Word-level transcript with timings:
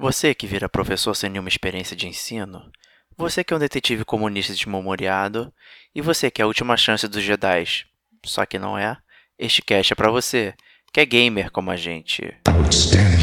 Você 0.00 0.34
que 0.34 0.46
vira 0.46 0.66
professor 0.66 1.14
sem 1.14 1.28
nenhuma 1.28 1.50
experiência 1.50 1.94
de 1.94 2.08
ensino, 2.08 2.72
você 3.18 3.44
que 3.44 3.52
é 3.52 3.56
um 3.56 3.60
detetive 3.60 4.02
comunista 4.02 4.50
desmemoriado, 4.50 5.52
e 5.94 6.00
você 6.00 6.30
que 6.30 6.40
é 6.40 6.44
a 6.44 6.46
última 6.46 6.74
chance 6.74 7.06
dos 7.06 7.22
Jedi, 7.22 7.84
só 8.24 8.46
que 8.46 8.58
não 8.58 8.78
é, 8.78 8.96
este 9.38 9.60
cast 9.60 9.92
é 9.92 9.96
pra 9.96 10.10
você, 10.10 10.54
que 10.90 11.00
é 11.00 11.04
gamer 11.04 11.50
como 11.50 11.70
a 11.70 11.76
gente. 11.76 12.34
Outstanding. 12.48 13.19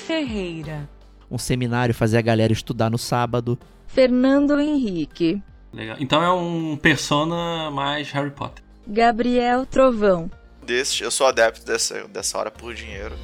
Ferreira, 0.00 0.88
Um 1.30 1.38
seminário 1.38 1.94
fazer 1.94 2.18
a 2.18 2.22
galera 2.22 2.52
estudar 2.52 2.90
no 2.90 2.98
sábado. 2.98 3.58
Fernando 3.86 4.58
Henrique, 4.58 5.42
Legal. 5.72 5.96
Então 6.00 6.22
é 6.22 6.32
um 6.32 6.76
persona 6.76 7.70
mais 7.70 8.10
Harry 8.10 8.30
Potter. 8.30 8.64
Gabriel 8.86 9.64
Trovão, 9.66 10.30
Desses, 10.66 11.00
eu 11.00 11.10
sou 11.10 11.26
adepto 11.26 11.64
dessa, 11.64 12.06
dessa 12.08 12.38
hora 12.38 12.50
por 12.50 12.74
dinheiro. 12.74 13.14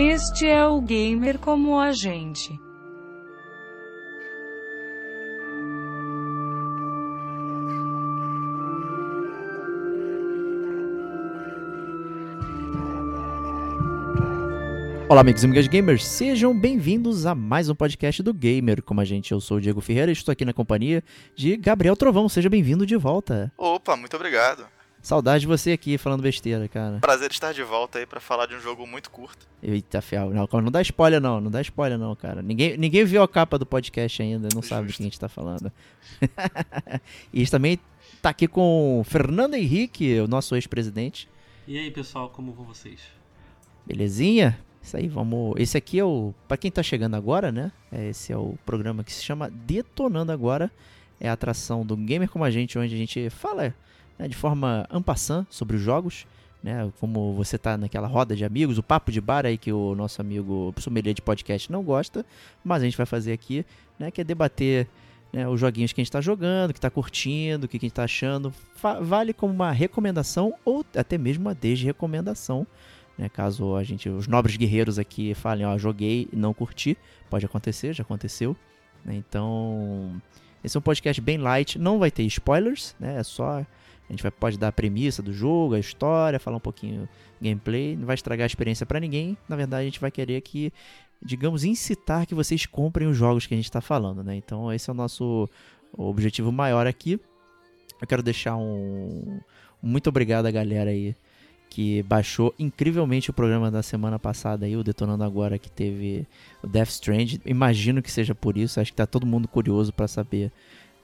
Este 0.00 0.46
é 0.46 0.66
o 0.66 0.80
Gamer 0.80 1.38
como 1.38 1.78
a 1.78 1.92
gente. 1.92 2.58
Olá, 15.06 15.20
amigos 15.20 15.42
e 15.42 15.46
amigas 15.46 15.66
gamers, 15.66 16.06
sejam 16.06 16.58
bem-vindos 16.58 17.26
a 17.26 17.34
mais 17.34 17.68
um 17.68 17.74
podcast 17.74 18.22
do 18.22 18.32
Gamer. 18.32 18.82
Como 18.82 19.02
a 19.02 19.04
gente, 19.04 19.32
eu 19.32 19.40
sou 19.40 19.58
o 19.58 19.60
Diego 19.60 19.82
Ferreira 19.82 20.10
e 20.10 20.14
estou 20.14 20.32
aqui 20.32 20.46
na 20.46 20.54
companhia 20.54 21.04
de 21.34 21.56
Gabriel 21.58 21.96
Trovão. 21.96 22.26
Seja 22.26 22.48
bem-vindo 22.48 22.86
de 22.86 22.96
volta. 22.96 23.52
Opa, 23.58 23.96
muito 23.96 24.16
obrigado. 24.16 24.64
Saudade 25.02 25.40
de 25.42 25.46
você 25.46 25.72
aqui 25.72 25.96
falando 25.96 26.22
besteira, 26.22 26.68
cara. 26.68 26.98
Prazer 27.00 27.30
estar 27.30 27.52
de 27.52 27.62
volta 27.62 27.98
aí 27.98 28.06
pra 28.06 28.20
falar 28.20 28.44
de 28.46 28.54
um 28.54 28.60
jogo 28.60 28.86
muito 28.86 29.10
curto. 29.10 29.48
Eita, 29.62 30.02
fiel. 30.02 30.30
Não, 30.30 30.46
não 30.60 30.70
dá 30.70 30.82
spoiler, 30.82 31.20
não. 31.20 31.40
Não 31.40 31.50
dá 31.50 31.62
spoiler, 31.62 31.98
não, 31.98 32.14
cara. 32.14 32.42
Ninguém, 32.42 32.76
ninguém 32.76 33.04
viu 33.04 33.22
a 33.22 33.28
capa 33.28 33.58
do 33.58 33.64
podcast 33.64 34.20
ainda, 34.22 34.48
não 34.54 34.60
sabe 34.60 34.82
do 34.82 34.86
Justo. 34.88 34.98
que 34.98 35.02
a 35.02 35.06
gente 35.06 35.20
tá 35.20 35.28
falando. 35.28 35.72
e 37.32 37.36
a 37.36 37.38
gente 37.38 37.50
também 37.50 37.78
tá 38.20 38.28
aqui 38.28 38.46
com 38.46 39.00
o 39.00 39.04
Fernando 39.04 39.54
Henrique, 39.54 40.20
o 40.20 40.28
nosso 40.28 40.54
ex-presidente. 40.54 41.28
E 41.66 41.78
aí, 41.78 41.90
pessoal, 41.90 42.28
como 42.28 42.52
vão 42.52 42.66
vocês? 42.66 43.00
Belezinha? 43.86 44.58
Isso 44.82 44.98
aí, 44.98 45.08
vamos. 45.08 45.54
Esse 45.58 45.78
aqui 45.78 45.98
é 45.98 46.04
o. 46.04 46.34
Pra 46.46 46.58
quem 46.58 46.70
tá 46.70 46.82
chegando 46.82 47.14
agora, 47.14 47.50
né? 47.50 47.72
É, 47.90 48.08
Esse 48.08 48.32
é 48.32 48.36
o 48.36 48.54
programa 48.66 49.02
que 49.02 49.12
se 49.12 49.22
chama 49.22 49.50
Detonando 49.50 50.30
Agora. 50.30 50.70
É 51.18 51.28
a 51.28 51.32
atração 51.32 51.84
do 51.84 51.96
Gamer 51.96 52.30
Como 52.30 52.44
a 52.44 52.50
Gente, 52.50 52.78
onde 52.78 52.94
a 52.94 52.98
gente 52.98 53.28
fala 53.30 53.74
né, 54.20 54.28
de 54.28 54.36
forma 54.36 54.86
ampassã 54.90 55.46
sobre 55.48 55.76
os 55.76 55.82
jogos. 55.82 56.26
Né, 56.62 56.92
como 57.00 57.32
você 57.32 57.56
tá 57.56 57.78
naquela 57.78 58.06
roda 58.06 58.36
de 58.36 58.44
amigos, 58.44 58.76
o 58.76 58.82
papo 58.82 59.10
de 59.10 59.18
bar 59.18 59.46
aí 59.46 59.56
que 59.56 59.72
o 59.72 59.94
nosso 59.94 60.20
amigo 60.20 60.74
sommelier 60.76 61.14
de 61.14 61.22
podcast 61.22 61.72
não 61.72 61.82
gosta, 61.82 62.24
mas 62.62 62.82
a 62.82 62.84
gente 62.84 62.98
vai 62.98 63.06
fazer 63.06 63.32
aqui, 63.32 63.64
né, 63.98 64.10
que 64.10 64.20
é 64.20 64.24
debater 64.24 64.86
né, 65.32 65.48
os 65.48 65.58
joguinhos 65.58 65.94
que 65.94 66.02
a 66.02 66.04
gente 66.04 66.12
tá 66.12 66.20
jogando, 66.20 66.74
que 66.74 66.80
tá 66.80 66.90
curtindo, 66.90 67.64
o 67.64 67.68
que, 67.68 67.78
que 67.78 67.86
a 67.86 67.88
gente 67.88 67.96
tá 67.96 68.04
achando. 68.04 68.52
Vale 69.00 69.32
como 69.32 69.54
uma 69.54 69.72
recomendação 69.72 70.52
ou 70.62 70.84
até 70.94 71.16
mesmo 71.16 71.46
uma 71.46 71.54
desrecomendação 71.54 72.66
né? 73.20 73.28
Caso 73.28 73.76
a 73.76 73.84
gente, 73.84 74.08
os 74.08 74.26
nobres 74.26 74.56
guerreiros 74.56 74.98
aqui 74.98 75.34
falem, 75.34 75.66
ó, 75.66 75.76
joguei 75.76 76.26
e 76.32 76.36
não 76.36 76.54
curti, 76.54 76.96
pode 77.28 77.44
acontecer, 77.44 77.92
já 77.92 78.02
aconteceu. 78.02 78.56
né? 79.04 79.14
Então, 79.14 80.20
esse 80.64 80.74
é 80.74 80.78
um 80.78 80.82
podcast 80.82 81.20
bem 81.20 81.36
light, 81.36 81.78
não 81.78 81.98
vai 81.98 82.10
ter 82.10 82.22
spoilers, 82.22 82.96
né? 82.98 83.18
É 83.18 83.22
só 83.22 83.64
a 84.10 84.12
gente 84.12 84.22
vai, 84.22 84.30
pode 84.30 84.58
dar 84.58 84.68
a 84.68 84.72
premissa 84.72 85.22
do 85.22 85.32
jogo, 85.32 85.74
a 85.74 85.78
história, 85.78 86.40
falar 86.40 86.56
um 86.56 86.60
pouquinho 86.60 87.08
gameplay, 87.40 87.96
não 87.96 88.06
vai 88.06 88.14
estragar 88.14 88.44
a 88.44 88.46
experiência 88.46 88.84
pra 88.84 88.98
ninguém. 88.98 89.38
Na 89.48 89.54
verdade, 89.54 89.82
a 89.82 89.84
gente 89.84 90.00
vai 90.00 90.10
querer 90.10 90.40
que, 90.40 90.72
digamos, 91.22 91.62
incitar 91.62 92.26
que 92.26 92.34
vocês 92.34 92.66
comprem 92.66 93.06
os 93.06 93.16
jogos 93.16 93.46
que 93.46 93.54
a 93.54 93.56
gente 93.56 93.66
está 93.66 93.80
falando, 93.80 94.24
né? 94.24 94.34
Então, 94.34 94.72
esse 94.72 94.90
é 94.90 94.92
o 94.92 94.96
nosso 94.96 95.48
objetivo 95.96 96.50
maior 96.50 96.88
aqui. 96.88 97.20
Eu 98.02 98.06
quero 98.08 98.22
deixar 98.22 98.56
um 98.56 99.40
muito 99.82 100.08
obrigado 100.08 100.46
à 100.46 100.50
galera 100.50 100.90
aí 100.90 101.14
que 101.70 102.02
baixou 102.02 102.52
incrivelmente 102.58 103.30
o 103.30 103.32
programa 103.32 103.70
da 103.70 103.80
semana 103.80 104.18
passada 104.18 104.66
aí, 104.66 104.76
o 104.76 104.82
Detonando 104.82 105.22
Agora, 105.22 105.56
que 105.56 105.70
teve 105.70 106.26
o 106.62 106.66
Death 106.66 106.88
Strand. 106.88 107.38
Imagino 107.46 108.02
que 108.02 108.10
seja 108.10 108.34
por 108.34 108.58
isso, 108.58 108.80
acho 108.80 108.90
que 108.90 108.96
tá 108.96 109.06
todo 109.06 109.24
mundo 109.24 109.46
curioso 109.46 109.92
pra 109.92 110.08
saber 110.08 110.50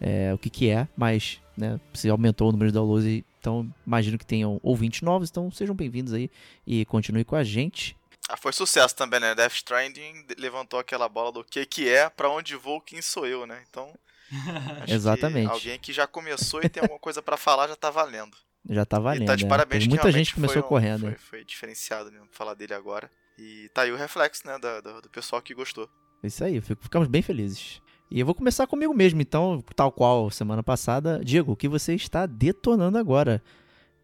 é, 0.00 0.34
o 0.34 0.38
que 0.38 0.50
que 0.50 0.68
é, 0.68 0.88
mas, 0.96 1.40
né, 1.56 1.80
se 1.94 2.08
aumentou 2.08 2.48
o 2.48 2.52
número 2.52 2.70
de 2.70 2.74
downloads, 2.74 3.24
então 3.40 3.72
imagino 3.86 4.18
que 4.18 4.26
tenham 4.26 4.58
ouvintes 4.62 5.02
novos, 5.02 5.30
então 5.30 5.50
sejam 5.50 5.74
bem-vindos 5.74 6.12
aí 6.12 6.30
e 6.66 6.84
continue 6.84 7.24
com 7.24 7.36
a 7.36 7.44
gente. 7.44 7.96
Ah, 8.28 8.36
foi 8.36 8.52
sucesso 8.52 8.94
também, 8.96 9.20
né? 9.20 9.34
Death 9.34 9.52
Stranding 9.54 10.26
levantou 10.36 10.80
aquela 10.80 11.08
bola 11.08 11.30
do 11.30 11.44
que 11.44 11.64
que 11.64 11.88
é, 11.88 12.08
pra 12.10 12.28
onde 12.28 12.56
vou, 12.56 12.80
quem 12.80 13.00
sou 13.00 13.24
eu, 13.26 13.46
né? 13.46 13.62
Então, 13.70 13.92
acho 14.82 14.92
Exatamente. 14.92 15.46
que 15.46 15.52
alguém 15.52 15.78
que 15.78 15.92
já 15.92 16.06
começou 16.06 16.60
e 16.62 16.68
tem 16.68 16.82
alguma 16.82 16.98
coisa 16.98 17.22
pra 17.22 17.36
falar 17.36 17.68
já 17.68 17.76
tá 17.76 17.88
valendo. 17.90 18.36
Já 18.68 18.84
tá 18.84 18.98
e 18.98 19.00
valendo, 19.00 19.26
tá 19.26 19.36
de 19.36 19.44
né? 19.44 19.48
parabéns 19.48 19.84
que 19.84 19.88
muita 19.90 20.10
gente 20.10 20.34
começou 20.34 20.54
foi 20.54 20.62
um- 20.62 20.68
correndo. 20.68 21.00
Foi, 21.02 21.14
foi 21.14 21.44
diferenciado 21.44 22.10
mesmo 22.10 22.26
falar 22.32 22.54
dele 22.54 22.74
agora. 22.74 23.08
E 23.38 23.68
tá 23.72 23.82
aí 23.82 23.92
o 23.92 23.96
reflexo, 23.96 24.44
né, 24.44 24.58
da- 24.58 24.80
do, 24.80 25.02
do 25.02 25.08
pessoal 25.10 25.40
que 25.40 25.54
gostou. 25.54 25.88
Isso 26.24 26.42
aí, 26.42 26.60
ficamos 26.60 27.06
bem 27.06 27.22
felizes. 27.22 27.80
E 28.10 28.20
eu 28.20 28.26
vou 28.26 28.34
começar 28.34 28.66
comigo 28.66 28.94
mesmo, 28.94 29.20
então, 29.20 29.62
tal 29.74 29.90
qual 29.90 30.30
semana 30.30 30.62
passada. 30.62 31.20
Diego, 31.24 31.52
o 31.52 31.56
que 31.56 31.68
você 31.68 31.94
está 31.94 32.24
detonando 32.26 32.98
agora? 32.98 33.42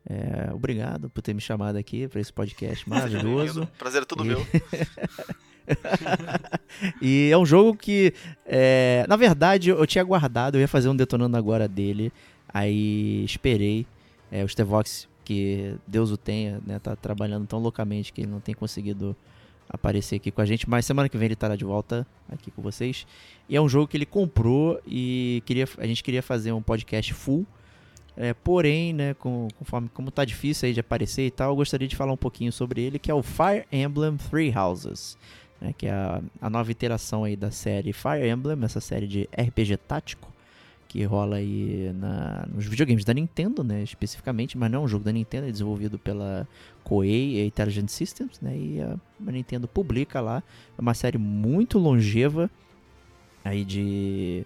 É, 0.05 0.53
obrigado 0.53 1.09
por 1.09 1.23
ter 1.23 1.33
me 1.33 1.41
chamado 1.41 1.77
aqui 1.77 2.09
para 2.09 2.21
esse 2.21 2.33
podcast 2.33 2.87
maravilhoso. 2.89 3.69
Prazer 3.79 4.03
é 4.03 4.05
tudo 4.05 4.25
E- 4.25 4.29
meu. 4.29 4.47
e 7.01 7.31
é 7.33 7.39
um 7.39 7.47
jogo 7.47 7.77
que, 7.77 8.13
é, 8.45 9.07
na 9.09 9.15
verdade, 9.15 9.71
eu 9.71 9.87
tinha 9.87 10.03
guardado, 10.03 10.57
eu 10.57 10.61
ia 10.61 10.67
fazer 10.69 10.89
um 10.89 10.97
detonando 10.97 11.37
agora 11.37 11.69
dele. 11.69 12.13
Aí 12.49 13.25
esperei. 13.25 13.87
É, 14.31 14.43
o 14.43 14.49
Stevox, 14.49 15.09
que 15.25 15.75
Deus 15.87 16.11
o 16.11 16.17
tenha, 16.17 16.61
né, 16.67 16.79
tá 16.79 16.97
trabalhando 16.97 17.47
tão 17.47 17.59
loucamente 17.61 18.13
que 18.13 18.23
ele 18.23 18.31
não 18.31 18.41
tem 18.41 18.55
conseguido 18.55 19.15
aparecer 19.73 20.17
aqui 20.17 20.31
com 20.31 20.41
a 20.41 20.45
gente. 20.45 20.69
Mas 20.69 20.85
semana 20.85 21.09
que 21.09 21.17
vem 21.17 21.27
ele 21.27 21.35
estará 21.35 21.57
de 21.57 21.65
volta 21.65 22.07
aqui 22.29 22.51
com 22.51 22.63
vocês. 22.63 23.07
E 23.49 23.57
é 23.57 23.61
um 23.61 23.69
jogo 23.69 23.89
que 23.89 23.97
ele 23.97 24.07
comprou 24.07 24.81
e 24.87 25.43
queria, 25.47 25.69
a 25.79 25.87
gente 25.87 26.03
queria 26.03 26.23
fazer 26.23 26.53
um 26.53 26.63
podcast 26.63 27.13
full. 27.15 27.47
É, 28.15 28.35
porém, 28.35 28.93
né, 28.93 29.15
com, 29.15 29.49
conforme 29.59 29.89
como 29.89 30.11
tá 30.11 30.23
difícil 30.25 30.67
aí 30.67 30.75
de 30.75 30.81
aparecer 30.81 31.27
e 31.27 31.31
tal, 31.31 31.51
eu 31.51 31.57
gostaria 31.57 31.89
de 31.89 31.97
falar 31.97 32.13
um 32.13 32.17
pouquinho 32.17 32.53
sobre 32.53 32.83
ele, 32.83 32.99
que 32.99 33.11
é 33.11 33.15
o 33.15 33.23
Fire 33.23 33.65
Emblem 33.73 34.19
Three 34.19 34.53
Houses 34.55 35.17
né, 35.63 35.73
que 35.79 35.87
é 35.87 35.93
a, 35.93 36.21
a 36.41 36.51
nova 36.51 36.71
iteração 36.71 37.23
aí 37.25 37.37
da 37.37 37.51
série 37.51 37.93
Fire 37.93 38.29
Emblem, 38.29 38.59
essa 38.65 38.81
série 38.81 39.07
de 39.07 39.29
RPG 39.39 39.77
tático 39.77 40.32
que 40.93 41.03
rola 41.05 41.37
aí 41.37 41.91
na, 41.95 42.47
nos 42.53 42.67
videogames 42.67 43.03
da 43.03 43.15
Nintendo, 43.15 43.65
né, 43.65 43.83
especificamente, 43.83 44.59
mas 44.59 44.71
não 44.71 44.83
é 44.83 44.85
um 44.85 44.87
jogo 44.87 45.03
da 45.03 45.11
Nintendo, 45.11 45.47
é 45.47 45.51
desenvolvido 45.51 45.99
pela 45.99 46.47
Koei 46.85 47.41
e 47.41 47.47
Intelligent 47.47 47.89
Systems, 47.89 48.39
né, 48.43 48.55
e 48.55 48.79
a, 48.79 48.95
a 49.27 49.33
Nintendo 49.33 49.67
publica 49.67 50.21
lá, 50.21 50.43
é 50.77 50.81
uma 50.83 50.93
série 50.93 51.17
muito 51.17 51.79
longeva 51.79 52.51
aí 53.43 53.65
de 53.65 54.45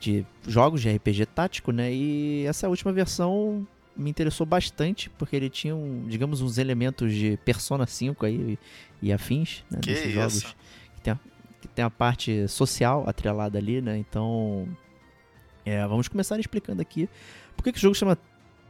de 0.00 0.24
jogos 0.46 0.80
de 0.80 0.90
RPG 0.90 1.26
tático, 1.26 1.70
né, 1.72 1.92
e 1.92 2.46
essa 2.46 2.70
última 2.70 2.90
versão 2.90 3.66
me 3.94 4.08
interessou 4.08 4.46
bastante, 4.46 5.10
porque 5.10 5.36
ele 5.36 5.50
tinha, 5.50 5.76
um, 5.76 6.06
digamos, 6.08 6.40
uns 6.40 6.56
elementos 6.56 7.12
de 7.12 7.38
Persona 7.44 7.86
5 7.86 8.24
aí 8.24 8.58
e, 9.02 9.08
e 9.08 9.12
afins, 9.12 9.62
né, 9.70 9.78
Que 9.82 9.90
desses 9.90 10.06
isso. 10.06 10.14
jogos 10.14 10.56
que 10.94 11.00
tem, 11.02 11.12
a, 11.12 11.18
que 11.60 11.68
tem 11.68 11.84
a 11.84 11.90
parte 11.90 12.48
social 12.48 13.04
atrelada 13.06 13.58
ali, 13.58 13.80
né? 13.80 13.96
Então, 13.96 14.68
é, 15.66 15.86
vamos 15.86 16.08
começar 16.08 16.38
explicando 16.38 16.80
aqui 16.80 17.08
por 17.56 17.64
que, 17.64 17.72
que 17.72 17.78
o 17.78 17.80
jogo 17.80 17.94
chama 17.94 18.16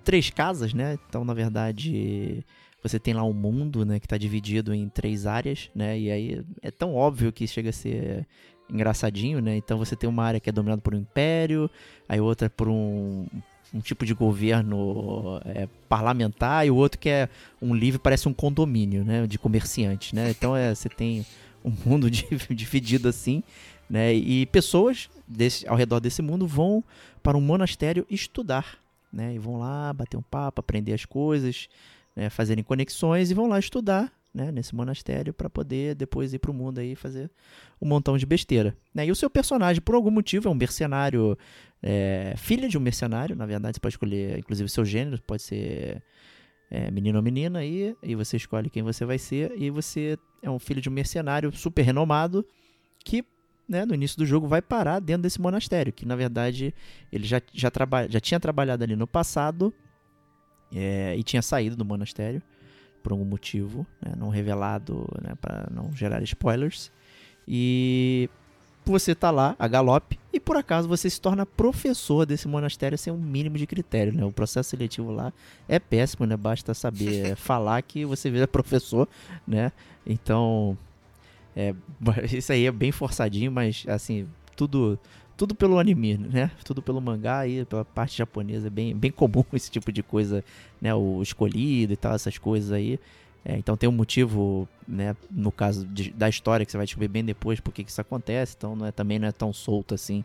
Três 0.02 0.30
Casas, 0.30 0.72
né? 0.72 0.98
Então, 1.08 1.24
na 1.24 1.34
verdade, 1.34 2.42
você 2.82 2.98
tem 2.98 3.12
lá 3.12 3.22
um 3.22 3.32
mundo, 3.32 3.84
né, 3.84 4.00
que 4.00 4.06
está 4.06 4.16
dividido 4.16 4.72
em 4.72 4.88
três 4.88 5.26
áreas, 5.26 5.70
né? 5.74 5.98
E 5.98 6.10
aí 6.10 6.44
é 6.62 6.70
tão 6.70 6.94
óbvio 6.94 7.32
que 7.32 7.46
chega 7.46 7.70
a 7.70 7.72
ser 7.72 8.26
engraçadinho, 8.70 9.40
né? 9.40 9.56
Então 9.56 9.78
você 9.78 9.94
tem 9.94 10.08
uma 10.08 10.24
área 10.24 10.40
que 10.40 10.48
é 10.48 10.52
dominada 10.52 10.80
por 10.80 10.94
um 10.94 10.98
império, 10.98 11.70
aí 12.08 12.20
outra 12.20 12.48
por 12.48 12.68
um 12.68 13.26
um 13.74 13.80
tipo 13.80 14.06
de 14.06 14.14
governo 14.14 15.40
é, 15.44 15.68
parlamentar 15.88 16.64
e 16.66 16.70
o 16.70 16.76
outro 16.76 16.98
que 16.98 17.08
é 17.08 17.28
um 17.60 17.74
livre, 17.74 17.98
parece 17.98 18.28
um 18.28 18.32
condomínio, 18.32 19.04
né, 19.04 19.26
de 19.26 19.38
comerciantes, 19.38 20.12
né? 20.12 20.30
Então 20.30 20.56
é, 20.56 20.74
você 20.74 20.88
tem 20.88 21.26
um 21.64 21.72
mundo 21.84 22.08
dividido 22.48 23.08
assim, 23.08 23.42
né? 23.88 24.14
E 24.14 24.46
pessoas 24.46 25.08
desse, 25.26 25.66
ao 25.68 25.76
redor 25.76 26.00
desse 26.00 26.22
mundo 26.22 26.46
vão 26.46 26.82
para 27.22 27.36
um 27.36 27.40
monastério 27.40 28.06
estudar, 28.10 28.78
né? 29.12 29.34
E 29.34 29.38
vão 29.38 29.58
lá 29.58 29.92
bater 29.92 30.16
um 30.16 30.22
papo, 30.22 30.60
aprender 30.60 30.92
as 30.92 31.04
coisas, 31.04 31.68
né? 32.14 32.30
fazerem 32.30 32.64
conexões 32.64 33.30
e 33.30 33.34
vão 33.34 33.46
lá 33.46 33.58
estudar 33.58 34.12
né, 34.36 34.52
nesse 34.52 34.74
monastério 34.74 35.32
para 35.32 35.48
poder 35.48 35.94
depois 35.94 36.34
ir 36.34 36.38
para 36.38 36.50
o 36.50 36.54
mundo 36.54 36.78
aí 36.78 36.94
fazer 36.94 37.30
um 37.80 37.88
montão 37.88 38.18
de 38.18 38.26
besteira. 38.26 38.76
Né? 38.94 39.06
E 39.06 39.10
o 39.10 39.14
seu 39.14 39.30
personagem, 39.30 39.80
por 39.80 39.94
algum 39.94 40.10
motivo, 40.10 40.46
é 40.46 40.50
um 40.50 40.54
mercenário, 40.54 41.38
é, 41.82 42.34
filha 42.36 42.68
de 42.68 42.76
um 42.76 42.80
mercenário, 42.80 43.34
na 43.34 43.46
verdade 43.46 43.76
você 43.76 43.80
pode 43.80 43.94
escolher, 43.94 44.38
inclusive, 44.38 44.68
seu 44.68 44.84
gênero, 44.84 45.20
pode 45.22 45.42
ser 45.42 46.02
é, 46.70 46.90
menino 46.90 47.16
ou 47.16 47.24
menina, 47.24 47.60
aí, 47.60 47.96
e 48.02 48.14
você 48.14 48.36
escolhe 48.36 48.68
quem 48.68 48.82
você 48.82 49.06
vai 49.06 49.18
ser, 49.18 49.54
e 49.56 49.70
você 49.70 50.18
é 50.42 50.50
um 50.50 50.58
filho 50.58 50.82
de 50.82 50.90
um 50.90 50.92
mercenário 50.92 51.50
super 51.56 51.82
renomado 51.82 52.46
que 53.02 53.24
né, 53.68 53.84
no 53.84 53.94
início 53.94 54.16
do 54.18 54.26
jogo 54.26 54.46
vai 54.46 54.62
parar 54.62 55.00
dentro 55.00 55.22
desse 55.22 55.40
monastério, 55.40 55.92
que 55.92 56.06
na 56.06 56.16
verdade 56.16 56.74
ele 57.12 57.26
já, 57.26 57.40
já, 57.52 57.70
traba 57.70 58.08
já 58.08 58.20
tinha 58.20 58.38
trabalhado 58.38 58.84
ali 58.84 58.94
no 58.94 59.06
passado 59.06 59.72
é, 60.72 61.16
e 61.16 61.22
tinha 61.22 61.42
saído 61.42 61.76
do 61.76 61.84
monastério 61.84 62.42
por 63.02 63.12
algum 63.12 63.24
motivo, 63.24 63.86
né, 64.00 64.14
não 64.16 64.28
revelado, 64.28 65.06
né, 65.22 65.34
para 65.40 65.68
não 65.70 65.92
gerar 65.92 66.22
spoilers. 66.22 66.90
E 67.46 68.28
você 68.84 69.14
tá 69.14 69.30
lá 69.30 69.54
a 69.58 69.66
galope 69.66 70.18
e 70.32 70.38
por 70.38 70.56
acaso 70.56 70.88
você 70.88 71.08
se 71.10 71.20
torna 71.20 71.44
professor 71.44 72.24
desse 72.24 72.46
monastério 72.46 72.96
sem 72.96 73.12
um 73.12 73.16
mínimo 73.16 73.56
de 73.58 73.66
critério, 73.66 74.12
né? 74.12 74.24
O 74.24 74.32
processo 74.32 74.70
seletivo 74.70 75.10
lá 75.10 75.32
é 75.68 75.78
péssimo, 75.78 76.26
né? 76.26 76.36
Basta 76.36 76.74
saber 76.74 77.34
falar 77.36 77.82
que 77.82 78.04
você 78.04 78.30
vira 78.30 78.46
professor, 78.46 79.08
né? 79.46 79.72
Então, 80.04 80.78
é, 81.56 81.74
isso 82.36 82.52
aí 82.52 82.66
é 82.66 82.70
bem 82.70 82.92
forçadinho, 82.92 83.50
mas 83.50 83.84
assim, 83.88 84.28
tudo 84.54 84.98
tudo 85.36 85.54
pelo 85.54 85.78
anime, 85.78 86.16
né? 86.16 86.50
Tudo 86.64 86.80
pelo 86.80 87.00
mangá 87.00 87.46
e 87.46 87.64
pela 87.66 87.84
parte 87.84 88.16
japonesa. 88.16 88.68
É 88.68 88.70
bem, 88.70 88.96
bem 88.96 89.10
comum 89.10 89.44
esse 89.52 89.70
tipo 89.70 89.92
de 89.92 90.02
coisa, 90.02 90.42
né? 90.80 90.94
O 90.94 91.20
escolhido 91.22 91.92
e 91.92 91.96
tal, 91.96 92.14
essas 92.14 92.38
coisas 92.38 92.72
aí. 92.72 92.98
É, 93.44 93.56
então 93.56 93.76
tem 93.76 93.88
um 93.88 93.92
motivo, 93.92 94.66
né? 94.88 95.14
No 95.30 95.52
caso 95.52 95.86
de, 95.86 96.10
da 96.10 96.28
história 96.28 96.64
que 96.64 96.72
você 96.72 96.78
vai 96.78 96.86
descobrir 96.86 97.08
bem 97.08 97.24
depois 97.24 97.60
porque 97.60 97.84
que 97.84 97.90
isso 97.90 98.00
acontece. 98.00 98.54
Então 98.56 98.74
não 98.74 98.86
é, 98.86 98.92
também 98.92 99.18
não 99.18 99.28
é 99.28 99.32
tão 99.32 99.52
solto 99.52 99.94
assim 99.94 100.24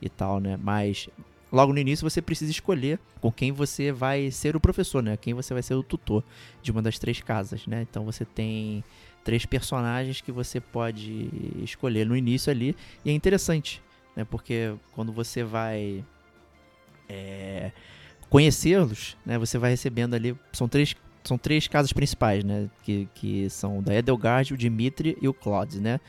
e 0.00 0.08
tal, 0.08 0.40
né? 0.40 0.58
Mas 0.62 1.08
logo 1.52 1.72
no 1.72 1.78
início 1.78 2.08
você 2.08 2.22
precisa 2.22 2.50
escolher 2.50 2.98
com 3.20 3.30
quem 3.30 3.52
você 3.52 3.92
vai 3.92 4.30
ser 4.30 4.56
o 4.56 4.60
professor, 4.60 5.02
né? 5.02 5.16
Quem 5.18 5.34
você 5.34 5.52
vai 5.52 5.62
ser 5.62 5.74
o 5.74 5.82
tutor 5.82 6.24
de 6.62 6.70
uma 6.72 6.80
das 6.80 6.98
três 6.98 7.20
casas, 7.20 7.66
né? 7.66 7.86
Então 7.88 8.04
você 8.04 8.24
tem 8.24 8.82
três 9.26 9.44
personagens 9.44 10.22
que 10.22 10.32
você 10.32 10.60
pode 10.60 11.28
escolher 11.62 12.06
no 12.06 12.16
início 12.16 12.50
ali 12.50 12.74
e 13.04 13.10
é 13.10 13.12
interessante 13.12 13.82
né? 14.16 14.24
Porque 14.24 14.74
quando 14.92 15.12
você 15.12 15.44
vai 15.44 16.02
é, 17.08 17.70
conhecê-los, 18.30 19.16
né? 19.24 19.38
Você 19.38 19.58
vai 19.58 19.70
recebendo 19.70 20.14
ali, 20.14 20.34
são 20.52 20.66
três 20.66 20.96
são 21.22 21.36
três 21.36 21.66
casas 21.66 21.92
principais, 21.92 22.42
né? 22.44 22.70
Que, 22.82 23.08
que 23.14 23.50
são 23.50 23.82
da 23.82 23.94
Edelgard, 23.94 24.54
o 24.54 24.56
Dimitri 24.56 25.18
e 25.20 25.28
o 25.28 25.34
Claude, 25.34 25.80
né? 25.80 26.00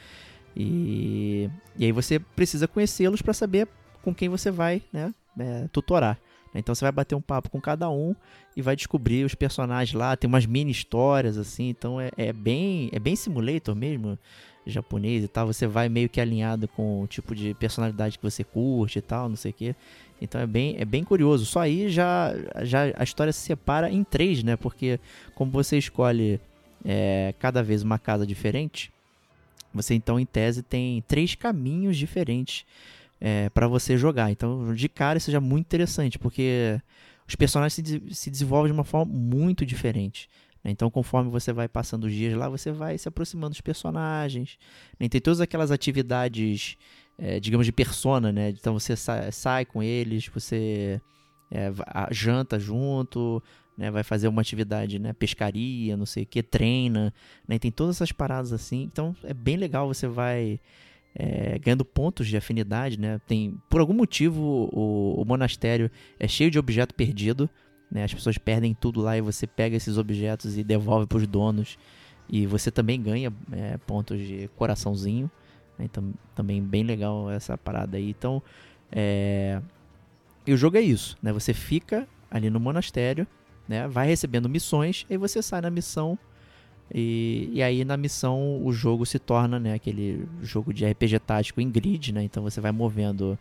E, 0.55 1.49
e 1.75 1.85
aí 1.85 1.91
você 1.91 2.19
precisa 2.19 2.67
conhecê-los 2.67 3.21
para 3.21 3.33
saber 3.33 3.67
com 4.03 4.13
quem 4.13 4.29
você 4.29 4.49
vai, 4.49 4.81
né? 4.93 5.13
É, 5.37 5.67
tutorar. 5.71 6.19
Então 6.53 6.73
você 6.73 6.85
vai 6.85 6.91
bater 6.91 7.15
um 7.15 7.21
papo 7.21 7.49
com 7.49 7.61
cada 7.61 7.89
um 7.89 8.15
e 8.55 8.61
vai 8.61 8.75
descobrir 8.75 9.23
os 9.25 9.35
personagens 9.35 9.93
lá. 9.93 10.15
Tem 10.15 10.27
umas 10.27 10.45
mini 10.45 10.71
histórias 10.71 11.37
assim, 11.37 11.69
então 11.69 11.99
é, 11.99 12.09
é 12.17 12.33
bem 12.33 12.89
é 12.91 12.99
bem 12.99 13.15
simulator 13.15 13.75
mesmo 13.75 14.17
japonês 14.69 15.23
e 15.23 15.27
tal, 15.27 15.47
você 15.47 15.65
vai 15.65 15.89
meio 15.89 16.09
que 16.09 16.19
alinhado 16.19 16.67
com 16.67 17.01
o 17.01 17.07
tipo 17.07 17.33
de 17.33 17.53
personalidade 17.53 18.17
que 18.17 18.23
você 18.23 18.43
curte 18.43 18.99
e 18.99 19.01
tal, 19.01 19.29
não 19.29 19.35
sei 19.35 19.51
o 19.51 19.53
que. 19.53 19.75
Então 20.21 20.41
é 20.41 20.47
bem, 20.47 20.75
é 20.79 20.85
bem 20.85 21.03
curioso. 21.03 21.45
Só 21.45 21.61
aí 21.61 21.89
já, 21.89 22.33
já 22.63 22.91
a 22.95 23.03
história 23.03 23.31
se 23.31 23.39
separa 23.39 23.89
em 23.89 24.03
três, 24.03 24.43
né? 24.43 24.55
Porque 24.55 24.99
como 25.35 25.51
você 25.51 25.77
escolhe 25.77 26.39
é, 26.83 27.33
cada 27.39 27.63
vez 27.63 27.83
uma 27.83 27.99
casa 27.99 28.25
diferente, 28.25 28.91
você 29.73 29.93
então 29.93 30.19
em 30.19 30.25
tese 30.25 30.63
tem 30.63 31.03
três 31.07 31.35
caminhos 31.35 31.97
diferentes 31.97 32.65
é, 33.19 33.49
para 33.49 33.67
você 33.67 33.97
jogar. 33.97 34.31
Então 34.31 34.73
de 34.73 34.89
cara 34.89 35.17
isso 35.17 35.31
já 35.31 35.37
é 35.37 35.41
muito 35.41 35.65
interessante, 35.65 36.17
porque 36.19 36.79
os 37.27 37.35
personagens 37.35 37.73
se, 37.73 38.15
se 38.15 38.29
desenvolvem 38.29 38.71
de 38.71 38.77
uma 38.77 38.83
forma 38.83 39.11
muito 39.13 39.65
diferente. 39.65 40.29
Né? 40.63 40.71
Então, 40.71 40.89
conforme 40.89 41.29
você 41.29 41.53
vai 41.53 41.67
passando 41.67 42.05
os 42.05 42.13
dias 42.13 42.33
lá, 42.33 42.49
você 42.49 42.71
vai 42.71 42.97
se 42.97 43.07
aproximando 43.07 43.51
dos 43.51 43.61
personagens. 43.61 44.57
Né? 44.99 45.07
Tem 45.07 45.21
todas 45.21 45.41
aquelas 45.41 45.71
atividades, 45.71 46.77
é, 47.17 47.39
digamos, 47.39 47.65
de 47.65 47.71
persona, 47.71 48.31
né? 48.31 48.49
Então 48.49 48.73
você 48.73 48.95
sai, 48.95 49.31
sai 49.31 49.65
com 49.65 49.81
eles, 49.81 50.27
você 50.27 51.01
é, 51.51 51.71
janta 52.11 52.59
junto, 52.59 53.41
né? 53.77 53.89
vai 53.89 54.03
fazer 54.03 54.27
uma 54.27 54.41
atividade, 54.41 54.99
né? 54.99 55.13
Pescaria, 55.13 55.95
não 55.97 56.05
sei 56.05 56.23
o 56.23 56.27
que, 56.27 56.43
treina. 56.43 57.13
Né? 57.47 57.57
Tem 57.57 57.71
todas 57.71 57.97
essas 57.97 58.11
paradas 58.11 58.53
assim. 58.53 58.83
Então 58.83 59.15
é 59.23 59.33
bem 59.33 59.57
legal, 59.57 59.87
você 59.87 60.07
vai. 60.07 60.59
É, 61.19 61.57
ganhando 61.57 61.83
pontos 61.83 62.27
de 62.27 62.37
afinidade, 62.37 62.99
né? 62.99 63.19
Tem, 63.25 63.57
por 63.69 63.81
algum 63.81 63.93
motivo, 63.93 64.69
o, 64.71 65.19
o 65.19 65.25
monastério 65.25 65.89
é 66.19 66.27
cheio 66.27 66.51
de 66.51 66.59
objeto 66.59 66.93
perdido. 66.93 67.49
Né? 67.91 68.03
As 68.03 68.13
pessoas 68.13 68.37
perdem 68.37 68.73
tudo 68.73 69.01
lá 69.01 69.17
e 69.17 69.21
você 69.21 69.47
pega 69.47 69.75
esses 69.75 69.97
objetos 69.97 70.57
e 70.57 70.63
devolve 70.63 71.07
para 71.07 71.17
os 71.17 71.25
donos. 71.25 71.77
E 72.29 72.45
você 72.45 72.69
também 72.69 73.01
ganha 73.01 73.33
é, 73.51 73.77
pontos 73.77 74.19
de 74.19 74.47
coraçãozinho. 74.55 75.31
Né? 75.77 75.85
Então, 75.85 76.13
também 76.35 76.61
bem 76.61 76.83
legal 76.83 77.31
essa 77.31 77.57
parada 77.57 77.97
aí. 77.97 78.09
Então, 78.09 78.41
é... 78.91 79.61
e 80.45 80.53
o 80.53 80.57
jogo 80.57 80.77
é 80.77 80.81
isso. 80.81 81.17
Né? 81.21 81.31
Você 81.33 81.53
fica 81.53 82.07
ali 82.29 82.49
no 82.49 82.59
monastério, 82.59 83.25
né? 83.67 83.87
vai 83.87 84.07
recebendo 84.07 84.49
missões, 84.49 85.05
e 85.09 85.17
você 85.17 85.41
sai 85.41 85.61
na 85.61 85.69
missão. 85.69 86.17
E, 86.93 87.49
e 87.53 87.61
aí 87.61 87.83
na 87.83 87.97
missão 87.97 88.63
o 88.63 88.71
jogo 88.71 89.05
se 89.05 89.19
torna 89.19 89.59
né, 89.59 89.73
aquele 89.73 90.25
jogo 90.41 90.73
de 90.73 90.85
RPG 90.85 91.19
tático 91.19 91.61
em 91.61 91.69
grid. 91.69 92.13
Né? 92.13 92.23
Então 92.23 92.43
você 92.43 92.61
vai 92.61 92.71
movendo 92.71 93.37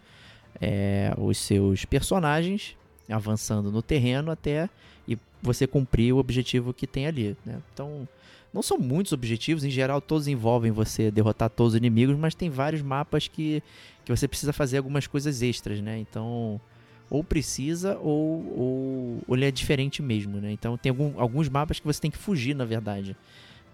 é, 0.60 1.12
os 1.16 1.38
seus 1.38 1.84
personagens 1.84 2.76
avançando 3.08 3.70
no 3.70 3.82
terreno 3.82 4.31
até 4.31 4.69
e 5.06 5.16
você 5.40 5.67
cumprir 5.67 6.12
o 6.12 6.19
objetivo 6.19 6.74
que 6.74 6.86
tem 6.86 7.06
ali. 7.06 7.36
Né? 7.44 7.60
Então, 7.72 8.08
não 8.53 8.62
são 8.62 8.79
muitos 8.79 9.12
objetivos, 9.12 9.65
em 9.65 9.70
geral 9.70 10.00
todos 10.00 10.26
envolvem 10.26 10.72
você 10.72 11.10
derrotar 11.10 11.50
todos 11.50 11.74
os 11.74 11.76
inimigos, 11.76 12.17
mas 12.17 12.34
tem 12.34 12.50
vários 12.50 12.82
mapas 12.82 13.29
que, 13.29 13.62
que 14.05 14.10
você 14.15 14.26
precisa 14.26 14.53
fazer 14.53 14.79
algumas 14.79 15.06
coisas 15.06 15.43
extras, 15.43 15.81
né? 15.81 15.98
Então, 15.98 16.60
ou 17.08 17.22
precisa 17.22 17.96
ou, 17.98 18.44
ou, 18.58 19.22
ou 19.27 19.36
ele 19.36 19.44
é 19.44 19.51
diferente 19.51 20.03
mesmo, 20.03 20.41
né? 20.41 20.53
Então, 20.53 20.77
tem 20.77 20.91
algum, 20.91 21.20
alguns 21.20 21.48
mapas 21.48 21.79
que 21.79 21.86
você 21.86 22.01
tem 22.01 22.10
que 22.10 22.19
fugir, 22.19 22.55
na 22.55 22.65
verdade. 22.65 23.17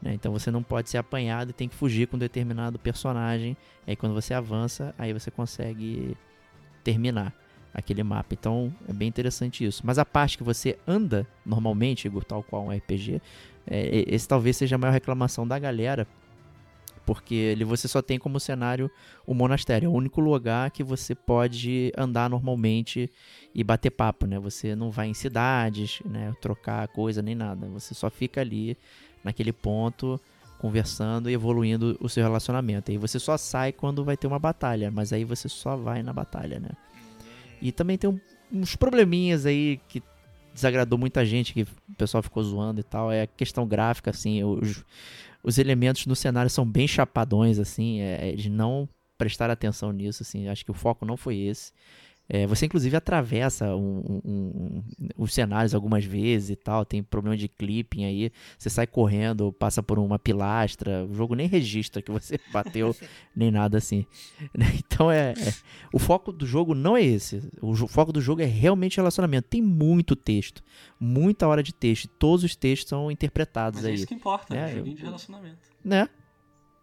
Né? 0.01 0.15
Então, 0.15 0.33
você 0.33 0.51
não 0.51 0.63
pode 0.63 0.91
ser 0.91 0.99
apanhado 0.99 1.51
e 1.51 1.53
tem 1.53 1.69
que 1.69 1.75
fugir 1.75 2.07
com 2.09 2.17
um 2.17 2.19
determinado 2.19 2.79
personagem. 2.79 3.57
Aí, 3.87 3.97
quando 3.97 4.15
você 4.15 4.35
avança, 4.35 4.95
aí 4.99 5.13
você 5.13 5.31
consegue 5.31 6.17
terminar 6.85 7.35
aquele 7.73 8.03
mapa. 8.03 8.35
Então 8.35 8.73
é 8.89 8.93
bem 8.93 9.09
interessante 9.09 9.65
isso. 9.65 9.83
Mas 9.85 9.99
a 9.99 10.05
parte 10.05 10.37
que 10.37 10.45
você 10.45 10.79
anda 10.87 11.27
normalmente, 11.45 12.11
tal 12.27 12.43
qual 12.43 12.67
um 12.67 12.71
RPG, 12.71 13.21
é, 13.67 14.05
esse 14.09 14.29
talvez 14.29 14.57
seja 14.57 14.77
a 14.77 14.79
maior 14.79 14.93
reclamação 14.93 15.47
da 15.47 15.59
galera. 15.59 16.07
Porque 17.05 17.35
ele 17.35 17.65
você 17.65 17.89
só 17.89 18.01
tem 18.01 18.19
como 18.19 18.39
cenário 18.39 18.91
o 19.27 19.35
monastério. 19.35 19.87
É 19.87 19.89
o 19.89 19.93
único 19.93 20.21
lugar 20.21 20.71
que 20.71 20.83
você 20.83 21.15
pode 21.15 21.93
andar 21.97 22.31
normalmente 22.31 23.11
e 23.55 23.65
bater 23.65 23.91
papo, 23.91 24.27
né? 24.27 24.39
Você 24.39 24.75
não 24.77 24.91
vai 24.91 25.09
em 25.09 25.15
cidades, 25.15 26.01
né? 26.05 26.35
Trocar 26.41 26.87
coisa 26.89 27.21
nem 27.21 27.35
nada. 27.35 27.67
Você 27.69 27.95
só 27.95 28.09
fica 28.11 28.41
ali 28.41 28.77
naquele 29.25 29.53
ponto 29.53 30.21
conversando 30.59 31.29
e 31.29 31.33
evoluindo 31.33 31.97
o 32.01 32.09
seu 32.09 32.23
relacionamento. 32.23 32.93
E 32.93 32.97
você 32.97 33.19
só 33.19 33.37
sai 33.37 33.73
quando 33.73 34.05
vai 34.05 34.17
ter 34.17 34.29
uma 34.29 34.39
batalha, 34.39 34.93
mas 34.93 35.13
aí 35.13 35.25
você 35.25 35.49
só 35.49 35.77
vai 35.77 36.05
na 36.05 36.13
batalha, 36.13 36.61
né? 36.61 36.71
E 37.61 37.73
também 37.73 37.99
tem 37.99 38.21
uns 38.53 38.77
probleminhas 38.77 39.45
aí 39.45 39.81
que 39.89 40.01
desagradou 40.55 40.99
muita 40.99 41.25
gente, 41.25 41.53
que 41.53 41.63
o 41.63 41.95
pessoal 41.97 42.23
ficou 42.23 42.43
zoando 42.45 42.81
e 42.81 42.85
tal. 42.85 43.11
É 43.11 43.23
a 43.23 43.27
questão 43.27 43.67
gráfica, 43.67 44.11
assim, 44.11 44.45
os, 44.45 44.85
os 45.43 45.59
elementos 45.59 46.07
no 46.07 46.15
cenário 46.15 46.51
são 46.51 46.65
bem 46.65 46.87
chapadões, 46.87 47.59
assim, 47.59 48.01
é, 48.01 48.31
é 48.31 48.33
de 48.33 48.49
não 48.49 48.89
prestar 49.19 49.51
atenção 49.51 49.93
nisso, 49.93 50.23
assim, 50.23 50.49
acho 50.49 50.65
que 50.65 50.71
o 50.71 50.75
foco 50.75 51.05
não 51.05 51.17
foi 51.17 51.39
esse. 51.39 51.73
É, 52.35 52.47
você 52.47 52.65
inclusive 52.65 52.97
atravessa 52.97 53.77
um- 53.77 54.21
um- 54.25 54.31
um- 54.33 54.83
os 55.19 55.35
cenários 55.35 55.75
algumas 55.75 56.03
vezes 56.03 56.49
e 56.49 56.57
tal, 56.57 56.83
tem 56.83 57.03
problema 57.03 57.37
de 57.37 57.47
clipping 57.47 58.07
aí, 58.07 58.33
você 58.59 58.71
sai 58.71 58.87
correndo, 58.87 59.53
passa 59.53 59.83
por 59.83 59.99
uma 59.99 60.19
pilastra, 60.19 61.05
o 61.05 61.13
jogo 61.13 61.35
nem 61.35 61.47
registra 61.47 62.01
que 62.01 62.11
você 62.11 62.41
bateu, 62.51 62.97
nem 63.37 63.51
nada 63.51 63.77
assim. 63.77 64.07
Então 64.87 65.11
é, 65.13 65.33
é- 65.33 65.55
o 65.93 65.99
foco 65.99 66.33
do 66.33 66.47
jogo 66.47 66.75
não 66.75 66.97
é 66.97 67.03
esse. 67.05 67.43
O 67.61 67.75
foco 67.87 68.11
do 68.13 68.21
jogo 68.23 68.41
é 68.41 68.47
realmente 68.47 68.97
relacionamento. 68.97 69.49
Tem 69.51 69.61
muito 69.61 70.17
texto, 70.17 70.63
muita 70.99 71.47
hora 71.47 71.63
de 71.63 71.75
texto, 71.75 72.09
todos 72.19 72.45
os 72.45 72.57
textos 72.57 72.89
são 72.89 73.11
interpretados 73.11 73.81
Mas 73.81 73.85
é 73.85 73.89
aí 73.91 73.95
isso 73.97 74.07
que 74.07 74.15
importa, 74.15 74.57
É, 74.57 74.71
é, 74.71 74.75
joguinho 74.77 74.97
de 74.97 75.03
relacionamento. 75.03 75.59
né? 75.85 76.09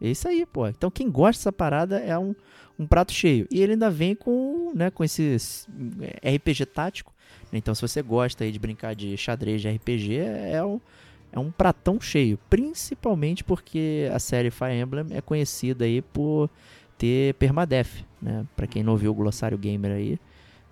É 0.01 0.09
isso 0.11 0.27
aí, 0.27 0.45
pô. 0.45 0.67
Então 0.67 0.91
quem 0.91 1.09
gosta 1.09 1.39
dessa 1.39 1.51
parada 1.51 1.97
é 1.99 2.17
um, 2.17 2.33
um 2.79 2.87
prato 2.87 3.11
cheio. 3.11 3.45
E 3.51 3.61
ele 3.61 3.73
ainda 3.73 3.91
vem 3.91 4.15
com, 4.15 4.71
né, 4.73 4.89
com 4.89 5.03
esse 5.03 5.37
é, 6.23 6.35
RPG 6.35 6.65
tático. 6.67 7.13
Então 7.51 7.75
se 7.75 7.81
você 7.81 8.01
gosta 8.01 8.45
aí 8.45 8.51
de 8.51 8.57
brincar 8.57 8.95
de 8.95 9.17
xadrez 9.17 9.61
de 9.61 9.69
RPG, 9.69 10.15
é 10.15 10.63
um, 10.63 10.79
é 11.31 11.37
um 11.37 11.51
pratão 11.51 11.99
cheio. 11.99 12.39
Principalmente 12.49 13.43
porque 13.43 14.09
a 14.13 14.17
série 14.17 14.49
Fire 14.49 14.73
Emblem 14.73 15.07
é 15.11 15.19
conhecida 15.19 15.83
aí 15.83 16.01
por 16.01 16.49
ter 16.97 17.33
permadeath, 17.35 18.05
né? 18.21 18.45
Pra 18.55 18.65
quem 18.65 18.81
não 18.81 18.93
ouviu 18.93 19.11
o 19.11 19.15
glossário 19.15 19.57
gamer 19.57 19.91
aí, 19.91 20.19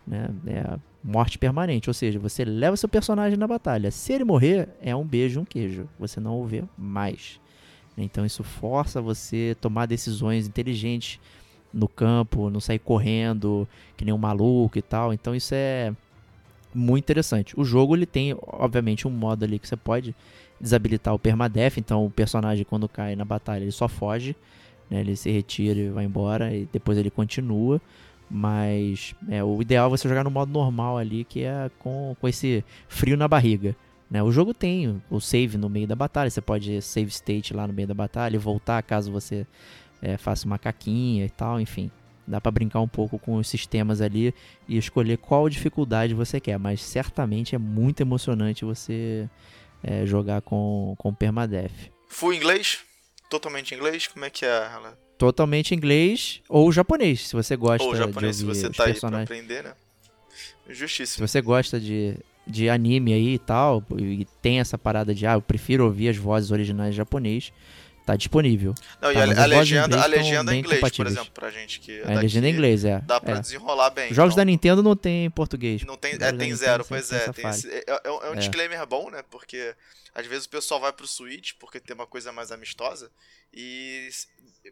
né? 0.05 0.29
É 0.47 0.79
morte 1.03 1.37
permanente. 1.37 1.89
Ou 1.89 1.93
seja, 1.93 2.19
você 2.19 2.43
leva 2.43 2.77
seu 2.77 2.89
personagem 2.89 3.37
na 3.37 3.47
batalha. 3.47 3.91
Se 3.91 4.13
ele 4.13 4.23
morrer, 4.23 4.69
é 4.81 4.95
um 4.95 5.05
beijo, 5.05 5.39
um 5.39 5.45
queijo. 5.45 5.87
Você 5.99 6.19
não 6.19 6.41
o 6.41 6.45
vê 6.45 6.63
mais. 6.77 7.39
Então 7.97 8.25
isso 8.25 8.43
força 8.43 9.01
você 9.01 9.55
a 9.57 9.59
tomar 9.59 9.87
decisões 9.87 10.47
inteligentes 10.47 11.19
no 11.77 11.87
campo, 11.87 12.49
não 12.49 12.59
sair 12.59 12.79
correndo 12.79 13.67
que 13.95 14.03
nem 14.03 14.13
um 14.13 14.17
maluco 14.17 14.77
e 14.77 14.81
tal. 14.81 15.13
Então 15.13 15.35
isso 15.35 15.53
é 15.53 15.93
muito 16.73 17.05
interessante. 17.05 17.59
O 17.59 17.63
jogo 17.63 17.95
ele 17.95 18.05
tem, 18.05 18.35
obviamente, 18.47 19.07
um 19.07 19.11
modo 19.11 19.45
ali 19.45 19.59
que 19.59 19.67
você 19.67 19.77
pode 19.77 20.15
desabilitar 20.59 21.13
o 21.13 21.19
permadeath, 21.19 21.77
então 21.77 22.03
o 22.03 22.09
personagem 22.09 22.65
quando 22.65 22.89
cai 22.89 23.15
na 23.15 23.23
batalha 23.23 23.61
ele 23.61 23.71
só 23.71 23.87
foge, 23.87 24.35
né? 24.89 25.01
Ele 25.01 25.15
se 25.15 25.29
retira 25.29 25.79
e 25.79 25.89
vai 25.89 26.05
embora 26.05 26.53
e 26.53 26.67
depois 26.73 26.97
ele 26.97 27.11
continua. 27.11 27.79
Mas 28.29 29.15
é, 29.29 29.41
o 29.41 29.61
ideal 29.61 29.87
é 29.87 29.89
você 29.89 30.09
jogar 30.09 30.23
no 30.23 30.31
modo 30.31 30.51
normal 30.51 30.97
ali, 30.97 31.23
que 31.23 31.43
é 31.43 31.71
com, 31.79 32.15
com 32.19 32.27
esse 32.27 32.63
frio 32.89 33.15
na 33.15 33.27
barriga. 33.27 33.73
Né? 34.09 34.21
O 34.21 34.31
jogo 34.31 34.53
tem 34.53 35.01
o 35.09 35.19
save 35.21 35.57
no 35.57 35.69
meio 35.69 35.87
da 35.87 35.95
batalha, 35.95 36.29
você 36.29 36.41
pode 36.41 36.81
save 36.81 37.09
state 37.09 37.53
lá 37.53 37.65
no 37.67 37.73
meio 37.73 37.87
da 37.87 37.93
batalha 37.93 38.35
e 38.35 38.39
voltar 38.39 38.81
caso 38.83 39.11
você 39.11 39.47
é, 40.01 40.17
faça 40.17 40.45
uma 40.45 40.57
caquinha 40.57 41.25
e 41.25 41.29
tal, 41.29 41.59
enfim. 41.59 41.89
Dá 42.25 42.41
pra 42.41 42.51
brincar 42.51 42.81
um 42.81 42.87
pouco 42.87 43.17
com 43.17 43.37
os 43.37 43.47
sistemas 43.47 44.01
ali 44.01 44.33
e 44.67 44.77
escolher 44.77 45.17
qual 45.17 45.47
dificuldade 45.47 46.13
você 46.13 46.39
quer, 46.41 46.59
mas 46.59 46.81
certamente 46.81 47.55
é 47.55 47.57
muito 47.57 48.01
emocionante 48.01 48.65
você 48.65 49.29
é, 49.81 50.05
jogar 50.05 50.41
com, 50.41 50.93
com 50.97 51.13
permadeath. 51.13 51.71
Full 52.09 52.33
inglês? 52.33 52.79
Totalmente 53.29 53.73
inglês? 53.73 54.07
Como 54.07 54.25
é 54.25 54.29
que 54.29 54.45
é 54.45 54.49
ela? 54.49 54.97
Totalmente 55.17 55.73
inglês 55.73 56.41
ou 56.47 56.71
japonês, 56.71 57.27
se 57.29 57.35
você 57.35 57.55
gosta 57.55 57.83
Ou 57.87 57.95
japonês, 57.95 58.37
de 58.37 58.41
se 58.41 58.45
você 58.45 58.63
tá 58.63 58.67
aí 58.67 58.75
pra 58.75 58.85
personagens. 58.85 59.23
aprender, 59.23 59.63
né? 59.63 59.73
Se 60.67 60.73
Justíssimo. 60.73 61.27
você 61.27 61.41
gosta 61.41 61.79
de, 61.79 62.15
de 62.45 62.69
anime 62.69 63.13
aí 63.13 63.33
e 63.33 63.39
tal, 63.39 63.83
e 63.97 64.25
tem 64.41 64.59
essa 64.59 64.77
parada 64.77 65.15
de, 65.15 65.25
ah, 65.25 65.33
eu 65.33 65.41
prefiro 65.41 65.85
ouvir 65.85 66.09
as 66.09 66.17
vozes 66.17 66.51
originais 66.51 66.93
em 66.93 66.97
japonês, 66.97 67.51
tá 68.07 68.15
disponível. 68.15 68.73
Não, 69.01 69.11
e 69.11 69.13
Tá, 69.13 69.23
a, 69.23 69.27
mas 69.27 69.37
a 69.37 69.45
em 69.45 69.49
legenda, 69.49 70.01
a 70.01 70.05
legenda 70.05 70.51
é 70.51 70.53
bem 70.53 70.59
inglês, 70.61 70.91
por 70.95 71.05
exemplo, 71.07 71.31
pra 71.33 71.51
gente 71.51 71.79
que 71.81 71.99
é 71.99 72.03
a 72.03 72.19
legenda 72.19 72.47
em 72.47 72.51
daqui, 72.51 72.57
inglês, 72.57 72.85
é. 72.85 72.99
Dá 73.01 73.19
pra 73.19 73.35
é. 73.37 73.39
desenrolar 73.41 73.89
bem. 73.89 74.09
Os 74.09 74.15
jogos 74.15 74.33
então, 74.33 74.41
da 74.41 74.45
Nintendo 74.45 74.81
não 74.81 74.95
tem 74.95 75.25
em 75.25 75.29
português. 75.29 75.83
Não 75.83 75.97
tem, 75.97 76.13
é, 76.13 76.31
tem 76.31 76.55
zero, 76.55 76.85
pois 76.85 77.11
é. 77.11 77.29
esse- 77.49 77.69
é, 77.69 77.83
é 78.05 78.09
um, 78.11 78.23
é 78.23 78.31
É. 78.31 78.35
disclaimer 78.35 78.85
bom, 78.87 79.09
né? 79.09 79.23
Porque 79.29 79.75
às 80.15 80.25
vezes 80.25 80.45
o 80.45 80.49
pessoal 80.49 80.79
vai 80.79 80.93
pro 80.93 81.05
Switch 81.05 81.51
porque 81.59 81.79
tem 81.79 81.93
uma 81.93 82.07
coisa 82.07 82.31
mais 82.31 82.51
amistosa 82.51 83.11
e 83.53 84.09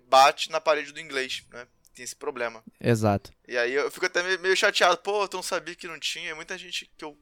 bate 0.09 0.49
na 0.49 0.61
parede 0.61 0.91
do 0.93 0.99
inglês, 0.99 1.43
né? 1.51 1.67
Tem 1.93 2.03
esse 2.03 2.15
problema. 2.15 2.63
Exato. 2.81 3.31
E 3.47 3.57
aí 3.57 3.73
eu 3.73 3.89
fico 3.91 4.05
até 4.05 4.21
meio- 4.37 4.55
chateado. 4.55 4.97
Pô, 4.97 5.23
eu 5.23 5.29
não 5.33 5.43
sabia 5.43 5.75
que 5.75 5.87
não 5.87 5.99
tinha. 5.99 6.31
E 6.31 6.33
Muita 6.33 6.57
gente 6.57 6.89
que 6.97 7.05
eu 7.05 7.17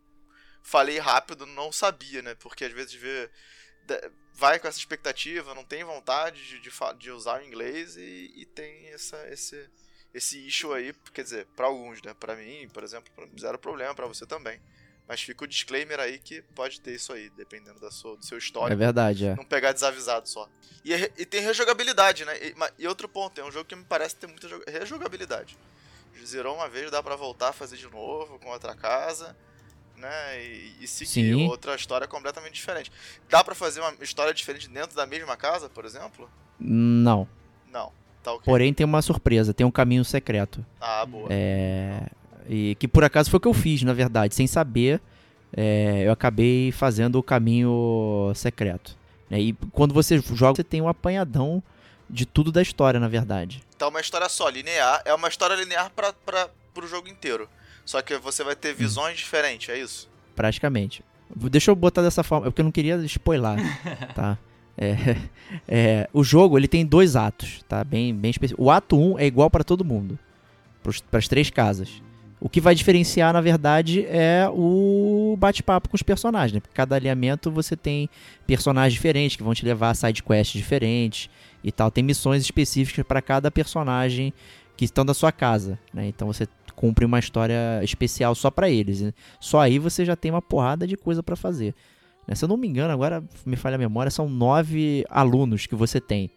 falei 0.64 0.98
rápido 1.00 1.46
não 1.46 1.72
sabia, 1.72 2.22
né? 2.22 2.36
Porque 2.36 2.66
às 2.66 2.72
vezes 2.72 2.94
vê, 2.94 3.30
vai 4.34 4.60
com 4.60 4.68
essa 4.68 4.78
expectativa, 4.80 5.54
não 5.54 5.64
tem 5.64 5.84
vontade 5.84 6.44
de, 6.48 6.60
de, 6.60 6.72
de 6.98 7.12
usar 7.12 7.42
o 7.42 7.46
inglês 7.46 7.96
e, 7.98 8.34
e 8.36 8.46
tem 8.46 8.88
essa, 8.88 9.28
esse, 9.30 9.70
esse 10.14 10.46
issue 10.48 10.74
aí. 10.74 10.94
Quer 11.14 11.24
dizer, 11.24 11.46
pra 11.56 11.68
alguns, 11.68 12.02
né? 12.02 12.14
Pra 12.20 12.36
mim, 12.36 12.68
por 12.74 12.84
exemplo, 12.84 13.12
zero 13.40 13.58
problema, 13.60 13.94
pra 13.96 14.08
você 14.08 14.26
também. 14.26 14.60
Mas 15.08 15.22
fica 15.22 15.44
o 15.44 15.48
disclaimer 15.48 16.00
aí 16.00 16.18
que 16.18 16.42
pode 16.56 16.80
ter 16.80 16.96
isso 16.96 17.12
aí, 17.12 17.30
dependendo 17.32 17.78
da 17.80 17.92
sua, 17.92 18.16
do 18.16 18.26
seu 18.26 18.38
É 18.38 18.40
histórico. 18.40 18.80
verdade, 18.80 19.26
é. 19.26 19.36
Não 19.36 19.44
pegar 19.44 19.74
desavisado 19.74 20.28
só. 20.30 20.50
E, 20.84 20.94
é 20.94 21.12
e 21.18 21.26
tem 21.26 21.42
rejogabilidade, 21.42 22.24
né? 22.24 22.38
E, 22.42 22.56
e 22.80 22.88
outro 22.88 23.10
ponto, 23.10 23.40
é 23.40 23.44
um 23.44 23.52
jogo 23.52 23.66
que 23.66 23.76
me 23.76 23.84
parece 23.84 24.16
ter 24.16 24.28
muita 24.28 24.48
joga- 24.48 24.72
rejogabilidade. 24.72 25.58
Zerou 26.26 26.56
uma 26.56 26.70
vez, 26.70 26.90
dá 26.90 27.04
pra 27.04 27.18
voltar 27.18 27.50
a 27.50 27.54
fazer 27.54 27.76
de 27.76 27.90
novo 27.90 28.40
com 28.40 28.50
outra 28.50 28.74
casa, 28.76 29.36
né? 30.04 30.44
E, 30.44 30.76
e 30.82 30.88
seguir 30.88 31.34
Sim. 31.34 31.48
outra 31.48 31.76
história 31.76 32.08
completamente 32.08 32.54
diferente. 32.54 32.92
Dá 33.30 33.44
pra 33.44 33.56
fazer 33.56 33.80
uma 33.80 33.94
história 34.02 34.34
diferente 34.34 34.70
dentro 34.70 34.96
da 34.96 35.06
mesma 35.06 35.36
casa, 35.36 35.70
por 35.70 35.86
exemplo? 35.86 36.30
Não. 36.60 37.28
Não. 37.72 37.92
Tá 38.22 38.34
ok. 38.34 38.44
Porém, 38.46 38.74
tem 38.74 38.86
uma 38.86 39.02
surpresa, 39.02 39.54
tem 39.54 39.66
um 39.66 39.72
caminho 39.72 40.06
secreto. 40.06 40.64
Ah, 40.80 41.06
boa. 41.06 41.28
É, 41.30 42.04
e 42.48 42.76
que 42.76 42.88
por 42.88 43.04
acaso 43.04 43.30
foi 43.30 43.38
o 43.38 43.42
que 43.42 43.48
eu 43.48 43.54
fiz, 43.54 43.82
na 43.84 43.94
verdade, 43.94 44.36
sem 44.36 44.48
saber, 44.48 45.02
é, 45.56 46.04
eu 46.06 46.12
acabei 46.12 46.72
fazendo 46.72 47.18
o 47.18 47.24
caminho 47.24 48.32
secreto. 48.36 48.98
né? 49.30 49.40
E 49.40 49.54
quando 49.72 49.94
você 49.94 50.20
joga, 50.20 50.56
você 50.58 50.64
tem 50.64 50.82
um 50.82 50.88
apanhadão 50.88 51.62
de 52.10 52.26
tudo 52.26 52.52
da 52.52 52.62
história, 52.62 53.00
na 53.00 53.08
verdade. 53.08 53.64
Então 53.76 53.88
é 53.88 53.92
uma 53.92 54.02
história 54.02 54.30
só, 54.30 54.48
linear. 54.50 55.02
É 55.06 55.14
uma 55.14 55.28
história 55.28 55.56
linear 55.56 55.90
pra, 55.92 56.14
pro 56.74 56.88
jogo 56.88 57.08
inteiro. 57.08 57.50
Só 57.86 58.02
que 58.02 58.18
você 58.18 58.44
vai 58.44 58.54
Hum. 58.54 58.58
ter 58.60 58.74
visões 58.74 59.18
diferentes, 59.18 59.70
é 59.70 59.80
isso? 59.80 60.10
Praticamente. 60.36 61.04
Deixa 61.36 61.72
eu 61.72 61.76
botar 61.76 62.02
dessa 62.02 62.24
forma, 62.24 62.48
é 62.48 62.50
porque 62.50 62.62
eu 62.62 62.66
não 62.66 62.72
queria 62.72 62.96
spoiler, 63.06 63.58
tá? 64.16 64.38
É, 64.78 65.18
é, 65.68 66.10
o 66.12 66.24
jogo 66.24 66.58
ele 66.58 66.68
tem 66.68 66.86
dois 66.86 67.16
atos, 67.16 67.64
tá? 67.68 67.84
Bem, 67.84 68.14
bem 68.14 68.32
específico. 68.32 68.62
O 68.64 68.72
ato 68.72 68.98
1 68.98 69.20
é 69.20 69.26
igual 69.26 69.50
para 69.50 69.64
todo 69.64 69.86
mundo, 69.86 70.18
para 70.82 71.20
as 71.20 71.28
três 71.28 71.50
casas. 71.50 72.02
O 72.40 72.50
que 72.50 72.60
vai 72.60 72.76
diferenciar, 72.76 73.32
na 73.32 73.40
verdade, 73.40 74.06
é 74.06 74.50
o 74.52 75.36
bate-papo 75.40 75.88
com 75.88 75.96
os 75.96 76.04
personagens. 76.04 76.54
Né? 76.54 76.60
Porque 76.60 76.76
cada 76.76 76.96
alinhamento 76.96 77.50
você 77.50 77.74
tem 77.76 78.10
personagens 78.46 78.94
diferentes 78.94 79.38
que 79.38 79.44
vão 79.44 79.54
te 79.54 79.64
levar 79.64 79.92
a 79.92 79.94
side 79.94 80.22
quests 80.22 80.52
diferentes 80.60 81.30
e 81.64 81.72
tal. 81.72 81.90
Tem 81.90 82.04
missões 82.04 82.42
específicas 82.44 83.06
para 83.06 83.22
cada 83.22 83.50
personagem 83.50 84.34
que 84.76 84.84
estão 84.84 85.06
da 85.06 85.14
sua 85.14 85.32
casa. 85.32 85.80
Né? 85.94 86.08
Então 86.08 86.28
você 86.28 86.46
cumpre 86.76 87.06
uma 87.06 87.20
história 87.20 87.80
especial 87.84 88.34
só 88.36 88.50
para 88.52 88.70
eles. 88.70 89.02
né? 89.02 89.14
Só 89.40 89.60
aí 89.60 89.80
você 89.80 90.04
já 90.06 90.16
tem 90.16 90.32
uma 90.32 90.42
porrada 90.42 90.86
de 90.88 90.96
coisa 90.98 91.22
para 91.24 91.36
fazer. 91.36 91.74
né? 92.28 92.36
Se 92.36 92.44
eu 92.46 92.50
não 92.50 92.58
me 92.58 92.68
engano, 92.68 92.94
agora 92.94 93.24
me 93.46 93.56
falha 93.56 93.76
a 93.76 93.80
memória, 93.80 94.10
são 94.12 94.28
nove 94.30 95.06
alunos 95.10 95.66
que 95.66 95.76
você 95.76 96.00
tem, 96.02 96.30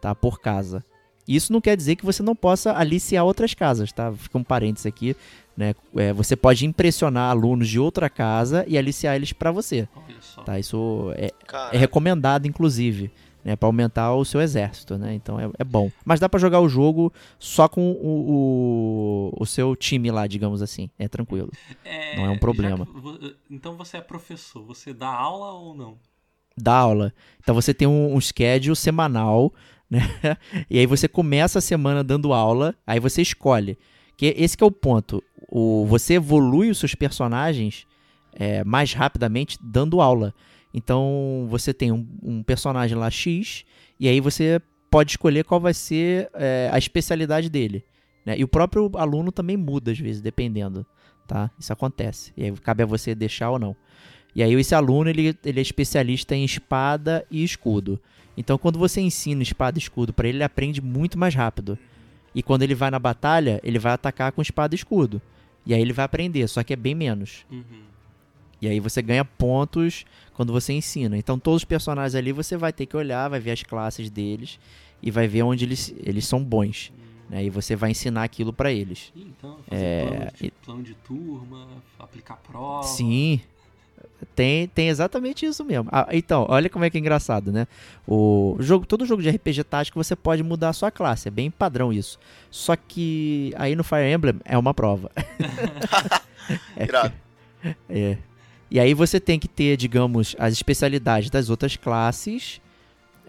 tá? 0.00 0.14
Por 0.14 0.40
casa. 0.40 0.84
Isso 1.26 1.52
não 1.52 1.60
quer 1.60 1.76
dizer 1.76 1.96
que 1.96 2.06
você 2.06 2.22
não 2.22 2.34
possa 2.34 2.72
aliciar 2.72 3.22
outras 3.24 3.52
casas, 3.52 3.92
tá? 3.92 4.10
Fica 4.12 4.38
um 4.38 4.42
parênteses 4.42 4.86
aqui, 4.86 5.14
né? 5.54 5.74
É, 5.96 6.10
você 6.12 6.34
pode 6.34 6.64
impressionar 6.64 7.30
alunos 7.30 7.68
de 7.68 7.78
outra 7.78 8.08
casa 8.08 8.64
e 8.66 8.78
aliciar 8.78 9.14
eles 9.14 9.32
para 9.34 9.52
você, 9.52 9.86
Olha 9.94 10.16
só. 10.20 10.42
tá? 10.42 10.58
Isso 10.58 11.12
é, 11.16 11.30
é 11.72 11.76
recomendado, 11.76 12.46
inclusive, 12.46 13.10
né? 13.44 13.56
Para 13.56 13.68
aumentar 13.68 14.14
o 14.14 14.24
seu 14.24 14.40
exército, 14.40 14.98
né? 14.98 15.14
Então 15.14 15.38
é, 15.38 15.50
é 15.58 15.64
bom. 15.64 15.90
Mas 16.04 16.20
dá 16.20 16.28
para 16.28 16.40
jogar 16.40 16.60
o 16.60 16.68
jogo 16.68 17.12
só 17.38 17.68
com 17.68 17.92
o, 17.92 19.32
o, 19.32 19.42
o 19.42 19.46
seu 19.46 19.74
time 19.76 20.10
lá, 20.10 20.26
digamos 20.26 20.62
assim. 20.62 20.90
É 20.98 21.08
tranquilo. 21.08 21.50
É, 21.84 22.16
não 22.16 22.26
é 22.26 22.30
um 22.30 22.38
problema. 22.38 22.86
que 22.86 23.36
então 23.50 23.76
você 23.76 23.98
é 23.98 24.00
professor, 24.00 24.64
você 24.64 24.92
dá 24.92 25.08
aula 25.08 25.52
ou 25.52 25.74
não? 25.74 25.98
da 26.58 26.74
aula. 26.74 27.14
Então 27.40 27.54
você 27.54 27.72
tem 27.72 27.86
um, 27.86 28.14
um 28.14 28.20
schedule 28.20 28.76
semanal, 28.76 29.52
né? 29.88 30.02
E 30.68 30.78
aí 30.78 30.86
você 30.86 31.08
começa 31.08 31.58
a 31.58 31.62
semana 31.62 32.04
dando 32.04 32.32
aula, 32.32 32.74
aí 32.86 33.00
você 33.00 33.22
escolhe. 33.22 33.78
Que 34.16 34.34
esse 34.36 34.56
que 34.56 34.64
é 34.64 34.66
o 34.66 34.70
ponto. 34.70 35.22
O, 35.48 35.86
você 35.86 36.14
evolui 36.14 36.70
os 36.70 36.78
seus 36.78 36.94
personagens 36.94 37.86
é, 38.32 38.62
mais 38.64 38.92
rapidamente 38.92 39.58
dando 39.62 40.00
aula. 40.00 40.34
Então 40.72 41.46
você 41.48 41.72
tem 41.72 41.90
um, 41.92 42.06
um 42.22 42.42
personagem 42.42 42.96
lá 42.96 43.10
X, 43.10 43.64
e 43.98 44.08
aí 44.08 44.20
você 44.20 44.60
pode 44.90 45.12
escolher 45.12 45.44
qual 45.44 45.60
vai 45.60 45.74
ser 45.74 46.30
é, 46.34 46.70
a 46.72 46.78
especialidade 46.78 47.48
dele. 47.48 47.84
né? 48.24 48.38
E 48.38 48.44
o 48.44 48.48
próprio 48.48 48.90
aluno 48.94 49.30
também 49.32 49.56
muda 49.56 49.90
às 49.92 49.98
vezes, 49.98 50.20
dependendo. 50.20 50.84
Tá? 51.26 51.50
Isso 51.58 51.72
acontece. 51.72 52.32
E 52.36 52.44
aí 52.44 52.52
cabe 52.52 52.82
a 52.82 52.86
você 52.86 53.14
deixar 53.14 53.50
ou 53.50 53.58
não. 53.58 53.76
E 54.34 54.42
aí 54.42 54.54
esse 54.54 54.74
aluno 54.74 55.10
ele, 55.10 55.36
ele 55.44 55.58
é 55.58 55.62
especialista 55.62 56.34
em 56.34 56.44
espada 56.44 57.26
e 57.30 57.44
escudo. 57.44 58.00
Então 58.36 58.56
quando 58.56 58.78
você 58.78 59.00
ensina 59.00 59.42
espada 59.42 59.78
e 59.78 59.82
escudo 59.82 60.12
para 60.12 60.28
ele, 60.28 60.38
ele 60.38 60.44
aprende 60.44 60.80
muito 60.80 61.18
mais 61.18 61.34
rápido. 61.34 61.78
E 62.34 62.42
quando 62.42 62.62
ele 62.62 62.74
vai 62.74 62.90
na 62.90 62.98
batalha, 62.98 63.60
ele 63.62 63.78
vai 63.78 63.92
atacar 63.92 64.32
com 64.32 64.40
espada 64.40 64.74
e 64.74 64.76
escudo. 64.76 65.20
E 65.66 65.74
aí 65.74 65.80
ele 65.80 65.92
vai 65.92 66.04
aprender, 66.04 66.46
só 66.48 66.62
que 66.62 66.72
é 66.72 66.76
bem 66.76 66.94
menos. 66.94 67.44
Uhum. 67.50 67.82
E 68.60 68.68
aí 68.68 68.80
você 68.80 69.00
ganha 69.00 69.24
pontos 69.24 70.04
quando 70.34 70.52
você 70.52 70.72
ensina. 70.72 71.16
Então 71.16 71.38
todos 71.38 71.62
os 71.62 71.64
personagens 71.64 72.14
ali 72.14 72.32
você 72.32 72.56
vai 72.56 72.72
ter 72.72 72.86
que 72.86 72.96
olhar, 72.96 73.28
vai 73.28 73.40
ver 73.40 73.52
as 73.52 73.62
classes 73.62 74.10
deles 74.10 74.58
e 75.02 75.10
vai 75.10 75.28
ver 75.28 75.42
onde 75.42 75.64
eles, 75.64 75.94
eles 76.02 76.26
são 76.26 76.42
bons. 76.42 76.92
Né? 77.28 77.44
E 77.44 77.50
você 77.50 77.76
vai 77.76 77.90
ensinar 77.90 78.24
aquilo 78.24 78.52
pra 78.52 78.72
eles. 78.72 79.12
Ih, 79.14 79.26
Então, 79.38 79.58
fazer 79.68 79.82
É, 79.82 80.06
plano, 80.06 80.30
de, 80.40 80.50
plano 80.64 80.82
de 80.82 80.94
turma, 80.94 81.68
aplicar 81.98 82.36
prova. 82.36 82.84
Sim. 82.84 83.40
Tem, 84.34 84.66
tem 84.68 84.88
exatamente 84.88 85.46
isso 85.46 85.64
mesmo. 85.64 85.88
Ah, 85.92 86.08
então, 86.12 86.46
olha 86.48 86.68
como 86.68 86.84
é 86.84 86.90
que 86.90 86.96
é 86.96 87.00
engraçado, 87.00 87.52
né? 87.52 87.66
O 88.06 88.56
jogo, 88.58 88.84
todo 88.86 89.06
jogo 89.06 89.22
de 89.22 89.30
RPG 89.30 89.64
tático 89.64 90.02
você 90.02 90.16
pode 90.16 90.42
mudar 90.42 90.70
a 90.70 90.72
sua 90.72 90.90
classe, 90.90 91.28
é 91.28 91.30
bem 91.30 91.50
padrão 91.50 91.92
isso. 91.92 92.18
Só 92.50 92.74
que 92.74 93.52
aí 93.56 93.76
no 93.76 93.84
Fire 93.84 94.10
Emblem 94.10 94.34
é 94.44 94.56
uma 94.58 94.74
prova. 94.74 95.10
Irado. 96.80 97.14
É. 97.88 98.18
E 98.70 98.78
aí 98.78 98.92
você 98.94 99.18
tem 99.18 99.38
que 99.38 99.48
ter, 99.48 99.76
digamos, 99.76 100.36
as 100.38 100.52
especialidades 100.52 101.30
das 101.30 101.48
outras 101.50 101.76
classes. 101.76 102.60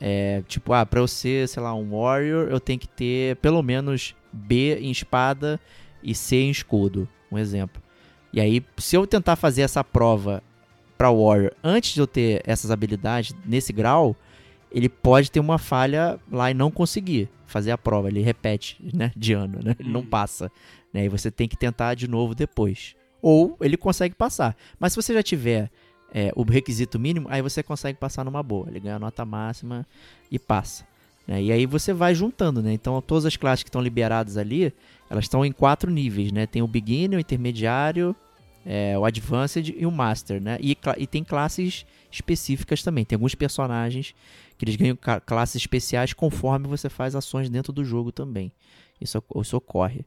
É, 0.02 0.44
tipo, 0.48 0.74
ah, 0.74 0.86
pra 0.86 1.00
eu 1.00 1.08
ser, 1.08 1.48
sei 1.48 1.62
lá, 1.62 1.74
um 1.74 1.92
warrior, 1.98 2.48
eu 2.50 2.60
tenho 2.60 2.80
que 2.80 2.88
ter 2.88 3.36
pelo 3.38 3.62
menos 3.62 4.16
B 4.32 4.78
em 4.80 4.92
espada 4.92 5.60
e 6.04 6.14
C 6.16 6.38
em 6.38 6.50
escudo. 6.50 7.08
Um 7.32 7.38
exemplo. 7.38 7.82
E 8.32 8.40
aí, 8.40 8.64
se 8.78 8.96
eu 8.96 9.06
tentar 9.08 9.36
fazer 9.36 9.62
essa 9.62 9.84
prova 9.84 10.42
pra 10.98 11.10
warrior 11.12 11.52
antes 11.64 11.94
de 11.94 12.00
eu 12.02 12.08
ter 12.08 12.42
essas 12.46 12.70
habilidades 12.72 13.34
nesse 13.46 13.72
grau, 13.74 14.16
ele 14.72 14.88
pode 14.90 15.32
ter 15.32 15.40
uma 15.40 15.58
falha 15.58 16.20
lá 16.32 16.52
e 16.52 16.54
não 16.54 16.70
conseguir 16.70 17.28
fazer 17.48 17.72
a 17.72 17.78
prova. 17.78 18.08
Ele 18.10 18.22
repete, 18.22 18.78
né, 18.94 19.12
de 19.16 19.34
ano, 19.34 19.60
né? 19.64 19.76
Ele 19.80 19.90
não 19.90 20.02
Uhum. 20.02 20.06
passa. 20.06 20.52
Né? 20.94 21.06
E 21.06 21.10
você 21.10 21.32
tem 21.32 21.48
que 21.48 21.58
tentar 21.58 21.94
de 21.96 22.08
novo 22.08 22.36
depois. 22.36 22.96
Ou 23.22 23.58
ele 23.62 23.78
consegue 23.78 24.16
passar. 24.16 24.56
Mas 24.80 24.94
se 24.94 25.02
você 25.02 25.14
já 25.14 25.24
tiver 25.24 25.70
é, 26.14 26.32
o 26.36 26.44
requisito 26.44 27.00
mínimo, 27.00 27.28
aí 27.30 27.42
você 27.42 27.62
consegue 27.62 27.98
passar 27.98 28.24
numa 28.24 28.42
boa. 28.42 28.68
Ele 28.70 28.80
ganha 28.80 28.96
a 28.96 29.00
nota 29.00 29.26
máxima 29.26 29.86
e 30.32 30.40
passa. 30.40 30.86
né? 31.28 31.42
E 31.42 31.52
aí 31.52 31.66
você 31.66 31.94
vai 31.94 32.16
juntando, 32.16 32.62
né? 32.62 32.74
Então 32.74 33.02
todas 33.02 33.26
as 33.26 33.36
classes 33.36 33.64
que 33.64 33.70
estão 33.70 33.82
liberadas 33.82 34.38
ali, 34.38 34.74
elas 35.10 35.26
estão 35.26 35.46
em 35.46 35.52
quatro 35.52 35.92
níveis, 35.92 36.32
né? 36.32 36.46
Tem 36.46 36.62
o 36.62 36.68
Beginner, 36.68 37.18
o 37.18 37.22
Intermediário, 37.22 38.16
é, 38.66 38.98
o 38.98 39.06
Advanced 39.06 39.70
e 39.70 39.86
o 39.86 39.92
Master, 39.92 40.42
né? 40.42 40.58
E, 40.62 40.78
e 40.98 41.08
tem 41.08 41.24
classes 41.24 41.86
específicas 42.12 42.84
também. 42.84 43.06
Tem 43.06 43.16
alguns 43.16 43.36
personagens 43.36 44.16
que 44.58 44.66
eles 44.66 44.76
ganham 44.76 44.98
classes 45.26 45.56
especiais 45.56 46.14
conforme 46.14 46.68
você 46.68 46.90
faz 46.90 47.16
ações 47.16 47.50
dentro 47.50 47.72
do 47.72 47.84
jogo 47.84 48.12
também. 48.12 48.52
Isso, 49.00 49.24
isso 49.38 49.56
ocorre. 49.56 50.06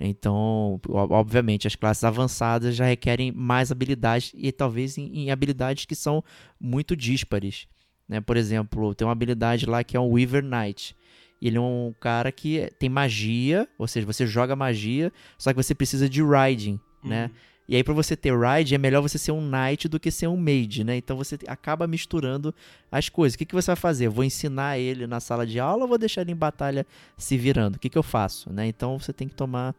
Então, 0.00 0.80
obviamente, 0.88 1.66
as 1.66 1.76
classes 1.76 2.02
avançadas 2.02 2.74
já 2.74 2.86
requerem 2.86 3.30
mais 3.30 3.70
habilidades 3.70 4.32
e 4.34 4.50
talvez 4.50 4.96
em, 4.96 5.24
em 5.24 5.30
habilidades 5.30 5.84
que 5.84 5.94
são 5.94 6.24
muito 6.58 6.96
díspares. 6.96 7.68
Né? 8.08 8.20
Por 8.20 8.38
exemplo, 8.38 8.94
tem 8.94 9.06
uma 9.06 9.12
habilidade 9.12 9.66
lá 9.66 9.84
que 9.84 9.96
é 9.96 10.00
um 10.00 10.12
Weaver 10.12 10.42
Knight. 10.42 10.96
Ele 11.40 11.58
é 11.58 11.60
um 11.60 11.94
cara 12.00 12.32
que 12.32 12.70
tem 12.78 12.88
magia, 12.88 13.68
ou 13.78 13.86
seja, 13.86 14.06
você 14.06 14.26
joga 14.26 14.56
magia, 14.56 15.12
só 15.38 15.52
que 15.52 15.56
você 15.56 15.74
precisa 15.74 16.08
de 16.08 16.22
riding, 16.22 16.78
né? 17.02 17.26
Uhum. 17.26 17.30
E 17.70 17.76
aí, 17.76 17.84
pra 17.84 17.94
você 17.94 18.16
ter 18.16 18.36
ride, 18.36 18.74
é 18.74 18.78
melhor 18.78 19.00
você 19.00 19.16
ser 19.16 19.30
um 19.30 19.40
knight 19.40 19.88
do 19.88 20.00
que 20.00 20.10
ser 20.10 20.26
um 20.26 20.36
mage, 20.36 20.82
né? 20.82 20.96
Então 20.96 21.16
você 21.16 21.38
acaba 21.46 21.86
misturando 21.86 22.52
as 22.90 23.08
coisas. 23.08 23.36
O 23.36 23.38
que, 23.38 23.46
que 23.46 23.54
você 23.54 23.68
vai 23.68 23.76
fazer? 23.76 24.08
Vou 24.08 24.24
ensinar 24.24 24.76
ele 24.76 25.06
na 25.06 25.20
sala 25.20 25.46
de 25.46 25.60
aula 25.60 25.82
ou 25.82 25.88
vou 25.88 25.96
deixar 25.96 26.22
ele 26.22 26.32
em 26.32 26.36
batalha 26.36 26.84
se 27.16 27.38
virando? 27.38 27.76
O 27.76 27.78
que, 27.78 27.88
que 27.88 27.96
eu 27.96 28.02
faço? 28.02 28.52
Né? 28.52 28.66
Então 28.66 28.98
você 28.98 29.12
tem 29.12 29.28
que 29.28 29.36
tomar 29.36 29.72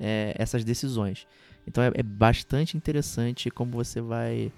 é, 0.00 0.34
essas 0.38 0.64
decisões. 0.64 1.26
Então 1.66 1.82
é, 1.82 1.90
é 1.94 2.02
bastante 2.02 2.76
interessante 2.76 3.50
como 3.50 3.72
você 3.72 4.00
vai 4.00 4.52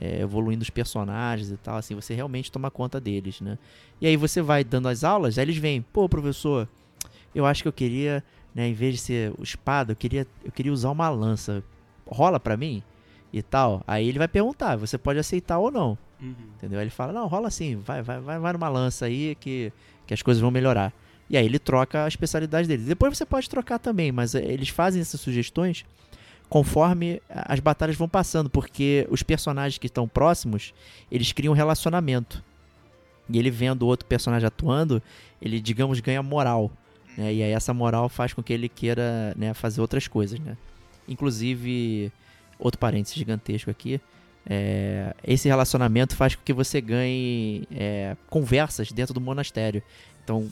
é, 0.00 0.20
evoluindo 0.20 0.62
os 0.62 0.70
personagens 0.70 1.50
e 1.50 1.56
tal. 1.56 1.76
Assim, 1.76 1.94
você 1.94 2.14
realmente 2.14 2.50
toma 2.50 2.70
conta 2.70 3.00
deles, 3.00 3.40
né? 3.40 3.58
E 4.00 4.06
aí 4.06 4.16
você 4.16 4.40
vai 4.40 4.64
dando 4.64 4.88
as 4.88 5.04
aulas, 5.04 5.38
aí 5.38 5.44
eles 5.44 5.56
vêm, 5.56 5.82
pô, 5.82 6.08
professor, 6.08 6.68
eu 7.34 7.44
acho 7.46 7.62
que 7.62 7.68
eu 7.68 7.72
queria, 7.72 8.22
né, 8.54 8.68
em 8.68 8.72
vez 8.72 8.94
de 8.94 9.00
ser 9.00 9.32
o 9.38 9.42
espada, 9.42 9.92
eu 9.92 9.96
queria, 9.96 10.26
eu 10.44 10.52
queria 10.52 10.72
usar 10.72 10.90
uma 10.90 11.08
lança. 11.08 11.62
Rola 12.06 12.40
pra 12.40 12.56
mim? 12.56 12.82
E 13.30 13.42
tal. 13.42 13.82
Aí 13.86 14.08
ele 14.08 14.18
vai 14.18 14.28
perguntar, 14.28 14.76
você 14.76 14.96
pode 14.96 15.18
aceitar 15.18 15.58
ou 15.58 15.70
não. 15.70 15.98
Uhum. 16.20 16.34
Entendeu? 16.56 16.78
Aí 16.78 16.84
ele 16.84 16.90
fala, 16.90 17.12
não, 17.12 17.26
rola 17.26 17.48
assim, 17.48 17.76
vai, 17.76 18.02
vai, 18.02 18.18
vai, 18.18 18.38
vai 18.38 18.52
numa 18.52 18.68
lança 18.68 19.04
aí 19.04 19.34
que, 19.34 19.70
que 20.06 20.14
as 20.14 20.22
coisas 20.22 20.40
vão 20.40 20.50
melhorar. 20.50 20.92
E 21.30 21.36
aí 21.36 21.44
ele 21.44 21.58
troca 21.58 22.04
a 22.04 22.08
especialidade 22.08 22.66
dele. 22.66 22.82
Depois 22.84 23.16
você 23.16 23.26
pode 23.26 23.48
trocar 23.48 23.78
também, 23.78 24.10
mas 24.10 24.34
eh, 24.34 24.44
eles 24.44 24.68
fazem 24.68 25.00
essas 25.00 25.20
sugestões 25.20 25.84
conforme 26.48 27.20
as 27.28 27.60
batalhas 27.60 27.96
vão 27.96 28.08
passando, 28.08 28.48
porque 28.48 29.06
os 29.10 29.22
personagens 29.22 29.76
que 29.76 29.86
estão 29.86 30.08
próximos, 30.08 30.72
eles 31.12 31.30
criam 31.32 31.52
um 31.52 31.56
relacionamento. 31.56 32.42
E 33.28 33.38
ele 33.38 33.50
vendo 33.50 33.86
outro 33.86 34.06
personagem 34.06 34.46
atuando, 34.46 35.02
ele, 35.42 35.60
digamos, 35.60 36.00
ganha 36.00 36.22
moral. 36.22 36.72
Né? 37.16 37.34
E 37.34 37.42
aí 37.42 37.50
essa 37.50 37.74
moral 37.74 38.08
faz 38.08 38.32
com 38.32 38.42
que 38.42 38.52
ele 38.52 38.68
queira 38.68 39.34
né, 39.36 39.52
fazer 39.52 39.82
outras 39.82 40.08
coisas, 40.08 40.40
né? 40.40 40.56
Inclusive, 41.06 42.10
outro 42.58 42.78
parênteses 42.78 43.16
gigantesco 43.16 43.70
aqui, 43.70 44.00
é, 44.48 45.14
esse 45.22 45.46
relacionamento 45.46 46.16
faz 46.16 46.34
com 46.34 46.42
que 46.42 46.54
você 46.54 46.80
ganhe 46.80 47.68
é, 47.70 48.16
conversas 48.30 48.90
dentro 48.90 49.12
do 49.12 49.20
monastério. 49.20 49.82
Então, 50.28 50.46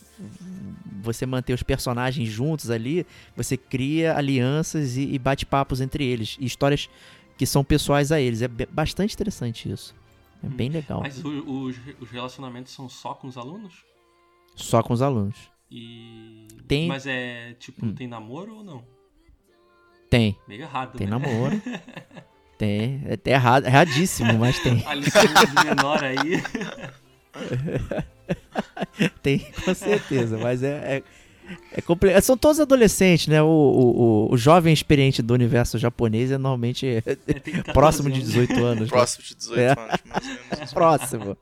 você 1.02 1.26
manter 1.26 1.52
os 1.52 1.62
personagens 1.62 2.26
juntos 2.30 2.70
ali, 2.70 3.06
você 3.36 3.58
cria 3.58 4.16
alianças 4.16 4.96
e, 4.96 5.02
e 5.12 5.18
bate-papos 5.18 5.82
entre 5.82 6.02
eles. 6.02 6.38
E 6.40 6.46
histórias 6.46 6.88
que 7.36 7.44
são 7.44 7.62
pessoais 7.62 8.10
a 8.10 8.18
eles. 8.18 8.40
É 8.40 8.48
bastante 8.48 9.12
interessante 9.14 9.70
isso. 9.70 9.94
É 10.42 10.48
bem 10.48 10.70
legal. 10.70 11.00
Mas 11.02 11.22
o- 11.22 11.28
os, 11.64 11.76
os 12.00 12.10
relacionamentos 12.10 12.72
são 12.72 12.88
só 12.88 13.12
com 13.12 13.28
os 13.28 13.36
alunos? 13.36 13.84
Só 14.54 14.82
com 14.82 14.94
os 14.94 15.02
alunos. 15.02 15.36
E. 15.70 16.46
Tem- 16.66 16.88
Mas 16.88 17.06
é 17.06 17.52
tipo, 17.58 17.84
Hum. 17.84 17.94
tem 17.94 18.06
namoro 18.08 18.56
ou 18.56 18.64
não? 18.64 18.82
Tem. 20.08 20.38
Meio 20.48 20.62
errado, 20.62 20.96
Tem 20.96 21.06
né? 21.06 21.10
namoro. 21.18 21.60
tem. 22.56 23.02
É 23.04 23.12
até 23.14 23.32
errado, 23.32 23.66
erradíssimo, 23.66 24.32
mas 24.38 24.58
tem. 24.60 24.82
A 24.88 25.64
menor 25.64 26.02
aí. 26.02 26.42
Tem, 29.22 29.38
com 29.64 29.74
certeza. 29.74 30.38
Mas 30.38 30.62
é. 30.62 31.02
é, 31.72 31.80
é 32.10 32.20
São 32.20 32.36
todos 32.36 32.60
adolescentes, 32.60 33.26
né? 33.28 33.42
O, 33.42 33.46
o, 33.46 34.00
o- 34.28 34.32
o 34.34 34.36
jovem 34.36 34.72
experiente 34.72 35.22
do 35.22 35.34
universo 35.34 35.78
japonês 35.78 36.30
é 36.30 36.38
normalmente 36.38 36.86
É, 36.86 37.00
tem 37.14 37.54
14 37.54 37.62
próximo 37.72 38.10
de 38.10 38.16
anos. 38.20 38.28
18 38.32 38.64
anos. 38.64 38.80
né? 38.82 38.86
Próximo 38.88 39.24
de 39.24 39.34
18 39.36 39.58
É. 39.60 39.66
anos, 39.68 39.78
mais 40.04 40.24
ou 40.26 40.30
menos. 40.32 40.62
isso. 40.62 40.74
próximo. 40.74 41.38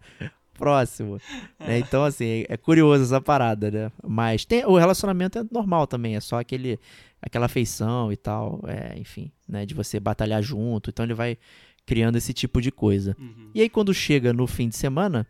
Próximo. 0.56 1.20
né? 1.58 1.78
Então, 1.78 2.04
assim, 2.04 2.44
é 2.48 2.56
curioso 2.56 3.02
essa 3.04 3.20
parada, 3.20 3.70
né? 3.70 3.92
Mas 4.06 4.44
tem, 4.44 4.64
o 4.64 4.76
relacionamento 4.76 5.38
é 5.38 5.44
normal 5.50 5.86
também, 5.86 6.14
é 6.14 6.20
só 6.20 6.38
aquele, 6.38 6.78
aquela 7.20 7.46
afeição 7.46 8.12
e 8.12 8.16
tal, 8.16 8.60
é, 8.68 8.96
enfim, 8.98 9.32
né? 9.48 9.66
De 9.66 9.74
você 9.74 9.98
batalhar 9.98 10.40
junto. 10.42 10.90
Então 10.90 11.04
ele 11.04 11.14
vai 11.14 11.36
criando 11.84 12.16
esse 12.16 12.32
tipo 12.32 12.62
de 12.62 12.70
coisa. 12.70 13.16
Uhum. 13.18 13.50
E 13.54 13.60
aí, 13.62 13.68
quando 13.68 13.92
chega 13.92 14.32
no 14.32 14.46
fim 14.46 14.68
de 14.68 14.76
semana, 14.76 15.26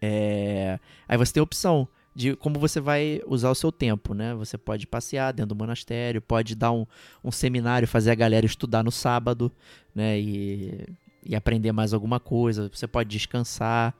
é, 0.00 0.78
aí 1.08 1.16
você 1.16 1.32
tem 1.32 1.40
a 1.40 1.44
opção 1.44 1.88
de 2.14 2.36
como 2.36 2.60
você 2.60 2.80
vai 2.80 3.20
usar 3.26 3.50
o 3.50 3.54
seu 3.54 3.72
tempo, 3.72 4.14
né? 4.14 4.34
Você 4.34 4.56
pode 4.56 4.86
passear 4.86 5.32
dentro 5.32 5.54
do 5.54 5.56
monastério, 5.56 6.22
pode 6.22 6.54
dar 6.54 6.70
um, 6.70 6.86
um 7.22 7.30
seminário, 7.30 7.88
fazer 7.88 8.12
a 8.12 8.14
galera 8.14 8.46
estudar 8.46 8.84
no 8.84 8.92
sábado, 8.92 9.50
né? 9.94 10.18
E, 10.20 10.86
e 11.24 11.34
aprender 11.34 11.72
mais 11.72 11.92
alguma 11.92 12.20
coisa. 12.20 12.70
Você 12.72 12.86
pode 12.86 13.08
descansar, 13.08 13.94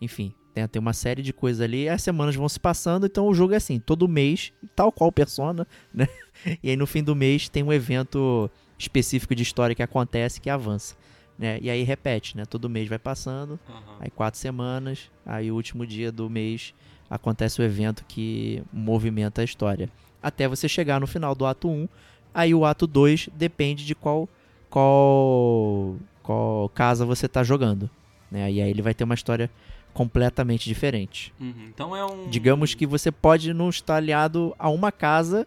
enfim. 0.00 0.32
Tem, 0.54 0.66
tem 0.68 0.80
uma 0.80 0.92
série 0.92 1.22
de 1.22 1.32
coisas 1.32 1.60
ali. 1.60 1.84
E 1.84 1.88
as 1.88 2.02
semanas 2.02 2.36
vão 2.36 2.48
se 2.48 2.60
passando, 2.60 3.06
então 3.06 3.26
o 3.26 3.34
jogo 3.34 3.52
é 3.52 3.56
assim, 3.56 3.80
todo 3.80 4.06
mês, 4.06 4.52
tal 4.76 4.92
qual 4.92 5.10
Persona, 5.10 5.66
né? 5.92 6.06
E 6.62 6.70
aí 6.70 6.76
no 6.76 6.86
fim 6.86 7.02
do 7.02 7.16
mês 7.16 7.48
tem 7.48 7.62
um 7.62 7.72
evento 7.72 8.50
específico 8.78 9.34
de 9.34 9.42
história 9.42 9.74
que 9.74 9.82
acontece 9.82 10.40
que 10.40 10.50
avança. 10.50 10.94
Né? 11.38 11.58
E 11.60 11.68
aí 11.68 11.82
repete, 11.82 12.36
né? 12.36 12.44
Todo 12.44 12.68
mês 12.68 12.88
vai 12.88 12.98
passando, 12.98 13.60
Aham. 13.68 13.96
aí 14.00 14.10
quatro 14.10 14.40
semanas, 14.40 15.10
aí 15.24 15.50
o 15.50 15.54
último 15.54 15.86
dia 15.86 16.10
do 16.10 16.30
mês 16.30 16.72
acontece 17.10 17.60
o 17.60 17.64
evento 17.64 18.04
que 18.06 18.62
movimenta 18.72 19.42
a 19.42 19.44
história. 19.44 19.90
Até 20.22 20.48
você 20.48 20.68
chegar 20.68 20.98
no 20.98 21.06
final 21.06 21.34
do 21.34 21.44
ato 21.44 21.68
1, 21.68 21.88
aí 22.32 22.54
o 22.54 22.64
ato 22.64 22.86
2 22.86 23.28
depende 23.34 23.84
de 23.84 23.94
qual 23.94 24.28
qual 24.70 25.96
qual 26.22 26.68
casa 26.70 27.04
você 27.04 27.28
tá 27.28 27.42
jogando, 27.44 27.88
né? 28.30 28.50
E 28.50 28.60
aí 28.60 28.70
ele 28.70 28.82
vai 28.82 28.94
ter 28.94 29.04
uma 29.04 29.14
história 29.14 29.50
completamente 29.92 30.64
diferente. 30.64 31.32
Uhum. 31.38 31.66
Então 31.68 31.94
é 31.96 32.04
um. 32.04 32.28
Digamos 32.28 32.74
que 32.74 32.86
você 32.86 33.12
pode 33.12 33.52
não 33.54 33.68
estar 33.68 33.96
aliado 33.96 34.54
a 34.58 34.68
uma 34.68 34.90
casa 34.90 35.46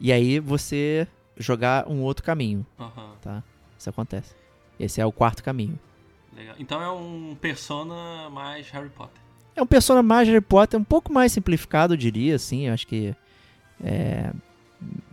e 0.00 0.12
aí 0.12 0.40
você 0.40 1.06
jogar 1.36 1.86
um 1.88 2.02
outro 2.02 2.24
caminho, 2.24 2.64
Aham. 2.78 3.16
tá? 3.20 3.42
Isso 3.78 3.90
acontece. 3.90 4.34
Esse 4.78 5.00
é 5.00 5.06
o 5.06 5.12
quarto 5.12 5.42
caminho. 5.42 5.78
Legal. 6.36 6.54
Então 6.58 6.82
é 6.82 6.90
um 6.90 7.36
persona 7.40 8.28
mais 8.30 8.68
Harry 8.70 8.90
Potter. 8.90 9.20
É 9.54 9.62
um 9.62 9.66
personagem 9.66 10.06
mais 10.06 10.28
Harry 10.28 10.40
Potter, 10.40 10.78
um 10.78 10.84
pouco 10.84 11.12
mais 11.12 11.32
simplificado, 11.32 11.94
eu 11.94 11.96
diria, 11.96 12.34
assim. 12.34 12.66
Eu 12.66 12.74
acho 12.74 12.86
que 12.86 13.14
é, 13.82 14.32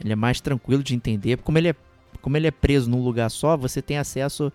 ele 0.04 0.14
é 0.14 0.16
mais 0.16 0.42
tranquilo 0.42 0.84
de 0.84 0.94
entender. 0.94 1.38
Como 1.38 1.58
ele 1.58 1.70
é 1.70 1.76
como 2.22 2.38
ele 2.38 2.48
é 2.48 2.52
preso 2.52 2.90
num 2.90 3.04
lugar 3.04 3.30
só, 3.30 3.58
você 3.58 3.82
tem 3.82 3.98
acesso 3.98 4.52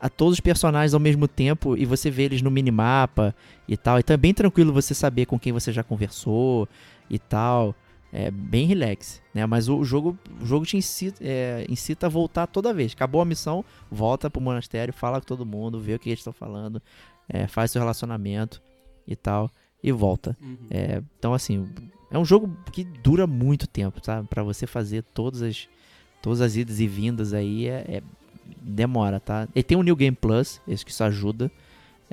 a 0.00 0.08
todos 0.08 0.34
os 0.34 0.40
personagens 0.40 0.94
ao 0.94 1.00
mesmo 1.00 1.26
tempo 1.26 1.76
e 1.76 1.84
você 1.84 2.10
vê 2.10 2.22
eles 2.24 2.40
no 2.40 2.50
minimapa 2.50 3.34
e 3.66 3.76
tal. 3.76 3.98
Então 3.98 4.14
é 4.14 4.16
bem 4.16 4.32
tranquilo 4.32 4.72
você 4.72 4.94
saber 4.94 5.26
com 5.26 5.36
quem 5.38 5.52
você 5.52 5.72
já 5.72 5.82
conversou 5.82 6.68
e 7.10 7.18
tal. 7.18 7.74
É 8.12 8.30
bem 8.30 8.66
relax, 8.66 9.20
né? 9.34 9.44
Mas 9.44 9.68
o 9.68 9.84
jogo, 9.84 10.16
o 10.40 10.46
jogo 10.46 10.64
te 10.64 10.76
incita, 10.76 11.18
é, 11.22 11.66
incita 11.68 12.06
a 12.06 12.08
voltar 12.08 12.46
toda 12.46 12.72
vez. 12.72 12.92
Acabou 12.92 13.20
a 13.20 13.24
missão, 13.24 13.62
volta 13.90 14.30
pro 14.30 14.40
monastério, 14.40 14.94
fala 14.94 15.20
com 15.20 15.26
todo 15.26 15.44
mundo, 15.44 15.78
vê 15.78 15.94
o 15.94 15.98
que 15.98 16.08
eles 16.08 16.20
estão 16.20 16.32
falando, 16.32 16.80
é, 17.28 17.46
faz 17.46 17.70
seu 17.70 17.80
relacionamento 17.80 18.62
e 19.06 19.14
tal, 19.14 19.50
e 19.82 19.92
volta. 19.92 20.36
Uhum. 20.40 20.56
É, 20.70 21.02
então, 21.18 21.34
assim, 21.34 21.68
é 22.10 22.18
um 22.18 22.24
jogo 22.24 22.56
que 22.72 22.82
dura 22.82 23.26
muito 23.26 23.66
tempo, 23.66 24.00
sabe? 24.02 24.26
Pra 24.26 24.42
você 24.42 24.66
fazer 24.66 25.02
todas 25.12 25.42
as, 25.42 25.68
todas 26.22 26.40
as 26.40 26.56
idas 26.56 26.80
e 26.80 26.86
vindas 26.86 27.34
aí, 27.34 27.68
é, 27.68 27.84
é- 27.88 28.02
demora, 28.62 29.20
tá? 29.20 29.46
Ele 29.54 29.62
tem 29.62 29.76
um 29.76 29.82
New 29.82 29.94
Game 29.96 30.16
Plus, 30.16 30.60
esse 30.66 30.84
que 30.84 30.90
isso 30.90 31.04
ajuda. 31.04 31.50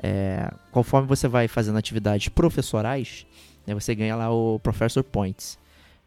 É, 0.02 0.52
conforme 0.70 1.08
você 1.08 1.26
vai 1.26 1.48
fazendo 1.48 1.78
atividades 1.78 2.28
professorais, 2.28 3.26
né, 3.66 3.72
você 3.72 3.94
ganha 3.94 4.14
lá 4.14 4.30
o 4.30 4.58
Professor 4.58 5.02
Points. 5.02 5.58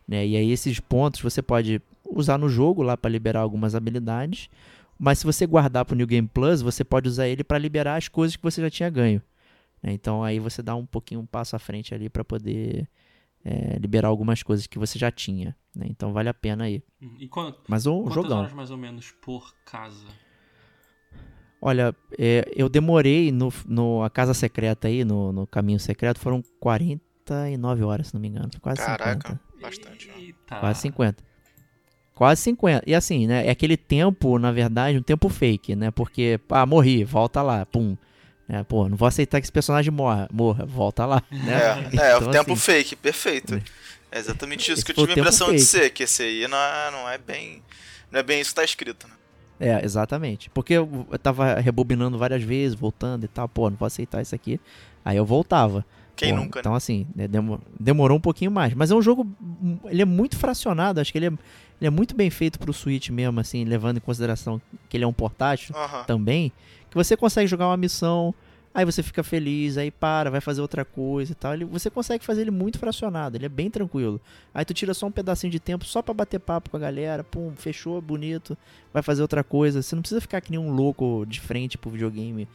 Né? 0.09 0.25
E 0.25 0.35
aí 0.35 0.49
esses 0.51 0.79
pontos 0.79 1.21
você 1.21 1.39
pode 1.39 1.79
usar 2.03 2.39
no 2.39 2.49
jogo 2.49 2.81
lá 2.81 2.97
para 2.97 3.11
liberar 3.11 3.41
algumas 3.41 3.75
habilidades. 3.75 4.49
Mas 4.97 5.19
se 5.19 5.25
você 5.25 5.45
guardar 5.45 5.85
para 5.85 5.93
o 5.93 5.97
New 5.97 6.07
Game 6.07 6.27
Plus, 6.27 6.63
você 6.63 6.83
pode 6.83 7.07
usar 7.07 7.27
ele 7.27 7.43
para 7.43 7.59
liberar 7.59 7.95
as 7.97 8.07
coisas 8.07 8.35
que 8.35 8.41
você 8.41 8.59
já 8.59 8.69
tinha 8.71 8.89
ganho. 8.89 9.21
né? 9.83 9.93
Então 9.93 10.23
aí 10.23 10.39
você 10.39 10.63
dá 10.63 10.75
um 10.75 10.85
pouquinho 10.85 11.21
um 11.21 11.25
passo 11.27 11.55
à 11.55 11.59
frente 11.59 11.93
ali 11.93 12.09
para 12.09 12.23
poder 12.25 12.89
é, 13.45 13.77
liberar 13.79 14.07
algumas 14.07 14.41
coisas 14.41 14.65
que 14.65 14.79
você 14.79 14.97
já 14.97 15.11
tinha. 15.11 15.55
né? 15.75 15.85
Então 15.87 16.11
vale 16.11 16.27
a 16.29 16.33
pena 16.33 16.63
aí. 16.63 16.81
Uhum. 17.01 17.15
E 17.19 17.27
quan- 17.27 17.53
Mas 17.67 17.85
um 17.85 18.01
quantas 18.01 18.15
jogão. 18.15 18.39
horas 18.39 18.53
mais 18.53 18.71
ou 18.71 18.77
menos 18.77 19.11
por 19.21 19.53
casa? 19.63 20.07
Olha, 21.61 21.93
é, 22.17 22.49
eu 22.55 22.67
demorei 22.69 23.31
no, 23.31 23.53
no 23.67 24.01
a 24.01 24.09
casa 24.09 24.33
secreta 24.33 24.87
aí, 24.87 25.03
no, 25.05 25.31
no 25.33 25.45
caminho 25.45 25.79
secreto, 25.79 26.17
foram 26.19 26.41
49 26.59 27.83
horas, 27.83 28.07
se 28.07 28.13
não 28.13 28.21
me 28.21 28.29
engano. 28.29 28.49
Quase 28.61 28.79
Caraca, 28.81 29.29
50. 29.29 29.48
Bastante. 29.61 30.07
né? 30.07 30.13
Eita. 30.17 30.55
Quase 30.57 30.81
50. 30.81 31.23
Quase 32.15 32.41
50. 32.41 32.83
E 32.85 32.93
assim, 32.93 33.27
né? 33.27 33.47
É 33.47 33.49
aquele 33.51 33.77
tempo, 33.77 34.37
na 34.37 34.51
verdade, 34.51 34.97
um 34.97 35.01
tempo 35.03 35.29
fake, 35.29 35.75
né? 35.75 35.89
Porque, 35.91 36.39
ah, 36.49 36.65
morri, 36.65 37.03
volta 37.03 37.41
lá, 37.41 37.65
pum. 37.65 37.95
É, 38.47 38.63
pô, 38.63 38.89
não 38.89 38.97
vou 38.97 39.07
aceitar 39.07 39.39
que 39.39 39.45
esse 39.45 39.51
personagem 39.51 39.91
morra, 39.91 40.27
morra 40.33 40.65
volta 40.65 41.05
lá. 41.05 41.21
Né? 41.31 41.53
É, 41.93 42.11
é, 42.11 42.17
o 42.17 42.21
Então, 42.21 42.31
tempo 42.31 42.53
assim, 42.53 42.61
fake, 42.61 42.95
perfeito. 42.95 43.61
É 44.11 44.17
exatamente 44.17 44.63
isso 44.71 44.73
Esse 44.73 44.85
que 44.85 44.91
eu 44.91 44.95
tive 44.95 45.11
a 45.13 45.15
impressão 45.15 45.47
de 45.53 45.59
fake. 45.59 45.65
ser, 45.65 45.89
que 45.91 46.03
esse 46.03 46.23
aí 46.23 46.47
não 46.47 46.57
é, 46.57 46.91
não 46.91 47.09
é 47.09 47.17
bem. 47.19 47.61
Não 48.11 48.19
é 48.19 48.23
bem 48.23 48.41
isso 48.41 48.49
que 48.49 48.55
tá 48.55 48.63
escrito, 48.63 49.07
né? 49.07 49.13
É, 49.59 49.85
exatamente. 49.85 50.49
Porque 50.49 50.73
eu 50.73 51.05
tava 51.21 51.55
rebobinando 51.55 52.17
várias 52.17 52.41
vezes, 52.41 52.73
voltando 52.77 53.25
e 53.25 53.27
tal, 53.27 53.47
pô, 53.47 53.69
não 53.69 53.77
vou 53.77 53.85
aceitar 53.85 54.21
isso 54.21 54.33
aqui. 54.33 54.59
Aí 55.05 55.15
eu 55.17 55.25
voltava. 55.25 55.85
Quem 56.19 56.33
Pô, 56.33 56.41
nunca, 56.41 56.57
né? 56.57 56.61
Então, 56.61 56.75
assim, 56.75 57.07
né, 57.15 57.27
demo- 57.27 57.61
demorou 57.79 58.17
um 58.17 58.21
pouquinho 58.21 58.51
mais. 58.51 58.73
Mas 58.73 58.91
é 58.91 58.95
um 58.95 59.01
jogo. 59.01 59.25
hum, 59.41 59.77
Ele 59.85 60.01
é 60.01 60.05
muito 60.05 60.37
fracionado. 60.37 60.99
Acho 60.99 61.11
que 61.11 61.17
ele 61.17 61.27
é, 61.27 61.29
ele 61.29 61.87
é 61.87 61.89
muito 61.89 62.15
bem 62.15 62.29
feito 62.29 62.59
pro 62.59 62.73
Switch 62.73 63.09
mesmo, 63.09 63.39
assim, 63.39 63.63
levando 63.63 63.97
em 63.97 64.01
consideração 64.01 64.61
que 64.89 64.97
ele 64.97 65.03
é 65.03 65.07
um 65.07 65.13
portátil 65.13 65.73
Aham. 65.75 66.03
também. 66.03 66.51
Que 66.89 66.95
você 66.95 67.15
consegue 67.15 67.47
jogar 67.47 67.67
uma 67.67 67.77
missão, 67.77 68.33
aí 68.73 68.83
você 68.83 69.01
fica 69.01 69.23
feliz, 69.23 69.77
aí 69.77 69.89
para, 69.91 70.29
vai 70.29 70.41
fazer 70.41 70.59
outra 70.61 70.83
coisa 70.83 71.31
e 71.31 71.35
tal. 71.35 71.53
Ele, 71.53 71.63
você 71.63 71.89
consegue 71.89 72.25
fazer 72.25 72.41
ele 72.41 72.51
muito 72.51 72.79
fracionado, 72.79 73.37
ele 73.37 73.45
é 73.45 73.49
bem 73.49 73.69
tranquilo. 73.69 74.19
Aí 74.53 74.65
tu 74.65 74.73
tira 74.73 74.93
só 74.93 75.05
um 75.07 75.11
pedacinho 75.11 75.51
de 75.51 75.59
tempo 75.59 75.85
só 75.85 76.01
pra 76.01 76.13
bater 76.13 76.39
papo 76.39 76.69
com 76.69 76.77
a 76.77 76.79
galera, 76.79 77.23
pum, 77.23 77.53
fechou, 77.55 78.01
bonito, 78.01 78.57
vai 78.93 79.01
fazer 79.03 79.21
outra 79.21 79.43
coisa. 79.43 79.81
Você 79.81 79.95
não 79.95 80.01
precisa 80.01 80.19
ficar 80.19 80.41
que 80.41 80.51
nem 80.51 80.59
um 80.59 80.71
louco 80.71 81.25
de 81.27 81.39
frente 81.39 81.77
pro 81.77 81.89
videogame 81.91 82.47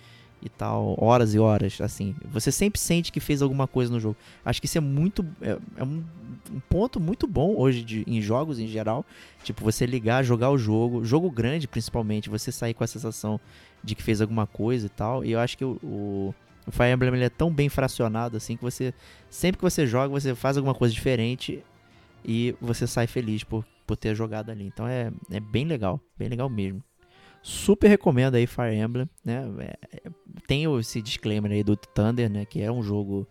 e 0.45 0.49
tal, 0.51 0.95
horas 1.03 1.35
e 1.35 1.39
horas, 1.39 1.81
assim. 1.81 2.15
Você 2.27 2.53
sempre 2.53 2.79
sente 2.79 3.11
que 3.11 3.19
fez 3.19 3.41
alguma 3.41 3.67
coisa 3.67 3.91
no 3.91 3.99
jogo. 3.99 4.15
Acho 4.45 4.61
que 4.61 4.67
isso 4.67 4.77
é 4.77 4.81
muito. 4.81 5.27
É, 5.41 5.59
é 5.79 5.83
um, 5.83 6.05
um 6.53 6.61
ponto 6.69 7.01
muito 7.01 7.27
bom 7.27 7.57
hoje 7.57 7.83
de, 7.83 8.05
em 8.07 8.21
jogos 8.21 8.59
em 8.59 8.69
geral. 8.69 9.07
Tipo, 9.43 9.65
você 9.65 9.87
ligar, 9.87 10.23
jogar 10.23 10.51
o 10.51 10.59
jogo, 10.59 11.03
jogo 11.03 11.31
grande 11.31 11.67
principalmente, 11.67 12.29
você 12.29 12.53
sair 12.53 12.75
com 12.75 12.85
a 12.85 12.87
sensação 12.87 13.41
de 13.83 13.95
que 13.95 14.03
fez 14.03 14.21
alguma 14.21 14.47
coisa 14.47 14.87
e 14.87 14.91
tal. 14.91 15.25
E 15.25 15.33
eu 15.33 15.41
acho 15.41 15.57
que 15.57 15.65
o, 15.65 15.79
o, 15.83 16.35
Fire 16.71 16.91
Emblem 16.91 17.23
é 17.23 17.31
tão 17.31 17.51
bem 17.51 17.71
fracionado 17.71 18.37
assim 18.37 18.55
que 18.55 18.63
você. 18.63 18.93
Sempre 19.31 19.57
que 19.59 19.65
você 19.65 19.87
joga, 19.87 20.09
você 20.09 20.35
faz 20.35 20.59
alguma 20.59 20.75
coisa 20.75 20.93
diferente 20.93 21.65
e 22.23 22.55
você 22.61 22.87
sai 22.87 23.07
feliz 23.07 23.43
por, 23.43 23.65
por 23.87 23.97
ter 23.97 24.15
jogado 24.15 24.51
ali. 24.51 24.67
Então 24.67 24.87
é, 24.87 25.11
é 25.31 25.41
bem 25.41 25.65
legal, 25.65 25.99
bem 26.19 26.29
legal 26.29 26.51
mesmo. 26.51 26.83
Super 27.45 27.89
recomendo 27.89 28.37
aí 28.37 28.47
Fire 28.47 28.75
Emblem, 28.75 29.07
né? 29.23 29.45
É- 29.59 29.97
é- 29.99 30.11
tem 30.47 30.65
esse 30.79 31.01
disclaimer 31.01 31.53
aí 31.53 31.63
do 31.63 31.77
Thunder, 31.77 32.31
né? 32.31 32.45
Que 32.45 32.63
é 32.63 32.71
um 32.71 32.83
jogo 32.83 33.27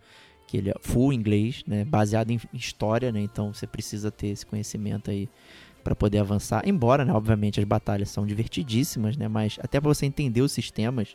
que 0.46 0.56
ele 0.56 0.70
é 0.70 0.74
full 0.80 1.12
inglês, 1.12 1.62
né? 1.66 1.84
Baseado 1.84 2.30
em 2.30 2.40
história, 2.52 3.10
né? 3.10 3.20
Então 3.20 3.52
você 3.52 3.66
precisa 3.66 4.10
ter 4.10 4.28
esse 4.28 4.46
conhecimento 4.46 5.10
aí 5.10 5.28
para 5.84 5.94
poder 5.94 6.18
avançar. 6.18 6.62
Embora, 6.66 7.04
né, 7.04 7.12
obviamente, 7.12 7.60
as 7.60 7.66
batalhas 7.66 8.08
são 8.08 8.26
divertidíssimas, 8.26 9.16
né? 9.16 9.28
Mas 9.28 9.58
até 9.62 9.78
para 9.80 9.88
você 9.88 10.06
entender 10.06 10.40
os 10.40 10.50
sistemas, 10.50 11.14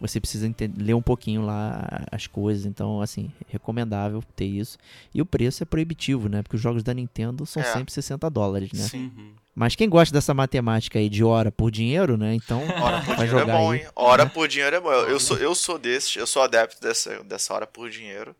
você 0.00 0.20
precisa 0.20 0.46
ente- 0.46 0.70
ler 0.76 0.94
um 0.94 1.02
pouquinho 1.02 1.42
lá 1.42 2.04
as 2.12 2.26
coisas. 2.26 2.66
Então, 2.66 3.00
assim, 3.02 3.32
recomendável 3.48 4.22
ter 4.36 4.44
isso. 4.44 4.78
E 5.14 5.20
o 5.20 5.26
preço 5.26 5.62
é 5.62 5.66
proibitivo, 5.66 6.28
né? 6.28 6.42
Porque 6.42 6.56
os 6.56 6.62
jogos 6.62 6.82
da 6.82 6.92
Nintendo 6.94 7.44
são 7.46 7.62
É. 7.62 7.66
sempre 7.72 7.92
60 7.92 8.28
dólares, 8.30 8.70
né? 8.72 8.82
Sim. 8.84 9.10
Mas 9.54 9.74
quem 9.74 9.88
gosta 9.88 10.12
dessa 10.14 10.32
matemática 10.32 10.98
aí 10.98 11.08
de 11.08 11.24
hora 11.24 11.50
por 11.50 11.70
dinheiro, 11.70 12.16
né? 12.16 12.34
Então, 12.34 12.62
Hora 12.80 12.98
por 13.00 13.16
vai 13.16 13.26
dinheiro 13.26 13.36
é 13.36 13.40
jogar 13.40 13.56
bom, 13.58 13.70
aí. 13.72 13.80
hein? 13.80 13.86
Hora 13.96 14.26
por 14.26 14.46
dinheiro 14.46 14.76
é 14.76 14.80
bom. 14.80 14.92
Eu, 14.92 15.08
eu 15.10 15.20
sou, 15.20 15.36
eu 15.38 15.54
sou 15.54 15.78
desses, 15.78 16.14
eu 16.16 16.26
sou 16.26 16.42
adepto 16.42 16.80
dessa, 16.80 17.22
dessa 17.24 17.52
hora 17.52 17.66
por 17.66 17.90
dinheiro. 17.90 18.34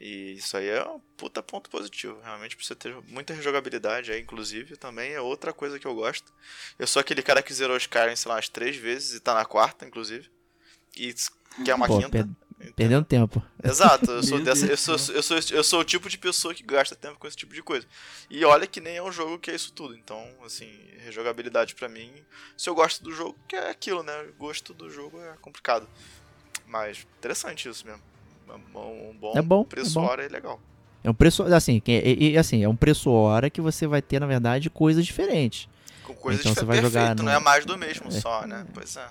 E 0.00 0.32
isso 0.32 0.56
aí 0.56 0.66
é 0.68 0.82
um 0.88 0.98
puta 1.16 1.42
ponto 1.42 1.68
positivo. 1.68 2.18
Realmente 2.22 2.56
precisa 2.56 2.74
ter 2.74 2.94
muita 3.08 3.34
rejogabilidade 3.34 4.10
aí, 4.10 4.20
inclusive. 4.20 4.76
Também 4.76 5.12
é 5.12 5.20
outra 5.20 5.52
coisa 5.52 5.78
que 5.78 5.86
eu 5.86 5.94
gosto. 5.94 6.32
Eu 6.78 6.86
sou 6.86 7.00
aquele 7.00 7.22
cara 7.22 7.42
que 7.42 7.52
zerou 7.52 7.76
Skyrim, 7.76 8.16
sei 8.16 8.28
lá, 8.30 8.36
umas 8.36 8.48
três 8.48 8.76
vezes 8.76 9.14
e 9.14 9.20
tá 9.20 9.34
na 9.34 9.44
quarta, 9.44 9.84
inclusive. 9.84 10.30
E 10.96 11.14
quer 11.64 11.74
uma 11.74 11.86
Pô, 11.86 11.98
quinta. 11.98 12.10
per- 12.10 12.26
Entendeu? 12.60 12.74
perdendo 12.74 13.04
tempo. 13.06 13.42
Exato, 13.64 14.10
eu 14.10 14.22
sou, 14.22 14.38
dessa, 14.38 14.66
eu, 14.66 14.76
sou, 14.76 14.94
eu, 15.14 15.22
sou, 15.22 15.38
eu 15.50 15.64
sou 15.64 15.80
o 15.80 15.84
tipo 15.84 16.10
de 16.10 16.18
pessoa 16.18 16.54
que 16.54 16.62
gasta 16.62 16.94
tempo 16.94 17.18
com 17.18 17.26
esse 17.26 17.36
tipo 17.36 17.54
de 17.54 17.62
coisa. 17.62 17.86
E 18.28 18.44
olha 18.44 18.66
que 18.66 18.82
nem 18.82 18.96
é 18.96 19.02
um 19.02 19.10
jogo 19.10 19.38
que 19.38 19.50
é 19.50 19.54
isso 19.54 19.72
tudo. 19.72 19.94
Então, 19.94 20.28
assim, 20.44 20.70
rejogabilidade 20.98 21.74
pra 21.74 21.88
mim. 21.88 22.12
Se 22.58 22.68
eu 22.68 22.74
gosto 22.74 23.02
do 23.02 23.12
jogo, 23.12 23.38
que 23.48 23.56
é 23.56 23.70
aquilo, 23.70 24.02
né? 24.02 24.22
O 24.22 24.32
gosto 24.34 24.74
do 24.74 24.90
jogo 24.90 25.18
é 25.22 25.34
complicado. 25.40 25.88
Mas 26.66 27.06
interessante 27.18 27.68
isso 27.68 27.86
mesmo. 27.86 28.02
Um 28.54 29.14
bom, 29.18 29.32
É 29.36 29.42
bom, 29.42 29.64
preço 29.64 29.98
é 29.98 30.02
bom. 30.02 30.08
hora 30.08 30.24
é 30.24 30.28
legal. 30.28 30.60
É 31.02 31.10
um 31.10 31.14
preço, 31.14 31.42
assim, 31.44 31.80
e, 31.86 32.32
e, 32.32 32.38
assim, 32.38 32.62
é 32.62 32.68
um 32.68 32.76
preço 32.76 33.10
hora 33.10 33.48
que 33.48 33.60
você 33.60 33.86
vai 33.86 34.02
ter, 34.02 34.20
na 34.20 34.26
verdade, 34.26 34.68
coisas 34.68 35.04
diferentes. 35.06 35.66
Com 36.04 36.12
coisas 36.14 36.40
Então 36.40 36.52
então, 36.52 36.60
você 36.62 36.66
vai 36.66 36.76
jogar 36.82 37.00
perfeito, 37.00 37.22
não 37.22 37.32
no- 37.32 37.38
é 37.38 37.40
mais 37.40 37.64
do 37.64 37.78
mesmo 37.78 38.10
só, 38.12 38.46
né? 38.46 38.66
Pois 38.74 38.96
é. 38.96 39.06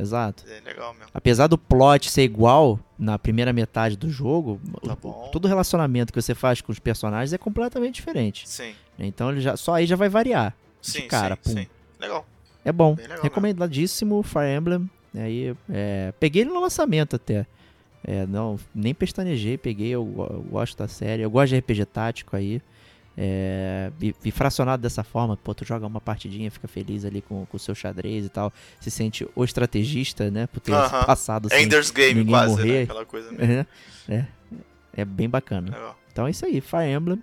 Exato. 0.00 0.44
É 0.48 0.60
legal 0.60 0.94
mesmo. 0.94 1.08
Apesar 1.12 1.46
do 1.46 1.58
plot 1.58 2.10
ser 2.10 2.22
igual 2.22 2.78
na 2.98 3.18
primeira 3.18 3.52
metade 3.52 3.96
do 3.96 4.08
jogo, 4.08 4.58
Tá 4.86 4.96
o- 5.02 5.28
todo 5.30 5.46
relacionamento 5.48 6.12
que 6.12 6.20
você 6.20 6.34
faz 6.34 6.60
com 6.60 6.72
os 6.72 6.78
personagens 6.78 7.32
é 7.32 7.38
completamente 7.38 7.96
diferente. 7.96 8.48
Sim. 8.48 8.74
Então 8.98 9.30
ele 9.30 9.40
já, 9.40 9.56
só 9.56 9.74
aí 9.74 9.86
já 9.86 9.96
vai 9.96 10.08
variar. 10.08 10.54
Sim, 10.80 11.06
cara, 11.08 11.38
sim, 11.42 11.52
sim. 11.54 11.66
Legal. 12.00 12.26
É 12.64 12.72
bom. 12.72 12.94
Legal 12.96 13.18
Recomendadíssimo 13.22 14.22
Fire 14.22 14.54
Emblem. 14.56 14.90
Aí, 15.14 15.54
é, 15.70 16.12
peguei 16.18 16.42
ele 16.42 16.50
no 16.50 16.60
lançamento 16.60 17.16
até. 17.16 17.46
É, 18.04 18.26
não, 18.26 18.58
nem 18.74 18.92
pestanejei, 18.94 19.56
peguei, 19.56 19.90
eu, 19.90 20.02
eu 20.30 20.42
gosto 20.50 20.76
da 20.76 20.88
série. 20.88 21.22
Eu 21.22 21.30
gosto 21.30 21.50
de 21.50 21.58
RPG 21.58 21.84
tático 21.86 22.36
aí. 22.36 22.60
É, 23.16 23.92
e, 24.00 24.14
e 24.24 24.30
fracionado 24.30 24.82
dessa 24.82 25.04
forma, 25.04 25.36
pô, 25.36 25.54
tu 25.54 25.64
joga 25.66 25.86
uma 25.86 26.00
partidinha, 26.00 26.50
fica 26.50 26.66
feliz 26.66 27.04
ali 27.04 27.20
com 27.20 27.46
o 27.52 27.58
seu 27.58 27.74
xadrez 27.74 28.24
e 28.24 28.28
tal. 28.28 28.52
Se 28.80 28.90
sente 28.90 29.28
o 29.34 29.44
estrategista, 29.44 30.30
né? 30.30 30.46
Por 30.46 30.60
ter 30.60 30.72
Aham. 30.72 31.04
passado 31.04 31.48
sem 31.48 31.64
Ender's 31.64 31.90
Game, 31.90 32.20
ninguém 32.20 32.34
quase, 32.34 32.56
morrer. 32.56 32.72
né? 32.72 32.82
Aquela 32.82 33.04
coisa 33.04 33.30
mesmo. 33.30 33.44
É, 33.52 33.66
é, 34.08 34.26
é 34.94 35.04
bem 35.04 35.28
bacana. 35.28 35.70
Legal. 35.70 35.98
Então 36.10 36.26
é 36.26 36.30
isso 36.30 36.44
aí, 36.44 36.60
Fire 36.60 36.90
Emblem. 36.90 37.22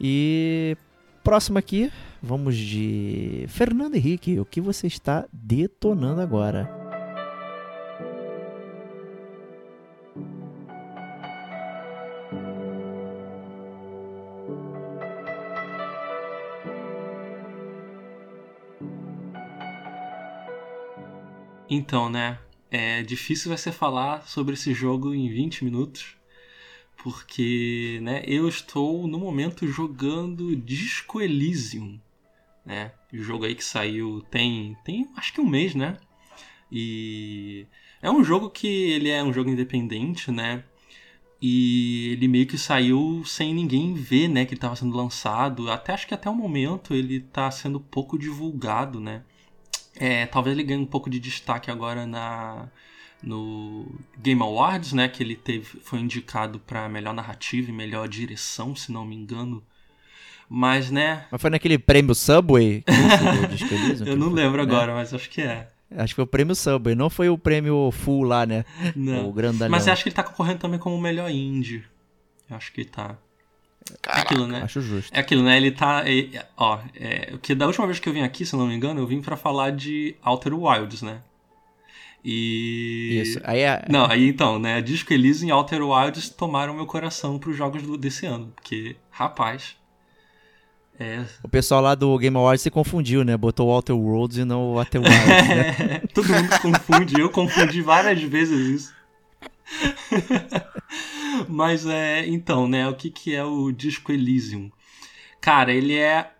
E 0.00 0.76
próximo 1.24 1.58
aqui, 1.58 1.90
vamos 2.22 2.56
de 2.56 3.46
Fernando 3.48 3.94
Henrique. 3.94 4.38
O 4.38 4.44
que 4.44 4.60
você 4.60 4.86
está 4.86 5.26
detonando 5.32 6.20
agora? 6.20 6.79
Então, 21.70 22.10
né? 22.10 22.36
É 22.68 23.00
difícil 23.02 23.48
vai 23.48 23.56
ser 23.58 23.70
falar 23.70 24.26
sobre 24.26 24.54
esse 24.54 24.74
jogo 24.74 25.14
em 25.14 25.28
20 25.28 25.64
minutos. 25.64 26.16
Porque, 26.96 28.00
né, 28.02 28.22
eu 28.26 28.48
estou 28.48 29.06
no 29.06 29.18
momento 29.18 29.66
jogando 29.68 30.56
Disco 30.56 31.20
Elysium. 31.20 32.00
né? 32.66 32.92
O 33.12 33.18
jogo 33.18 33.44
aí 33.44 33.54
que 33.54 33.64
saiu 33.64 34.20
tem, 34.30 34.76
tem 34.84 35.08
acho 35.16 35.32
que 35.32 35.40
um 35.40 35.46
mês, 35.46 35.74
né? 35.74 35.96
E 36.72 37.66
é 38.02 38.10
um 38.10 38.24
jogo 38.24 38.50
que 38.50 38.66
ele 38.66 39.08
é 39.08 39.22
um 39.22 39.32
jogo 39.32 39.50
independente, 39.50 40.30
né? 40.32 40.64
E 41.42 42.10
ele 42.12 42.28
meio 42.28 42.46
que 42.46 42.58
saiu 42.58 43.22
sem 43.24 43.54
ninguém 43.54 43.94
ver, 43.94 44.28
né, 44.28 44.44
que 44.44 44.52
ele 44.52 44.58
estava 44.58 44.76
sendo 44.76 44.96
lançado. 44.96 45.70
Até 45.70 45.92
acho 45.94 46.06
que 46.06 46.14
até 46.14 46.28
o 46.28 46.34
momento 46.34 46.94
ele 46.94 47.16
está 47.16 47.50
sendo 47.50 47.80
pouco 47.80 48.18
divulgado, 48.18 49.00
né? 49.00 49.24
É, 49.96 50.26
talvez 50.26 50.56
ele 50.56 50.66
ganhe 50.66 50.80
um 50.80 50.86
pouco 50.86 51.10
de 51.10 51.18
destaque 51.18 51.70
agora 51.70 52.06
na 52.06 52.68
no 53.22 53.86
Game 54.18 54.40
Awards, 54.40 54.94
né, 54.94 55.06
que 55.08 55.22
ele 55.22 55.36
teve 55.36 55.64
foi 55.82 55.98
indicado 55.98 56.58
para 56.58 56.88
melhor 56.88 57.12
narrativa 57.12 57.70
e 57.70 57.72
melhor 57.72 58.08
direção, 58.08 58.74
se 58.74 58.90
não 58.90 59.04
me 59.04 59.14
engano. 59.14 59.62
Mas, 60.48 60.90
né? 60.90 61.26
Mas 61.30 61.40
foi 61.40 61.50
naquele 61.50 61.78
prêmio 61.78 62.14
Subway? 62.14 62.82
Eu 64.04 64.16
não 64.16 64.30
lembro 64.30 64.56
né? 64.56 64.62
agora, 64.62 64.94
mas 64.94 65.14
acho 65.14 65.30
que 65.30 65.42
é. 65.42 65.68
Acho 65.96 66.08
que 66.08 66.16
foi 66.16 66.24
o 66.24 66.26
prêmio 66.26 66.54
Subway, 66.54 66.94
não 66.94 67.10
foi 67.10 67.28
o 67.28 67.38
prêmio 67.38 67.90
Full 67.92 68.24
lá, 68.24 68.46
né? 68.46 68.64
Não. 68.96 69.28
O 69.28 69.32
grandalhão. 69.32 69.70
Mas 69.70 69.86
eu 69.86 69.92
acho 69.92 70.02
que 70.02 70.08
ele 70.08 70.16
tá 70.16 70.22
concorrendo 70.22 70.58
também 70.58 70.78
como 70.78 70.96
o 70.96 71.00
melhor 71.00 71.30
indie. 71.30 71.84
Acho 72.48 72.72
que 72.72 72.84
tá. 72.84 73.16
Caraca, 74.02 74.20
é 74.20 74.22
aquilo, 74.22 74.46
né? 74.46 74.62
Acho 74.62 74.80
justo. 74.80 75.10
É 75.12 75.20
aquilo, 75.20 75.42
né? 75.42 75.56
Ele 75.56 75.70
tá. 75.70 76.02
É, 76.06 76.46
ó, 76.56 76.78
é, 76.94 77.34
que 77.42 77.54
da 77.54 77.66
última 77.66 77.86
vez 77.86 77.98
que 77.98 78.08
eu 78.08 78.12
vim 78.12 78.22
aqui, 78.22 78.44
se 78.46 78.56
não 78.56 78.66
me 78.66 78.74
engano, 78.74 79.00
eu 79.00 79.06
vim 79.06 79.20
para 79.20 79.36
falar 79.36 79.70
de 79.72 80.16
Outer 80.24 80.54
Wilds, 80.54 81.02
né? 81.02 81.20
E. 82.24 83.20
Isso. 83.22 83.40
Aí 83.44 83.60
é... 83.60 83.84
Não, 83.88 84.04
aí 84.04 84.28
então, 84.28 84.58
né? 84.58 84.80
Disco 84.80 85.12
Elysium 85.12 85.48
e 85.48 85.52
Outer 85.52 85.82
Wilds 85.82 86.28
tomaram 86.28 86.74
meu 86.74 86.86
coração 86.86 87.38
pros 87.38 87.56
jogos 87.56 87.82
desse 87.98 88.26
ano. 88.26 88.52
Porque, 88.54 88.96
rapaz. 89.10 89.76
É... 90.98 91.24
O 91.42 91.48
pessoal 91.48 91.80
lá 91.80 91.94
do 91.94 92.16
Game 92.18 92.36
Awards 92.36 92.62
se 92.62 92.70
confundiu, 92.70 93.24
né? 93.24 93.36
Botou 93.36 93.68
o 93.68 93.70
Outer 93.70 93.96
Worlds 93.96 94.36
e 94.36 94.44
não 94.44 94.72
o 94.72 94.78
Outer 94.78 95.00
Wilds. 95.00 95.16
né? 95.18 96.02
Todo 96.12 96.28
mundo 96.28 96.60
confunde. 96.60 97.18
Eu 97.18 97.30
confundi 97.30 97.80
várias 97.80 98.22
vezes 98.22 98.82
isso. 98.82 98.99
Mas 101.48 101.86
é. 101.86 102.26
Então, 102.26 102.66
né? 102.68 102.88
O 102.88 102.94
que, 102.94 103.10
que 103.10 103.34
é 103.34 103.44
o 103.44 103.70
Disco 103.72 104.12
Elysium? 104.12 104.70
Cara, 105.40 105.72
ele 105.72 105.94
é 105.94 106.32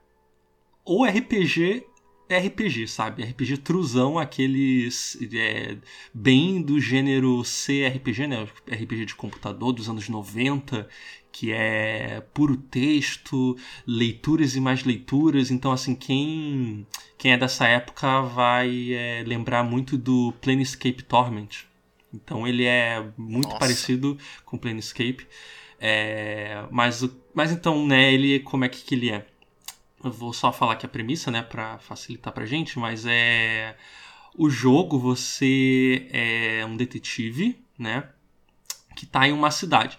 o 0.85 1.05
RPG 1.05 1.87
RPG, 2.37 2.87
sabe? 2.87 3.25
RPG 3.25 3.59
truzão, 3.59 4.19
aqueles 4.19 5.19
é, 5.35 5.77
bem 6.15 6.63
do 6.63 6.79
gênero 6.79 7.43
CRPG, 7.43 8.27
né? 8.29 8.47
RPG 8.71 9.07
de 9.07 9.15
computador 9.17 9.73
dos 9.73 9.89
anos 9.89 10.09
90, 10.09 10.89
que 11.33 11.51
é 11.53 12.21
puro 12.33 12.57
texto, 12.57 13.57
leituras 13.87 14.55
e 14.55 14.61
mais 14.61 14.85
leituras. 14.85 15.51
Então, 15.51 15.73
assim, 15.73 15.95
quem, 15.95 16.87
quem 17.19 17.33
é 17.33 17.37
dessa 17.37 17.67
época 17.67 18.23
vai 18.23 18.93
é, 18.93 19.25
lembrar 19.27 19.65
muito 19.65 19.99
do 19.99 20.33
Planescape 20.41 21.03
Torment. 21.03 21.69
Então, 22.13 22.47
ele 22.47 22.65
é 22.65 23.05
muito 23.17 23.49
Nossa. 23.49 23.59
parecido 23.59 24.19
com 24.45 24.59
Planescape. 24.59 25.27
É, 25.79 26.65
mas, 26.71 27.09
mas 27.33 27.51
então, 27.51 27.87
né, 27.87 28.13
ele, 28.13 28.41
como 28.41 28.65
é 28.65 28.69
que, 28.69 28.83
que 28.83 28.95
ele 28.95 29.11
é? 29.11 29.27
Eu 30.03 30.11
vou 30.11 30.33
só 30.33 30.53
falar 30.53 30.75
aqui 30.75 30.85
a 30.85 30.89
premissa, 30.89 31.31
né, 31.31 31.43
para 31.43 31.79
facilitar 31.79 32.33
pra 32.33 32.47
gente, 32.47 32.79
mas 32.79 33.07
é 33.07 33.77
o 34.37 34.49
jogo 34.49 34.99
você 34.99 36.09
é 36.13 36.65
um 36.65 36.77
detetive, 36.77 37.63
né, 37.79 38.09
que 38.97 39.07
tá 39.07 39.27
em 39.27 39.33
uma 39.33 39.51
cidade. 39.51 39.99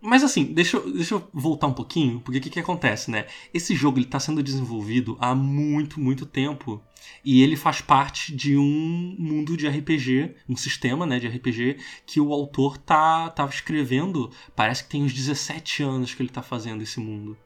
Mas 0.00 0.22
assim, 0.22 0.44
deixa 0.44 0.76
eu, 0.76 0.92
deixa 0.92 1.14
eu 1.14 1.28
voltar 1.32 1.66
um 1.66 1.72
pouquinho, 1.72 2.20
porque 2.20 2.38
o 2.38 2.40
que, 2.40 2.50
que 2.50 2.60
acontece, 2.60 3.10
né? 3.10 3.26
Esse 3.52 3.74
jogo 3.74 3.98
ele 3.98 4.06
está 4.06 4.20
sendo 4.20 4.42
desenvolvido 4.42 5.16
há 5.20 5.34
muito, 5.34 5.98
muito 6.00 6.24
tempo. 6.24 6.80
E 7.24 7.42
ele 7.42 7.56
faz 7.56 7.80
parte 7.80 8.34
de 8.34 8.56
um 8.56 9.16
mundo 9.18 9.56
de 9.56 9.66
RPG, 9.66 10.36
um 10.48 10.56
sistema 10.56 11.04
né, 11.06 11.18
de 11.18 11.26
RPG, 11.26 11.78
que 12.06 12.20
o 12.20 12.32
autor 12.32 12.78
tá, 12.78 13.28
tava 13.30 13.52
escrevendo, 13.52 14.30
parece 14.54 14.84
que 14.84 14.90
tem 14.90 15.02
uns 15.02 15.12
17 15.12 15.82
anos 15.82 16.14
que 16.14 16.22
ele 16.22 16.30
está 16.30 16.42
fazendo 16.42 16.82
esse 16.82 17.00
mundo. 17.00 17.36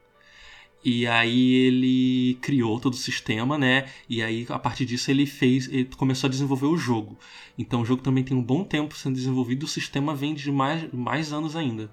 E 0.85 1.07
aí 1.07 1.53
ele 1.55 2.37
criou 2.41 2.79
todo 2.79 2.93
o 2.93 2.97
sistema, 2.97 3.57
né? 3.57 3.89
E 4.07 4.21
aí 4.21 4.45
a 4.49 4.59
partir 4.59 4.85
disso 4.85 5.09
ele 5.09 5.25
fez, 5.25 5.67
ele 5.69 5.85
começou 5.85 6.27
a 6.27 6.31
desenvolver 6.31 6.67
o 6.67 6.77
jogo. 6.77 7.17
Então 7.57 7.81
o 7.81 7.85
jogo 7.85 8.03
também 8.03 8.23
tem 8.23 8.35
um 8.35 8.43
bom 8.43 8.63
tempo 8.63 8.95
sendo 8.95 9.15
desenvolvido, 9.15 9.63
o 9.63 9.67
sistema 9.67 10.13
vem 10.13 10.33
de 10.33 10.51
mais, 10.51 10.91
mais 10.91 11.31
anos 11.31 11.55
ainda. 11.55 11.89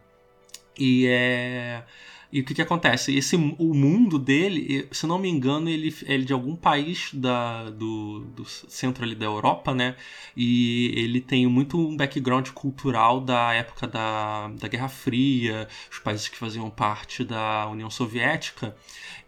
E 0.81 1.07
é 1.07 1.85
e 2.33 2.40
o 2.40 2.45
que, 2.45 2.55
que 2.55 2.62
acontece? 2.62 3.16
Esse, 3.16 3.35
o 3.35 3.75
mundo 3.75 4.16
dele, 4.16 4.88
se 4.93 5.05
não 5.05 5.19
me 5.19 5.29
engano, 5.29 5.69
ele, 5.69 5.93
ele 6.07 6.23
é 6.23 6.27
de 6.27 6.33
algum 6.33 6.55
país 6.55 7.11
da, 7.12 7.69
do, 7.71 8.21
do 8.37 8.45
centro 8.45 9.03
ali 9.03 9.16
da 9.16 9.27
Europa, 9.27 9.75
né? 9.75 9.97
E 10.37 10.93
ele 10.97 11.21
tem 11.21 11.45
muito 11.49 11.77
um 11.77 11.97
background 11.97 12.51
cultural 12.51 13.21
da 13.21 13.53
época 13.53 13.87
da, 13.88 14.49
da 14.49 14.69
Guerra 14.69 14.88
Fria, 14.88 15.66
os 15.90 15.99
países 15.99 16.29
que 16.29 16.37
faziam 16.37 16.71
parte 16.71 17.25
da 17.25 17.69
União 17.69 17.90
Soviética. 17.90 18.77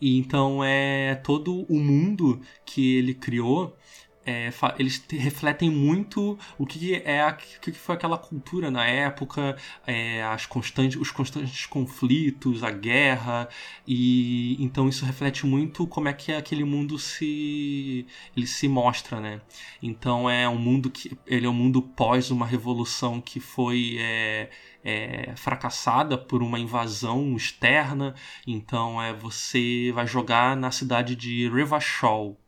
E 0.01 0.17
então 0.17 0.63
é 0.63 1.17
todo 1.17 1.67
o 1.69 1.81
mundo 1.81 2.41
que 2.65 2.97
ele 2.97 3.15
criou 3.15 3.77
é, 4.25 4.53
eles 4.79 5.05
refletem 5.11 5.71
muito 5.71 6.39
o 6.57 6.65
que 6.65 6.95
é 6.95 7.27
o 7.27 7.37
que 7.61 7.73
foi 7.73 7.95
aquela 7.95 8.17
cultura 8.17 8.71
na 8.71 8.87
época, 8.87 9.57
é, 9.87 10.23
as 10.23 10.47
constantes, 10.47 11.01
os 11.01 11.11
constantes 11.11 11.67
conflitos, 11.67 12.63
a 12.63 12.71
guerra 12.71 13.49
e 13.87 14.63
então 14.63 14.89
isso 14.89 15.05
reflete 15.05 15.45
muito 15.47 15.87
como 15.87 16.09
é 16.09 16.13
que 16.13 16.33
aquele 16.33 16.65
mundo 16.65 16.99
se 16.99 18.07
ele 18.37 18.47
se 18.47 18.69
mostra, 18.69 19.21
né? 19.21 19.41
Então 19.83 20.31
é 20.31 20.49
um 20.49 20.59
mundo 20.59 20.91
que 20.91 21.17
ele 21.27 21.47
é 21.47 21.49
um 21.51 21.53
mundo 21.53 21.83
pós 21.83 22.31
uma 22.31 22.47
revolução 22.47 23.21
que 23.21 23.41
foi 23.41 23.97
é, 23.99 24.51
é, 24.85 25.35
fracassada 25.37 26.17
por 26.17 26.43
uma 26.43 26.59
invasão 26.59 27.37
externa. 27.37 28.15
Então 28.47 29.03
é 29.03 29.13
você 29.13 29.91
vai 29.95 30.07
jogar 30.07 30.57
na 30.57 30.71
cidade 30.71 31.17
de 31.17 31.49
Revachol, 31.49 32.39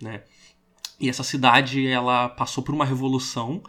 né? 0.00 0.22
E 1.00 1.08
essa 1.08 1.22
cidade 1.22 1.86
ela 1.86 2.28
passou 2.28 2.62
por 2.62 2.74
uma 2.74 2.84
revolução 2.84 3.62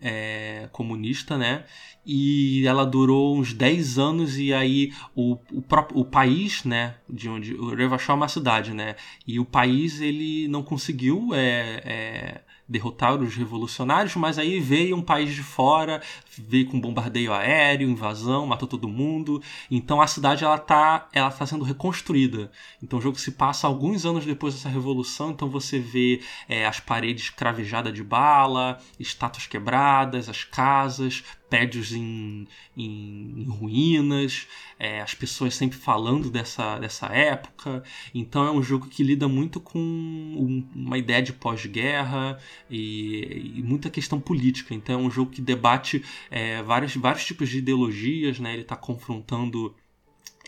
é, 0.00 0.68
comunista, 0.72 1.36
né? 1.36 1.64
E 2.04 2.66
ela 2.66 2.86
durou 2.86 3.36
uns 3.36 3.52
10 3.52 3.98
anos 3.98 4.38
e 4.38 4.52
aí 4.52 4.92
o, 5.14 5.36
o, 5.52 5.60
próprio, 5.60 5.98
o 5.98 6.04
país, 6.04 6.64
né? 6.64 6.96
De 7.08 7.28
onde 7.28 7.54
o 7.54 7.74
Revachol 7.74 8.14
é 8.14 8.16
uma 8.16 8.28
cidade, 8.28 8.72
né? 8.72 8.96
E 9.26 9.38
o 9.38 9.44
país 9.44 10.00
ele 10.00 10.48
não 10.48 10.62
conseguiu 10.62 11.34
é, 11.34 11.82
é, 11.84 12.40
derrotar 12.70 13.20
os 13.20 13.34
revolucionários, 13.34 14.14
mas 14.14 14.38
aí 14.38 14.60
veio 14.60 14.96
um 14.96 15.02
país 15.02 15.34
de 15.34 15.42
fora, 15.42 16.00
veio 16.38 16.68
com 16.68 16.80
bombardeio 16.80 17.32
aéreo, 17.32 17.90
invasão, 17.90 18.46
matou 18.46 18.68
todo 18.68 18.88
mundo. 18.88 19.42
Então 19.68 20.00
a 20.00 20.06
cidade 20.06 20.44
ela 20.44 20.56
tá, 20.56 21.08
ela 21.12 21.32
tá 21.32 21.44
sendo 21.44 21.64
reconstruída. 21.64 22.48
Então 22.80 23.00
o 23.00 23.02
jogo 23.02 23.18
se 23.18 23.32
passa 23.32 23.66
alguns 23.66 24.06
anos 24.06 24.24
depois 24.24 24.54
dessa 24.54 24.68
revolução, 24.68 25.32
então 25.32 25.50
você 25.50 25.80
vê 25.80 26.22
é, 26.48 26.64
as 26.64 26.78
paredes 26.78 27.28
cravejadas 27.28 27.92
de 27.92 28.04
bala, 28.04 28.78
estátuas 29.00 29.48
quebradas, 29.48 30.28
as 30.28 30.44
casas, 30.44 31.24
prédios 31.50 31.92
em, 31.92 32.46
em, 32.76 33.34
em 33.36 33.44
ruínas, 33.44 34.46
é, 34.78 35.00
as 35.00 35.12
pessoas 35.12 35.54
sempre 35.54 35.76
falando 35.76 36.30
dessa, 36.30 36.78
dessa 36.78 37.06
época. 37.08 37.82
Então 38.14 38.46
é 38.46 38.50
um 38.52 38.62
jogo 38.62 38.86
que 38.86 39.02
lida 39.02 39.28
muito 39.28 39.60
com 39.60 39.78
um, 39.78 40.64
uma 40.74 40.96
ideia 40.96 41.20
de 41.20 41.32
pós-guerra 41.32 42.38
e, 42.70 43.56
e, 43.56 43.62
muita 43.62 43.90
questão 43.90 44.20
política. 44.20 44.72
Então 44.74 45.00
é 45.00 45.02
um 45.02 45.10
jogo 45.10 45.32
que 45.32 45.42
debate 45.42 46.04
é, 46.30 46.62
vários, 46.62 46.94
vários 46.94 47.24
tipos 47.24 47.48
de 47.48 47.58
ideologias, 47.58 48.38
né? 48.38 48.52
ele 48.52 48.62
está 48.62 48.76
confrontando 48.76 49.74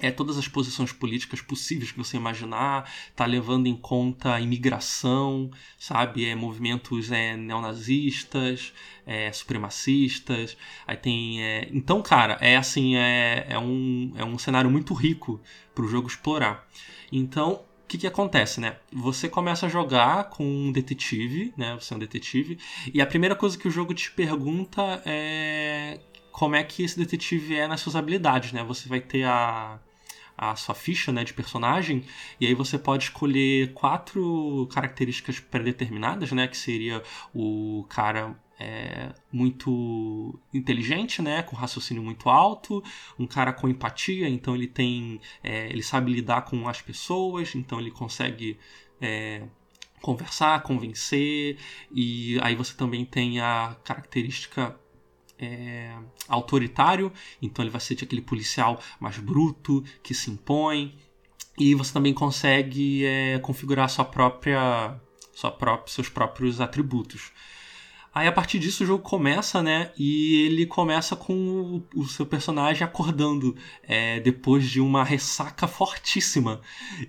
é, 0.00 0.10
todas 0.10 0.38
as 0.38 0.48
posições 0.48 0.92
políticas 0.92 1.40
possíveis 1.40 1.92
que 1.92 1.98
você 1.98 2.16
imaginar, 2.16 2.90
tá 3.14 3.26
levando 3.26 3.66
em 3.66 3.76
conta 3.76 4.34
a 4.34 4.40
imigração, 4.40 5.50
sabe, 5.78 6.26
é, 6.26 6.34
movimentos 6.34 7.12
é, 7.12 7.36
neonazistas, 7.36 8.72
é, 9.06 9.30
supremacistas, 9.32 10.56
aí 10.86 10.96
tem, 10.96 11.42
é... 11.42 11.68
então, 11.72 12.00
cara, 12.00 12.38
é 12.40 12.56
assim, 12.56 12.96
é, 12.96 13.46
é, 13.48 13.58
um, 13.58 14.12
é 14.16 14.24
um 14.24 14.38
cenário 14.38 14.70
muito 14.70 14.94
rico 14.94 15.40
para 15.74 15.84
o 15.84 15.88
jogo 15.88 16.08
explorar. 16.08 16.66
Então, 17.10 17.64
o 17.84 17.88
que, 17.88 17.98
que 17.98 18.06
acontece, 18.06 18.58
né? 18.58 18.76
Você 18.90 19.28
começa 19.28 19.66
a 19.66 19.68
jogar 19.68 20.30
com 20.30 20.46
um 20.46 20.72
detetive, 20.72 21.52
né? 21.58 21.76
Você 21.78 21.92
é 21.92 21.96
um 21.96 22.00
detetive, 22.00 22.58
e 22.94 23.02
a 23.02 23.06
primeira 23.06 23.36
coisa 23.36 23.58
que 23.58 23.68
o 23.68 23.70
jogo 23.70 23.92
te 23.92 24.10
pergunta 24.10 25.02
é 25.04 26.00
como 26.32 26.56
é 26.56 26.64
que 26.64 26.82
esse 26.82 26.98
detetive 26.98 27.54
é 27.54 27.68
nas 27.68 27.80
suas 27.80 27.94
habilidades, 27.94 28.52
né? 28.52 28.64
Você 28.64 28.88
vai 28.88 29.00
ter 29.00 29.24
a 29.24 29.78
a 30.36 30.56
sua 30.56 30.74
ficha 30.74 31.12
né, 31.12 31.22
de 31.24 31.32
personagem, 31.34 32.04
e 32.40 32.46
aí 32.46 32.54
você 32.54 32.78
pode 32.78 33.04
escolher 33.04 33.72
quatro 33.74 34.66
características 34.72 35.38
predeterminadas, 35.38 36.32
né, 36.32 36.48
que 36.48 36.56
seria 36.56 37.02
o 37.34 37.84
cara 37.88 38.34
é, 38.58 39.12
muito 39.30 40.38
inteligente, 40.52 41.20
né, 41.22 41.42
com 41.42 41.54
raciocínio 41.54 42.02
muito 42.02 42.28
alto, 42.28 42.82
um 43.18 43.26
cara 43.26 43.52
com 43.52 43.68
empatia, 43.68 44.28
então 44.28 44.54
ele 44.54 44.66
tem, 44.66 45.20
é, 45.42 45.68
ele 45.68 45.82
sabe 45.82 46.12
lidar 46.12 46.42
com 46.42 46.68
as 46.68 46.80
pessoas, 46.80 47.54
então 47.54 47.78
ele 47.78 47.90
consegue 47.90 48.58
é, 49.00 49.42
conversar, 50.00 50.62
convencer, 50.62 51.56
e 51.90 52.38
aí 52.42 52.56
você 52.56 52.74
também 52.74 53.04
tem 53.04 53.40
a 53.40 53.76
característica 53.84 54.76
é, 55.42 55.94
autoritário, 56.28 57.12
então 57.40 57.62
ele 57.62 57.70
vai 57.70 57.80
ser 57.80 57.94
aquele 57.94 58.22
policial 58.22 58.80
mais 59.00 59.18
bruto, 59.18 59.84
que 60.02 60.14
se 60.14 60.30
impõe, 60.30 60.96
e 61.58 61.74
você 61.74 61.92
também 61.92 62.14
consegue 62.14 63.04
é, 63.04 63.38
configurar 63.40 63.90
sua 63.90 64.04
própria, 64.04 64.98
sua 65.34 65.50
própria, 65.50 65.92
seus 65.92 66.08
próprios 66.08 66.60
atributos. 66.60 67.32
Aí 68.14 68.28
a 68.28 68.32
partir 68.32 68.58
disso 68.58 68.84
o 68.84 68.86
jogo 68.86 69.02
começa, 69.02 69.62
né? 69.62 69.90
E 69.98 70.42
ele 70.44 70.66
começa 70.66 71.16
com 71.16 71.82
o, 71.94 72.06
seu 72.06 72.26
personagem 72.26 72.84
acordando 72.84 73.56
é, 73.82 74.20
depois 74.20 74.68
de 74.68 74.80
uma 74.80 75.02
ressaca 75.02 75.66
fortíssima. 75.66 76.60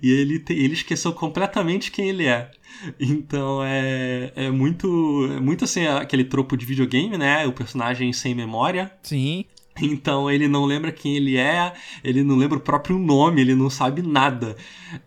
E 0.02 0.10
ele, 0.10 0.38
te, 0.38 0.54
ele 0.54 0.72
esqueceu 0.72 1.12
completamente 1.12 1.90
quem 1.90 2.08
ele 2.08 2.26
é. 2.26 2.50
Então 2.98 3.62
é, 3.62 4.32
é 4.34 4.50
muito. 4.50 5.28
É 5.36 5.40
muito 5.40 5.64
assim 5.64 5.86
aquele 5.86 6.24
tropo 6.24 6.56
de 6.56 6.64
videogame, 6.64 7.18
né? 7.18 7.46
O 7.46 7.52
personagem 7.52 8.12
sem 8.12 8.34
memória. 8.34 8.90
Sim. 9.02 9.44
Então 9.82 10.30
ele 10.30 10.46
não 10.46 10.64
lembra 10.64 10.92
quem 10.92 11.16
ele 11.16 11.36
é, 11.36 11.72
ele 12.04 12.22
não 12.22 12.36
lembra 12.36 12.58
o 12.58 12.60
próprio 12.60 12.96
nome, 12.98 13.40
ele 13.40 13.54
não 13.56 13.68
sabe 13.68 14.02
nada. 14.02 14.56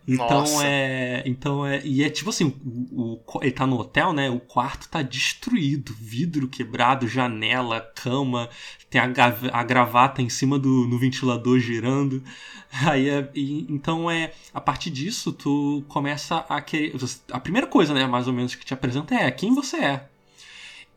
Então 0.06 0.40
Nossa. 0.40 0.66
é. 0.66 1.22
Então 1.24 1.64
é. 1.66 1.80
E 1.84 2.04
é 2.04 2.10
tipo 2.10 2.28
assim, 2.30 2.54
o, 2.92 3.18
o- 3.26 3.42
ele 3.42 3.52
tá 3.52 3.66
no 3.66 3.78
hotel, 3.78 4.12
né? 4.12 4.28
O 4.28 4.38
quarto 4.40 4.88
tá 4.88 5.00
destruído, 5.00 5.94
vidro 5.98 6.48
quebrado, 6.48 7.08
janela, 7.08 7.80
cama, 7.94 8.48
tem 8.90 9.00
a, 9.00 9.08
a 9.52 9.62
gravata 9.64 10.20
em 10.20 10.28
cima 10.28 10.58
do 10.58 10.86
no 10.86 10.98
ventilador 10.98 11.58
girando. 11.58 12.22
Aí 12.86 13.08
é. 13.08 13.28
e- 13.34 13.66
então 13.70 14.10
é. 14.10 14.32
A 14.52 14.60
partir 14.60 14.90
disso, 14.90 15.32
tu 15.32 15.82
começa 15.88 16.44
a 16.48 16.60
querer. 16.60 16.94
A 17.32 17.40
primeira 17.40 17.66
coisa, 17.66 17.94
né, 17.94 18.06
mais 18.06 18.26
ou 18.26 18.32
menos, 18.34 18.54
que 18.54 18.64
te 18.66 18.74
apresenta 18.74 19.14
é 19.14 19.30
quem 19.30 19.54
você 19.54 19.76
é. 19.78 20.08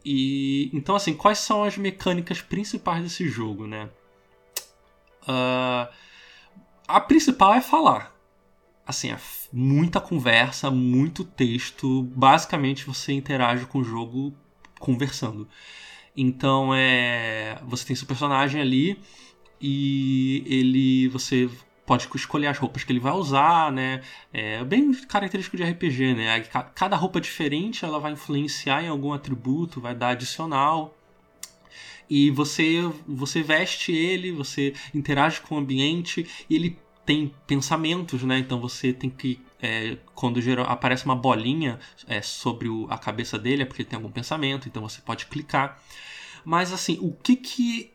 E 0.03 0.69
então 0.73 0.95
assim, 0.95 1.13
quais 1.13 1.39
são 1.39 1.63
as 1.63 1.77
mecânicas 1.77 2.41
principais 2.41 3.03
desse 3.03 3.27
jogo, 3.27 3.67
né? 3.67 3.89
Ah, 5.27 5.89
a 6.87 6.99
principal 6.99 7.53
é 7.53 7.61
falar. 7.61 8.15
Assim, 8.85 9.11
é 9.11 9.17
muita 9.53 10.01
conversa, 10.01 10.71
muito 10.71 11.23
texto. 11.23 12.03
Basicamente 12.03 12.85
você 12.85 13.13
interage 13.13 13.65
com 13.65 13.79
o 13.79 13.83
jogo 13.83 14.33
conversando. 14.79 15.47
Então 16.15 16.73
é, 16.75 17.59
você 17.63 17.85
tem 17.85 17.95
seu 17.95 18.07
personagem 18.07 18.59
ali 18.61 18.99
e 19.61 20.43
ele 20.47 21.07
você 21.09 21.49
pode 21.85 22.07
escolher 22.15 22.47
as 22.47 22.57
roupas 22.57 22.83
que 22.83 22.91
ele 22.91 22.99
vai 22.99 23.13
usar, 23.13 23.71
né? 23.71 24.01
É 24.31 24.63
bem 24.63 24.93
característico 24.93 25.57
de 25.57 25.63
RPG, 25.63 26.13
né? 26.13 26.39
Cada 26.75 26.95
roupa 26.95 27.19
diferente 27.19 27.83
ela 27.83 27.99
vai 27.99 28.11
influenciar 28.13 28.83
em 28.83 28.87
algum 28.87 29.13
atributo, 29.13 29.81
vai 29.81 29.95
dar 29.95 30.09
adicional. 30.09 30.95
E 32.09 32.29
você 32.29 32.81
você 33.07 33.41
veste 33.41 33.91
ele, 33.93 34.31
você 34.31 34.73
interage 34.93 35.41
com 35.41 35.55
o 35.55 35.57
ambiente 35.57 36.27
e 36.49 36.55
ele 36.55 36.77
tem 37.05 37.33
pensamentos, 37.47 38.23
né? 38.23 38.37
Então 38.39 38.59
você 38.59 38.93
tem 38.93 39.09
que 39.09 39.41
é, 39.61 39.97
quando 40.15 40.39
aparece 40.67 41.05
uma 41.05 41.15
bolinha 41.15 41.79
é, 42.07 42.21
sobre 42.21 42.67
o- 42.67 42.87
a 42.89 42.97
cabeça 42.97 43.37
dele 43.37 43.63
é 43.63 43.65
porque 43.65 43.81
ele 43.83 43.89
tem 43.89 43.97
algum 43.97 44.11
pensamento, 44.11 44.67
então 44.67 44.81
você 44.81 45.01
pode 45.01 45.25
clicar. 45.27 45.79
Mas 46.43 46.73
assim, 46.73 46.97
o 47.01 47.11
que 47.11 47.35
que 47.35 47.91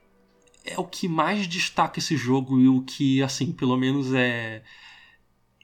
é 0.66 0.78
o 0.78 0.84
que 0.84 1.08
mais 1.08 1.46
destaca 1.46 1.98
esse 1.98 2.16
jogo 2.16 2.60
e 2.60 2.68
o 2.68 2.82
que, 2.82 3.22
assim, 3.22 3.52
pelo 3.52 3.76
menos 3.76 4.12
é. 4.12 4.62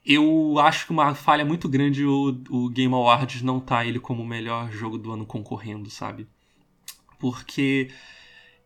Eu 0.04 0.58
acho 0.58 0.86
que 0.86 0.92
uma 0.92 1.14
falha 1.14 1.44
muito 1.44 1.68
grande 1.68 2.04
o, 2.04 2.42
o 2.50 2.68
Game 2.68 2.92
Awards 2.92 3.42
não 3.42 3.60
tá 3.60 3.84
ele 3.84 4.00
como 4.00 4.22
o 4.22 4.26
melhor 4.26 4.70
jogo 4.72 4.98
do 4.98 5.12
ano 5.12 5.24
concorrendo, 5.24 5.88
sabe? 5.90 6.26
Porque 7.20 7.88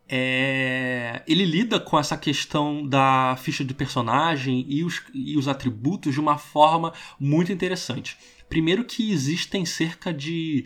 é, 0.08 1.22
ele 1.26 1.44
lida 1.44 1.80
com 1.80 1.98
essa 1.98 2.16
questão 2.16 2.86
da 2.86 3.36
ficha 3.38 3.64
de 3.64 3.74
personagem 3.74 4.64
e 4.68 4.84
os, 4.84 5.02
e 5.12 5.36
os 5.36 5.48
atributos 5.48 6.14
de 6.14 6.20
uma 6.20 6.38
forma 6.38 6.92
muito 7.18 7.52
interessante. 7.52 8.16
Primeiro 8.48 8.84
que 8.84 9.10
existem 9.10 9.64
cerca 9.66 10.14
de 10.14 10.64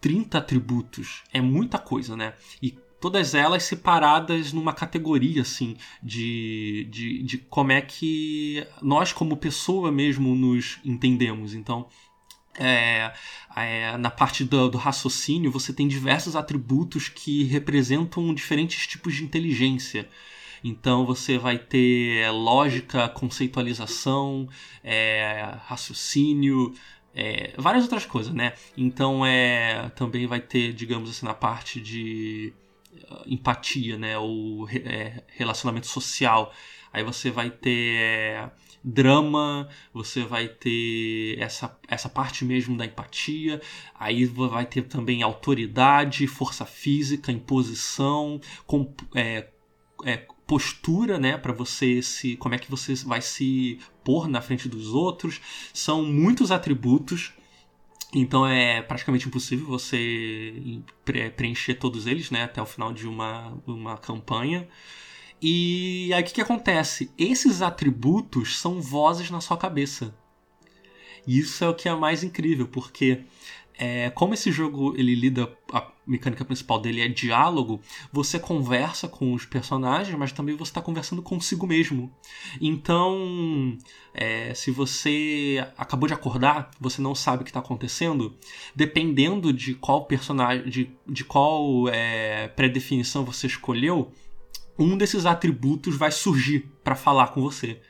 30 0.00 0.38
atributos. 0.38 1.22
É 1.32 1.40
muita 1.40 1.78
coisa, 1.78 2.16
né? 2.16 2.34
E 2.60 2.76
todas 3.02 3.34
elas 3.34 3.64
separadas 3.64 4.52
numa 4.52 4.72
categoria, 4.72 5.42
assim, 5.42 5.76
de, 6.00 6.86
de, 6.88 7.20
de 7.24 7.36
como 7.36 7.72
é 7.72 7.80
que 7.80 8.64
nós, 8.80 9.12
como 9.12 9.36
pessoa 9.36 9.90
mesmo, 9.90 10.36
nos 10.36 10.78
entendemos. 10.84 11.52
Então, 11.52 11.88
é, 12.56 13.12
é, 13.56 13.96
na 13.96 14.08
parte 14.08 14.44
do, 14.44 14.68
do 14.70 14.78
raciocínio, 14.78 15.50
você 15.50 15.72
tem 15.72 15.88
diversos 15.88 16.36
atributos 16.36 17.08
que 17.08 17.42
representam 17.42 18.32
diferentes 18.32 18.86
tipos 18.86 19.16
de 19.16 19.24
inteligência. 19.24 20.08
Então 20.62 21.04
você 21.04 21.36
vai 21.36 21.58
ter 21.58 22.30
lógica, 22.30 23.08
conceitualização, 23.08 24.48
é, 24.84 25.56
raciocínio, 25.64 26.72
é, 27.12 27.52
várias 27.58 27.82
outras 27.82 28.06
coisas, 28.06 28.32
né? 28.32 28.52
Então 28.76 29.26
é 29.26 29.90
também 29.96 30.24
vai 30.24 30.40
ter, 30.40 30.72
digamos 30.72 31.10
assim, 31.10 31.26
na 31.26 31.34
parte 31.34 31.80
de 31.80 32.52
empatia, 33.26 33.98
né? 33.98 34.18
Ou 34.18 34.68
é, 34.68 35.22
relacionamento 35.28 35.86
social. 35.86 36.52
Aí 36.92 37.02
você 37.02 37.30
vai 37.30 37.50
ter 37.50 37.96
é, 37.96 38.50
drama, 38.84 39.68
você 39.94 40.22
vai 40.24 40.48
ter 40.48 41.38
essa, 41.38 41.78
essa 41.88 42.08
parte 42.08 42.44
mesmo 42.44 42.76
da 42.76 42.84
empatia. 42.84 43.60
Aí 43.98 44.24
vai 44.24 44.66
ter 44.66 44.82
também 44.82 45.22
autoridade, 45.22 46.26
força 46.26 46.66
física, 46.66 47.32
imposição, 47.32 48.40
com, 48.66 48.92
é, 49.14 49.48
é, 50.04 50.26
postura, 50.46 51.18
né, 51.18 51.38
para 51.38 51.52
você 51.52 52.02
se, 52.02 52.36
como 52.36 52.54
é 52.54 52.58
que 52.58 52.70
você 52.70 52.94
vai 53.06 53.22
se 53.22 53.78
pôr 54.04 54.28
na 54.28 54.40
frente 54.40 54.68
dos 54.68 54.88
outros. 54.88 55.40
São 55.72 56.04
muitos 56.04 56.50
atributos. 56.50 57.32
Então 58.14 58.46
é 58.46 58.82
praticamente 58.82 59.26
impossível 59.26 59.66
você 59.66 60.82
pre- 61.04 61.30
preencher 61.30 61.74
todos 61.74 62.06
eles, 62.06 62.30
né, 62.30 62.44
até 62.44 62.60
o 62.60 62.66
final 62.66 62.92
de 62.92 63.08
uma, 63.08 63.56
uma 63.66 63.96
campanha. 63.96 64.68
E 65.40 66.12
aí 66.14 66.22
o 66.22 66.26
que, 66.26 66.34
que 66.34 66.40
acontece? 66.40 67.10
Esses 67.18 67.62
atributos 67.62 68.58
são 68.58 68.80
vozes 68.80 69.30
na 69.30 69.40
sua 69.40 69.56
cabeça. 69.56 70.14
E 71.26 71.38
isso 71.38 71.64
é 71.64 71.68
o 71.68 71.74
que 71.74 71.88
é 71.88 71.94
mais 71.94 72.22
incrível, 72.24 72.66
porque 72.68 73.24
é, 73.84 74.10
como 74.10 74.32
esse 74.32 74.52
jogo 74.52 74.94
ele 74.96 75.12
lida 75.12 75.52
a 75.72 75.90
mecânica 76.06 76.44
principal 76.44 76.78
dele 76.78 77.00
é 77.00 77.08
diálogo, 77.08 77.80
você 78.12 78.38
conversa 78.38 79.08
com 79.08 79.34
os 79.34 79.44
personagens, 79.44 80.16
mas 80.16 80.30
também 80.30 80.54
você 80.54 80.70
está 80.70 80.80
conversando 80.80 81.20
consigo 81.20 81.66
mesmo. 81.66 82.08
Então, 82.60 83.76
é, 84.14 84.54
se 84.54 84.70
você 84.70 85.66
acabou 85.76 86.06
de 86.06 86.14
acordar, 86.14 86.70
você 86.80 87.02
não 87.02 87.12
sabe 87.12 87.42
o 87.42 87.44
que 87.44 87.50
está 87.50 87.58
acontecendo, 87.58 88.36
dependendo 88.72 89.52
de 89.52 89.74
qual 89.74 90.04
personagem, 90.04 90.68
de, 90.70 90.90
de 91.04 91.24
qual 91.24 91.88
é, 91.88 92.46
pré-definição 92.46 93.24
você 93.24 93.48
escolheu, 93.48 94.12
um 94.78 94.96
desses 94.96 95.26
atributos 95.26 95.96
vai 95.96 96.12
surgir 96.12 96.70
para 96.84 96.94
falar 96.94 97.32
com 97.32 97.42
você. 97.42 97.80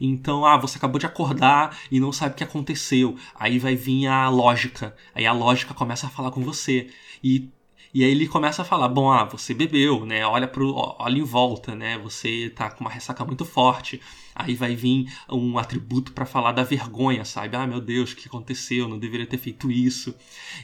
Então, 0.00 0.44
ah, 0.44 0.56
você 0.56 0.78
acabou 0.78 0.98
de 0.98 1.06
acordar 1.06 1.78
e 1.90 1.98
não 2.00 2.12
sabe 2.12 2.34
o 2.34 2.36
que 2.36 2.44
aconteceu. 2.44 3.16
Aí 3.34 3.58
vai 3.58 3.74
vir 3.74 4.06
a 4.06 4.28
lógica. 4.28 4.94
Aí 5.14 5.26
a 5.26 5.32
lógica 5.32 5.74
começa 5.74 6.06
a 6.06 6.10
falar 6.10 6.30
com 6.30 6.42
você. 6.42 6.88
E, 7.22 7.48
e 7.94 8.04
aí 8.04 8.10
ele 8.10 8.26
começa 8.28 8.62
a 8.62 8.64
falar: 8.64 8.88
bom, 8.88 9.10
ah, 9.10 9.24
você 9.24 9.54
bebeu, 9.54 10.04
né? 10.06 10.24
Olha, 10.26 10.46
pro, 10.48 10.72
olha 10.98 11.18
em 11.18 11.22
volta, 11.24 11.74
né? 11.74 11.98
Você 11.98 12.50
tá 12.54 12.70
com 12.70 12.82
uma 12.84 12.90
ressaca 12.90 13.24
muito 13.24 13.44
forte. 13.44 14.00
Aí 14.34 14.54
vai 14.54 14.76
vir 14.76 15.12
um 15.28 15.58
atributo 15.58 16.12
para 16.12 16.24
falar 16.24 16.52
da 16.52 16.62
vergonha, 16.62 17.24
sabe? 17.24 17.56
Ah, 17.56 17.66
meu 17.66 17.80
Deus, 17.80 18.12
o 18.12 18.16
que 18.16 18.28
aconteceu? 18.28 18.86
Não 18.88 18.98
deveria 18.98 19.26
ter 19.26 19.38
feito 19.38 19.70
isso. 19.70 20.14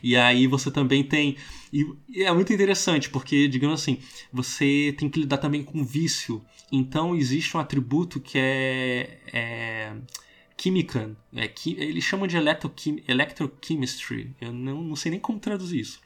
E 0.03 0.17
aí 0.17 0.47
você 0.47 0.71
também 0.71 1.03
tem. 1.03 1.37
E 1.73 2.23
é 2.23 2.33
muito 2.33 2.53
interessante, 2.53 3.11
porque, 3.11 3.49
digamos 3.49 3.81
assim, 3.81 3.99
você 4.33 4.95
tem 4.97 5.09
que 5.09 5.19
lidar 5.21 5.39
também 5.39 5.63
com 5.65 5.85
vício. 5.85 6.45
Então 6.71 7.15
existe 7.17 7.57
um 7.57 7.61
atributo 7.61 8.21
que 8.21 8.39
é. 8.39 9.19
é 9.33 9.93
química. 10.57 11.17
É, 11.35 11.49
qui- 11.49 11.77
eles 11.79 12.05
chamam 12.05 12.27
de 12.27 12.37
electrochemistry. 13.09 14.35
Eu 14.41 14.53
não, 14.53 14.83
não 14.83 14.97
sei 14.97 15.11
nem 15.11 15.21
como 15.21 15.39
traduzir 15.41 15.81
isso. 15.81 16.01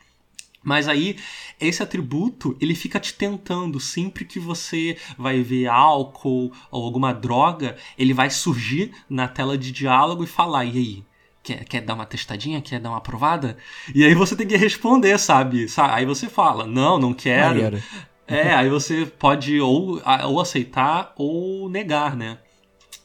Mas 0.63 0.89
aí, 0.89 1.17
esse 1.61 1.83
atributo, 1.83 2.57
ele 2.61 2.75
fica 2.75 2.99
te 3.01 3.15
tentando. 3.15 3.79
Sempre 3.81 4.25
que 4.25 4.39
você 4.39 4.97
vai 5.17 5.41
ver 5.43 5.67
álcool 5.69 6.53
ou 6.71 6.85
alguma 6.85 7.13
droga, 7.15 7.77
ele 7.97 8.13
vai 8.13 8.29
surgir 8.31 8.93
na 9.09 9.29
tela 9.29 9.57
de 9.57 9.73
diálogo 9.73 10.25
e 10.25 10.27
falar: 10.27 10.65
e 10.65 10.71
aí? 10.79 11.05
Quer, 11.43 11.65
quer 11.65 11.81
dar 11.81 11.95
uma 11.95 12.05
testadinha? 12.05 12.61
Quer 12.61 12.81
dar 12.81 12.91
uma 12.91 12.99
aprovada? 12.99 13.57
E 13.95 14.05
aí 14.05 14.15
você 14.15 14.37
tem 14.37 14.47
que 14.47 14.57
responder, 14.57 15.19
sabe? 15.19 15.69
Sa- 15.69 15.95
Aí 15.95 16.05
você 16.05 16.29
fala: 16.29 16.67
não, 16.67 16.99
não 16.99 17.15
quero. 17.15 17.55
Maneiro. 17.55 17.83
É, 18.27 18.53
aí 18.55 18.69
você 18.69 19.07
pode 19.07 19.59
ou, 19.59 20.03
ou 20.27 20.41
aceitar 20.41 21.15
ou 21.17 21.71
negar, 21.71 22.15
né? 22.15 22.39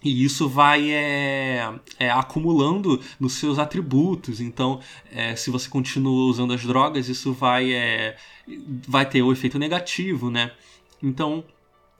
E 0.04 0.24
isso 0.24 0.50
vai 0.50 0.92
é, 0.92 1.74
é, 1.98 2.10
acumulando 2.10 3.00
nos 3.20 3.34
seus 3.34 3.58
atributos. 3.58 4.42
Então, 4.42 4.80
é, 5.12 5.36
se 5.36 5.50
você 5.50 5.70
continua 5.70 6.30
usando 6.30 6.54
as 6.54 6.64
drogas, 6.64 7.08
isso 7.08 7.32
vai, 7.32 7.72
é, 7.72 8.18
vai 8.88 9.08
ter 9.08 9.22
o 9.22 9.32
efeito 9.32 9.58
negativo, 9.58 10.30
né? 10.30 10.52
Então, 11.02 11.44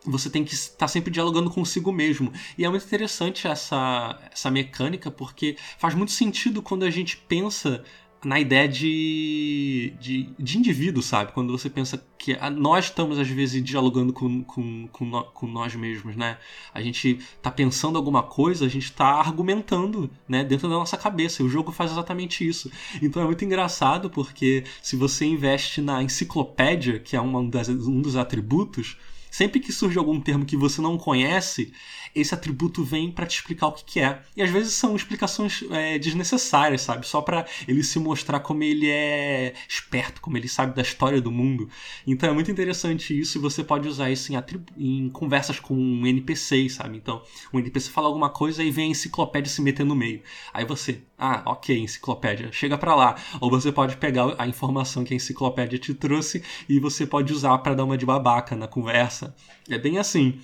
você 0.06 0.30
tem 0.30 0.44
que 0.44 0.54
estar 0.54 0.88
sempre 0.88 1.12
dialogando 1.12 1.50
consigo 1.50 1.92
mesmo. 1.92 2.32
E 2.58 2.66
é 2.66 2.70
muito 2.70 2.86
interessante 2.86 3.48
essa, 3.48 4.20
essa 4.32 4.52
mecânica, 4.52 5.10
porque 5.10 5.56
faz 5.78 5.96
muito 5.96 6.12
sentido 6.12 6.62
quando 6.62 6.84
a 6.84 6.90
gente 6.90 7.18
pensa 7.18 7.84
na 8.24 8.40
ideia 8.40 8.68
de, 8.68 9.94
de, 10.00 10.30
de 10.40 10.58
indivíduo, 10.58 11.04
sabe? 11.04 11.32
Quando 11.34 11.52
você 11.52 11.70
pensa 11.70 12.04
que 12.18 12.38
nós 12.52 12.86
estamos, 12.86 13.20
às 13.20 13.28
vezes, 13.28 13.64
dialogando 13.64 14.14
com, 14.14 14.44
com, 14.44 14.88
com, 14.88 15.24
com 15.24 15.48
nós 15.48 15.76
mesmos, 15.76 16.16
né? 16.16 16.38
A 16.74 16.82
gente 16.82 17.20
está 17.20 17.52
pensando 17.52 17.98
alguma 17.98 18.24
coisa, 18.24 18.66
a 18.66 18.70
gente 18.70 18.86
está 18.86 19.08
argumentando, 19.08 20.10
né? 20.28 20.44
Dentro 20.44 20.70
da 20.70 20.76
nossa 20.76 20.98
cabeça. 20.98 21.42
E 21.42 21.46
o 21.46 21.50
jogo 21.50 21.72
faz 21.72 21.92
exatamente 21.92 22.48
isso. 22.48 22.72
Então 23.02 23.22
é 23.22 23.26
muito 23.26 23.44
engraçado, 23.44 24.10
porque 24.10 24.64
se 24.82 24.96
você 24.96 25.26
investe 25.26 25.82
na 25.82 26.02
enciclopédia, 26.02 27.00
que 27.00 27.16
é 27.16 27.22
uma 27.22 27.44
das, 27.44 27.68
um 27.68 28.02
dos 28.02 28.16
atributos, 28.16 28.98
sempre 29.34 29.60
que 29.60 29.72
surge 29.72 29.98
algum 29.98 30.22
termo 30.22 30.46
que 30.46 30.56
você 30.56 30.80
não 30.80 30.96
conhece, 30.96 31.74
esse 32.16 32.34
atributo 32.34 32.84
vem 32.84 33.12
para 33.12 33.26
te 33.26 33.38
explicar 33.38 33.68
o 33.68 33.72
que, 33.72 33.84
que, 33.84 34.00
é. 34.00 34.22
E 34.36 34.42
às 34.42 34.50
vezes 34.50 34.74
são 34.74 34.96
explicações 34.96 35.64
é, 35.72 35.98
desnecessárias, 35.98 36.82
sabe? 36.82 37.08
Só 37.08 37.22
para 37.22 37.46
ele 37.68 37.84
se 37.84 38.00
mostrar 38.00 38.40
como 38.40 38.64
ele 38.64 38.90
é 38.90 39.54
esperto, 39.68 40.22
como 40.22 40.38
ele 40.38 40.48
sabe 40.48 40.76
da 40.76 40.82
história 40.82 41.22
do 41.22 41.32
mundo. 41.32 41.70
Então 42.06 42.30
é 42.30 42.34
muito 42.34 42.52
interessante 42.52 43.18
isso 43.20 43.38
e 43.38 43.42
você 43.42 43.64
pode 43.64 43.88
usar 43.88 44.12
isso 44.12 44.32
em, 44.32 44.38
em 44.78 45.10
conversas 45.10 45.60
com 45.60 45.76
um 45.76 46.06
NPC, 46.06 46.70
sabe? 46.70 46.98
Então, 46.98 47.22
um 47.52 47.60
NPC 47.60 47.90
fala 47.90 48.08
alguma 48.08 48.30
coisa 48.30 48.64
e 48.64 48.70
vem 48.70 48.86
a 48.86 48.92
enciclopédia 48.92 49.52
se 49.52 49.62
meter 49.62 49.86
no 49.86 49.96
meio. 49.96 50.22
Aí 50.54 50.66
você, 50.66 51.02
ah, 51.18 51.42
ok, 51.46 51.78
enciclopédia, 51.78 52.52
chega 52.52 52.78
para 52.78 52.96
lá. 52.96 53.16
Ou 53.42 53.50
você 53.50 53.72
pode 53.72 53.98
pegar 53.98 54.36
a 54.38 54.48
informação 54.48 55.04
que 55.04 55.14
a 55.14 55.18
enciclopédia 55.18 55.80
te 55.80 55.94
trouxe 55.94 56.44
e 56.70 56.80
você 56.80 57.08
pode 57.08 57.34
usar 57.34 57.58
para 57.60 57.74
dar 57.74 57.86
uma 57.86 57.98
de 57.98 58.06
babaca 58.06 58.56
na 58.56 58.68
conversa. 58.68 59.36
É 59.70 59.78
bem 59.78 59.98
assim. 59.98 60.40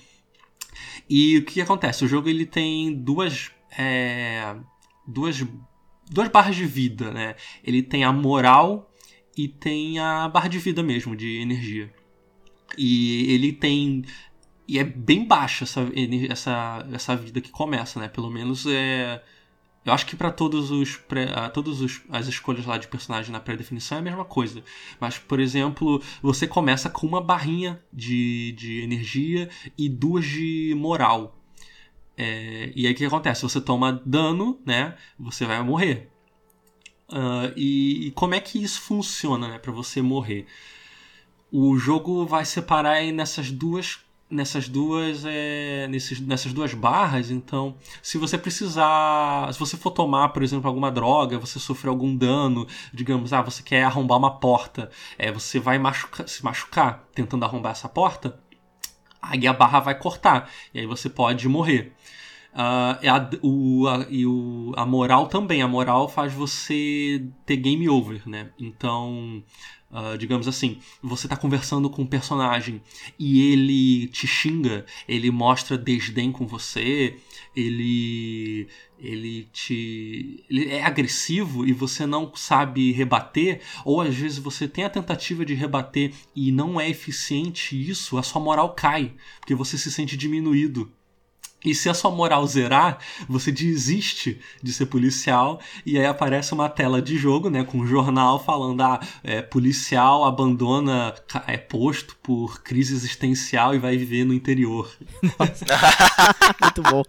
E 1.08 1.38
o 1.38 1.44
que 1.44 1.60
acontece? 1.60 2.04
O 2.04 2.08
jogo 2.08 2.28
ele 2.28 2.46
tem 2.46 2.94
duas. 2.94 3.50
É, 3.78 4.56
duas, 5.06 5.44
duas 6.10 6.28
barras 6.28 6.56
de 6.56 6.66
vida, 6.66 7.10
né? 7.10 7.34
Ele 7.64 7.82
tem 7.82 8.04
a 8.04 8.12
moral 8.12 8.90
e 9.36 9.48
tem 9.48 9.98
a 9.98 10.28
barra 10.28 10.48
de 10.48 10.58
vida 10.58 10.82
mesmo, 10.82 11.16
de 11.16 11.40
energia. 11.40 11.92
E 12.76 13.32
ele 13.32 13.52
tem. 13.52 14.04
E 14.66 14.78
é 14.78 14.84
bem 14.84 15.24
baixa 15.24 15.64
essa, 15.64 15.80
essa, 16.28 16.88
essa 16.92 17.16
vida 17.16 17.40
que 17.40 17.50
começa, 17.50 17.98
né? 17.98 18.08
Pelo 18.08 18.30
menos 18.30 18.66
é 18.66 19.22
eu 19.84 19.92
acho 19.94 20.04
que 20.06 20.14
para 20.14 20.30
todos 20.30 20.70
os 20.70 20.96
pré, 20.96 21.26
todas 21.54 22.02
as 22.10 22.26
escolhas 22.26 22.66
lá 22.66 22.76
de 22.76 22.86
personagem 22.86 23.32
na 23.32 23.40
pré-definição 23.40 23.96
é 23.96 24.00
a 24.00 24.04
mesma 24.04 24.24
coisa. 24.24 24.62
Mas, 25.00 25.18
por 25.18 25.40
exemplo, 25.40 26.02
você 26.22 26.46
começa 26.46 26.90
com 26.90 27.06
uma 27.06 27.20
barrinha 27.20 27.82
de, 27.92 28.52
de 28.52 28.82
energia 28.82 29.48
e 29.78 29.88
duas 29.88 30.26
de 30.26 30.74
moral. 30.76 31.38
É, 32.16 32.70
e 32.76 32.86
aí 32.86 32.92
o 32.92 32.96
que 32.96 33.04
acontece? 33.06 33.42
Você 33.42 33.60
toma 33.60 34.02
dano, 34.04 34.60
né? 34.66 34.94
Você 35.18 35.46
vai 35.46 35.62
morrer. 35.62 36.10
Uh, 37.08 37.50
e, 37.56 38.08
e, 38.08 38.10
como 38.12 38.34
é 38.34 38.40
que 38.40 38.62
isso 38.62 38.82
funciona, 38.82 39.48
né? 39.48 39.58
Para 39.58 39.72
você 39.72 40.02
morrer? 40.02 40.46
O 41.50 41.76
jogo 41.78 42.26
vai 42.26 42.44
separar 42.44 43.02
nessas 43.12 43.50
duas 43.50 44.00
nessas 44.30 44.68
duas 44.68 45.24
é, 45.26 45.86
nesses, 45.88 46.20
nessas 46.20 46.52
duas 46.52 46.72
barras 46.72 47.30
então 47.30 47.74
se 48.02 48.16
você 48.16 48.38
precisar 48.38 49.52
se 49.52 49.58
você 49.58 49.76
for 49.76 49.90
tomar 49.90 50.28
por 50.28 50.42
exemplo 50.42 50.68
alguma 50.68 50.90
droga 50.90 51.38
você 51.38 51.58
sofrer 51.58 51.90
algum 51.90 52.16
dano 52.16 52.66
digamos 52.94 53.32
ah 53.32 53.42
você 53.42 53.62
quer 53.62 53.82
arrombar 53.82 54.18
uma 54.18 54.38
porta 54.38 54.90
é 55.18 55.32
você 55.32 55.58
vai 55.58 55.78
machucar, 55.78 56.28
se 56.28 56.44
machucar 56.44 57.04
tentando 57.14 57.44
arrombar 57.44 57.72
essa 57.72 57.88
porta 57.88 58.38
aí 59.20 59.46
a 59.46 59.52
barra 59.52 59.80
vai 59.80 59.98
cortar 59.98 60.48
e 60.72 60.80
aí 60.80 60.86
você 60.86 61.10
pode 61.10 61.48
morrer 61.48 61.92
Uh, 62.52 62.98
a, 63.08 63.30
o, 63.42 63.86
a, 63.86 64.06
e 64.10 64.26
o, 64.26 64.72
a 64.76 64.84
moral 64.84 65.28
também. 65.28 65.62
A 65.62 65.68
moral 65.68 66.08
faz 66.08 66.32
você 66.32 67.24
ter 67.46 67.56
game 67.56 67.88
over, 67.88 68.28
né? 68.28 68.50
Então, 68.58 69.42
Uh, 69.90 70.16
digamos 70.16 70.46
assim, 70.46 70.78
você 71.02 71.26
está 71.26 71.36
conversando 71.36 71.90
com 71.90 72.02
um 72.02 72.06
personagem 72.06 72.80
e 73.18 73.52
ele 73.52 74.06
te 74.06 74.24
xinga, 74.24 74.86
ele 75.08 75.32
mostra 75.32 75.76
desdém 75.76 76.30
com 76.30 76.46
você, 76.46 77.16
ele 77.56 78.68
ele 79.00 79.48
te 79.52 80.44
ele 80.48 80.68
é 80.68 80.84
agressivo 80.84 81.66
e 81.66 81.72
você 81.72 82.06
não 82.06 82.32
sabe 82.36 82.92
rebater, 82.92 83.62
ou 83.84 84.00
às 84.00 84.14
vezes 84.14 84.38
você 84.38 84.68
tem 84.68 84.84
a 84.84 84.90
tentativa 84.90 85.44
de 85.44 85.54
rebater 85.54 86.12
e 86.36 86.52
não 86.52 86.80
é 86.80 86.88
eficiente 86.88 87.74
isso, 87.76 88.16
a 88.16 88.22
sua 88.22 88.40
moral 88.40 88.74
cai, 88.74 89.12
porque 89.40 89.56
você 89.56 89.76
se 89.76 89.90
sente 89.90 90.16
diminuído. 90.16 90.92
E 91.64 91.74
se 91.74 91.90
a 91.90 91.94
sua 91.94 92.10
moral 92.10 92.46
zerar, 92.46 92.98
você 93.28 93.52
desiste 93.52 94.40
de 94.62 94.72
ser 94.72 94.86
policial 94.86 95.60
e 95.84 95.98
aí 95.98 96.06
aparece 96.06 96.54
uma 96.54 96.70
tela 96.70 97.02
de 97.02 97.18
jogo, 97.18 97.50
né, 97.50 97.64
com 97.64 97.78
um 97.78 97.86
jornal 97.86 98.42
falando 98.42 98.80
ah, 98.80 98.98
é, 99.22 99.42
policial 99.42 100.24
abandona 100.24 101.14
é 101.46 101.58
posto 101.58 102.16
por 102.22 102.62
crise 102.62 102.94
existencial 102.94 103.74
e 103.74 103.78
vai 103.78 103.96
viver 103.96 104.24
no 104.24 104.32
interior. 104.32 104.90
Muito 106.62 106.82
bom. 106.82 107.02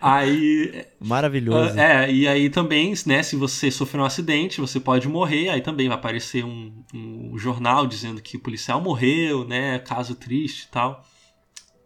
Aí 0.00 0.86
maravilhoso. 0.98 1.78
É, 1.78 2.10
e 2.10 2.26
aí 2.26 2.48
também, 2.48 2.94
né, 3.04 3.22
se 3.22 3.36
você 3.36 3.70
sofrer 3.70 4.00
um 4.00 4.04
acidente, 4.04 4.62
você 4.62 4.80
pode 4.80 5.08
morrer, 5.08 5.50
aí 5.50 5.60
também 5.60 5.88
vai 5.88 5.98
aparecer 5.98 6.42
um, 6.42 6.72
um 6.94 7.36
jornal 7.36 7.86
dizendo 7.86 8.22
que 8.22 8.38
o 8.38 8.40
policial 8.40 8.80
morreu, 8.80 9.46
né, 9.46 9.78
caso 9.80 10.14
triste 10.14 10.64
e 10.64 10.68
tal. 10.68 11.04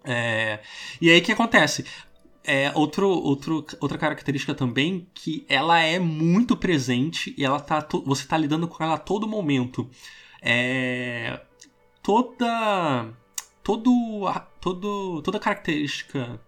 É, 0.05 0.61
e 1.01 1.11
aí 1.11 1.21
o 1.21 1.23
que 1.23 1.33
acontece? 1.33 1.85
É, 2.43 2.73
outro, 2.75 3.09
outro, 3.09 3.65
outra 3.81 3.99
característica 3.99 4.55
também 4.55 5.07
que 5.15 5.45
ela 5.49 5.79
é 5.81 5.99
muito 5.99 6.57
presente 6.57 7.35
e 7.37 7.45
ela 7.45 7.61
tá, 7.61 7.87
você 8.05 8.23
está 8.23 8.37
lidando 8.37 8.67
com 8.67 8.83
ela 8.83 8.95
a 8.95 8.99
todo 8.99 9.29
momento. 9.29 9.89
É, 10.41 11.41
toda, 12.03 13.13
todo, 13.63 14.27
todo, 14.61 15.23
toda 15.23 15.39
característica 15.39 16.41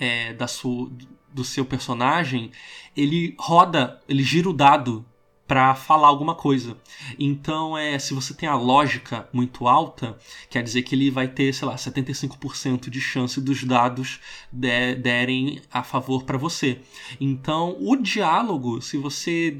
é, 0.00 0.32
da 0.32 0.46
sua, 0.46 0.90
do 1.32 1.44
seu 1.44 1.64
personagem, 1.64 2.50
ele 2.96 3.34
roda, 3.38 4.00
ele 4.08 4.22
gira 4.22 4.48
o 4.48 4.52
dado 4.52 5.04
para 5.46 5.74
falar 5.74 6.08
alguma 6.08 6.34
coisa. 6.34 6.76
Então, 7.18 7.76
é, 7.78 7.98
se 7.98 8.12
você 8.12 8.34
tem 8.34 8.48
a 8.48 8.56
lógica 8.56 9.28
muito 9.32 9.68
alta, 9.68 10.18
quer 10.50 10.62
dizer 10.62 10.82
que 10.82 10.94
ele 10.94 11.10
vai 11.10 11.28
ter, 11.28 11.52
sei 11.54 11.68
lá, 11.68 11.76
75% 11.76 12.90
de 12.90 13.00
chance 13.00 13.40
dos 13.40 13.62
dados 13.64 14.20
de, 14.50 14.96
derem 14.96 15.62
a 15.72 15.82
favor 15.82 16.24
para 16.24 16.36
você. 16.36 16.80
Então, 17.20 17.76
o 17.80 17.96
diálogo, 17.96 18.80
se 18.82 18.96
você 18.96 19.56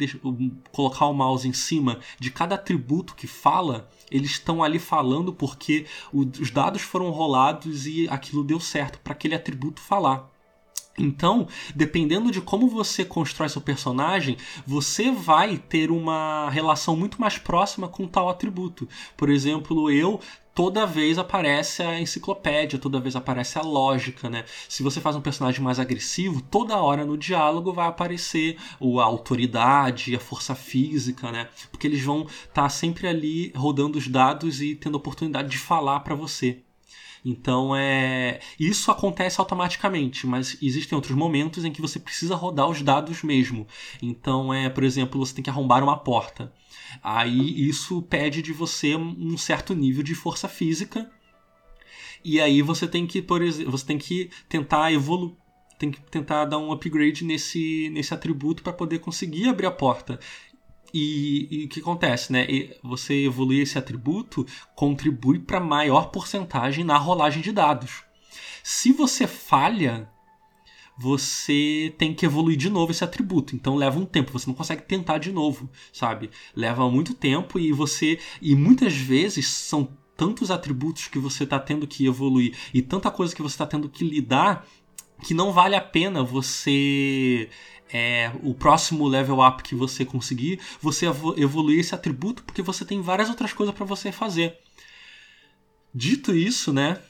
colocar 0.72 1.06
o 1.06 1.14
mouse 1.14 1.48
em 1.48 1.52
cima 1.52 2.00
de 2.18 2.30
cada 2.30 2.56
atributo 2.56 3.14
que 3.14 3.26
fala, 3.26 3.88
eles 4.10 4.32
estão 4.32 4.62
ali 4.62 4.78
falando 4.78 5.32
porque 5.32 5.86
os 6.12 6.50
dados 6.50 6.82
foram 6.82 7.10
rolados 7.10 7.86
e 7.86 8.08
aquilo 8.08 8.42
deu 8.42 8.58
certo 8.58 8.98
para 9.00 9.12
aquele 9.12 9.34
atributo 9.34 9.80
falar. 9.80 10.35
Então, 10.98 11.46
dependendo 11.74 12.30
de 12.30 12.40
como 12.40 12.68
você 12.68 13.04
constrói 13.04 13.48
seu 13.48 13.60
personagem, 13.60 14.36
você 14.66 15.10
vai 15.10 15.58
ter 15.58 15.90
uma 15.90 16.48
relação 16.50 16.96
muito 16.96 17.20
mais 17.20 17.38
próxima 17.38 17.88
com 17.88 18.06
tal 18.06 18.28
atributo. 18.28 18.88
Por 19.16 19.28
exemplo, 19.28 19.90
eu 19.90 20.20
toda 20.56 20.86
vez 20.86 21.18
aparece 21.18 21.82
a 21.82 22.00
enciclopédia, 22.00 22.78
toda 22.78 22.98
vez 22.98 23.14
aparece 23.14 23.58
a 23.58 23.62
lógica, 23.62 24.30
né? 24.30 24.46
Se 24.66 24.82
você 24.82 25.02
faz 25.02 25.14
um 25.14 25.20
personagem 25.20 25.60
mais 25.60 25.78
agressivo, 25.78 26.40
toda 26.40 26.78
hora 26.78 27.04
no 27.04 27.18
diálogo 27.18 27.74
vai 27.74 27.86
aparecer 27.86 28.56
a 28.80 29.04
autoridade, 29.04 30.16
a 30.16 30.20
força 30.20 30.54
física, 30.54 31.30
né? 31.30 31.50
Porque 31.70 31.86
eles 31.86 32.02
vão 32.02 32.22
estar 32.22 32.62
tá 32.62 32.68
sempre 32.70 33.06
ali 33.06 33.52
rodando 33.54 33.98
os 33.98 34.08
dados 34.08 34.62
e 34.62 34.74
tendo 34.74 34.94
a 34.94 34.98
oportunidade 34.98 35.50
de 35.50 35.58
falar 35.58 36.00
para 36.00 36.14
você. 36.14 36.62
Então 37.28 37.74
é 37.74 38.38
isso 38.56 38.88
acontece 38.88 39.40
automaticamente, 39.40 40.28
mas 40.28 40.56
existem 40.62 40.94
outros 40.94 41.16
momentos 41.16 41.64
em 41.64 41.72
que 41.72 41.82
você 41.82 41.98
precisa 41.98 42.36
rodar 42.36 42.68
os 42.68 42.82
dados 42.82 43.24
mesmo. 43.24 43.66
Então 44.00 44.54
é, 44.54 44.70
por 44.70 44.84
exemplo, 44.84 45.18
você 45.18 45.34
tem 45.34 45.42
que 45.42 45.50
arrombar 45.50 45.82
uma 45.82 45.98
porta. 45.98 46.52
Aí 47.02 47.68
isso 47.68 48.00
pede 48.02 48.40
de 48.42 48.52
você 48.52 48.94
um 48.94 49.36
certo 49.36 49.74
nível 49.74 50.04
de 50.04 50.14
força 50.14 50.46
física. 50.48 51.10
E 52.24 52.40
aí 52.40 52.62
você 52.62 52.86
tem 52.86 53.08
que, 53.08 53.20
por 53.20 53.42
exemplo, 53.42 53.72
você 53.72 53.86
tem 53.86 53.98
que 53.98 54.30
tentar 54.48 54.92
evoluir 54.92 55.34
tem 55.78 55.90
que 55.90 56.00
tentar 56.00 56.46
dar 56.46 56.58
um 56.58 56.72
upgrade 56.72 57.24
nesse, 57.24 57.90
nesse 57.90 58.14
atributo 58.14 58.62
para 58.62 58.72
poder 58.72 58.98
conseguir 59.00 59.48
abrir 59.48 59.66
a 59.66 59.70
porta. 59.70 60.18
E, 60.92 61.64
o 61.66 61.68
que 61.68 61.80
acontece, 61.80 62.32
né? 62.32 62.46
Você 62.82 63.24
evoluir 63.24 63.62
esse 63.62 63.78
atributo 63.78 64.46
contribui 64.74 65.38
para 65.38 65.60
maior 65.60 66.10
porcentagem 66.10 66.84
na 66.84 66.96
rolagem 66.96 67.42
de 67.42 67.52
dados. 67.52 68.04
Se 68.62 68.92
você 68.92 69.26
falha 69.26 70.08
você 70.98 71.94
tem 71.98 72.14
que 72.14 72.24
evoluir 72.24 72.56
de 72.56 72.70
novo 72.70 72.90
esse 72.90 73.04
atributo. 73.04 73.54
Então 73.54 73.76
leva 73.76 73.98
um 73.98 74.06
tempo, 74.06 74.32
você 74.32 74.46
não 74.46 74.54
consegue 74.54 74.82
tentar 74.82 75.18
de 75.18 75.30
novo, 75.30 75.68
sabe? 75.92 76.30
Leva 76.54 76.90
muito 76.90 77.12
tempo 77.12 77.58
e 77.58 77.70
você. 77.72 78.18
E 78.40 78.54
muitas 78.54 78.94
vezes 78.94 79.46
são 79.46 79.88
tantos 80.16 80.50
atributos 80.50 81.08
que 81.08 81.18
você 81.18 81.44
está 81.44 81.58
tendo 81.58 81.86
que 81.86 82.06
evoluir 82.06 82.56
e 82.72 82.80
tanta 82.80 83.10
coisa 83.10 83.36
que 83.36 83.42
você 83.42 83.54
está 83.54 83.66
tendo 83.66 83.88
que 83.88 84.02
lidar 84.02 84.66
que 85.22 85.34
não 85.34 85.52
vale 85.52 85.74
a 85.74 85.80
pena 85.80 86.22
você 86.22 87.48
é, 87.92 88.32
o 88.42 88.54
próximo 88.54 89.06
level 89.06 89.40
up 89.40 89.62
que 89.62 89.74
você 89.74 90.04
conseguir, 90.04 90.60
você 90.80 91.06
evoluir 91.36 91.80
esse 91.80 91.94
atributo 91.94 92.42
porque 92.42 92.62
você 92.62 92.84
tem 92.84 93.00
várias 93.00 93.28
outras 93.28 93.52
coisas 93.52 93.74
para 93.74 93.84
você 93.84 94.10
fazer. 94.10 94.58
Dito 95.94 96.34
isso, 96.34 96.72
né? 96.72 97.00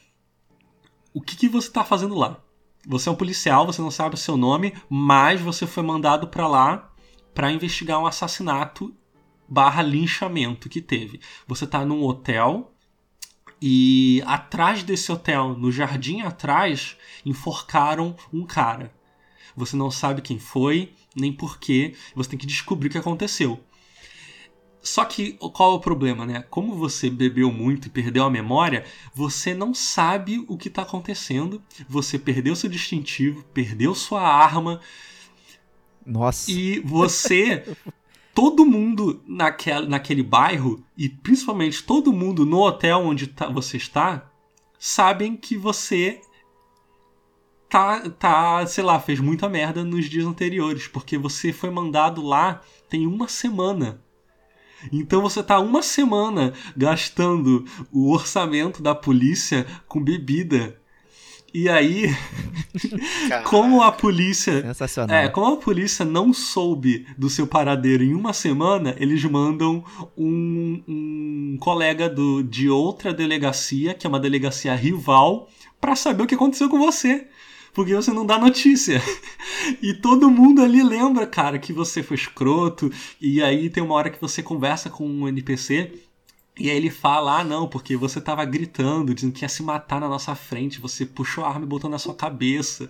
O 1.13 1.21
que, 1.21 1.35
que 1.35 1.49
você 1.49 1.67
está 1.67 1.83
fazendo 1.83 2.15
lá? 2.15 2.41
Você 2.85 3.09
é 3.09 3.11
um 3.11 3.15
policial, 3.15 3.65
você 3.65 3.81
não 3.81 3.91
sabe 3.91 4.15
o 4.15 4.17
seu 4.17 4.37
nome, 4.37 4.73
mas 4.89 5.41
você 5.41 5.67
foi 5.67 5.83
mandado 5.83 6.27
para 6.27 6.47
lá 6.47 6.93
para 7.33 7.51
investigar 7.51 7.99
um 7.99 8.05
assassinato 8.05 8.95
barra 9.47 9.81
linchamento 9.81 10.69
que 10.69 10.81
teve. 10.81 11.19
Você 11.47 11.65
está 11.65 11.85
num 11.85 12.03
hotel 12.03 12.73
e 13.61 14.23
atrás 14.25 14.83
desse 14.83 15.11
hotel, 15.11 15.55
no 15.57 15.71
jardim 15.71 16.21
atrás, 16.21 16.95
enforcaram 17.25 18.15
um 18.31 18.45
cara. 18.45 18.93
Você 19.57 19.75
não 19.75 19.89
sabe 19.89 20.21
quem 20.21 20.37
foi, 20.37 20.93
nem 21.15 21.33
porquê, 21.33 21.95
você 22.15 22.29
tem 22.29 22.39
que 22.39 22.45
descobrir 22.45 22.87
o 22.87 22.91
que 22.91 22.97
aconteceu. 22.97 23.59
Só 24.79 25.03
que 25.03 25.33
qual 25.33 25.73
é 25.73 25.75
o 25.75 25.79
problema, 25.79 26.25
né? 26.25 26.45
Como 26.49 26.75
você 26.75 27.09
bebeu 27.09 27.51
muito 27.51 27.87
e 27.87 27.91
perdeu 27.91 28.23
a 28.23 28.29
memória, 28.29 28.85
você 29.13 29.53
não 29.55 29.73
sabe 29.73 30.45
o 30.47 30.55
que 30.55 30.67
está 30.67 30.83
acontecendo. 30.83 31.61
Você 31.89 32.19
perdeu 32.19 32.55
seu 32.55 32.69
distintivo, 32.69 33.43
perdeu 33.53 33.95
sua 33.95 34.21
arma. 34.21 34.79
Nossa. 36.05 36.49
E 36.49 36.79
você 36.79 37.65
todo 38.33 38.63
mundo 38.63 39.23
naquele, 39.27 39.87
naquele 39.87 40.21
bairro, 40.21 40.85
e 40.95 41.09
principalmente 41.09 41.83
todo 41.83 42.13
mundo 42.13 42.45
no 42.45 42.59
hotel 42.59 42.99
onde 42.99 43.25
tá, 43.25 43.49
você 43.49 43.77
está, 43.77 44.31
sabem 44.79 45.35
que 45.35 45.57
você 45.57 46.21
tá, 47.69 48.09
tá, 48.09 48.65
sei 48.65 48.83
lá, 48.83 48.99
fez 48.99 49.19
muita 49.19 49.49
merda 49.49 49.83
nos 49.83 50.09
dias 50.09 50.25
anteriores, 50.25 50.87
porque 50.87 51.17
você 51.17 51.51
foi 51.51 51.69
mandado 51.69 52.21
lá 52.21 52.61
tem 52.89 53.05
uma 53.05 53.27
semana. 53.27 54.01
Então 54.91 55.21
você 55.21 55.41
tá 55.41 55.59
uma 55.59 55.81
semana 55.81 56.53
gastando 56.75 57.65
o 57.91 58.11
orçamento 58.11 58.81
da 58.81 58.93
polícia 58.93 59.65
com 59.87 60.01
bebida 60.01 60.79
e 61.53 61.69
aí, 61.69 62.15
como 63.45 63.81
a 63.81 63.91
polícia. 63.91 64.61
Sensacional. 64.61 65.15
É, 65.15 65.29
como 65.29 65.53
a 65.53 65.57
polícia 65.57 66.05
não 66.05 66.33
soube 66.33 67.07
do 67.17 67.29
seu 67.29 67.47
paradeiro 67.47 68.03
em 68.03 68.13
uma 68.13 68.33
semana, 68.33 68.95
eles 68.99 69.23
mandam 69.23 69.83
um, 70.15 70.83
um 70.87 71.57
colega 71.59 72.09
do, 72.09 72.43
de 72.43 72.69
outra 72.69 73.13
delegacia, 73.13 73.93
que 73.93 74.05
é 74.05 74.09
uma 74.09 74.19
delegacia 74.19 74.75
rival, 74.75 75.49
para 75.79 75.95
saber 75.95 76.23
o 76.23 76.27
que 76.27 76.35
aconteceu 76.35 76.69
com 76.69 76.77
você. 76.77 77.27
Porque 77.77 77.93
você 77.93 78.11
não 78.11 78.25
dá 78.25 78.39
notícia. 78.39 78.99
E 79.81 79.93
todo 79.93 80.31
mundo 80.31 80.61
ali 80.61 80.81
lembra, 80.81 81.27
cara, 81.27 81.59
que 81.59 81.73
você 81.73 82.01
foi 82.01 82.15
escroto. 82.15 82.91
E 83.19 83.41
aí 83.41 83.69
tem 83.69 83.83
uma 83.83 83.95
hora 83.95 84.09
que 84.09 84.21
você 84.21 84.41
conversa 84.41 84.89
com 84.89 85.05
um 85.05 85.27
NPC 85.27 85.91
e 86.57 86.69
aí 86.69 86.77
ele 86.77 86.89
fala: 86.89 87.39
Ah, 87.39 87.43
não, 87.43 87.67
porque 87.67 87.95
você 87.95 88.19
tava 88.21 88.43
gritando, 88.45 89.13
dizendo 89.13 89.33
que 89.33 89.43
ia 89.43 89.49
se 89.49 89.61
matar 89.61 89.99
na 89.99 90.07
nossa 90.07 90.33
frente, 90.35 90.79
você 90.79 91.05
puxou 91.05 91.43
a 91.43 91.49
arma 91.49 91.65
e 91.65 91.67
botou 91.67 91.89
na 91.89 91.99
sua 91.99 92.15
cabeça, 92.15 92.89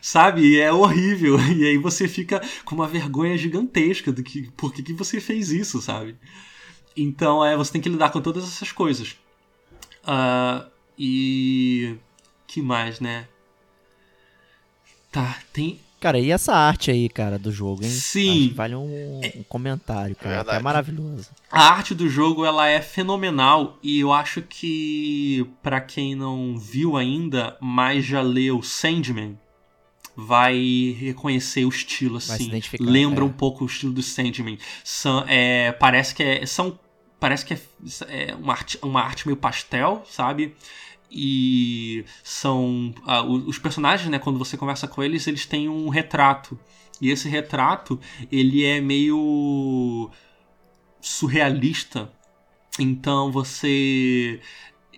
sabe? 0.00 0.42
E 0.42 0.60
é 0.60 0.72
horrível. 0.72 1.36
E 1.56 1.64
aí 1.64 1.78
você 1.78 2.06
fica 2.06 2.40
com 2.64 2.74
uma 2.74 2.86
vergonha 2.86 3.36
gigantesca 3.36 4.12
do 4.12 4.22
que 4.22 4.50
por 4.52 4.72
que, 4.72 4.82
que 4.82 4.92
você 4.92 5.20
fez 5.20 5.50
isso, 5.50 5.80
sabe? 5.80 6.16
Então 6.96 7.44
é, 7.44 7.56
você 7.56 7.72
tem 7.72 7.80
que 7.80 7.88
lidar 7.88 8.10
com 8.10 8.20
todas 8.20 8.44
essas 8.44 8.70
coisas. 8.70 9.16
Uh, 10.04 10.68
e. 10.98 11.96
que 12.46 12.62
mais, 12.62 13.00
né? 13.00 13.26
Tá, 15.10 15.38
tem. 15.52 15.80
Cara, 16.00 16.18
e 16.18 16.30
essa 16.30 16.54
arte 16.54 16.92
aí, 16.92 17.08
cara, 17.08 17.38
do 17.38 17.50
jogo, 17.50 17.82
hein? 17.82 17.90
Sim. 17.90 18.52
vale 18.54 18.76
um, 18.76 19.20
um 19.36 19.42
comentário, 19.48 20.14
cara. 20.14 20.44
Que 20.44 20.50
é 20.50 20.58
maravilhoso. 20.60 21.30
A 21.50 21.70
arte 21.70 21.92
do 21.92 22.08
jogo, 22.08 22.44
ela 22.44 22.68
é 22.68 22.80
fenomenal 22.80 23.78
e 23.82 23.98
eu 23.98 24.12
acho 24.12 24.42
que 24.42 25.44
para 25.60 25.80
quem 25.80 26.14
não 26.14 26.56
viu 26.56 26.96
ainda, 26.96 27.56
mas 27.60 28.04
já 28.04 28.20
leu 28.20 28.62
Sandman, 28.62 29.36
vai 30.16 30.96
reconhecer 30.98 31.64
o 31.64 31.68
estilo 31.68 32.18
assim. 32.18 32.50
Lembra 32.78 33.24
é. 33.24 33.26
um 33.26 33.32
pouco 33.32 33.64
o 33.64 33.66
estilo 33.66 33.92
do 33.92 34.02
Sandman. 34.02 34.58
São, 34.84 35.24
é, 35.26 35.72
parece 35.72 36.14
que 36.14 36.22
é, 36.22 36.46
são 36.46 36.78
parece 37.18 37.44
que 37.44 37.54
é, 37.54 37.60
é 38.08 38.34
uma, 38.36 38.52
arte, 38.52 38.78
uma 38.82 39.00
arte 39.00 39.26
meio 39.26 39.36
pastel, 39.36 40.04
sabe? 40.08 40.54
E 41.10 42.04
são 42.22 42.94
ah, 43.06 43.22
os 43.22 43.58
personagens, 43.58 44.10
né, 44.10 44.18
quando 44.18 44.38
você 44.38 44.56
conversa 44.56 44.86
com 44.86 45.02
eles, 45.02 45.26
eles 45.26 45.46
têm 45.46 45.68
um 45.68 45.88
retrato. 45.88 46.58
E 47.00 47.10
esse 47.10 47.28
retrato, 47.28 47.98
ele 48.30 48.64
é 48.64 48.80
meio 48.80 50.10
surrealista. 51.00 52.12
Então 52.78 53.30
você 53.30 54.40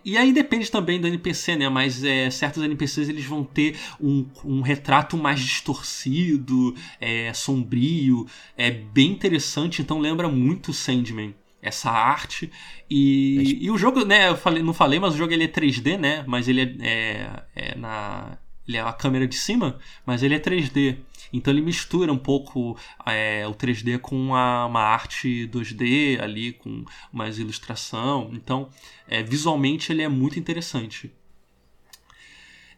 e 0.04 0.16
aí 0.16 0.32
depende 0.32 0.70
também 0.70 1.00
do 1.00 1.06
NPC, 1.06 1.56
né? 1.56 1.68
Mas 1.68 2.02
é, 2.02 2.30
certos 2.30 2.62
NPCs 2.62 3.08
eles 3.08 3.24
vão 3.24 3.44
ter 3.44 3.76
um, 4.00 4.26
um 4.44 4.60
retrato 4.62 5.16
mais 5.16 5.40
distorcido, 5.40 6.74
é, 6.98 7.32
sombrio, 7.34 8.26
é 8.56 8.70
bem 8.70 9.10
interessante. 9.10 9.82
Então 9.82 9.98
lembra 9.98 10.28
muito 10.28 10.72
Sandman 10.72 11.34
essa 11.62 11.90
arte. 11.90 12.50
E, 12.88 13.58
e 13.64 13.70
o 13.70 13.78
jogo, 13.78 14.04
né, 14.04 14.28
eu 14.28 14.36
falei, 14.36 14.62
não 14.62 14.72
falei, 14.72 14.98
mas 14.98 15.14
o 15.14 15.18
jogo 15.18 15.32
ele 15.32 15.44
é 15.44 15.48
3D, 15.48 15.98
né? 15.98 16.24
Mas 16.26 16.48
ele 16.48 16.62
é, 16.62 16.86
é, 16.86 17.44
é, 17.54 17.74
na. 17.76 18.38
Ele 18.66 18.76
é 18.76 18.80
a 18.82 18.92
câmera 18.92 19.26
de 19.26 19.34
cima, 19.34 19.78
mas 20.06 20.22
ele 20.22 20.34
é 20.34 20.38
3D. 20.38 20.98
Então 21.32 21.52
ele 21.52 21.60
mistura 21.60 22.12
um 22.12 22.18
pouco 22.18 22.76
é, 23.06 23.46
o 23.46 23.52
3D 23.52 23.98
com 23.98 24.34
a, 24.34 24.66
uma 24.66 24.80
arte 24.80 25.48
2D 25.48 26.20
ali, 26.20 26.52
com 26.52 26.84
mais 27.12 27.38
ilustração. 27.38 28.30
Então, 28.32 28.68
é, 29.08 29.22
visualmente 29.22 29.92
ele 29.92 30.02
é 30.02 30.08
muito 30.08 30.38
interessante. 30.38 31.12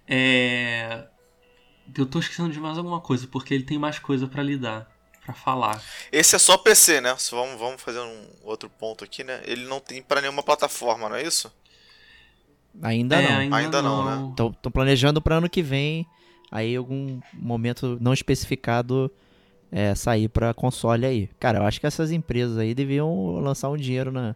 É... 0.06 1.06
Eu 1.96 2.06
tô 2.06 2.18
esquecendo 2.18 2.50
de 2.50 2.60
mais 2.60 2.78
alguma 2.78 3.00
coisa, 3.00 3.26
porque 3.26 3.52
ele 3.52 3.64
tem 3.64 3.78
mais 3.78 3.98
coisa 3.98 4.26
para 4.26 4.42
lidar 4.42 4.91
para 5.24 5.34
falar. 5.34 5.82
Esse 6.10 6.36
é 6.36 6.38
só 6.38 6.56
PC, 6.56 7.00
né? 7.00 7.16
Vamos, 7.30 7.58
vamos 7.58 7.80
fazer 7.80 8.00
um 8.00 8.26
outro 8.42 8.68
ponto 8.68 9.04
aqui, 9.04 9.22
né? 9.22 9.40
Ele 9.44 9.64
não 9.64 9.80
tem 9.80 10.02
para 10.02 10.20
nenhuma 10.20 10.42
plataforma, 10.42 11.08
não 11.08 11.16
é 11.16 11.22
isso? 11.22 11.52
Ainda 12.82 13.16
é, 13.16 13.28
não. 13.28 13.38
Ainda, 13.38 13.56
ainda 13.56 13.82
não, 13.82 14.04
não, 14.04 14.28
né? 14.28 14.34
Tô, 14.36 14.50
tô 14.50 14.70
planejando 14.70 15.20
para 15.20 15.36
ano 15.36 15.48
que 15.48 15.62
vem, 15.62 16.06
aí 16.50 16.74
algum 16.74 17.20
momento 17.32 17.98
não 18.00 18.12
especificado 18.12 19.10
é, 19.70 19.94
sair 19.94 20.28
para 20.28 20.52
console 20.52 21.06
aí. 21.06 21.30
Cara, 21.38 21.58
eu 21.58 21.64
acho 21.64 21.80
que 21.80 21.86
essas 21.86 22.10
empresas 22.10 22.58
aí 22.58 22.74
deviam 22.74 23.36
lançar 23.40 23.70
um 23.70 23.76
dinheiro 23.76 24.10
na 24.10 24.34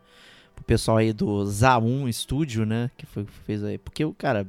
pro 0.54 0.64
pessoal 0.64 0.96
aí 0.96 1.12
do 1.12 1.44
ZA1 1.44 2.10
Studio, 2.12 2.64
né, 2.64 2.90
que 2.96 3.04
foi 3.04 3.26
fez 3.44 3.62
aí, 3.62 3.76
porque 3.76 4.02
o 4.06 4.14
cara 4.14 4.46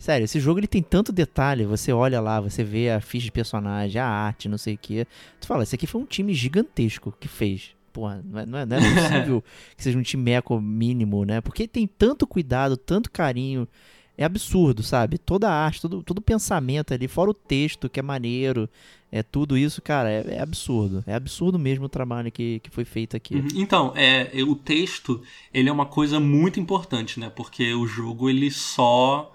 Sério, 0.00 0.24
esse 0.24 0.40
jogo 0.40 0.58
ele 0.58 0.66
tem 0.66 0.82
tanto 0.82 1.12
detalhe. 1.12 1.66
Você 1.66 1.92
olha 1.92 2.22
lá, 2.22 2.40
você 2.40 2.64
vê 2.64 2.90
a 2.90 3.02
ficha 3.02 3.26
de 3.26 3.32
personagem, 3.32 4.00
a 4.00 4.06
arte, 4.06 4.48
não 4.48 4.56
sei 4.56 4.74
o 4.74 4.78
que. 4.78 5.06
Tu 5.38 5.46
fala, 5.46 5.62
esse 5.62 5.74
aqui 5.74 5.86
foi 5.86 6.00
um 6.00 6.06
time 6.06 6.32
gigantesco 6.32 7.14
que 7.20 7.28
fez. 7.28 7.76
Porra, 7.92 8.24
não 8.24 8.40
é, 8.40 8.46
não 8.46 8.58
é, 8.58 8.64
não 8.64 8.76
é 8.78 8.80
possível 8.80 9.44
que 9.76 9.82
seja 9.82 9.98
um 9.98 10.02
time 10.02 10.30
eco 10.30 10.58
mínimo, 10.58 11.26
né? 11.26 11.42
Porque 11.42 11.68
tem 11.68 11.86
tanto 11.86 12.26
cuidado, 12.26 12.78
tanto 12.78 13.10
carinho. 13.10 13.68
É 14.16 14.24
absurdo, 14.24 14.82
sabe? 14.82 15.18
Toda 15.18 15.50
a 15.50 15.52
arte, 15.52 15.82
todo, 15.82 16.02
todo 16.02 16.18
o 16.18 16.22
pensamento 16.22 16.94
ali, 16.94 17.06
fora 17.06 17.30
o 17.30 17.34
texto, 17.34 17.86
que 17.86 18.00
é 18.00 18.02
maneiro. 18.02 18.70
É 19.12 19.22
tudo 19.22 19.54
isso, 19.54 19.82
cara, 19.82 20.10
é, 20.10 20.24
é 20.36 20.40
absurdo. 20.40 21.04
É 21.06 21.14
absurdo 21.14 21.58
mesmo 21.58 21.84
o 21.84 21.90
trabalho 21.90 22.32
que, 22.32 22.58
que 22.60 22.70
foi 22.70 22.86
feito 22.86 23.18
aqui. 23.18 23.34
Uhum. 23.34 23.48
Então, 23.54 23.92
é, 23.94 24.30
o 24.44 24.54
texto, 24.54 25.20
ele 25.52 25.68
é 25.68 25.72
uma 25.72 25.86
coisa 25.86 26.18
muito 26.18 26.58
importante, 26.58 27.20
né? 27.20 27.28
Porque 27.28 27.74
o 27.74 27.86
jogo, 27.86 28.30
ele 28.30 28.50
só 28.50 29.34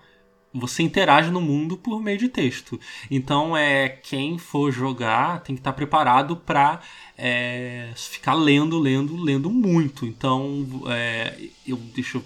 você 0.55 0.81
interage 0.81 1.29
no 1.29 1.41
mundo 1.41 1.77
por 1.77 2.01
meio 2.01 2.17
de 2.17 2.29
texto. 2.29 2.79
Então, 3.11 3.55
é 3.55 3.89
quem 3.89 4.37
for 4.37 4.71
jogar 4.71 5.41
tem 5.41 5.55
que 5.55 5.59
estar 5.59 5.73
preparado 5.73 6.35
para 6.37 6.81
é, 7.17 7.91
ficar 7.95 8.33
lendo, 8.33 8.79
lendo, 8.79 9.15
lendo 9.21 9.49
muito. 9.49 10.05
Então, 10.05 10.65
é, 10.87 11.49
eu 11.67 11.77
deixa 11.77 12.17
eu, 12.17 12.23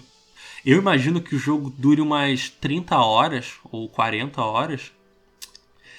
eu 0.64 0.78
imagino 0.78 1.20
que 1.20 1.34
o 1.34 1.38
jogo 1.38 1.70
dure 1.76 2.00
umas 2.00 2.48
30 2.48 2.96
horas 2.98 3.54
ou 3.70 3.88
40 3.88 4.42
horas. 4.42 4.92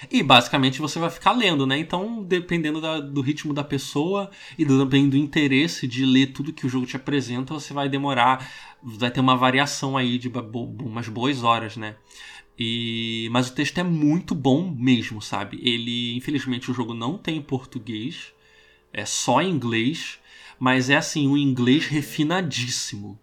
E 0.09 0.23
basicamente 0.23 0.81
você 0.81 0.97
vai 0.97 1.09
ficar 1.09 1.31
lendo, 1.33 1.65
né? 1.67 1.77
Então, 1.77 2.23
dependendo 2.23 2.81
da, 2.81 2.99
do 2.99 3.21
ritmo 3.21 3.53
da 3.53 3.63
pessoa 3.63 4.31
e 4.57 4.65
também 4.65 5.07
do 5.09 5.17
interesse 5.17 5.87
de 5.87 6.05
ler 6.05 6.27
tudo 6.27 6.53
que 6.53 6.65
o 6.65 6.69
jogo 6.69 6.85
te 6.85 6.95
apresenta, 6.95 7.53
você 7.53 7.73
vai 7.73 7.87
demorar, 7.87 8.49
vai 8.81 9.11
ter 9.11 9.19
uma 9.19 9.35
variação 9.35 9.95
aí 9.95 10.17
de 10.17 10.29
umas 10.29 11.07
boas 11.07 11.43
horas, 11.43 11.77
né? 11.77 11.95
E 12.57 13.29
mas 13.31 13.49
o 13.49 13.55
texto 13.55 13.77
é 13.79 13.83
muito 13.83 14.35
bom 14.35 14.69
mesmo, 14.71 15.21
sabe? 15.21 15.59
Ele, 15.61 16.15
infelizmente, 16.15 16.69
o 16.69 16.73
jogo 16.73 16.93
não 16.93 17.17
tem 17.17 17.37
em 17.37 17.41
português, 17.41 18.33
é 18.93 19.05
só 19.05 19.41
inglês, 19.41 20.19
mas 20.59 20.89
é 20.89 20.97
assim 20.97 21.27
um 21.27 21.37
inglês 21.37 21.87
refinadíssimo. 21.87 23.19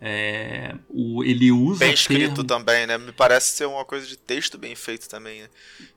É, 0.00 0.74
o, 0.90 1.24
ele 1.24 1.50
usa 1.50 1.80
Bem 1.80 1.94
escrito 1.94 2.44
termo- 2.44 2.44
também, 2.44 2.86
né? 2.86 2.98
Me 2.98 3.12
parece 3.12 3.52
ser 3.56 3.66
uma 3.66 3.84
coisa 3.84 4.06
de 4.06 4.16
texto 4.16 4.58
bem 4.58 4.74
feito 4.74 5.08
também, 5.08 5.42
né? 5.42 5.50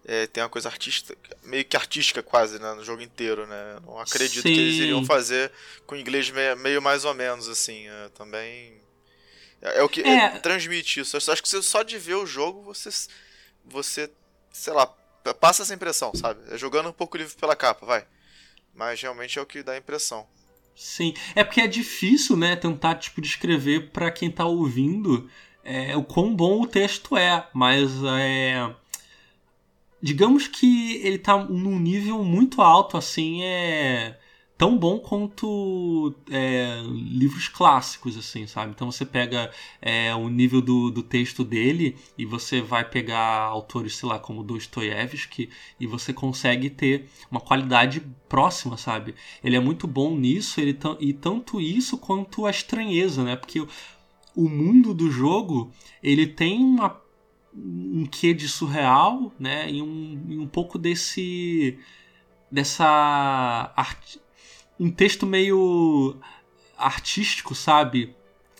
É, 0.05 0.27
tem 0.27 0.41
uma 0.41 0.49
coisa 0.49 0.69
artística, 0.69 1.17
meio 1.43 1.65
que 1.65 1.75
artística 1.75 2.23
quase, 2.23 2.59
né? 2.59 2.73
No 2.73 2.83
jogo 2.83 3.01
inteiro, 3.01 3.45
né? 3.45 3.79
Não 3.85 3.99
acredito 3.99 4.43
que 4.43 4.49
eles 4.49 4.75
Sim. 4.75 4.83
iriam 4.83 5.03
fazer 5.05 5.51
com 5.85 5.95
inglês 5.97 6.29
meio, 6.29 6.57
meio 6.57 6.81
mais 6.81 7.03
ou 7.03 7.13
menos, 7.13 7.49
assim. 7.49 7.87
é, 7.87 8.09
também. 8.09 8.79
É, 9.61 9.83
o 9.83 9.89
que 9.89 10.01
É. 10.01 10.15
é, 10.25 10.29
transmite 10.39 11.01
isso. 11.01 11.17
Eu 11.17 11.33
acho 11.33 11.41
que 11.43 11.49
você, 11.49 11.61
só 11.61 11.83
de 11.83 11.97
ver 11.97 12.15
o 12.15 12.25
jogo, 12.25 12.61
você. 12.63 12.89
Você. 13.65 14.09
Sei 14.53 14.73
lá, 14.73 14.87
passa 15.39 15.63
essa 15.63 15.73
impressão, 15.73 16.13
sabe? 16.15 16.41
É 16.53 16.57
jogando 16.57 16.89
um 16.89 16.93
pouco 16.93 17.17
o 17.17 17.19
livro 17.19 17.35
pela 17.35 17.55
capa, 17.55 17.85
vai. 17.85 18.07
Mas 18.73 19.01
realmente 19.01 19.37
é 19.37 19.41
o 19.41 19.45
que 19.45 19.61
dá 19.61 19.73
a 19.73 19.77
impressão. 19.77 20.25
Sim, 20.79 21.13
é 21.35 21.43
porque 21.43 21.59
é 21.59 21.67
difícil, 21.67 22.37
né, 22.37 22.55
tentar 22.55 22.95
tipo 22.95 23.19
descrever 23.19 23.89
pra 23.91 24.09
quem 24.09 24.31
tá 24.31 24.45
ouvindo 24.45 25.29
é, 25.61 25.95
o 25.97 26.03
quão 26.05 26.33
bom 26.33 26.61
o 26.61 26.67
texto 26.67 27.17
é, 27.17 27.45
mas 27.53 27.91
é 28.17 28.73
digamos 30.01 30.47
que 30.47 30.95
ele 31.05 31.17
tá 31.17 31.37
num 31.37 31.77
nível 31.77 32.23
muito 32.23 32.61
alto, 32.61 32.95
assim, 32.95 33.43
é 33.43 34.17
tão 34.59 34.77
bom 34.77 34.99
quanto 34.99 36.13
é, 36.29 36.81
livros 36.83 37.47
clássicos, 37.47 38.17
assim, 38.17 38.45
sabe? 38.45 38.73
Então 38.75 38.91
você 38.91 39.05
pega 39.05 39.49
é, 39.81 40.13
o 40.13 40.27
nível 40.27 40.61
do, 40.61 40.91
do 40.91 41.01
texto 41.01 41.45
dele 41.45 41.95
e 42.17 42.25
você 42.25 42.61
vai 42.61 42.83
pegar 42.83 43.43
autores, 43.43 43.95
sei 43.95 44.09
lá, 44.09 44.19
como 44.19 44.43
Dostoiévski 44.43 45.49
e 45.79 45.87
você 45.87 46.11
consegue 46.11 46.69
ter 46.69 47.07
uma 47.31 47.39
qualidade 47.39 48.01
próxima, 48.27 48.75
sabe? 48.75 49.15
Ele 49.41 49.55
é 49.55 49.61
muito 49.61 49.87
bom 49.87 50.13
nisso, 50.17 50.59
ele 50.59 50.77
e 50.99 51.13
tanto 51.13 51.61
isso 51.61 51.97
quanto 51.97 52.45
a 52.45 52.49
estranheza, 52.49 53.23
né? 53.23 53.37
Porque 53.37 53.61
o, 53.61 53.67
o 54.35 54.49
mundo 54.49 54.93
do 54.93 55.09
jogo, 55.09 55.71
ele 56.03 56.27
tem 56.27 56.61
uma, 56.61 56.99
um 57.55 58.05
quê 58.05 58.33
de 58.33 58.49
surreal, 58.49 59.31
né? 59.39 59.71
E 59.71 59.81
um, 59.81 60.25
e 60.27 60.37
um 60.37 60.47
pouco 60.47 60.77
desse... 60.77 61.79
dessa... 62.51 63.71
arte- 63.73 64.19
um 64.79 64.89
texto 64.89 65.25
meio 65.25 66.15
artístico, 66.77 67.53
sabe? 67.53 68.15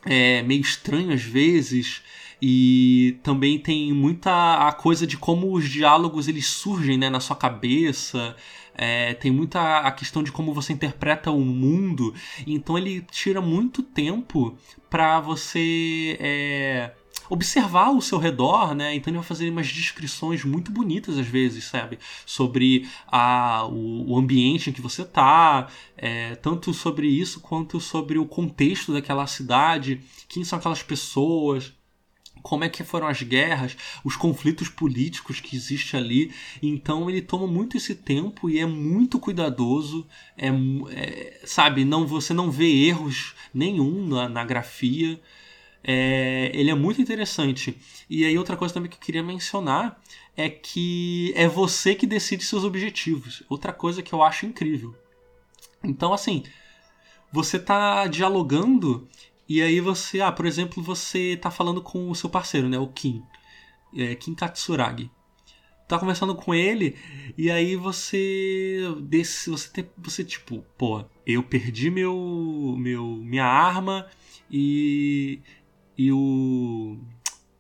É, 0.06 0.42
meio 0.44 0.62
estranho 0.62 1.14
às 1.14 1.24
vezes. 1.24 2.02
E 2.42 3.18
também 3.22 3.60
tem 3.60 3.92
muita 3.94 4.68
a 4.68 4.72
coisa 4.72 5.06
de 5.06 5.18
como 5.18 5.54
os 5.54 5.70
diálogos 5.70 6.28
eles 6.28 6.48
surgem 6.48 6.98
né, 6.98 7.10
na 7.10 7.20
sua 7.20 7.36
cabeça. 7.36 8.36
É, 8.74 9.14
tem 9.16 9.30
muita 9.30 9.80
a 9.80 9.92
questão 9.92 10.24
de 10.24 10.32
como 10.32 10.54
você 10.54 10.72
interpreta 10.72 11.32
o 11.32 11.42
mundo. 11.42 12.14
Então 12.48 12.78
ele 12.78 13.02
tira 13.12 13.42
muito 13.42 13.84
tempo 13.84 14.58
para 14.90 15.20
você 15.20 16.18
é, 16.20 16.92
observar 17.30 17.92
o 17.92 18.02
seu 18.02 18.18
redor, 18.18 18.74
né? 18.76 18.96
Então 18.96 19.12
ele 19.12 19.18
vai 19.18 19.28
fazer 19.28 19.50
umas 19.50 19.68
descrições 19.68 20.44
muito 20.44 20.72
bonitas 20.72 21.18
às 21.18 21.28
vezes, 21.28 21.66
sabe? 21.66 22.00
Sobre 22.26 22.88
a, 23.08 23.66
o, 23.66 24.12
o 24.12 24.18
ambiente 24.18 24.70
em 24.70 24.74
que 24.74 24.82
você 24.82 25.04
tá, 25.04 25.68
é, 25.98 26.36
tanto 26.36 26.74
sobre 26.74 27.08
isso 27.08 27.40
quanto 27.40 27.80
sobre 27.80 28.18
o 28.18 28.26
contexto 28.26 28.94
daquela 28.94 29.28
cidade, 29.28 30.02
quem 30.28 30.44
são 30.44 30.60
aquelas 30.60 30.84
pessoas, 30.84 31.74
como 32.42 32.64
é 32.64 32.70
que 32.70 32.84
foram 32.84 33.08
as 33.08 33.22
guerras, 33.22 33.76
os 34.04 34.16
conflitos 34.16 34.70
políticos 34.70 35.40
que 35.40 35.56
existem 35.56 36.00
ali. 36.00 36.32
Então 36.62 37.10
ele 37.10 37.22
toma 37.22 37.48
muito 37.48 37.78
esse 37.78 37.96
tempo 37.96 38.50
e 38.50 38.60
é 38.60 38.66
muito 38.66 39.20
cuidadoso, 39.20 40.08
é, 40.38 40.50
é, 40.92 41.42
sabe? 41.46 41.86
Não 41.86 42.08
você 42.08 42.34
não 42.34 42.52
vê 42.52 42.88
erros 42.88 43.36
nenhum 43.54 44.08
na, 44.08 44.30
na 44.30 44.44
grafia. 44.44 45.20
É, 45.84 46.52
ele 46.54 46.70
é 46.70 46.76
muito 46.76 47.02
interessante. 47.02 47.78
E 48.10 48.26
aí 48.26 48.38
outra 48.38 48.58
coisa 48.58 48.74
também 48.74 48.90
que 48.90 48.98
eu 48.98 49.02
queria 49.02 49.24
mencionar 49.24 50.00
é 50.36 50.50
que 50.50 51.34
é 51.36 51.48
você 51.48 51.96
que 51.96 52.08
decide 52.08 52.44
seus 52.44 52.64
objetivos. 52.64 53.44
Outra 53.50 53.74
coisa 53.74 54.02
que 54.02 54.14
eu 54.14 54.22
acho 54.22 54.46
incrível. 54.46 54.96
Então 55.84 56.14
assim, 56.14 56.44
você 57.32 57.60
tá 57.60 58.08
dialogando 58.08 59.08
e 59.48 59.62
aí 59.62 59.80
você, 59.80 60.22
ah, 60.22 60.32
por 60.32 60.46
exemplo, 60.46 60.84
você 60.84 61.38
tá 61.42 61.50
falando 61.50 61.82
com 61.82 62.10
o 62.10 62.16
seu 62.16 62.30
parceiro, 62.30 62.70
né, 62.70 62.78
o 62.78 62.88
Kim, 62.88 63.24
é, 63.96 64.14
Kim 64.16 64.36
Katsuragi. 64.36 65.10
Tá 65.88 65.98
conversando 65.98 66.36
com 66.36 66.54
ele 66.54 66.96
e 67.36 67.50
aí 67.50 67.76
você 67.76 68.80
desse, 69.02 69.50
você 69.50 69.70
tem, 69.72 69.90
você 69.98 70.24
tipo, 70.24 70.64
pô, 70.78 71.04
eu 71.26 71.42
perdi 71.42 71.90
meu 71.90 72.76
meu 72.78 73.04
minha 73.04 73.46
arma 73.46 74.08
e 74.52 75.40
e 76.00 76.14
o 76.14 76.98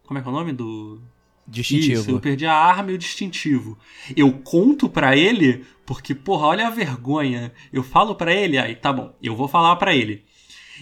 como 0.05 0.17
é 0.17 0.21
que 0.21 0.27
é 0.29 0.31
o 0.31 0.33
nome 0.33 0.53
do 0.53 1.01
Distintivo. 1.45 2.01
isso, 2.01 2.11
eu 2.11 2.19
perdi 2.19 2.45
a 2.45 2.53
arma 2.53 2.91
e 2.91 2.93
o 2.93 2.97
distintivo. 2.97 3.77
Eu 4.15 4.31
conto 4.31 4.87
pra 4.87 5.17
ele, 5.17 5.65
porque, 5.85 6.13
porra, 6.13 6.47
olha 6.47 6.67
a 6.67 6.69
vergonha. 6.69 7.51
Eu 7.73 7.83
falo 7.83 8.15
pra 8.15 8.33
ele, 8.33 8.57
aí 8.57 8.75
tá 8.75 8.93
bom, 8.93 9.13
eu 9.21 9.35
vou 9.35 9.47
falar 9.47 9.75
pra 9.75 9.95
ele. 9.95 10.23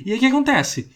E 0.06 0.12
aí 0.12 0.18
o 0.18 0.20
que 0.20 0.26
acontece? 0.28 0.92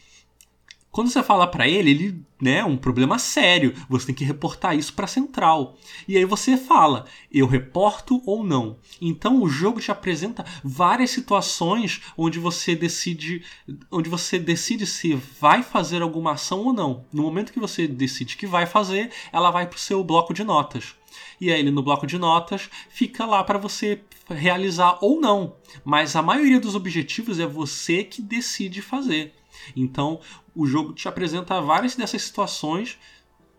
Quando 0.91 1.09
você 1.09 1.23
fala 1.23 1.47
pra 1.47 1.69
ele, 1.69 1.91
ele, 1.91 2.25
né, 2.41 2.65
um 2.65 2.75
problema 2.75 3.17
sério. 3.17 3.73
Você 3.87 4.07
tem 4.07 4.15
que 4.15 4.25
reportar 4.25 4.75
isso 4.75 4.93
pra 4.93 5.07
central. 5.07 5.77
E 6.05 6.17
aí 6.17 6.25
você 6.25 6.57
fala, 6.57 7.05
eu 7.31 7.47
reporto 7.47 8.21
ou 8.25 8.43
não. 8.43 8.77
Então 8.99 9.41
o 9.41 9.47
jogo 9.47 9.79
te 9.79 9.89
apresenta 9.89 10.45
várias 10.61 11.11
situações 11.11 12.01
onde 12.17 12.39
você 12.39 12.75
decide, 12.75 13.41
onde 13.89 14.09
você 14.09 14.37
decide 14.37 14.85
se 14.85 15.13
vai 15.39 15.63
fazer 15.63 16.01
alguma 16.01 16.33
ação 16.33 16.59
ou 16.65 16.73
não. 16.73 17.05
No 17.13 17.23
momento 17.23 17.53
que 17.53 17.59
você 17.59 17.87
decide 17.87 18.35
que 18.35 18.45
vai 18.45 18.65
fazer, 18.65 19.11
ela 19.31 19.49
vai 19.49 19.67
pro 19.67 19.79
seu 19.79 20.03
bloco 20.03 20.33
de 20.33 20.43
notas. 20.43 20.95
E 21.39 21.49
aí 21.51 21.59
ele 21.59 21.71
no 21.71 21.83
bloco 21.83 22.05
de 22.05 22.17
notas 22.17 22.69
fica 22.89 23.25
lá 23.25 23.43
para 23.45 23.57
você 23.57 24.01
realizar 24.29 24.97
ou 25.01 25.21
não. 25.21 25.55
Mas 25.85 26.17
a 26.17 26.21
maioria 26.21 26.59
dos 26.59 26.75
objetivos 26.75 27.39
é 27.39 27.45
você 27.45 28.03
que 28.03 28.21
decide 28.21 28.81
fazer. 28.81 29.33
Então, 29.75 30.19
o 30.55 30.65
jogo 30.65 30.93
te 30.93 31.07
apresenta 31.07 31.61
várias 31.61 31.95
dessas 31.95 32.21
situações 32.21 32.97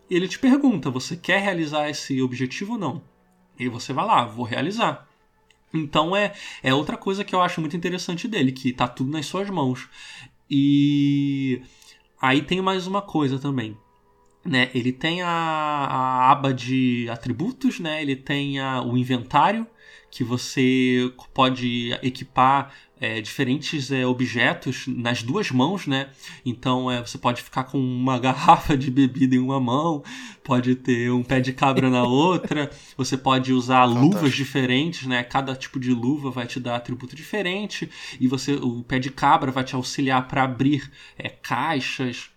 ele 0.09 0.27
te 0.27 0.39
pergunta: 0.39 0.89
você 0.89 1.15
quer 1.15 1.41
realizar 1.41 1.89
esse 1.89 2.21
objetivo 2.21 2.73
ou 2.73 2.79
não? 2.79 3.01
E 3.57 3.67
você 3.67 3.93
vai 3.93 4.05
lá, 4.05 4.25
vou 4.25 4.45
realizar. 4.45 5.07
Então 5.73 6.15
é, 6.15 6.33
é 6.61 6.73
outra 6.73 6.97
coisa 6.97 7.23
que 7.23 7.33
eu 7.33 7.41
acho 7.41 7.59
muito 7.59 7.75
interessante 7.75 8.27
dele, 8.27 8.51
que 8.51 8.71
tá 8.73 8.87
tudo 8.87 9.11
nas 9.11 9.25
suas 9.25 9.49
mãos. 9.49 9.89
E 10.49 11.61
aí 12.21 12.41
tem 12.41 12.61
mais 12.61 12.85
uma 12.85 13.01
coisa 13.01 13.39
também. 13.39 13.77
Né? 14.45 14.69
Ele 14.73 14.91
tem 14.91 15.21
a, 15.21 15.29
a 15.29 16.31
aba 16.31 16.53
de 16.53 17.07
atributos, 17.09 17.79
né? 17.79 18.01
ele 18.01 18.15
tem 18.15 18.59
a- 18.59 18.81
o 18.81 18.97
inventário, 18.97 19.65
que 20.11 20.23
você 20.23 21.11
pode 21.33 21.91
equipar 22.03 22.73
é, 22.99 23.19
diferentes 23.19 23.91
é, 23.91 24.05
objetos 24.05 24.85
nas 24.87 25.21
duas 25.23 25.51
mãos, 25.51 25.87
né? 25.87 26.09
Então 26.45 26.89
é, 26.89 27.01
você 27.01 27.17
pode 27.17 27.41
ficar 27.41 27.65
com 27.65 27.77
uma 27.77 28.17
garrafa 28.19 28.77
de 28.77 28.89
bebida 28.89 29.35
em 29.35 29.39
uma 29.39 29.59
mão, 29.59 30.03
pode 30.43 30.75
ter 30.75 31.11
um 31.11 31.23
pé 31.23 31.41
de 31.41 31.53
cabra 31.53 31.89
na 31.89 32.03
outra, 32.03 32.69
você 32.95 33.17
pode 33.17 33.51
usar 33.51 33.87
Fantástico. 33.87 34.15
luvas 34.15 34.33
diferentes, 34.33 35.07
né? 35.07 35.23
Cada 35.23 35.55
tipo 35.55 35.79
de 35.79 35.91
luva 35.91 36.31
vai 36.31 36.47
te 36.47 36.59
dar 36.59 36.75
atributo 36.77 37.15
diferente 37.15 37.89
e 38.19 38.27
você 38.27 38.53
o 38.53 38.83
pé 38.83 38.99
de 38.99 39.09
cabra 39.09 39.51
vai 39.51 39.63
te 39.63 39.75
auxiliar 39.75 40.27
para 40.27 40.43
abrir 40.43 40.89
é, 41.17 41.29
caixas. 41.29 42.29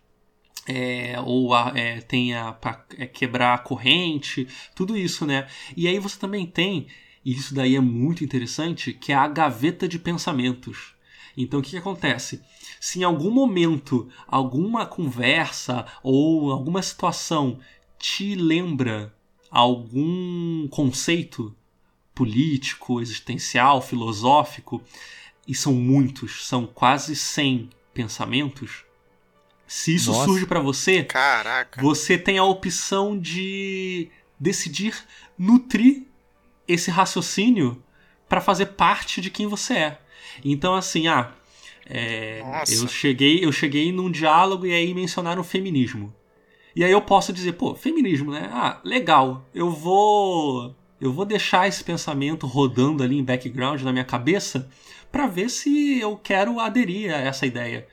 é, 0.68 1.14
ou 1.24 1.54
a, 1.54 1.72
é, 1.76 2.00
tem 2.00 2.34
a, 2.34 2.52
pra, 2.52 2.84
é, 2.98 3.07
quebrar 3.07 3.54
a 3.54 3.59
corrente, 3.59 4.48
tudo 4.74 4.96
isso, 4.96 5.24
né? 5.24 5.46
E 5.76 5.86
aí 5.86 5.98
você 6.00 6.18
também 6.18 6.44
tem 6.44 6.88
e 7.27 7.33
isso 7.33 7.53
daí 7.53 7.74
é 7.74 7.81
muito 7.81 8.22
interessante, 8.22 8.93
que 8.93 9.11
é 9.11 9.16
a 9.16 9.27
gaveta 9.27 9.89
de 9.89 9.99
pensamentos. 9.99 10.95
Então 11.37 11.59
o 11.59 11.62
que, 11.62 11.70
que 11.70 11.77
acontece? 11.77 12.41
Se 12.81 13.01
em 13.01 13.03
algum 13.03 13.33
momento 13.33 14.09
alguma 14.29 14.87
conversa 14.87 15.85
ou 16.05 16.53
alguma 16.53 16.81
situação 16.81 17.59
te 17.99 18.37
lembra 18.37 19.12
algum 19.51 20.68
conceito 20.68 21.53
político, 22.14 23.01
existencial, 23.01 23.83
filosófico, 23.83 24.81
e 25.49 25.55
são 25.55 25.72
muitos, 25.74 26.47
são 26.47 26.64
quase 26.64 27.16
100 27.16 27.70
pensamentos. 27.93 28.85
Se 29.66 29.97
isso 29.97 30.12
Nossa. 30.12 30.27
surge 30.27 30.47
para 30.47 30.61
você, 30.61 31.03
Caraca. 31.03 31.83
você 31.83 32.16
tem 32.16 32.39
a 32.39 32.45
opção 32.45 33.18
de 33.18 34.11
decidir 34.39 34.97
nutrir 35.37 36.07
esse 36.67 36.91
raciocínio 36.91 37.83
para 38.29 38.41
fazer 38.41 38.67
parte 38.67 39.21
de 39.21 39.31
quem 39.31 39.47
você 39.47 39.75
é. 39.75 39.99
Então, 40.45 40.75
assim, 40.75 41.09
ah, 41.09 41.33
é, 41.89 42.43
eu 42.69 42.89
cheguei, 42.89 43.45
eu 43.45 43.53
cheguei 43.53 43.93
num 43.93 44.11
diálogo 44.11 44.67
e 44.67 44.73
aí 44.73 44.93
mencionaram 44.93 45.41
o 45.41 45.45
feminismo. 45.45 46.12
E 46.75 46.85
aí 46.85 46.93
eu 46.93 47.01
posso 47.01 47.33
dizer, 47.33 47.53
pô, 47.53 47.75
feminismo, 47.75 48.33
né? 48.33 48.51
Ah, 48.53 48.81
legal. 48.85 49.49
Eu 49.55 49.71
vou 49.71 50.75
eu 51.01 51.12
vou 51.12 51.25
deixar 51.25 51.69
esse 51.69 51.85
pensamento 51.85 52.47
rodando 52.47 53.03
ali 53.03 53.19
em 53.19 53.25
background 53.25 53.83
na 53.83 53.93
minha 53.93 54.05
cabeça 54.05 54.69
para 55.12 55.27
ver 55.27 55.51
se 55.51 56.01
eu 56.01 56.17
quero 56.17 56.59
aderir 56.59 57.14
a 57.14 57.19
essa 57.19 57.47
ideia. 57.47 57.87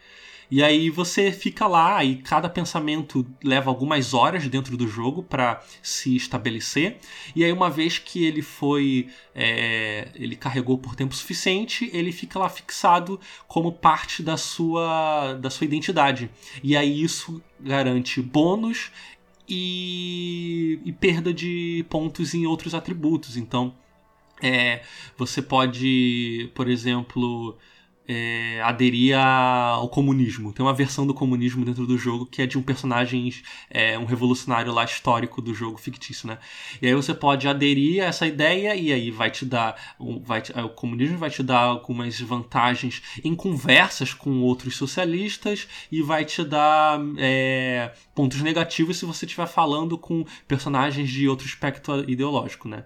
E 0.50 0.64
aí 0.64 0.90
você 0.90 1.32
fica 1.32 1.68
lá 1.68 2.04
e 2.04 2.18
cada 2.18 2.50
pensamento 2.50 3.26
leva 3.44 3.70
algumas 3.70 4.14
horas 4.14 4.48
dentro 4.48 4.78
do 4.78 4.88
jogo 4.88 5.24
para 5.24 5.64
se 5.82 6.16
estabelecer. 6.16 6.98
E 7.36 7.44
aí 7.44 7.52
uma 7.52 7.70
vez 7.70 7.98
que 7.98 8.26
ele 8.26 8.42
foi, 8.42 9.10
é, 9.34 10.10
ele 10.16 10.36
carregou 10.36 10.78
por 10.78 10.96
tempo 10.96 11.16
suficiente, 11.16 11.90
ele 11.94 12.12
fica 12.12 12.38
lá 12.40 12.50
fixado 12.50 13.20
como 13.48 13.72
parte 13.72 14.22
da 14.22 14.38
sua 14.38 15.34
da 15.34 15.50
sua 15.50 15.66
identidade. 15.66 16.30
E 16.64 16.76
aí 16.76 17.02
isso 17.02 17.42
garante 17.60 18.22
bônus 18.22 18.92
e, 19.48 20.80
e 20.86 20.92
perda 20.92 21.34
de 21.34 21.86
pontos 21.90 22.34
em 22.34 22.46
outros 22.46 22.74
atributos. 22.74 23.38
Então 23.38 23.74
é, 24.42 24.84
você 25.18 25.42
pode, 25.42 26.52
por 26.54 26.68
exemplo, 26.68 27.58
é, 28.08 28.62
aderir 28.62 29.18
ao 29.18 29.88
comunismo. 29.90 30.52
Tem 30.52 30.66
uma 30.66 30.74
versão 30.74 31.06
do 31.06 31.14
comunismo 31.14 31.64
dentro 31.64 31.86
do 31.86 31.98
jogo 31.98 32.26
que 32.26 32.42
é 32.42 32.46
de 32.46 32.58
um 32.58 32.62
personagem, 32.62 33.34
é, 33.70 33.98
um 33.98 34.06
revolucionário 34.06 34.72
lá 34.72 34.84
histórico 34.84 35.42
do 35.42 35.54
jogo 35.54 35.78
fictício, 35.78 36.28
né? 36.28 36.38
E 36.82 36.88
aí 36.88 36.94
você 36.94 37.14
pode 37.14 37.48
aderir 37.48 38.04
a 38.04 38.08
essa 38.08 38.28
ideia 38.28 38.76
e 38.76 38.92
aí 38.92 39.12
vai 39.12 39.32
te 39.32 39.46
dar, 39.46 39.76
vai 40.24 40.42
te, 40.42 40.52
o 40.52 40.70
comunismo 40.70 41.18
vai 41.18 41.30
te 41.30 41.42
dar 41.44 41.62
algumas 41.62 42.20
vantagens 42.20 43.02
em 43.24 43.36
conversas 43.36 44.14
com 44.14 44.42
outros 44.42 44.76
socialistas 44.76 45.68
e 45.92 46.02
vai 46.02 46.26
te 46.26 46.44
dar 46.44 47.00
é, 47.18 47.94
pontos 48.14 48.42
negativos 48.42 48.98
se 48.98 49.06
você 49.06 49.26
estiver 49.26 49.48
falando 49.48 49.98
com 49.98 50.26
personagens 50.48 51.10
de 51.10 51.28
outro 51.28 51.46
espectro 51.46 52.10
ideológico, 52.10 52.68
né? 52.68 52.86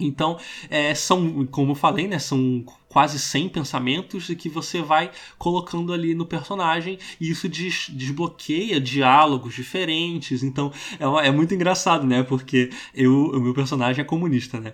Então, 0.00 0.38
é, 0.70 0.94
são, 0.94 1.44
como 1.46 1.72
eu 1.72 1.74
falei, 1.74 2.06
né, 2.06 2.18
são 2.20 2.64
quase 2.88 3.18
100 3.18 3.48
pensamentos 3.48 4.28
que 4.38 4.48
você 4.48 4.80
vai 4.80 5.10
colocando 5.36 5.92
ali 5.92 6.14
no 6.14 6.24
personagem 6.24 6.98
e 7.20 7.30
isso 7.30 7.48
des 7.48 7.88
desbloqueia 7.90 8.80
diálogos 8.80 9.54
diferentes. 9.54 10.42
Então, 10.42 10.72
é, 10.98 11.28
é, 11.28 11.30
muito 11.32 11.52
engraçado, 11.54 12.06
né? 12.06 12.22
Porque 12.22 12.70
eu, 12.94 13.12
o 13.12 13.40
meu 13.40 13.52
personagem 13.52 14.02
é 14.02 14.04
comunista, 14.04 14.60
né? 14.60 14.72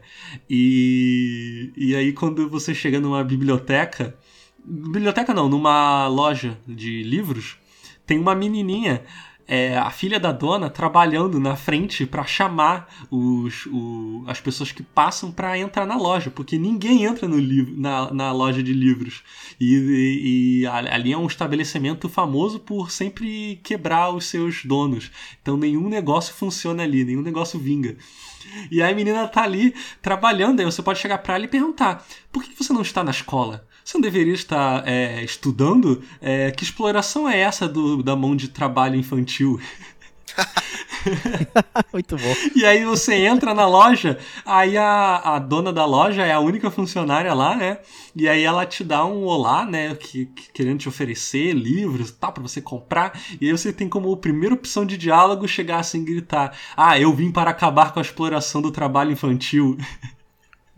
E, 0.49 1.73
e 1.77 1.97
aí, 1.97 2.13
quando 2.13 2.49
você 2.49 2.75
chega 2.75 3.01
numa 3.01 3.25
biblioteca, 3.25 4.17
biblioteca 4.65 5.33
não, 5.33 5.49
numa 5.49 6.07
loja 6.07 6.59
de 6.69 7.03
livros, 7.03 7.57
tem 8.07 8.19
uma 8.19 8.35
menininha 8.35 9.03
é, 9.47 9.77
a 9.77 9.91
filha 9.91 10.19
da 10.19 10.33
dona 10.33 10.71
trabalhando 10.71 11.39
na 11.39 11.55
frente 11.55 12.07
para 12.07 12.25
chamar 12.25 12.89
os, 13.11 13.67
o, 13.67 14.25
as 14.27 14.41
pessoas 14.41 14.73
que 14.73 14.83
passam 14.83 15.31
para 15.31 15.59
entrar 15.59 15.87
na 15.87 15.97
loja, 15.97 16.31
porque 16.31 16.59
ninguém 16.59 17.05
entra 17.05 17.29
no 17.29 17.39
livro, 17.39 17.75
na, 17.77 18.13
na 18.13 18.33
loja 18.33 18.63
de 18.63 18.73
livros. 18.73 19.23
E, 19.61 19.75
e, 19.75 20.61
e, 20.63 20.67
ali 20.67 21.13
é 21.13 21.19
um 21.19 21.27
estabelecimento 21.27 22.09
famoso 22.09 22.59
por 22.59 22.91
sempre 22.91 23.61
quebrar 23.63 24.11
os 24.11 24.27
seus 24.27 24.65
donos. 24.65 25.11
Então 25.43 25.57
nenhum 25.57 25.89
negócio 25.89 26.35
funciona 26.35 26.83
ali, 26.83 27.05
nenhum 27.05 27.23
negócio 27.23 27.59
vinga. 27.59 27.97
E 28.71 28.83
aí 28.83 28.93
a 28.93 28.97
menina 28.97 29.27
tá 29.29 29.43
ali 29.43 29.75
trabalhando, 30.01 30.61
aí 30.61 30.67
você 30.67 30.83
pode 30.83 30.99
chegar 30.99 31.19
para 31.19 31.35
ela 31.35 31.45
e 31.45 31.49
perguntar: 31.49 32.07
por 32.33 32.43
que 32.43 32.55
você 32.57 32.73
não 32.73 32.83
está 32.83 33.03
na 33.03 33.11
escola? 33.11 33.67
Você 33.85 33.99
não 33.99 34.03
deveria 34.03 34.33
estar 34.33 34.89
é, 34.89 35.23
estudando? 35.23 36.03
É, 36.21 36.51
que 36.51 36.65
exploração 36.65 37.29
é 37.29 37.39
essa 37.39 37.69
do, 37.69 38.03
da 38.03 38.17
mão 38.17 38.35
de 38.35 38.49
trabalho 38.49 38.97
infantil? 38.97 39.61
Muito 41.93 42.17
bom. 42.17 42.35
E 42.57 42.65
aí 42.65 42.83
você 42.83 43.15
entra 43.15 43.53
na 43.53 43.67
loja, 43.67 44.19
aí 44.45 44.77
a, 44.79 45.17
a 45.19 45.39
dona 45.39 45.71
da 45.71 45.85
loja 45.85 46.25
é 46.25 46.33
a 46.33 46.41
única 46.41 46.71
funcionária 46.71 47.35
lá, 47.35 47.55
né? 47.55 47.79
E 48.17 48.27
aí 48.27 48.43
ela 48.43 48.65
te 48.65 48.83
dá 48.83 49.05
um 49.05 49.25
olá, 49.25 49.67
né? 49.67 49.95
Que, 49.95 50.27
que 50.27 50.51
querendo 50.53 50.79
te 50.79 50.89
oferecer 50.89 51.53
livros 51.53 52.09
e 52.09 52.15
tal, 52.15 52.33
pra 52.33 52.43
você 52.43 52.63
comprar. 52.63 53.21
E 53.39 53.47
aí 53.47 53.53
você 53.53 53.71
tem 53.71 53.89
como 53.89 54.17
primeira 54.17 54.55
opção 54.55 54.87
de 54.87 54.97
diálogo 54.97 55.47
chegar 55.47 55.81
assim 55.81 56.01
e 56.01 56.05
gritar: 56.05 56.57
Ah, 56.75 56.99
eu 56.99 57.13
vim 57.13 57.31
para 57.31 57.51
acabar 57.51 57.93
com 57.93 57.99
a 57.99 58.03
exploração 58.03 58.63
do 58.63 58.71
trabalho 58.71 59.13
infantil. 59.13 59.77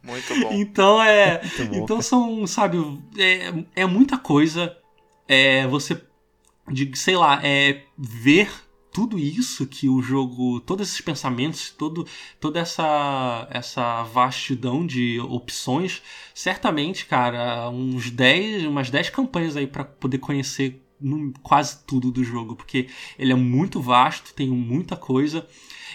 Muito 0.07 0.41
bom. 0.41 0.53
Então 0.53 1.03
é. 1.03 1.41
Bom. 1.69 1.77
Então 1.77 2.03
são, 2.03 2.47
sabe, 2.47 2.79
é, 3.19 3.83
é 3.83 3.87
muita 3.87 4.17
coisa. 4.17 4.77
É 5.29 5.67
você, 5.67 6.01
de, 6.71 6.97
sei 6.97 7.17
lá, 7.17 7.41
é 7.43 7.83
ver 7.99 8.49
tudo 8.97 9.19
isso 9.19 9.67
que 9.67 9.91
o 9.91 10.01
jogo, 10.01 10.59
todos 10.61 10.89
esses 10.89 11.03
pensamentos, 11.03 11.69
todo, 11.69 12.07
toda 12.41 12.59
essa, 12.59 13.47
essa 13.51 14.03
vastidão 14.05 14.87
de 14.87 15.21
opções, 15.21 16.01
certamente, 16.33 17.05
cara, 17.05 17.69
uns 17.69 18.11
10, 18.11 18.65
umas 18.65 18.89
10 18.89 19.11
campanhas 19.11 19.55
aí 19.55 19.67
para 19.67 19.85
poder 19.85 20.17
conhecer 20.17 20.83
quase 21.43 21.85
tudo 21.85 22.11
do 22.11 22.25
jogo, 22.25 22.57
porque 22.57 22.89
ele 23.19 23.33
é 23.33 23.37
muito 23.37 23.83
vasto, 23.83 24.33
tem 24.33 24.49
muita 24.49 24.97
coisa, 24.97 25.47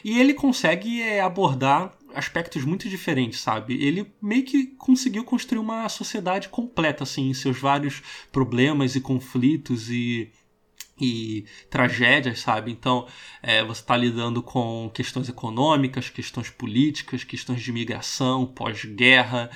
e 0.03 0.19
ele 0.19 0.35
consegue 0.35 1.01
é, 1.01 1.21
abordar 1.21 1.93
aspectos 2.15 2.63
muito 2.63 2.89
diferentes, 2.89 3.39
sabe? 3.39 3.81
Ele 3.83 4.11
meio 4.21 4.43
que 4.43 4.67
conseguiu 4.77 5.23
construir 5.23 5.59
uma 5.59 5.87
sociedade 5.89 6.49
completa, 6.49 7.03
assim, 7.03 7.29
em 7.29 7.33
seus 7.33 7.59
vários 7.59 8.01
problemas 8.31 8.95
e 8.95 9.01
conflitos 9.01 9.89
e 9.89 10.31
e 11.03 11.45
tragédias, 11.69 12.41
sabe? 12.41 12.71
Então, 12.71 13.07
é, 13.41 13.63
você 13.63 13.81
está 13.81 13.97
lidando 13.97 14.43
com 14.43 14.91
questões 14.93 15.27
econômicas, 15.27 16.09
questões 16.09 16.51
políticas, 16.51 17.23
questões 17.23 17.63
de 17.63 17.71
migração, 17.71 18.45
pós-guerra, 18.45 19.49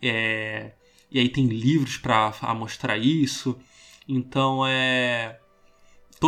é, 0.00 0.72
e 1.10 1.18
aí 1.18 1.28
tem 1.28 1.46
livros 1.46 1.96
para 1.96 2.54
mostrar 2.54 2.96
isso. 2.96 3.58
Então, 4.06 4.64
é 4.64 5.40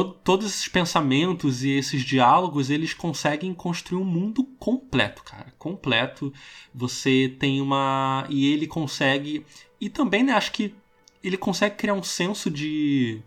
todos 0.03 0.47
esses 0.47 0.67
pensamentos 0.67 1.63
e 1.63 1.71
esses 1.71 2.03
diálogos, 2.03 2.69
eles 2.69 2.93
conseguem 2.93 3.55
construir 3.55 4.01
um 4.01 4.05
mundo 4.05 4.43
completo, 4.59 5.23
cara. 5.23 5.53
Completo. 5.59 6.33
Você 6.75 7.35
tem 7.39 7.61
uma. 7.61 8.27
E 8.29 8.53
ele 8.53 8.67
consegue. 8.67 9.47
E 9.81 9.89
também, 9.89 10.25
né, 10.25 10.33
acho 10.33 10.51
que 10.51 10.75
ele 11.23 11.37
consegue 11.37 11.77
criar 11.77 11.95
um 11.95 12.03
senso 12.03 12.51
de 12.51 13.21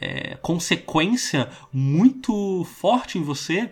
é, 0.00 0.36
consequência 0.36 1.50
muito 1.72 2.64
forte 2.64 3.18
em 3.18 3.22
você 3.22 3.70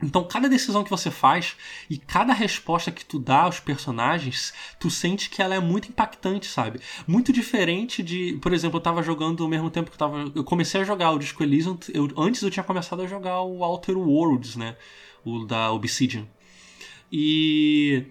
então, 0.00 0.22
cada 0.22 0.48
decisão 0.48 0.84
que 0.84 0.90
você 0.90 1.10
faz 1.10 1.56
e 1.90 1.98
cada 1.98 2.32
resposta 2.32 2.90
que 2.90 3.04
tu 3.04 3.18
dá 3.18 3.42
aos 3.42 3.58
personagens, 3.58 4.52
tu 4.78 4.88
sente 4.90 5.28
que 5.28 5.42
ela 5.42 5.56
é 5.56 5.60
muito 5.60 5.88
impactante, 5.88 6.46
sabe? 6.46 6.80
Muito 7.06 7.32
diferente 7.32 8.00
de, 8.02 8.38
por 8.40 8.52
exemplo, 8.52 8.76
eu 8.78 8.82
tava 8.82 9.02
jogando 9.02 9.42
ao 9.42 9.48
mesmo 9.48 9.70
tempo 9.70 9.90
que 9.90 9.94
eu 9.94 9.98
tava, 9.98 10.32
eu 10.34 10.44
comecei 10.44 10.80
a 10.80 10.84
jogar 10.84 11.10
o 11.10 11.18
Disco 11.18 11.42
Elysium, 11.42 11.76
eu, 11.92 12.08
antes 12.16 12.42
eu 12.42 12.50
tinha 12.50 12.62
começado 12.62 13.02
a 13.02 13.08
jogar 13.08 13.40
o 13.40 13.64
Outer 13.64 13.98
Worlds, 13.98 14.54
né? 14.54 14.76
O 15.24 15.44
da 15.44 15.72
Obsidian. 15.72 16.28
E 17.10 18.04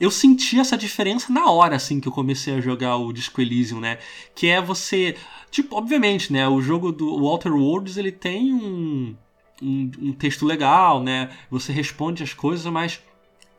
eu 0.00 0.10
senti 0.10 0.58
essa 0.58 0.78
diferença 0.78 1.30
na 1.30 1.50
hora 1.50 1.76
assim 1.76 2.00
que 2.00 2.08
eu 2.08 2.12
comecei 2.12 2.54
a 2.54 2.60
jogar 2.60 2.96
o 2.96 3.12
Disco 3.12 3.40
Elysium, 3.40 3.80
né? 3.80 3.98
Que 4.34 4.46
é 4.46 4.62
você, 4.62 5.14
tipo, 5.50 5.76
obviamente, 5.76 6.32
né, 6.32 6.48
o 6.48 6.62
jogo 6.62 6.90
do 6.90 7.06
Outer 7.26 7.54
Worlds, 7.54 7.98
ele 7.98 8.12
tem 8.12 8.54
um 8.54 9.14
um, 9.62 9.90
um 10.08 10.12
texto 10.12 10.44
legal, 10.44 11.02
né? 11.02 11.30
Você 11.50 11.72
responde 11.72 12.22
as 12.22 12.34
coisas, 12.34 12.66
mas 12.66 13.00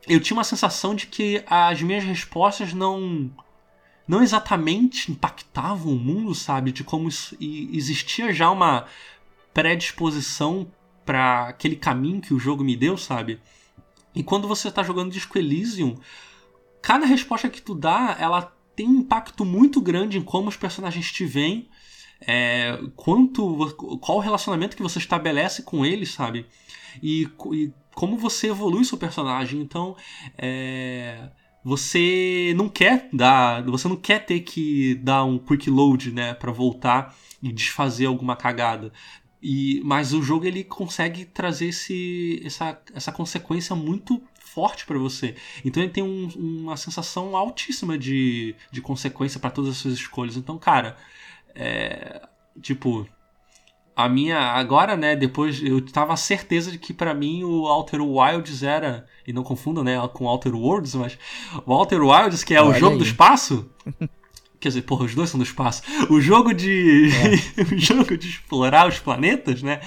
eu 0.06 0.20
tinha 0.20 0.36
uma 0.36 0.44
sensação 0.44 0.94
de 0.94 1.06
que 1.06 1.42
as 1.46 1.80
minhas 1.82 2.04
respostas 2.04 2.72
não 2.72 3.30
não 4.06 4.22
exatamente 4.22 5.10
impactavam 5.10 5.94
o 5.94 5.98
mundo, 5.98 6.34
sabe? 6.34 6.72
De 6.72 6.84
como 6.84 7.08
isso, 7.08 7.34
existia 7.40 8.32
já 8.34 8.50
uma 8.50 8.84
predisposição 9.54 10.70
para 11.06 11.48
aquele 11.48 11.76
caminho 11.76 12.20
que 12.20 12.34
o 12.34 12.38
jogo 12.38 12.62
me 12.62 12.76
deu, 12.76 12.98
sabe? 12.98 13.40
E 14.14 14.22
quando 14.22 14.46
você 14.46 14.68
está 14.68 14.82
jogando 14.82 15.10
Disco 15.10 15.38
Elysium, 15.38 15.96
cada 16.82 17.06
resposta 17.06 17.48
que 17.48 17.62
tu 17.62 17.74
dá, 17.74 18.16
ela 18.20 18.54
tem 18.76 18.86
um 18.86 19.00
impacto 19.00 19.44
muito 19.44 19.80
grande 19.80 20.18
em 20.18 20.22
como 20.22 20.48
os 20.48 20.56
personagens 20.56 21.10
te 21.10 21.24
veem 21.24 21.68
é, 22.26 22.78
quanto 22.96 23.74
qual 24.00 24.18
o 24.18 24.20
relacionamento 24.20 24.76
que 24.76 24.82
você 24.82 24.98
estabelece 24.98 25.62
com 25.62 25.84
ele, 25.84 26.06
sabe? 26.06 26.46
E, 27.02 27.28
e 27.52 27.72
como 27.94 28.16
você 28.16 28.48
evolui 28.48 28.84
seu 28.84 28.98
personagem. 28.98 29.60
Então, 29.60 29.96
é, 30.36 31.30
você 31.64 32.52
não 32.56 32.68
quer 32.68 33.08
dar, 33.12 33.62
você 33.64 33.88
não 33.88 33.96
quer 33.96 34.24
ter 34.26 34.40
que 34.40 34.94
dar 34.96 35.24
um 35.24 35.38
quick 35.38 35.70
load, 35.70 36.12
né, 36.12 36.34
para 36.34 36.52
voltar 36.52 37.16
e 37.42 37.52
desfazer 37.52 38.06
alguma 38.06 38.36
cagada. 38.36 38.92
E, 39.42 39.80
mas 39.84 40.12
o 40.14 40.22
jogo 40.22 40.46
ele 40.46 40.64
consegue 40.64 41.26
trazer 41.26 41.68
esse, 41.68 42.40
essa, 42.44 42.80
essa 42.94 43.12
consequência 43.12 43.76
muito 43.76 44.22
forte 44.38 44.86
para 44.86 44.98
você. 44.98 45.34
Então 45.64 45.82
ele 45.82 45.92
tem 45.92 46.02
um, 46.02 46.28
uma 46.36 46.76
sensação 46.76 47.36
altíssima 47.36 47.98
de, 47.98 48.54
de 48.70 48.80
consequência 48.80 49.40
para 49.40 49.50
todas 49.50 49.70
as 49.72 49.76
suas 49.78 49.94
escolhas. 49.94 50.36
Então, 50.36 50.56
cara, 50.56 50.96
é, 51.54 52.20
tipo, 52.60 53.06
A 53.96 54.08
minha, 54.08 54.38
agora, 54.38 54.96
né, 54.96 55.14
depois 55.14 55.62
eu 55.62 55.80
tava 55.80 56.16
certeza 56.16 56.70
de 56.72 56.78
que 56.78 56.92
pra 56.92 57.14
mim 57.14 57.44
o 57.44 57.62
Outer 57.66 58.00
Wilds 58.02 58.62
era, 58.64 59.06
e 59.26 59.32
não 59.32 59.44
confunda, 59.44 59.84
né, 59.84 59.96
com 60.12 60.24
Outer 60.26 60.54
Worlds, 60.54 60.94
mas 60.96 61.16
o 61.64 61.72
Outer 61.72 62.02
Wilds, 62.02 62.42
que 62.42 62.54
é 62.54 62.60
Olha 62.60 62.70
o 62.70 62.74
jogo 62.74 62.92
aí. 62.94 62.98
do 62.98 63.04
espaço, 63.04 63.70
quer 64.58 64.68
dizer, 64.70 64.82
porra, 64.82 65.04
os 65.04 65.14
dois 65.14 65.30
são 65.30 65.38
do 65.38 65.44
espaço, 65.44 65.82
o 66.10 66.20
jogo 66.20 66.52
de, 66.52 67.08
É. 67.56 67.62
o 67.72 67.78
jogo 67.78 68.16
de 68.16 68.28
explorar 68.30 68.88
os 68.88 68.98
planetas, 68.98 69.62
né, 69.62 69.80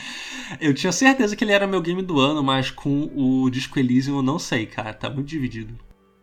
eu 0.61 0.73
tinha 0.73 0.93
certeza 0.93 1.35
que 1.35 1.43
ele 1.43 1.51
era 1.51 1.67
meu 1.67 1.81
game 1.81 2.01
do 2.01 2.17
ano, 2.19 2.41
mas 2.41 2.71
com 2.71 3.11
o 3.13 3.49
Disco 3.49 3.77
Elysium 3.77 4.17
eu 4.17 4.21
não 4.23 4.39
sei, 4.39 4.65
cara, 4.67 4.93
tá 4.93 5.09
muito 5.09 5.27
dividido. 5.27 5.77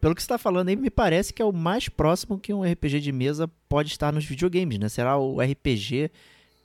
Pelo 0.05 0.15
que 0.15 0.21
você 0.21 0.29
tá 0.29 0.37
falando 0.37 0.69
aí, 0.69 0.77
me 0.77 0.91
parece 0.91 1.33
que 1.33 1.41
é 1.41 1.45
o 1.47 1.51
mais 1.51 1.89
próximo 1.89 2.39
que 2.39 2.53
um 2.53 2.63
RPG 2.63 3.01
de 3.01 3.11
mesa 3.11 3.49
pode 3.67 3.89
estar 3.89 4.13
nos 4.13 4.23
videogames, 4.27 4.79
né? 4.79 4.87
Será 4.91 5.17
o 5.17 5.41
RPG 5.41 6.11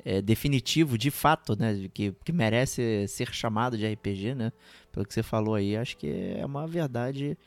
é, 0.04 0.22
definitivo, 0.22 0.98
de 0.98 1.10
fato, 1.10 1.58
né? 1.58 1.88
Que, 1.94 2.14
que 2.26 2.34
merece 2.34 3.08
ser 3.08 3.34
chamado 3.34 3.78
de 3.78 3.88
RPG, 3.88 4.36
né? 4.36 4.52
Pelo 4.92 5.06
que 5.06 5.14
você 5.14 5.24
falou 5.24 5.56
aí, 5.56 5.78
acho 5.78 5.96
que 5.96 6.36
é 6.38 6.46
uma 6.46 6.68
verdade 6.68 7.38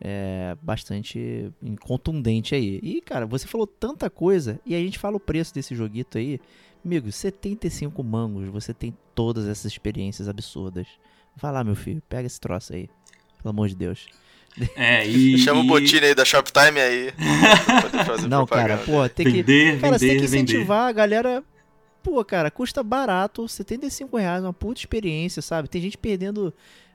é, 0.00 0.56
bastante 0.62 1.52
contundente 1.82 2.54
aí. 2.54 2.80
E, 2.82 3.02
cara, 3.02 3.26
você 3.26 3.46
falou 3.46 3.66
tanta 3.66 4.08
coisa 4.08 4.58
e 4.64 4.74
a 4.74 4.78
gente 4.78 4.98
fala 4.98 5.18
o 5.18 5.20
preço 5.20 5.52
desse 5.52 5.74
joguito 5.74 6.16
aí. 6.16 6.40
Amigo, 6.82 7.12
75 7.12 8.02
mangos, 8.02 8.48
você 8.48 8.72
tem 8.72 8.96
todas 9.14 9.46
essas 9.46 9.66
experiências 9.70 10.26
absurdas. 10.26 10.86
Vai 11.36 11.52
lá, 11.52 11.62
meu 11.62 11.76
filho, 11.76 12.02
pega 12.08 12.26
esse 12.26 12.40
troço 12.40 12.72
aí. 12.72 12.88
Pelo 13.42 13.50
amor 13.50 13.68
de 13.68 13.76
Deus. 13.76 14.08
É, 14.76 15.06
e... 15.06 15.38
Chama 15.42 15.60
o 15.60 15.64
Botini 15.64 16.06
aí 16.06 16.14
da 16.14 16.24
Shoptime 16.24 16.80
aí. 16.80 17.12
pra 17.64 17.82
poder 17.82 18.04
fazer 18.04 18.28
Não, 18.28 18.46
cara, 18.46 18.78
pô, 18.78 19.08
tem 19.08 19.26
que. 19.26 19.42
Vender, 19.42 19.80
Cara, 19.80 19.98
você 19.98 20.06
tem 20.06 20.14
vender, 20.16 20.24
que 20.24 20.30
vender. 20.30 20.52
incentivar 20.52 20.88
a 20.88 20.92
galera. 20.92 21.42
Pô, 22.02 22.22
cara, 22.24 22.50
custa 22.50 22.82
barato, 22.82 23.48
75 23.48 24.16
reais, 24.18 24.42
uma 24.42 24.52
puta 24.52 24.80
experiência, 24.80 25.40
sabe? 25.40 25.68
Tem 25.68 25.80
gente 25.80 25.96
perdendo 25.96 26.52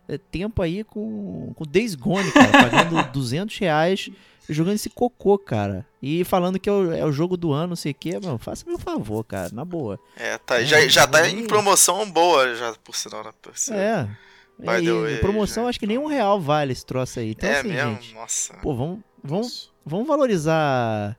é, 0.08 0.20
tempo 0.20 0.62
aí 0.62 0.84
com, 0.84 1.52
com 1.56 1.66
Days 1.66 1.96
Gone, 1.96 2.32
cara, 2.32 2.70
pagando 2.70 3.04
200 3.12 3.58
reais 3.58 4.12
jogando 4.50 4.76
esse 4.76 4.90
cocô, 4.90 5.38
cara. 5.38 5.86
E 6.02 6.24
falando 6.24 6.60
que 6.60 6.68
é 6.68 6.72
o, 6.72 6.94
é 6.94 7.06
o 7.06 7.12
jogo 7.12 7.38
do 7.38 7.52
ano, 7.52 7.70
não 7.70 7.76
sei 7.76 7.92
o 7.92 7.96
quê, 7.96 8.20
mano, 8.22 8.38
faça 8.38 8.66
meu 8.68 8.80
favor, 8.80 9.24
cara, 9.24 9.50
na 9.54 9.64
boa. 9.64 10.00
É, 10.18 10.38
tá, 10.38 10.62
já, 10.64 10.86
já 10.88 11.08
tá 11.08 11.20
aí. 11.20 11.40
em 11.40 11.48
promoção 11.48 12.10
boa, 12.10 12.56
já, 12.56 12.74
por 12.84 12.96
sinal, 12.96 13.24
né? 13.24 13.32
Por 13.42 13.58
sinal. 13.58 13.80
É. 13.80 14.10
By 14.60 14.68
É, 14.68 14.82
the 14.82 14.92
way, 14.92 15.16
e 15.16 15.18
promoção, 15.20 15.64
gente. 15.64 15.70
acho 15.70 15.80
que 15.80 15.88
nem 15.88 15.98
um 15.98 16.06
real 16.08 16.40
vale 16.42 16.74
esse 16.74 16.86
troço 16.86 17.20
aí. 17.20 17.32
Então, 17.32 17.50
é 17.50 17.60
assim, 17.60 17.70
mesmo? 17.70 17.92
gente, 17.96 18.14
Nossa. 18.14 18.54
pô, 18.58 18.76
vamos, 18.76 19.00
vamos, 19.24 19.72
vamos 19.86 20.06
valorizar 20.08 21.16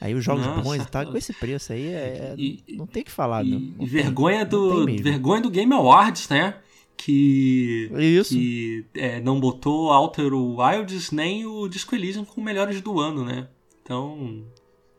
aí 0.00 0.14
os 0.14 0.22
jogos 0.24 0.44
Nossa. 0.46 0.60
bons 0.62 0.82
e 0.82 0.86
tal. 0.90 1.06
Com 1.06 1.16
esse 1.16 1.32
preço 1.32 1.72
aí, 1.72 1.86
é, 1.86 2.34
E- 2.36 2.62
não 2.76 2.86
tem 2.86 3.02
o 3.02 3.04
que 3.06 3.10
falar, 3.10 3.44
E, 3.44 3.50
não. 3.50 3.58
e 3.60 3.72
tem- 3.78 3.86
vergonha 3.86 4.44
do 4.44 4.76
tem 4.76 4.84
mesmo. 4.86 5.02
vergonha 5.04 5.40
do 5.40 5.50
Game 5.50 5.72
Awards, 5.72 6.28
né? 6.28 6.56
Que 6.96 7.90
Isso. 7.98 8.34
que 8.34 8.84
é, 8.94 9.20
não 9.20 9.40
botou 9.40 9.90
Outer 9.90 10.32
Wilds 10.34 11.10
nem 11.10 11.44
o 11.46 11.66
Disco 11.68 11.94
Elysium 11.94 12.24
como 12.24 12.44
melhores 12.44 12.80
do 12.80 13.00
ano, 13.00 13.24
né? 13.24 13.48
Então, 13.82 14.44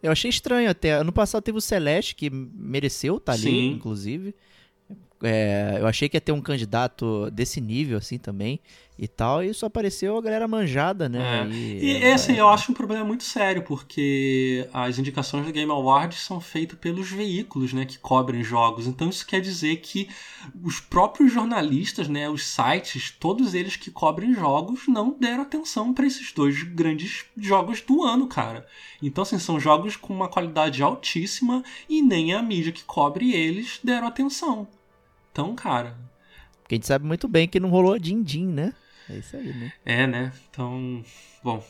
Eu 0.01 0.11
achei 0.11 0.29
estranho 0.29 0.69
até. 0.69 0.91
Ano 0.91 1.13
passado 1.13 1.41
teve 1.43 1.57
o 1.57 1.61
Celeste, 1.61 2.13
que 2.15 2.29
mereceu 2.29 3.17
estar 3.17 3.33
ali, 3.33 3.41
Sim. 3.43 3.71
inclusive. 3.71 4.35
É, 5.23 5.77
eu 5.79 5.87
achei 5.87 6.09
que 6.09 6.17
ia 6.17 6.21
ter 6.21 6.33
um 6.33 6.41
candidato 6.41 7.31
desse 7.31 7.61
nível, 7.61 7.97
assim, 7.97 8.17
também. 8.17 8.59
E 8.99 9.07
tal. 9.07 9.41
E 9.41 9.51
só 9.55 9.65
apareceu 9.65 10.15
a 10.15 10.21
galera 10.21 10.47
manjada, 10.47 11.09
né? 11.09 11.41
É. 11.41 11.47
E, 11.47 11.83
E 11.83 11.95
é, 12.03 12.13
esse 12.13 12.37
eu 12.37 12.47
acho 12.47 12.71
um 12.71 12.75
problema 12.75 13.03
muito 13.03 13.23
sério, 13.23 13.63
porque 13.63 14.67
as 14.71 14.99
indicações 14.99 15.45
do 15.45 15.51
Game 15.51 15.71
Awards 15.71 16.19
são 16.19 16.39
feitas 16.39 16.77
pelos 16.77 17.09
veículos 17.09 17.73
né, 17.73 17.85
que 17.85 17.97
cobrem 17.97 18.43
jogos. 18.43 18.85
Então 18.85 19.09
isso 19.09 19.25
quer 19.25 19.41
dizer 19.41 19.77
que 19.77 20.07
os 20.61 20.79
próprios 20.79 21.31
jornalistas, 21.31 22.07
né, 22.07 22.29
os 22.29 22.45
sites, 22.45 23.09
todos 23.09 23.55
eles 23.55 23.75
que 23.75 23.89
cobrem 23.89 24.35
jogos, 24.35 24.81
não 24.87 25.15
deram 25.19 25.41
atenção 25.41 25.91
para 25.91 26.05
esses 26.05 26.31
dois 26.31 26.61
grandes 26.61 27.25
jogos 27.35 27.81
do 27.81 28.03
ano, 28.03 28.27
cara. 28.27 28.67
Então, 29.01 29.23
assim, 29.23 29.39
são 29.39 29.59
jogos 29.59 29.95
com 29.95 30.13
uma 30.13 30.27
qualidade 30.27 30.83
altíssima 30.83 31.63
e 31.89 32.01
nem 32.01 32.33
a 32.33 32.43
mídia 32.43 32.71
que 32.71 32.83
cobre 32.83 33.33
eles 33.33 33.79
deram 33.83 34.07
atenção. 34.07 34.67
Então, 35.33 35.55
cara, 35.55 35.97
Porque 36.61 36.75
a 36.75 36.77
gente 36.77 36.87
sabe 36.87 37.05
muito 37.05 37.27
bem 37.27 37.47
que 37.47 37.59
não 37.59 37.69
rolou 37.69 37.97
din-din, 37.99 38.47
né? 38.47 38.73
É 39.09 39.17
isso 39.17 39.35
aí, 39.35 39.53
né? 39.53 39.71
é, 39.85 40.07
né? 40.07 40.31
Então, 40.49 41.03
bom. 41.43 41.63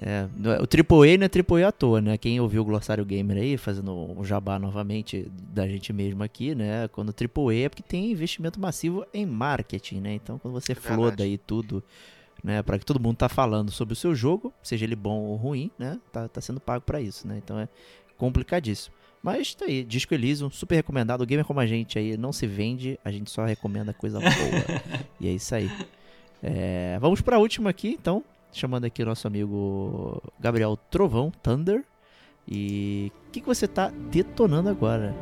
É, 0.00 0.26
é- 0.44 0.62
o 0.62 0.66
AAA 0.66 1.18
não 1.18 1.26
é 1.26 1.28
AAA 1.28 1.68
à 1.68 1.72
toa, 1.72 2.00
né? 2.00 2.16
Quem 2.16 2.40
ouviu 2.40 2.62
o 2.62 2.64
Glossário 2.64 3.04
Gamer 3.04 3.36
aí, 3.36 3.56
fazendo 3.58 3.92
um 3.92 4.24
jabá 4.24 4.58
novamente 4.58 5.30
da 5.52 5.68
gente 5.68 5.92
mesmo 5.92 6.22
aqui, 6.22 6.54
né? 6.54 6.88
Quando 6.88 7.12
AAA 7.12 7.66
é 7.66 7.68
porque 7.68 7.82
tem 7.82 8.10
investimento 8.10 8.58
massivo 8.58 9.04
em 9.12 9.26
marketing, 9.26 10.00
né? 10.00 10.14
Então, 10.14 10.38
quando 10.38 10.54
você 10.54 10.74
verdade. 10.74 10.86
floda 10.86 11.22
aí 11.24 11.36
tudo, 11.36 11.84
né? 12.42 12.62
Para 12.62 12.78
que 12.78 12.86
todo 12.86 13.00
mundo 13.00 13.16
tá 13.16 13.28
falando 13.28 13.70
sobre 13.70 13.92
o 13.92 13.96
seu 13.96 14.14
jogo, 14.14 14.52
seja 14.62 14.84
ele 14.86 14.96
bom 14.96 15.20
ou 15.20 15.36
ruim, 15.36 15.70
né? 15.78 16.00
Tá, 16.12 16.28
tá 16.28 16.40
sendo 16.40 16.60
pago 16.60 16.84
pra 16.84 17.00
isso, 17.00 17.26
né? 17.28 17.38
Então 17.42 17.58
é 17.58 17.68
complicadíssimo. 18.16 18.94
Mas 19.22 19.54
tá 19.54 19.66
aí, 19.66 19.84
Disco 19.84 20.14
Elysium, 20.14 20.50
super 20.50 20.76
recomendado. 20.76 21.20
O 21.20 21.26
gamer 21.26 21.44
como 21.44 21.60
a 21.60 21.66
gente 21.66 21.98
aí 21.98 22.16
não 22.16 22.32
se 22.32 22.46
vende, 22.46 22.98
a 23.04 23.10
gente 23.10 23.30
só 23.30 23.44
recomenda 23.44 23.92
coisa 23.92 24.18
boa. 24.18 24.30
e 25.20 25.28
é 25.28 25.32
isso 25.32 25.54
aí. 25.54 25.70
É, 26.42 26.98
vamos 27.00 27.20
pra 27.20 27.38
última 27.38 27.70
aqui, 27.70 27.96
então. 28.00 28.24
Chamando 28.52 28.84
aqui 28.84 29.02
o 29.02 29.06
nosso 29.06 29.26
amigo 29.26 30.22
Gabriel 30.40 30.76
Trovão, 30.90 31.30
Thunder. 31.42 31.84
E 32.48 33.12
o 33.28 33.30
que, 33.30 33.40
que 33.40 33.46
você 33.46 33.68
tá 33.68 33.92
detonando 34.10 34.68
agora? 34.68 35.14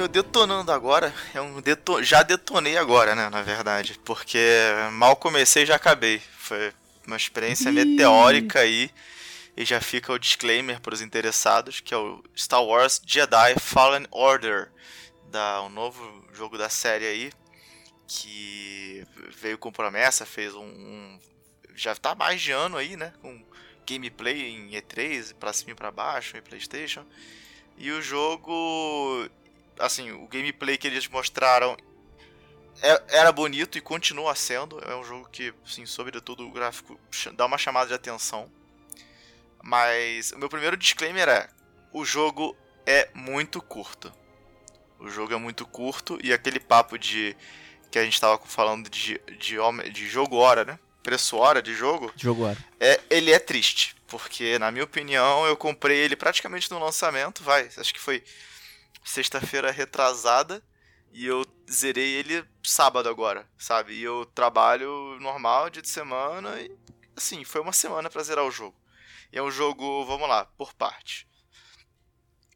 Meu 0.00 0.08
detonando 0.08 0.72
agora 0.72 1.12
é 1.34 1.42
um 1.42 1.62
já 2.02 2.22
detonei 2.22 2.78
agora, 2.78 3.14
né, 3.14 3.28
na 3.28 3.42
verdade, 3.42 4.00
porque 4.02 4.38
mal 4.92 5.14
comecei 5.14 5.64
e 5.64 5.66
já 5.66 5.76
acabei. 5.76 6.22
Foi 6.38 6.72
uma 7.06 7.18
experiência 7.18 7.70
meteórica 7.70 8.60
aí. 8.60 8.90
E 9.54 9.62
já 9.62 9.78
fica 9.78 10.10
o 10.10 10.18
disclaimer 10.18 10.80
para 10.80 10.94
os 10.94 11.02
interessados, 11.02 11.80
que 11.80 11.92
é 11.92 11.98
o 11.98 12.24
Star 12.34 12.64
Wars 12.64 12.98
Jedi 13.04 13.56
Fallen 13.60 14.06
Order, 14.10 14.72
da 15.30 15.60
um 15.64 15.68
novo 15.68 16.24
jogo 16.32 16.56
da 16.56 16.70
série 16.70 17.04
aí, 17.04 17.32
que 18.08 19.06
veio 19.38 19.58
com 19.58 19.70
promessa, 19.70 20.24
fez 20.24 20.54
um, 20.54 20.64
um- 20.64 21.18
já 21.74 21.94
tá 21.94 22.12
há 22.12 22.14
mais 22.14 22.40
de 22.40 22.52
ano 22.52 22.78
aí, 22.78 22.96
né, 22.96 23.12
com 23.20 23.44
gameplay 23.86 24.48
em 24.48 24.70
E3, 24.70 25.34
pra 25.34 25.52
cima 25.52 25.72
e 25.72 25.74
pra 25.74 25.90
baixo, 25.90 26.38
em 26.38 26.42
PlayStation. 26.42 27.04
E 27.76 27.90
o 27.92 28.00
jogo 28.00 29.28
assim, 29.80 30.12
o 30.12 30.26
gameplay 30.28 30.76
que 30.76 30.86
eles 30.86 31.08
mostraram 31.08 31.76
é- 32.82 33.02
era 33.08 33.32
bonito 33.32 33.76
e 33.76 33.80
continua 33.80 34.34
sendo. 34.34 34.80
É 34.88 34.94
um 34.96 35.04
jogo 35.04 35.28
que, 35.30 35.52
assim, 35.64 35.84
sobretudo 35.86 36.46
o 36.46 36.50
gráfico 36.50 36.98
dá 37.34 37.46
uma 37.46 37.58
chamada 37.58 37.88
de 37.88 37.94
atenção. 37.94 38.50
Mas 39.62 40.32
o 40.32 40.38
meu 40.38 40.48
primeiro 40.48 40.76
disclaimer 40.76 41.28
é: 41.28 41.48
o 41.92 42.04
jogo 42.04 42.56
é 42.86 43.08
muito 43.14 43.60
curto. 43.60 44.12
O 44.98 45.08
jogo 45.08 45.32
é 45.32 45.36
muito 45.36 45.66
curto 45.66 46.18
e 46.22 46.32
aquele 46.32 46.60
papo 46.60 46.98
de 46.98 47.36
que 47.90 47.98
a 47.98 48.04
gente 48.04 48.20
tava 48.20 48.38
falando 48.44 48.88
de, 48.88 49.20
de, 49.38 49.56
de 49.92 50.08
jogo 50.08 50.36
hora, 50.36 50.64
né? 50.64 50.78
Preço 51.02 51.36
hora 51.36 51.62
de 51.62 51.74
jogo. 51.74 52.12
Jogo 52.16 52.44
agora. 52.44 52.58
É, 52.78 53.00
ele 53.08 53.32
é 53.32 53.38
triste, 53.38 53.96
porque 54.06 54.58
na 54.58 54.70
minha 54.70 54.84
opinião 54.84 55.46
eu 55.46 55.56
comprei 55.56 55.98
ele 55.98 56.14
praticamente 56.14 56.70
no 56.70 56.78
lançamento, 56.78 57.42
vai, 57.42 57.68
acho 57.76 57.92
que 57.92 57.98
foi 58.00 58.22
sexta-feira 59.04 59.70
retrasada 59.70 60.62
e 61.12 61.26
eu 61.26 61.44
zerei 61.70 62.12
ele 62.14 62.44
sábado 62.62 63.08
agora, 63.08 63.48
sabe? 63.58 63.94
E 63.94 64.02
eu 64.02 64.24
trabalho 64.26 65.18
normal, 65.20 65.70
dia 65.70 65.82
de 65.82 65.88
semana 65.88 66.60
e 66.60 66.70
assim, 67.16 67.44
foi 67.44 67.60
uma 67.60 67.72
semana 67.72 68.08
pra 68.10 68.22
zerar 68.22 68.44
o 68.44 68.50
jogo. 68.50 68.76
E 69.32 69.38
é 69.38 69.42
um 69.42 69.50
jogo, 69.50 70.04
vamos 70.04 70.28
lá, 70.28 70.44
por 70.44 70.72
parte. 70.74 71.28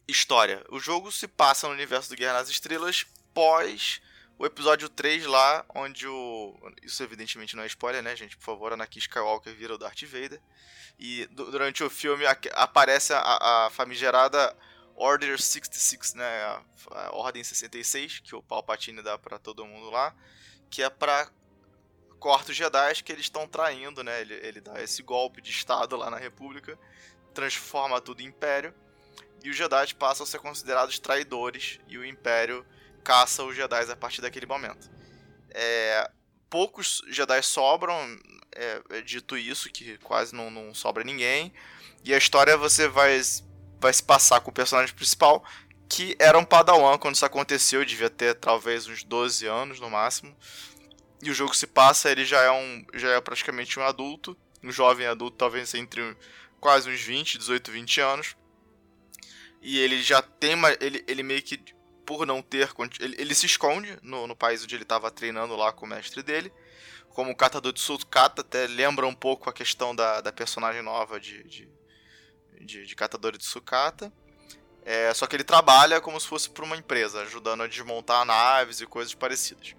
História. 0.07 0.65
O 0.71 0.79
jogo 0.79 1.11
se 1.11 1.27
passa 1.27 1.67
no 1.67 1.73
universo 1.73 2.11
do 2.11 2.17
Guerra 2.17 2.35
nas 2.35 2.49
Estrelas 2.49 3.07
pós 3.33 4.01
o 4.39 4.45
episódio 4.45 4.89
3 4.89 5.25
lá, 5.27 5.65
onde 5.75 6.07
o. 6.07 6.59
Isso 6.83 7.03
evidentemente 7.03 7.55
não 7.57 7.63
é 7.63 7.67
spoiler, 7.67 8.03
né, 8.03 8.15
gente? 8.17 8.37
Por 8.37 8.45
favor, 8.45 8.73
Anakin 8.73 8.99
Skywalker 8.99 9.55
vira 9.55 9.75
o 9.75 9.79
Darth 9.79 10.03
Vader. 10.03 10.41
E 10.99 11.27
du- 11.27 11.51
durante 11.51 11.83
o 11.83 11.89
filme 11.91 12.25
aparece 12.53 13.13
a, 13.15 13.67
a 13.67 13.71
famigerada 13.71 14.55
Order 14.95 15.41
66, 15.41 16.15
né? 16.15 16.25
A, 16.25 16.63
a 16.91 17.15
Ordem 17.15 17.43
66, 17.43 18.21
que 18.21 18.35
o 18.35 18.43
Palpatine 18.43 19.03
dá 19.03 19.19
pra 19.19 19.39
todo 19.39 19.67
mundo 19.67 19.91
lá. 19.91 20.15
Que 20.71 20.83
é 20.83 20.91
pra 20.91 21.31
cortos 22.19 22.57
Jedi 22.57 23.03
que 23.03 23.13
eles 23.13 23.27
estão 23.27 23.47
traindo, 23.47 24.03
né? 24.03 24.21
Ele, 24.21 24.35
ele 24.35 24.61
dá 24.61 24.83
esse 24.83 25.03
golpe 25.03 25.43
de 25.43 25.51
Estado 25.51 25.95
lá 25.95 26.11
na 26.11 26.17
República, 26.17 26.79
transforma 27.35 28.01
tudo 28.01 28.23
em 28.23 28.27
Império. 28.27 28.75
E 29.43 29.51
os 29.51 29.57
Jedi 29.57 29.95
passam 29.95 30.25
a 30.25 30.27
ser 30.27 30.39
considerados 30.39 30.99
traidores 30.99 31.79
e 31.87 31.99
o 31.99 32.05
Império 32.05 32.65
caça 33.05 33.45
os 33.45 33.55
Jedi 33.55 33.93
a 33.93 33.97
partir 33.97 34.23
daquele 34.23 34.47
momento. 34.47 34.91
É, 35.51 36.11
poucos 36.49 37.03
Jedi 37.09 37.43
sobram, 37.43 37.95
é, 38.57 38.81
é 38.89 39.03
dito 39.03 39.37
isso, 39.37 39.69
que 39.71 39.99
quase 39.99 40.35
não, 40.35 40.51
não 40.51 40.73
sobra 40.73 41.05
ninguém. 41.05 41.53
E 42.03 42.15
a 42.15 42.19
história 42.19 42.57
você 42.57 42.89
vai, 42.89 43.21
vai 43.85 43.93
se 43.93 44.03
passar 44.03 44.41
com 44.41 44.51
o 44.51 44.55
personagem 44.55 44.95
principal, 44.95 45.45
que 45.91 46.17
era 46.19 46.39
um 46.39 46.45
padawan 46.45 46.97
quando 46.97 47.17
isso 47.17 47.27
aconteceu, 47.27 47.85
devia 47.85 48.09
ter 48.09 48.35
talvez 48.35 48.87
uns 48.87 49.05
12 49.05 49.47
anos 49.47 49.79
no 49.79 49.91
máximo. 49.91 50.35
E 51.23 51.31
o 51.31 51.35
jogo 51.35 51.55
se 51.55 51.67
passa, 51.67 52.11
ele 52.11 52.25
já 52.25 52.41
é 52.41 52.51
um 52.51 52.85
já 52.95 53.11
é 53.11 53.21
praticamente 53.21 53.79
um 53.79 53.83
adulto, 53.83 54.35
um 54.63 54.73
jovem 54.73 55.07
adulto, 55.07 55.37
talvez 55.37 55.75
entre 55.75 56.17
quase 56.59 56.91
uns 56.91 57.01
20, 57.03 57.37
18, 57.37 57.71
20 57.71 58.01
anos. 58.01 58.37
E 59.61 59.79
ele 59.79 60.03
já 60.03 60.23
tem 60.23 60.55
uma, 60.55 60.71
ele, 60.81 61.05
ele 61.07 61.23
meio 61.23 61.43
que 61.43 61.63
por 62.07 62.27
não 62.27 62.41
ter 62.41 62.71
ele, 63.01 63.17
ele 63.19 63.35
se 63.35 63.45
esconde 63.45 63.99
no, 64.03 64.27
no 64.27 64.35
país 64.35 64.65
onde 64.65 64.75
ele 64.75 64.83
estava 64.83 65.11
treinando 65.11 65.57
lá 65.57 65.73
com 65.73 65.85
o 65.85 65.89
mestre 65.89 66.23
dele. 66.23 66.51
Como 67.11 67.37
catador 67.37 67.73
de 67.73 67.81
sucata, 67.81 68.41
até 68.41 68.67
lembra 68.67 69.07
um 69.07 69.15
pouco 69.15 69.49
a 69.49 69.53
questão 69.53 69.95
da, 69.95 70.23
da 70.23 70.33
personagem 70.33 70.83
nova 70.83 71.21
de, 71.21 71.45
de, 71.45 71.69
de, 72.65 72.87
de 72.87 72.97
catador 72.97 73.37
de 73.37 73.45
sucata. 73.45 74.13
É, 74.85 75.13
só 75.15 75.27
que 75.27 75.35
ele 75.35 75.45
trabalha 75.45 76.01
como 76.01 76.21
se 76.21 76.27
fosse 76.27 76.51
para 76.51 76.65
uma 76.65 76.77
empresa, 76.77 77.23
ajudando 77.23 77.63
a 77.63 77.67
desmontar 77.67 78.25
naves 78.25 78.81
e 78.81 78.87
coisas 78.87 79.15
parecidas. 79.15 79.75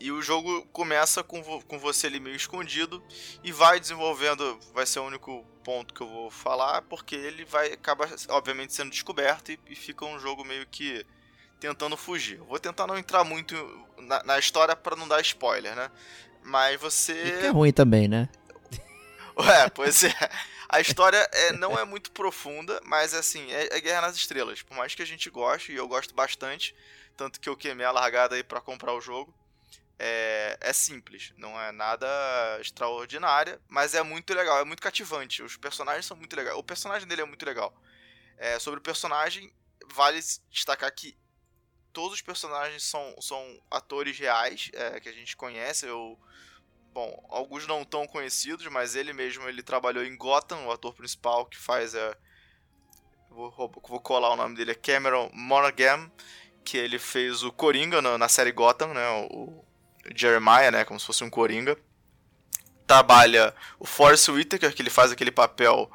E 0.00 0.10
o 0.10 0.20
jogo 0.20 0.66
começa 0.72 1.22
com, 1.22 1.42
vo 1.42 1.62
com 1.64 1.78
você 1.78 2.08
ali 2.08 2.18
meio 2.18 2.34
escondido 2.34 3.00
e 3.44 3.52
vai 3.52 3.78
desenvolvendo. 3.78 4.58
Vai 4.74 4.84
ser 4.84 4.98
o 4.98 5.04
único 5.04 5.44
ponto 5.62 5.94
que 5.94 6.00
eu 6.00 6.08
vou 6.08 6.30
falar, 6.30 6.82
porque 6.82 7.14
ele 7.14 7.44
vai 7.44 7.72
acabar, 7.72 8.08
obviamente, 8.30 8.72
sendo 8.72 8.90
descoberto 8.90 9.52
e, 9.52 9.60
e 9.68 9.76
fica 9.76 10.04
um 10.04 10.18
jogo 10.18 10.44
meio 10.44 10.66
que 10.66 11.06
tentando 11.60 11.96
fugir. 11.96 12.38
Eu 12.38 12.46
vou 12.46 12.58
tentar 12.58 12.88
não 12.88 12.98
entrar 12.98 13.22
muito 13.22 13.54
na, 13.98 14.22
na 14.24 14.38
história 14.40 14.74
para 14.74 14.96
não 14.96 15.06
dar 15.06 15.20
spoiler, 15.20 15.76
né? 15.76 15.88
Mas 16.42 16.80
você. 16.80 17.12
E 17.12 17.38
que 17.38 17.46
é 17.46 17.50
ruim 17.50 17.72
também, 17.72 18.08
né? 18.08 18.28
Ué, 19.38 19.70
pois 19.70 20.02
é. 20.02 20.14
A 20.72 20.80
história 20.80 21.28
é, 21.32 21.52
não 21.52 21.78
é 21.78 21.84
muito 21.84 22.10
profunda, 22.10 22.80
mas 22.82 23.12
assim, 23.12 23.52
é, 23.52 23.76
é, 23.76 23.80
Guerra 23.80 24.00
nas 24.00 24.16
Estrelas. 24.16 24.62
Por 24.62 24.74
mais 24.74 24.94
que 24.94 25.02
a 25.02 25.06
gente 25.06 25.28
goste, 25.28 25.70
e 25.70 25.76
eu 25.76 25.86
gosto 25.86 26.14
bastante, 26.14 26.74
tanto 27.14 27.38
que 27.38 27.48
eu 27.48 27.56
queimei 27.56 27.84
a 27.84 27.90
largada 27.90 28.34
aí 28.34 28.42
para 28.42 28.58
comprar 28.58 28.94
o 28.94 29.00
jogo 29.00 29.34
é, 29.98 30.56
é 30.60 30.72
simples, 30.72 31.32
não 31.36 31.60
é 31.60 31.70
nada 31.70 32.08
extraordinária, 32.60 33.60
mas 33.68 33.94
é 33.94 34.02
muito 34.02 34.34
legal, 34.34 34.58
é 34.58 34.64
muito 34.64 34.82
cativante. 34.82 35.42
Os 35.42 35.56
personagens 35.56 36.06
são 36.06 36.16
muito 36.16 36.34
legais. 36.34 36.56
O 36.56 36.62
personagem 36.62 37.06
dele 37.06 37.22
é 37.22 37.24
muito 37.26 37.46
legal. 37.46 37.72
É, 38.36 38.58
sobre 38.58 38.80
o 38.80 38.82
personagem, 38.82 39.52
vale 39.92 40.18
destacar 40.50 40.92
que 40.92 41.16
todos 41.92 42.14
os 42.14 42.22
personagens 42.22 42.82
são, 42.82 43.14
são 43.20 43.62
atores 43.70 44.18
reais 44.18 44.70
é, 44.72 44.98
que 44.98 45.08
a 45.08 45.12
gente 45.12 45.36
conhece. 45.36 45.86
Eu, 45.86 46.18
bom, 46.92 47.24
alguns 47.30 47.66
não 47.66 47.84
tão 47.84 48.06
conhecidos, 48.06 48.66
mas 48.66 48.94
ele 48.94 49.12
mesmo 49.12 49.48
ele 49.48 49.62
trabalhou 49.62 50.04
em 50.04 50.16
Gotham, 50.16 50.66
o 50.66 50.72
ator 50.72 50.94
principal 50.94 51.46
que 51.46 51.58
faz 51.58 51.94
é, 51.94 52.16
vou, 53.30 53.50
vou 53.50 54.00
colar 54.00 54.30
o 54.30 54.36
nome 54.36 54.56
dele 54.56 54.72
é 54.72 54.74
Cameron 54.74 55.30
Monaghan, 55.32 56.10
que 56.64 56.76
ele 56.76 56.98
fez 56.98 57.42
o 57.42 57.50
Coringa 57.52 58.00
na, 58.00 58.16
na 58.16 58.28
série 58.28 58.52
Gotham, 58.52 58.94
né? 58.94 59.08
O, 59.30 59.64
Jeremiah, 60.14 60.70
né, 60.70 60.84
como 60.84 60.98
se 60.98 61.06
fosse 61.06 61.24
um 61.24 61.30
coringa. 61.30 61.76
Trabalha 62.86 63.54
o 63.78 63.86
Forrest 63.86 64.28
Whitaker, 64.28 64.74
que 64.74 64.82
ele 64.82 64.90
faz 64.90 65.12
aquele 65.12 65.30
papel 65.30 65.90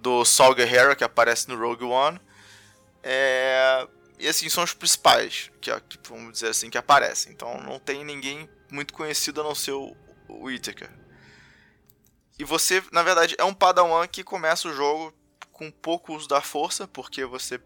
do 0.00 0.24
Saul 0.24 0.54
Guerrero 0.54 0.96
que 0.96 1.04
aparece 1.04 1.48
no 1.48 1.56
Rogue 1.56 1.84
One. 1.84 2.20
É... 3.02 3.86
E 4.18 4.26
assim, 4.26 4.48
são 4.48 4.64
os 4.64 4.72
principais, 4.72 5.50
que, 5.60 5.70
vamos 6.08 6.32
dizer 6.32 6.48
assim, 6.48 6.70
que 6.70 6.78
aparecem. 6.78 7.32
Então 7.32 7.60
não 7.62 7.78
tem 7.78 8.04
ninguém 8.04 8.48
muito 8.70 8.92
conhecido 8.92 9.40
a 9.40 9.44
não 9.44 9.54
ser 9.54 9.72
o, 9.72 9.96
o 10.28 10.44
Whitaker. 10.44 10.90
E 12.38 12.44
você, 12.44 12.82
na 12.92 13.02
verdade, 13.02 13.34
é 13.38 13.44
um 13.44 13.54
Padawan 13.54 14.06
que 14.06 14.22
começa 14.22 14.68
o 14.68 14.72
jogo 14.72 15.12
com 15.52 15.70
pouco 15.70 16.14
uso 16.14 16.28
da 16.28 16.42
força, 16.42 16.86
porque 16.86 17.24
você 17.24 17.60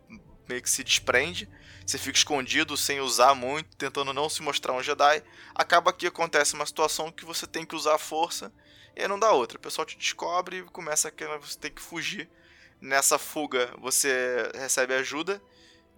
meio 0.49 0.63
que 0.63 0.71
se 0.71 0.85
desprende, 0.85 1.49
você 1.87 1.99
fica 1.99 2.19
escondido 2.19 2.77
sem 2.77 3.01
usar 3.01 3.35
muito, 3.35 3.77
tentando 3.77 4.13
não 4.13 4.29
se 4.29 4.43
mostrar 4.43 4.73
um 4.73 4.83
Jedi. 4.83 5.23
Acaba 5.55 5.93
que 5.93 6.07
acontece 6.07 6.55
uma 6.55 6.67
situação 6.67 7.11
que 7.11 7.25
você 7.25 7.47
tem 7.47 7.65
que 7.65 7.75
usar 7.75 7.95
a 7.95 7.99
força 7.99 8.53
e 8.95 9.07
não 9.09 9.19
dá 9.19 9.33
outra. 9.33 9.59
O 9.59 9.61
pessoal 9.61 9.87
te 9.87 9.97
descobre 9.97 10.59
e 10.59 10.63
começa 10.63 11.09
a 11.09 11.39
você 11.39 11.59
tem 11.59 11.71
que 11.71 11.83
fugir. 11.83 12.29
Nessa 12.81 13.19
fuga 13.19 13.75
você 13.79 14.51
recebe 14.55 14.95
ajuda 14.95 15.43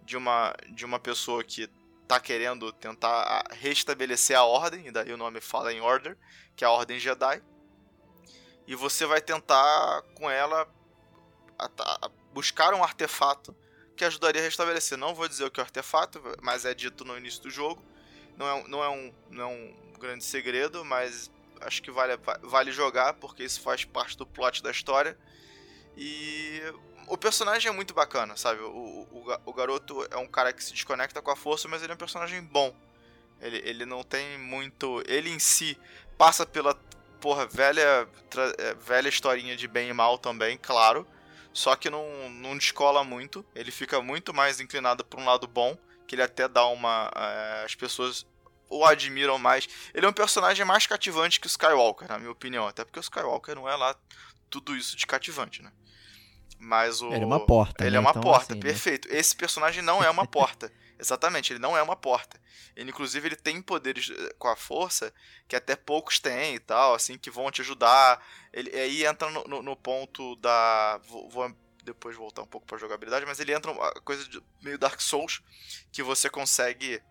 de 0.05 0.17
uma, 0.17 0.55
de 0.71 0.85
uma 0.85 0.99
pessoa 0.99 1.45
que 1.45 1.69
está 2.13 2.21
querendo 2.21 2.71
tentar 2.73 3.43
restabelecer 3.53 4.37
a 4.37 4.45
ordem, 4.45 4.87
e 4.87 4.91
daí 4.91 5.13
o 5.13 5.17
nome 5.17 5.41
fala 5.41 5.73
em 5.73 5.81
Order, 5.81 6.17
que 6.55 6.63
é 6.63 6.67
a 6.67 6.71
Ordem 6.71 6.99
Jedi. 6.99 7.43
E 8.67 8.75
você 8.75 9.07
vai 9.07 9.21
tentar 9.21 10.03
com 10.15 10.31
ela 10.31 10.69
buscar 12.33 12.75
um 12.75 12.85
artefato 12.85 13.57
que 13.97 14.05
ajudaria 14.05 14.43
a 14.43 14.45
restabelecer. 14.45 14.99
Não 14.99 15.15
vou 15.15 15.27
dizer 15.27 15.45
o 15.45 15.51
que 15.51 15.59
é 15.59 15.63
o 15.63 15.65
artefato, 15.65 16.21
mas 16.43 16.67
é 16.67 16.75
dito 16.75 17.05
no 17.05 17.17
início 17.17 17.43
do 17.43 17.51
jogo. 17.51 17.83
Não 18.37 18.47
é, 18.47 18.69
não 18.69 18.85
é, 18.85 18.89
um, 18.91 19.15
não 19.31 19.43
é 19.43 19.47
um 19.47 19.93
grande 19.99 20.25
segredo, 20.25 20.85
mas 20.85 21.31
acho 21.63 21.83
que 21.83 21.91
vale, 21.91 22.19
vale 22.43 22.73
jogar, 22.73 23.15
porque 23.15 23.43
isso 23.43 23.61
faz 23.61 23.85
parte 23.85 24.19
do 24.19 24.27
plot 24.27 24.63
da 24.63 24.71
história. 24.71 25.17
E 25.97 26.61
o 27.07 27.17
personagem 27.17 27.69
é 27.69 27.73
muito 27.73 27.95
bacana, 27.95 28.37
sabe? 28.37 28.61
O, 28.61 29.07
o, 29.11 29.25
o 29.47 29.53
garoto 29.53 30.07
é 30.11 30.17
um 30.17 30.27
cara 30.27 30.53
que 30.53 30.63
se 30.63 30.73
desconecta 30.73 31.21
com 31.21 31.31
a 31.31 31.37
força, 31.37 31.69
mas 31.69 31.83
ele 31.83 31.93
é 31.93 31.95
um 31.95 31.99
personagem 31.99 32.43
bom. 32.43 32.75
Ele, 33.41 33.61
ele 33.65 33.87
não 33.87 34.03
tem 34.03 34.39
muito. 34.39 35.03
Ele 35.07 35.31
em 35.31 35.39
si 35.39 35.79
passa 36.17 36.47
pela 36.47 36.75
porra 37.21 37.47
velha, 37.47 38.09
é, 38.59 38.75
velha 38.75 39.09
historinha 39.09 39.57
de 39.57 39.67
bem 39.69 39.89
e 39.89 39.93
mal 39.93 40.19
também, 40.19 40.57
claro 40.57 41.07
só 41.53 41.77
que 41.77 41.91
não, 41.91 42.31
não 42.31 42.57
descola 42.57 43.05
muito. 43.05 43.45
Ele 43.55 43.71
fica 43.71 44.01
muito 44.01 44.33
mais 44.33 44.61
inclinado 44.61 45.05
para 45.05 45.21
um 45.21 45.25
lado 45.25 45.47
bom, 45.47 45.77
que 46.07 46.15
ele 46.15 46.23
até 46.23 46.49
dá 46.49 46.67
uma. 46.67 47.11
É, 47.15 47.65
as 47.65 47.75
pessoas 47.75 48.27
o 48.69 48.85
admiram 48.85 49.39
mais. 49.39 49.69
Ele 49.93 50.07
é 50.07 50.09
um 50.09 50.15
personagem 50.15 50.65
mais 50.65 50.87
cativante 50.87 51.39
que 51.39 51.47
o 51.47 51.49
Skywalker, 51.49 52.09
na 52.09 52.19
minha 52.19 52.31
opinião. 52.31 52.67
Até 52.67 52.85
porque 52.85 52.99
o 52.99 53.03
Skywalker 53.03 53.55
não 53.55 53.69
é 53.69 53.77
lá 53.77 53.95
tudo 54.49 54.75
isso 54.75 54.97
de 54.97 55.07
cativante, 55.07 55.63
né? 55.63 55.71
Mas 56.63 57.03
o. 57.03 57.13
Ele 57.13 57.25
é 57.25 57.27
uma 57.27 57.45
porta. 57.45 57.83
Ele 57.83 57.91
né? 57.91 57.97
é 57.97 58.01
uma 58.01 58.11
então, 58.11 58.23
porta, 58.23 58.53
assim, 58.53 58.61
perfeito. 58.61 59.09
Né? 59.09 59.19
Esse 59.19 59.35
personagem 59.35 59.83
não 59.83 60.03
é 60.03 60.09
uma 60.09 60.25
porta. 60.25 60.73
Exatamente, 60.97 61.53
ele 61.53 61.59
não 61.59 61.77
é 61.77 61.83
uma 61.83 61.97
porta. 61.97 62.41
Ele, 62.77 62.91
inclusive, 62.91 63.27
ele 63.27 63.35
tem 63.35 63.61
poderes 63.61 64.13
eh, 64.17 64.35
com 64.39 64.47
a 64.47 64.55
força 64.55 65.13
que 65.49 65.57
até 65.57 65.75
poucos 65.75 66.21
têm 66.21 66.55
e 66.55 66.61
tal, 66.61 66.95
assim, 66.95 67.19
que 67.19 67.29
vão 67.29 67.51
te 67.51 67.61
ajudar. 67.63 68.25
Ele 68.53 68.71
aí 68.71 69.05
entra 69.05 69.29
no, 69.29 69.43
no, 69.43 69.63
no 69.63 69.77
ponto 69.77 70.37
da. 70.37 71.01
Vou, 71.09 71.29
vou, 71.29 71.53
depois 71.83 72.17
voltar 72.17 72.43
um 72.43 72.47
pouco 72.47 72.65
pra 72.65 72.79
jogabilidade, 72.79 73.27
mas 73.27 73.41
ele 73.41 73.53
entra 73.53 73.73
uma 73.73 73.91
coisa 74.03 74.25
de, 74.29 74.41
meio 74.63 74.79
Dark 74.79 75.01
Souls, 75.01 75.43
que 75.91 76.01
você 76.01 76.31
consegue 76.31 77.03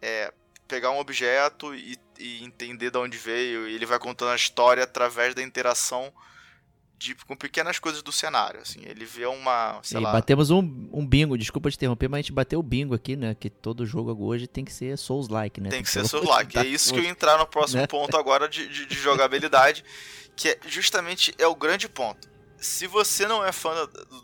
é, 0.00 0.32
pegar 0.66 0.92
um 0.92 0.98
objeto 0.98 1.74
e, 1.74 1.98
e 2.18 2.42
entender 2.42 2.90
de 2.90 2.96
onde 2.96 3.18
veio, 3.18 3.68
e 3.68 3.74
ele 3.74 3.84
vai 3.84 3.98
contando 3.98 4.30
a 4.30 4.36
história 4.36 4.82
através 4.82 5.34
da 5.34 5.42
interação 5.42 6.10
de, 6.98 7.14
com 7.14 7.36
pequenas 7.36 7.78
coisas 7.78 8.02
do 8.02 8.10
cenário, 8.10 8.60
assim, 8.60 8.80
ele 8.84 9.04
vê 9.04 9.24
uma, 9.24 9.78
sei 9.84 10.00
e 10.00 10.02
lá... 10.02 10.12
batemos 10.12 10.50
um, 10.50 10.88
um 10.92 11.06
bingo, 11.06 11.38
desculpa 11.38 11.70
te 11.70 11.76
interromper, 11.76 12.08
mas 12.08 12.18
a 12.18 12.22
gente 12.22 12.32
bateu 12.32 12.58
o 12.58 12.62
bingo 12.62 12.94
aqui, 12.94 13.14
né, 13.14 13.36
que 13.36 13.48
todo 13.48 13.86
jogo 13.86 14.24
hoje 14.24 14.48
tem 14.48 14.64
que 14.64 14.72
ser 14.72 14.98
Souls-like, 14.98 15.60
né? 15.60 15.70
Tem 15.70 15.82
que 15.82 15.90
ser 15.90 16.04
Souls-like, 16.06 16.58
é 16.58 16.66
isso 16.66 16.92
que 16.92 16.98
eu 16.98 17.04
ia 17.04 17.10
entrar 17.10 17.38
no 17.38 17.46
próximo 17.46 17.82
né? 17.82 17.86
ponto 17.86 18.16
agora 18.16 18.48
de, 18.48 18.66
de, 18.68 18.86
de, 18.86 18.94
jogabilidade, 18.96 19.84
que 20.34 20.48
é 20.48 20.58
justamente 20.66 21.32
é 21.38 21.46
o 21.46 21.54
grande 21.54 21.88
ponto. 21.88 22.28
Se 22.56 22.88
você 22.88 23.28
não 23.28 23.44
é 23.44 23.52
fã 23.52 23.72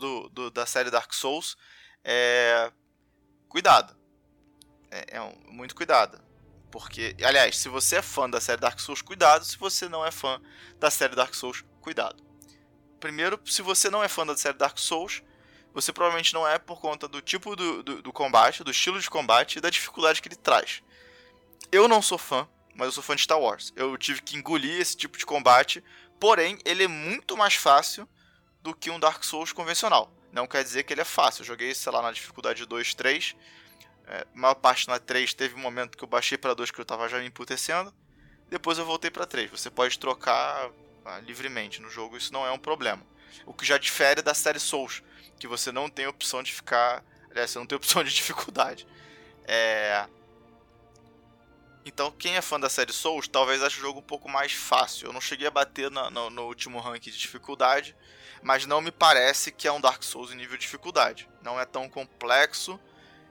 do, 0.01 0.29
do 0.29 0.51
da 0.51 0.66
série 0.66 0.91
Dark 0.91 1.14
Souls, 1.14 1.57
é... 2.03 2.72
cuidado, 3.49 3.97
é, 4.91 5.16
é 5.16 5.20
um, 5.20 5.33
muito 5.53 5.77
cuidado. 5.77 6.20
Porque, 6.72 7.14
aliás, 7.22 7.57
se 7.57 7.68
você 7.68 7.97
é 7.97 8.03
fã 8.03 8.29
da 8.29 8.41
série 8.41 8.61
Dark 8.61 8.81
Souls, 8.81 9.01
cuidado. 9.01 9.45
Se 9.45 9.57
você 9.57 9.89
não 9.89 10.05
é 10.05 10.11
fã 10.11 10.41
da 10.81 10.91
série 10.91 11.14
Dark 11.14 11.33
Souls, 11.33 11.64
cuidado. 11.81 12.20
Primeiro, 13.05 13.39
se 13.45 13.61
você 13.61 13.91
não 13.91 14.03
é 14.03 14.09
fã 14.09 14.25
da 14.25 14.35
série 14.35 14.57
Dark 14.57 14.79
Souls, 14.79 15.23
você 15.75 15.93
provavelmente 15.93 16.33
não 16.33 16.49
é 16.49 16.59
por 16.59 16.81
conta 16.81 17.07
do 17.07 17.21
tipo 17.21 17.55
do, 17.55 17.83
do, 17.83 18.01
do, 18.01 18.11
combate, 18.15 18.65
do 18.65 18.71
estilo 18.71 18.99
de 18.99 19.11
combate 19.11 19.57
e 19.57 19.61
da 19.61 19.69
dificuldade 19.69 20.23
que 20.23 20.29
ele 20.29 20.37
traz. 20.37 20.83
Eu 21.71 21.87
não 21.87 22.01
sou 22.01 22.17
fã, 22.17 22.49
mas 22.75 22.87
eu 22.87 22.93
sou 22.93 23.03
fã 23.03 23.15
de 23.15 23.21
Star 23.21 23.39
Wars. 23.39 23.75
Eu 23.77 23.99
tive 23.99 24.23
que 24.23 24.39
engolir 24.39 24.81
esse 24.81 24.97
tipo 24.97 25.19
de 25.19 25.27
combate, 25.27 25.85
porém, 26.19 26.59
ele 26.65 26.85
é 26.85 26.89
muito 26.89 27.37
mais 27.37 27.53
fácil 27.57 28.09
do 28.63 28.75
que 28.75 28.91
um 28.91 28.99
Dark 28.99 29.23
Souls 29.23 29.53
convencional. 29.53 30.11
Não 30.33 30.47
quer 30.47 30.65
dizer 30.65 30.85
que 30.85 30.95
ele 30.95 31.03
é 31.03 31.05
fácil. 31.05 31.43
Eu 31.43 31.47
joguei, 31.49 31.75
sei 31.75 31.93
lá, 31.93 32.01
na 32.01 32.11
dificuldade 32.11 32.65
2, 32.65 32.95
3. 32.95 33.37
É, 34.07 34.27
maior 34.33 34.55
parte 34.55 34.89
na 34.89 34.99
3 34.99 35.35
teve 35.35 35.55
um 35.55 35.61
momento 35.61 35.99
que 35.99 36.05
eu 36.05 36.09
baixei 36.09 36.39
para 36.39 36.55
2 36.55 36.71
que 36.71 36.81
eu 36.81 36.87
tava 36.87 37.07
já 37.07 37.19
me 37.19 37.27
emputecendo. 37.27 37.93
Depois 38.49 38.79
eu 38.79 38.87
voltei 38.87 39.11
para 39.11 39.27
3. 39.27 39.51
Você 39.51 39.69
pode 39.69 39.99
trocar 39.99 40.71
ah, 41.05 41.21
livremente 41.21 41.81
no 41.81 41.91
jogo, 41.91 42.17
isso 42.17 42.33
não 42.33 42.47
é 42.47 42.51
um 42.51 42.59
problema. 42.59 43.05
O 43.47 43.53
que 43.53 43.65
já 43.65 43.79
difere 43.79 44.23
da 44.23 44.35
série 44.35 44.61
Souls, 44.61 45.03
que 45.39 45.47
você 45.47 45.71
não 45.71 45.89
tem 45.89 46.07
opção 46.07 46.43
de 46.43 46.53
ficar. 46.53 47.05
Aliás, 47.31 47.51
você 47.51 47.59
não 47.59 47.67
tem 47.67 47.77
opção 47.79 48.03
de 48.03 48.15
dificuldade. 48.15 48.87
É... 49.45 50.07
Então, 51.85 52.11
quem 52.11 52.37
é 52.37 52.41
fã 52.41 52.59
da 52.59 52.71
série 52.71 52.93
Souls, 52.93 53.29
talvez 53.29 53.63
ache 53.63 53.77
o 53.77 53.83
jogo 53.83 53.99
um 53.99 54.03
pouco 54.03 54.29
mais 54.29 54.53
fácil. 54.53 55.07
Eu 55.07 55.13
não 55.13 55.21
cheguei 55.21 55.47
a 55.47 55.51
bater 55.51 55.91
no, 55.91 56.31
no, 56.31 56.47
último 56.47 56.81
ranking 56.81 57.11
de 57.11 57.19
dificuldade, 57.19 57.95
mas 58.43 58.65
não 58.65 58.81
me 58.81 58.91
parece 58.91 59.53
que 59.53 59.69
é 59.69 59.73
um 59.73 59.81
Dark 59.81 60.03
Souls 60.03 60.33
em 60.33 60.37
nível 60.37 60.57
de 60.57 60.63
dificuldade. 60.63 61.29
Não 61.43 61.61
é 61.61 61.67
tão 61.67 61.89
complexo. 61.89 62.81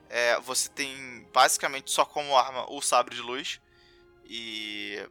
É, 0.08 0.38
você 0.40 0.68
tem 0.68 1.28
basicamente 1.32 1.90
só 1.90 2.04
como 2.04 2.36
arma 2.36 2.70
o 2.70 2.80
sabre 2.80 3.16
de 3.16 3.22
luz. 3.22 3.60
E. 4.24 5.04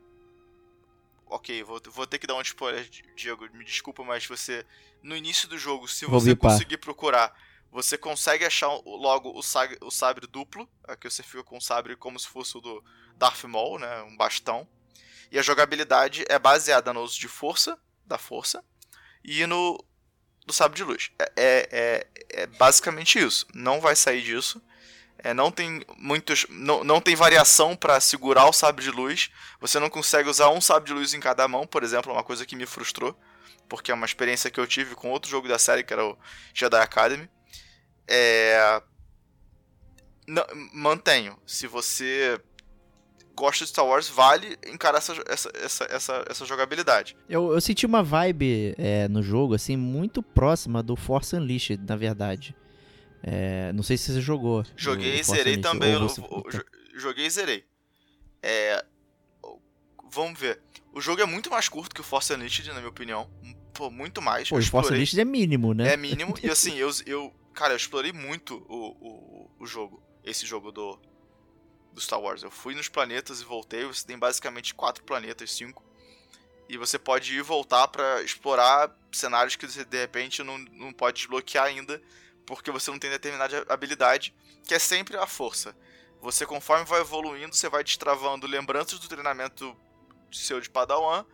Ok, 1.36 1.64
vou, 1.64 1.82
vou 1.88 2.06
ter 2.06 2.20
que 2.20 2.28
dar 2.28 2.36
um 2.36 2.42
spoiler, 2.42 2.88
Diego. 3.16 3.48
Me 3.54 3.66
desculpa, 3.66 4.04
mas 4.04 4.26
você. 4.28 4.66
No 5.02 5.16
início 5.16 5.48
do 5.48 5.58
jogo, 5.58 5.88
se 5.88 6.06
Vou 6.06 6.20
você 6.20 6.36
bipar. 6.36 6.52
conseguir 6.52 6.78
procurar, 6.78 7.34
você 7.72 7.98
consegue 7.98 8.46
achar 8.46 8.68
logo 8.86 9.36
o, 9.38 9.42
sag- 9.42 9.78
o 9.82 9.90
sabre 9.90 10.28
duplo. 10.28 10.70
Aqui 10.88 11.10
você 11.10 11.24
fica 11.24 11.44
com 11.44 11.58
o 11.58 11.62
sabre 11.62 11.96
como 11.96 12.20
se 12.20 12.28
fosse 12.28 12.56
o 12.58 12.62
do 12.62 12.84
Darth 13.18 13.44
Maul, 13.46 13.80
né? 13.80 14.04
Um 14.04 14.16
bastão. 14.16 14.68
E 15.32 15.40
a 15.40 15.42
jogabilidade 15.42 16.24
é 16.30 16.38
baseada 16.38 16.94
no 16.94 17.02
uso 17.02 17.20
de 17.20 17.28
força, 17.28 17.80
da 18.06 18.20
força, 18.20 18.64
e 19.24 19.46
no 19.48 19.84
do 20.46 20.54
sabre 20.54 20.76
de 20.78 20.84
luz. 20.84 21.10
É, 21.18 21.32
é, 21.36 21.68
é- 21.72 22.44
é 22.44 22.48
basicamente 22.48 23.18
isso. 23.18 23.48
Não 23.56 23.82
vai 23.82 23.96
sair 23.96 24.22
disso. 24.22 24.62
É, 25.24 25.34
não 25.34 25.50
tem 25.50 25.82
muitos. 25.98 26.46
Não, 26.50 26.84
não 26.84 27.00
tem 27.00 27.16
variação 27.16 27.76
para 27.76 28.00
segurar 28.02 28.48
o 28.50 28.54
sabre 28.54 28.84
de 28.84 28.92
luz. 28.92 29.30
Você 29.62 29.80
não 29.80 29.90
consegue 29.90 30.30
usar 30.30 30.50
um 30.50 30.60
sabre 30.60 30.88
de 30.88 30.94
luz 30.94 31.14
em 31.14 31.20
cada 31.20 31.48
mão, 31.48 31.66
por 31.66 31.82
exemplo, 31.82 32.12
é 32.12 32.14
uma 32.14 32.24
coisa 32.24 32.46
que 32.46 32.56
me 32.58 32.66
frustrou. 32.66 33.18
Porque 33.70 33.90
é 33.90 33.94
uma 33.94 34.06
experiência 34.06 34.52
que 34.52 34.60
eu 34.60 34.68
tive 34.68 34.94
com 34.96 35.10
outro 35.10 35.32
jogo 35.32 35.48
da 35.48 35.58
série, 35.58 35.84
que 35.84 35.94
era 35.94 36.06
o 36.06 36.18
Jedi 36.54 36.78
Academy. 36.78 37.30
É. 38.06 38.82
não- 40.28 40.46
mantenho. 40.74 41.38
Se 41.48 41.68
você 41.68 42.38
gosta 43.34 43.64
de 43.64 43.70
Star 43.72 43.86
Wars, 43.86 44.10
vale 44.10 44.58
encarar 44.68 44.98
essa, 44.98 45.14
essa, 45.28 45.52
essa, 45.56 45.84
essa, 45.90 46.26
essa 46.30 46.46
jogabilidade. 46.46 47.16
Eu, 47.28 47.54
eu 47.54 47.62
senti 47.62 47.86
uma 47.86 48.04
vibe 48.04 48.76
é, 48.78 49.08
no 49.08 49.24
jogo, 49.24 49.56
assim, 49.56 49.76
muito 49.78 50.22
próxima 50.22 50.84
do 50.84 50.96
Force 50.96 51.36
Unleashed, 51.36 51.82
na 51.88 51.96
verdade. 51.96 52.56
É, 53.24 53.72
não 53.74 53.82
sei 53.84 53.98
se 53.98 54.12
você 54.12 54.22
jogou. 54.22 54.66
Joguei 54.76 55.20
e 55.20 55.24
zerei 55.24 55.58
também. 55.58 55.98
você- 55.98 56.22
joguei 56.96 57.26
e 57.26 57.30
zerei. 57.30 57.66
É, 58.42 58.84
vamos 60.12 60.38
ver. 60.40 60.62
O 60.92 61.02
jogo 61.02 61.22
é 61.22 61.26
muito 61.26 61.50
mais 61.50 61.68
curto 61.70 61.96
que 61.96 62.02
o 62.02 62.04
Force 62.04 62.32
Unleashed, 62.34 62.68
na 62.68 62.76
minha 62.76 62.90
opinião. 62.90 63.30
Pô, 63.74 63.90
muito 63.90 64.22
mais. 64.22 64.50
Pô, 64.50 64.58
o 64.58 64.64
Force 64.64 64.92
Unleashed 64.92 65.20
é 65.20 65.26
mínimo, 65.26 65.74
né? 65.74 65.94
É 65.94 65.98
mínimo. 65.98 66.36
e 66.44 66.50
assim, 66.52 66.76
eu, 66.78 66.90
eu. 67.06 67.34
Cara, 67.54 67.74
eu 67.74 67.78
explorei 67.78 68.12
muito 68.12 68.58
o, 68.68 68.88
o, 69.00 69.52
o 69.60 69.66
jogo. 69.66 70.04
Esse 70.24 70.46
jogo 70.46 70.72
do. 70.72 71.00
Do 71.94 72.02
Star 72.02 72.20
Wars. 72.20 72.42
Eu 72.44 72.50
fui 72.52 72.74
nos 72.76 72.90
planetas 72.90 73.40
e 73.42 73.46
voltei. 73.46 73.86
Você 73.86 74.06
tem 74.06 74.18
basicamente 74.18 74.74
quatro 74.74 75.04
planetas, 75.04 75.52
cinco. 75.52 75.84
E 76.68 76.76
você 76.78 76.98
pode 76.98 77.34
ir 77.34 77.38
e 77.38 77.42
voltar 77.42 77.88
pra 77.88 78.22
explorar 78.24 78.92
cenários 79.12 79.56
que 79.56 79.68
você 79.68 79.86
de 79.86 80.00
repente 80.00 80.42
não, 80.42 80.58
não 80.58 80.92
pode 80.92 81.18
desbloquear 81.20 81.66
ainda. 81.66 82.02
Porque 82.46 82.72
você 82.72 82.92
não 82.92 83.00
tem 83.00 83.10
determinada 83.10 83.66
habilidade. 83.70 84.34
Que 84.66 84.76
é 84.76 84.80
sempre 84.80 85.18
a 85.18 85.28
força. 85.28 85.76
Você, 86.22 86.46
conforme 86.46 86.86
vai 86.86 87.02
evoluindo, 87.02 87.56
você 87.56 87.68
vai 87.68 87.84
destravando 87.84 88.48
lembranças 88.48 88.98
do 89.00 89.08
treinamento 89.08 89.76
seu 90.32 90.60
de 90.60 90.70
Padawan 90.70 91.26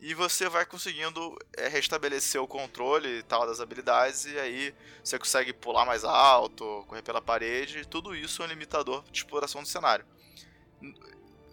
e 0.00 0.14
você 0.14 0.48
vai 0.48 0.66
conseguindo 0.66 1.36
é, 1.56 1.68
restabelecer 1.68 2.40
o 2.40 2.46
controle 2.46 3.18
e 3.18 3.22
tal 3.22 3.46
das 3.46 3.60
habilidades 3.60 4.26
e 4.26 4.38
aí 4.38 4.74
você 5.02 5.18
consegue 5.18 5.52
pular 5.52 5.84
mais 5.84 6.04
alto, 6.04 6.84
correr 6.86 7.02
pela 7.02 7.22
parede, 7.22 7.86
tudo 7.86 8.14
isso 8.14 8.42
é 8.42 8.46
um 8.46 8.48
limitador 8.48 9.02
de 9.10 9.18
exploração 9.18 9.62
do 9.62 9.68
cenário. 9.68 10.04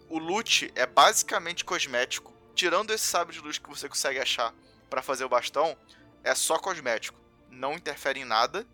O 0.08 0.18
loot 0.18 0.70
é 0.74 0.86
basicamente 0.86 1.64
cosmético, 1.64 2.32
tirando 2.54 2.90
esse 2.92 3.06
sabre 3.06 3.34
de 3.34 3.40
luz 3.40 3.58
que 3.58 3.68
você 3.68 3.88
consegue 3.88 4.18
achar 4.18 4.54
para 4.90 5.02
fazer 5.02 5.24
o 5.24 5.28
bastão, 5.28 5.76
é 6.22 6.34
só 6.34 6.58
cosmético, 6.58 7.18
não 7.50 7.74
interfere 7.74 8.20
em 8.20 8.24
nada. 8.24 8.66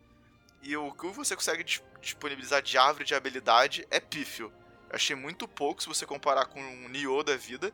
E 0.62 0.76
o 0.76 0.92
que 0.92 1.06
você 1.08 1.34
consegue 1.34 1.64
dis- 1.64 1.82
disponibilizar 2.00 2.60
de 2.62 2.76
árvore 2.76 3.04
de 3.04 3.14
habilidade 3.14 3.86
é 3.90 3.98
pífio. 3.98 4.52
Eu 4.88 4.96
achei 4.96 5.16
muito 5.16 5.48
pouco 5.48 5.82
se 5.82 5.88
você 5.88 6.04
comparar 6.04 6.46
com 6.46 6.60
um 6.60 6.88
Nioh 6.88 7.22
da 7.22 7.36
vida, 7.36 7.72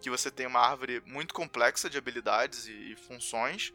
que 0.00 0.10
você 0.10 0.30
tem 0.30 0.46
uma 0.46 0.60
árvore 0.60 1.02
muito 1.06 1.32
complexa 1.34 1.88
de 1.88 1.96
habilidades 1.98 2.66
e, 2.66 2.92
e 2.92 2.96
funções. 2.96 3.72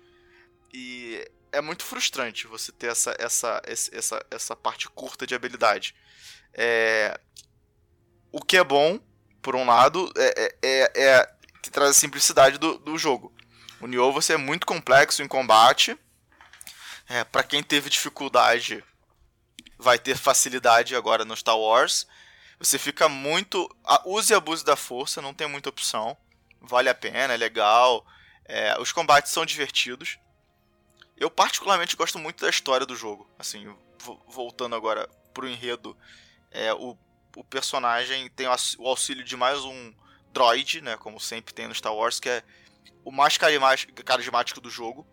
E 0.73 1.23
é 1.51 1.61
muito 1.61 1.83
frustrante 1.83 2.47
você 2.47 2.71
ter 2.71 2.87
essa, 2.87 3.15
essa, 3.19 3.61
essa, 3.65 4.25
essa 4.31 4.55
parte 4.55 4.87
curta 4.89 5.25
de 5.25 5.35
habilidade. 5.35 5.95
É, 6.53 7.19
O 8.31 8.41
que 8.41 8.57
é 8.57 8.63
bom, 8.63 8.99
por 9.41 9.55
um 9.55 9.65
lado, 9.65 10.11
é, 10.17 10.55
é, 10.61 10.91
é- 11.01 11.03
é 11.19 11.33
que 11.61 11.69
traz 11.69 11.91
a 11.91 11.93
simplicidade 11.93 12.57
do, 12.57 12.77
do 12.77 12.97
jogo. 12.97 13.33
O 13.79 13.87
Nioh 13.87 14.11
você 14.11 14.33
é 14.33 14.37
muito 14.37 14.65
complexo 14.65 15.21
em 15.23 15.27
combate. 15.27 15.97
É, 17.07 17.23
para 17.23 17.43
quem 17.43 17.61
teve 17.61 17.89
dificuldade, 17.89 18.83
vai 19.77 19.99
ter 19.99 20.17
facilidade 20.17 20.95
agora 20.95 21.25
no 21.25 21.35
Star 21.35 21.57
Wars. 21.57 22.07
Você 22.59 22.79
fica 22.79 23.09
muito. 23.09 23.69
Use 24.05 24.31
e 24.31 24.35
abuse 24.35 24.63
da 24.63 24.75
força, 24.75 25.21
não 25.21 25.33
tem 25.33 25.47
muita 25.47 25.69
opção. 25.69 26.15
Vale 26.61 26.89
a 26.89 26.95
pena, 26.95 27.33
é 27.33 27.37
legal. 27.37 28.05
É, 28.45 28.79
os 28.79 28.91
combates 28.91 29.31
são 29.31 29.45
divertidos. 29.45 30.17
Eu 31.17 31.29
particularmente 31.29 31.95
gosto 31.95 32.17
muito 32.17 32.41
da 32.41 32.49
história 32.49 32.85
do 32.85 32.95
jogo. 32.95 33.29
Assim, 33.37 33.65
vo- 33.99 34.21
voltando 34.27 34.75
agora 34.75 35.07
pro 35.33 35.47
enredo, 35.47 35.95
é, 36.51 36.73
o, 36.73 36.97
o 37.35 37.43
personagem 37.43 38.29
tem 38.29 38.47
o 38.47 38.51
aux- 38.51 38.75
o 38.79 38.87
auxílio 38.87 39.23
de 39.23 39.35
mais 39.35 39.59
um 39.59 39.93
droid, 40.31 40.81
né? 40.81 40.97
Como 40.97 41.19
sempre 41.19 41.53
tem 41.53 41.67
no 41.67 41.75
Star 41.75 41.93
Wars, 41.93 42.19
que 42.19 42.29
é 42.29 42.43
o 43.03 43.11
mais 43.11 43.37
carismático 44.05 44.61
do 44.61 44.69
jogo. 44.69 45.05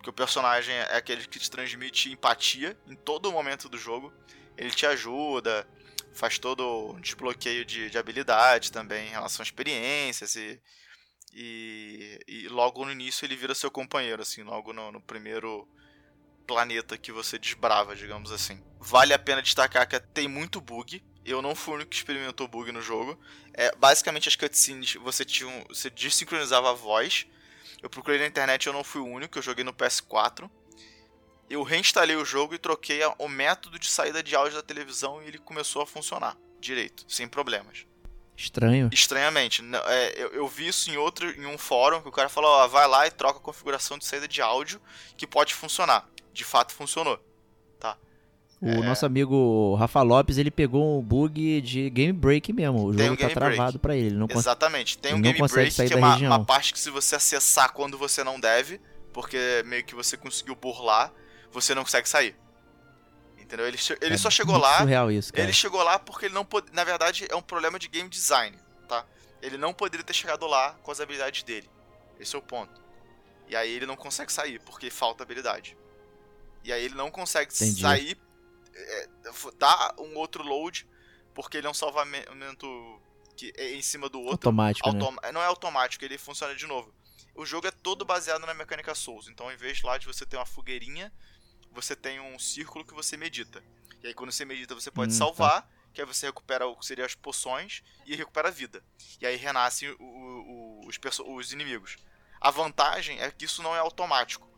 Porque 0.00 0.08
o 0.08 0.14
personagem 0.14 0.74
é 0.74 0.96
aquele 0.96 1.26
que 1.28 1.38
te 1.38 1.50
transmite 1.50 2.10
empatia 2.10 2.74
em 2.86 2.96
todo 2.96 3.30
momento 3.30 3.68
do 3.68 3.76
jogo. 3.76 4.10
Ele 4.56 4.70
te 4.70 4.86
ajuda, 4.86 5.68
faz 6.14 6.38
todo 6.38 6.64
o 6.64 7.00
desbloqueio 7.00 7.66
de, 7.66 7.90
de 7.90 7.98
habilidade 7.98 8.72
também 8.72 9.08
em 9.08 9.10
relação 9.10 9.42
a 9.42 9.44
experiências 9.44 10.36
e, 10.36 10.58
e, 11.34 12.18
e 12.26 12.48
logo 12.48 12.82
no 12.82 12.90
início 12.90 13.26
ele 13.26 13.36
vira 13.36 13.54
seu 13.54 13.70
companheiro, 13.70 14.22
assim, 14.22 14.42
logo 14.42 14.72
no, 14.72 14.90
no 14.90 15.02
primeiro 15.02 15.68
planeta 16.46 16.96
que 16.96 17.12
você 17.12 17.38
desbrava, 17.38 17.94
digamos 17.94 18.32
assim. 18.32 18.58
Vale 18.78 19.12
a 19.12 19.18
pena 19.18 19.42
destacar 19.42 19.86
que 19.86 20.00
tem 20.00 20.28
muito 20.28 20.62
bug. 20.62 21.04
Eu 21.26 21.42
não 21.42 21.54
fui 21.54 21.74
o 21.74 21.76
único 21.76 21.90
que 21.90 21.96
experimentou 21.96 22.48
bug 22.48 22.72
no 22.72 22.80
jogo. 22.80 23.20
É, 23.52 23.70
basicamente 23.76 24.30
as 24.30 24.34
cutscenes 24.34 24.94
você 24.94 25.26
tinha 25.26 25.46
um, 25.46 25.62
você 25.68 25.90
desincronizava 25.90 26.70
a 26.70 26.72
voz. 26.72 27.26
Eu 27.82 27.90
procurei 27.90 28.18
na 28.18 28.26
internet, 28.26 28.66
eu 28.66 28.72
não 28.72 28.84
fui 28.84 29.00
o 29.00 29.06
único, 29.06 29.38
eu 29.38 29.42
joguei 29.42 29.64
no 29.64 29.72
PS4. 29.72 30.50
Eu 31.48 31.62
reinstalei 31.62 32.16
o 32.16 32.24
jogo 32.24 32.54
e 32.54 32.58
troquei 32.58 33.00
o 33.18 33.28
método 33.28 33.78
de 33.78 33.88
saída 33.88 34.22
de 34.22 34.36
áudio 34.36 34.56
da 34.56 34.62
televisão 34.62 35.22
e 35.22 35.26
ele 35.26 35.38
começou 35.38 35.82
a 35.82 35.86
funcionar 35.86 36.36
direito, 36.60 37.04
sem 37.08 37.26
problemas. 37.26 37.86
Estranho. 38.36 38.88
Estranhamente, 38.92 39.62
é, 39.86 40.22
eu, 40.22 40.28
eu 40.32 40.48
vi 40.48 40.68
isso 40.68 40.90
em 40.90 40.96
outro, 40.96 41.28
em 41.30 41.46
um 41.46 41.58
fórum 41.58 42.00
que 42.00 42.08
o 42.08 42.12
cara 42.12 42.28
falou, 42.28 42.50
ó, 42.50 42.66
vai 42.68 42.86
lá 42.86 43.06
e 43.06 43.10
troca 43.10 43.38
a 43.38 43.42
configuração 43.42 43.98
de 43.98 44.04
saída 44.04 44.28
de 44.28 44.40
áudio 44.40 44.80
que 45.16 45.26
pode 45.26 45.54
funcionar. 45.54 46.08
De 46.32 46.44
fato 46.44 46.72
funcionou. 46.72 47.20
O 48.62 48.68
É. 48.68 48.76
nosso 48.76 49.06
amigo 49.06 49.74
Rafa 49.76 50.02
Lopes, 50.02 50.36
ele 50.36 50.50
pegou 50.50 50.98
um 50.98 51.02
bug 51.02 51.60
de 51.62 51.88
game 51.88 52.12
break 52.12 52.52
mesmo. 52.52 52.88
O 52.88 52.94
Tem 52.94 53.06
jogo 53.06 53.24
um 53.24 53.28
tá 53.28 53.34
travado 53.34 53.78
pra 53.78 53.96
ele. 53.96 54.08
Ele 54.08 54.16
não. 54.16 54.26
Exatamente. 54.28 54.98
Tem 54.98 55.14
um 55.14 55.20
game 55.22 55.38
break 55.38 55.70
sair 55.70 55.86
que 55.88 55.94
é 55.94 55.96
da 55.96 56.02
uma, 56.06 56.12
região. 56.12 56.30
uma 56.32 56.44
parte 56.44 56.72
que 56.72 56.78
se 56.78 56.90
você 56.90 57.16
acessar 57.16 57.72
quando 57.72 57.96
você 57.96 58.22
não 58.22 58.38
deve, 58.38 58.78
porque 59.14 59.38
meio 59.64 59.82
que 59.82 59.94
você 59.94 60.14
conseguiu 60.16 60.54
burlar, 60.54 61.10
você 61.50 61.74
não 61.74 61.84
consegue 61.84 62.06
sair. 62.08 62.36
Entendeu? 63.40 63.66
Ele, 63.66 63.78
ele 64.02 64.14
É 64.14 64.18
só 64.18 64.30
chegou 64.30 64.56
lá, 64.58 64.78
surreal 64.78 65.10
isso, 65.10 65.32
cara. 65.32 65.42
ele 65.44 65.52
chegou 65.52 65.82
lá 65.82 65.98
porque 65.98 66.26
ele 66.26 66.34
não 66.34 66.44
pode, 66.44 66.66
na 66.72 66.84
verdade 66.84 67.26
é 67.28 67.34
um 67.34 67.42
problema 67.42 67.78
de 67.78 67.88
game 67.88 68.08
design, 68.08 68.56
tá? 68.86 69.04
Ele 69.42 69.56
não 69.56 69.72
poderia 69.72 70.04
ter 70.04 70.12
chegado 70.12 70.46
lá 70.46 70.76
com 70.82 70.90
as 70.92 71.00
habilidades 71.00 71.42
dele. 71.42 71.68
Esse 72.20 72.36
é 72.36 72.38
o 72.38 72.42
ponto. 72.42 72.80
E 73.48 73.56
aí 73.56 73.70
ele 73.72 73.86
não 73.86 73.96
consegue 73.96 74.30
sair 74.32 74.60
porque 74.60 74.90
falta 74.90 75.24
habilidade. 75.24 75.76
E 76.62 76.72
aí 76.72 76.84
ele 76.84 76.94
não 76.94 77.10
consegue 77.10 77.52
Entendi. 77.52 77.80
sair, 77.80 78.16
é, 78.74 79.08
dar 79.58 79.94
um 79.98 80.16
outro 80.16 80.42
load 80.42 80.88
porque 81.34 81.56
ele 81.56 81.66
é 81.66 81.70
um 81.70 81.74
salvamento 81.74 83.00
que 83.36 83.52
é 83.56 83.74
em 83.74 83.82
cima 83.82 84.08
do 84.08 84.18
outro. 84.20 84.48
Automático, 84.48 84.90
né? 84.92 84.98
Automa- 85.00 85.32
Não 85.32 85.40
é 85.42 85.46
automático, 85.46 86.04
ele 86.04 86.18
funciona 86.18 86.54
de 86.54 86.66
novo. 86.66 86.94
O 87.34 87.46
jogo 87.46 87.66
é 87.66 87.70
todo 87.70 88.04
baseado 88.04 88.44
na 88.44 88.52
mecânica 88.52 88.94
Souls. 88.94 89.28
Então, 89.28 89.46
ao 89.46 89.52
invés 89.52 89.80
lá 89.82 89.96
de 89.96 90.06
você 90.06 90.26
ter 90.26 90.36
uma 90.36 90.44
fogueirinha, 90.44 91.12
você 91.70 91.94
tem 91.94 92.20
um 92.20 92.38
círculo 92.38 92.84
que 92.84 92.92
você 92.92 93.16
medita. 93.16 93.62
E 94.02 94.08
aí, 94.08 94.14
quando 94.14 94.32
você 94.32 94.44
medita, 94.44 94.74
você 94.74 94.90
pode 94.90 95.12
Hum, 95.12 95.16
salvar, 95.16 95.70
que 95.94 96.00
aí 96.00 96.06
você 96.06 96.26
recupera 96.26 96.66
o 96.66 96.76
que 96.76 96.84
seria 96.84 97.06
as 97.06 97.14
poções 97.14 97.82
e 98.04 98.14
recupera 98.16 98.48
a 98.48 98.50
vida. 98.50 98.84
E 99.20 99.26
aí 99.26 99.36
renascem 99.36 99.90
o- 99.90 99.96
o- 100.00 100.86
os, 100.88 100.98
os 101.26 101.52
inimigos. 101.52 101.96
A 102.40 102.50
vantagem 102.50 103.20
é 103.20 103.30
que 103.30 103.44
isso 103.44 103.62
não 103.62 103.74
é 103.74 103.78
automático. 103.78 104.49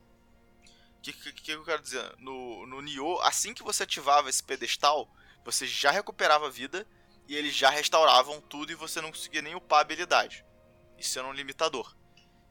O 1.03 1.05
que, 1.05 1.13
que, 1.13 1.33
que 1.33 1.51
eu 1.51 1.65
quero 1.65 1.83
dizer? 1.83 2.15
No, 2.19 2.65
no 2.65 2.81
Nioh, 2.81 3.21
assim 3.23 3.53
que 3.53 3.65
você 3.65 3.83
ativava 3.83 4.31
esse 4.31 4.41
pedestal, 4.41 5.13
você 5.45 5.67
já 5.67 5.91
recuperava 5.91 6.47
a 6.47 6.51
vida 6.51 6.87
e 7.27 7.35
eles 7.35 7.57
já 7.57 7.71
restauravam 7.71 8.41
tudo 8.41 8.71
e 8.71 8.77
você 8.77 9.01
não 9.01 9.11
conseguia 9.11 9.43
nem 9.43 9.57
upar 9.57 9.81
a 9.81 9.83
habilidade. 9.83 10.45
Isso 10.97 11.19
era 11.19 11.27
um 11.27 11.33
limitador. 11.33 11.93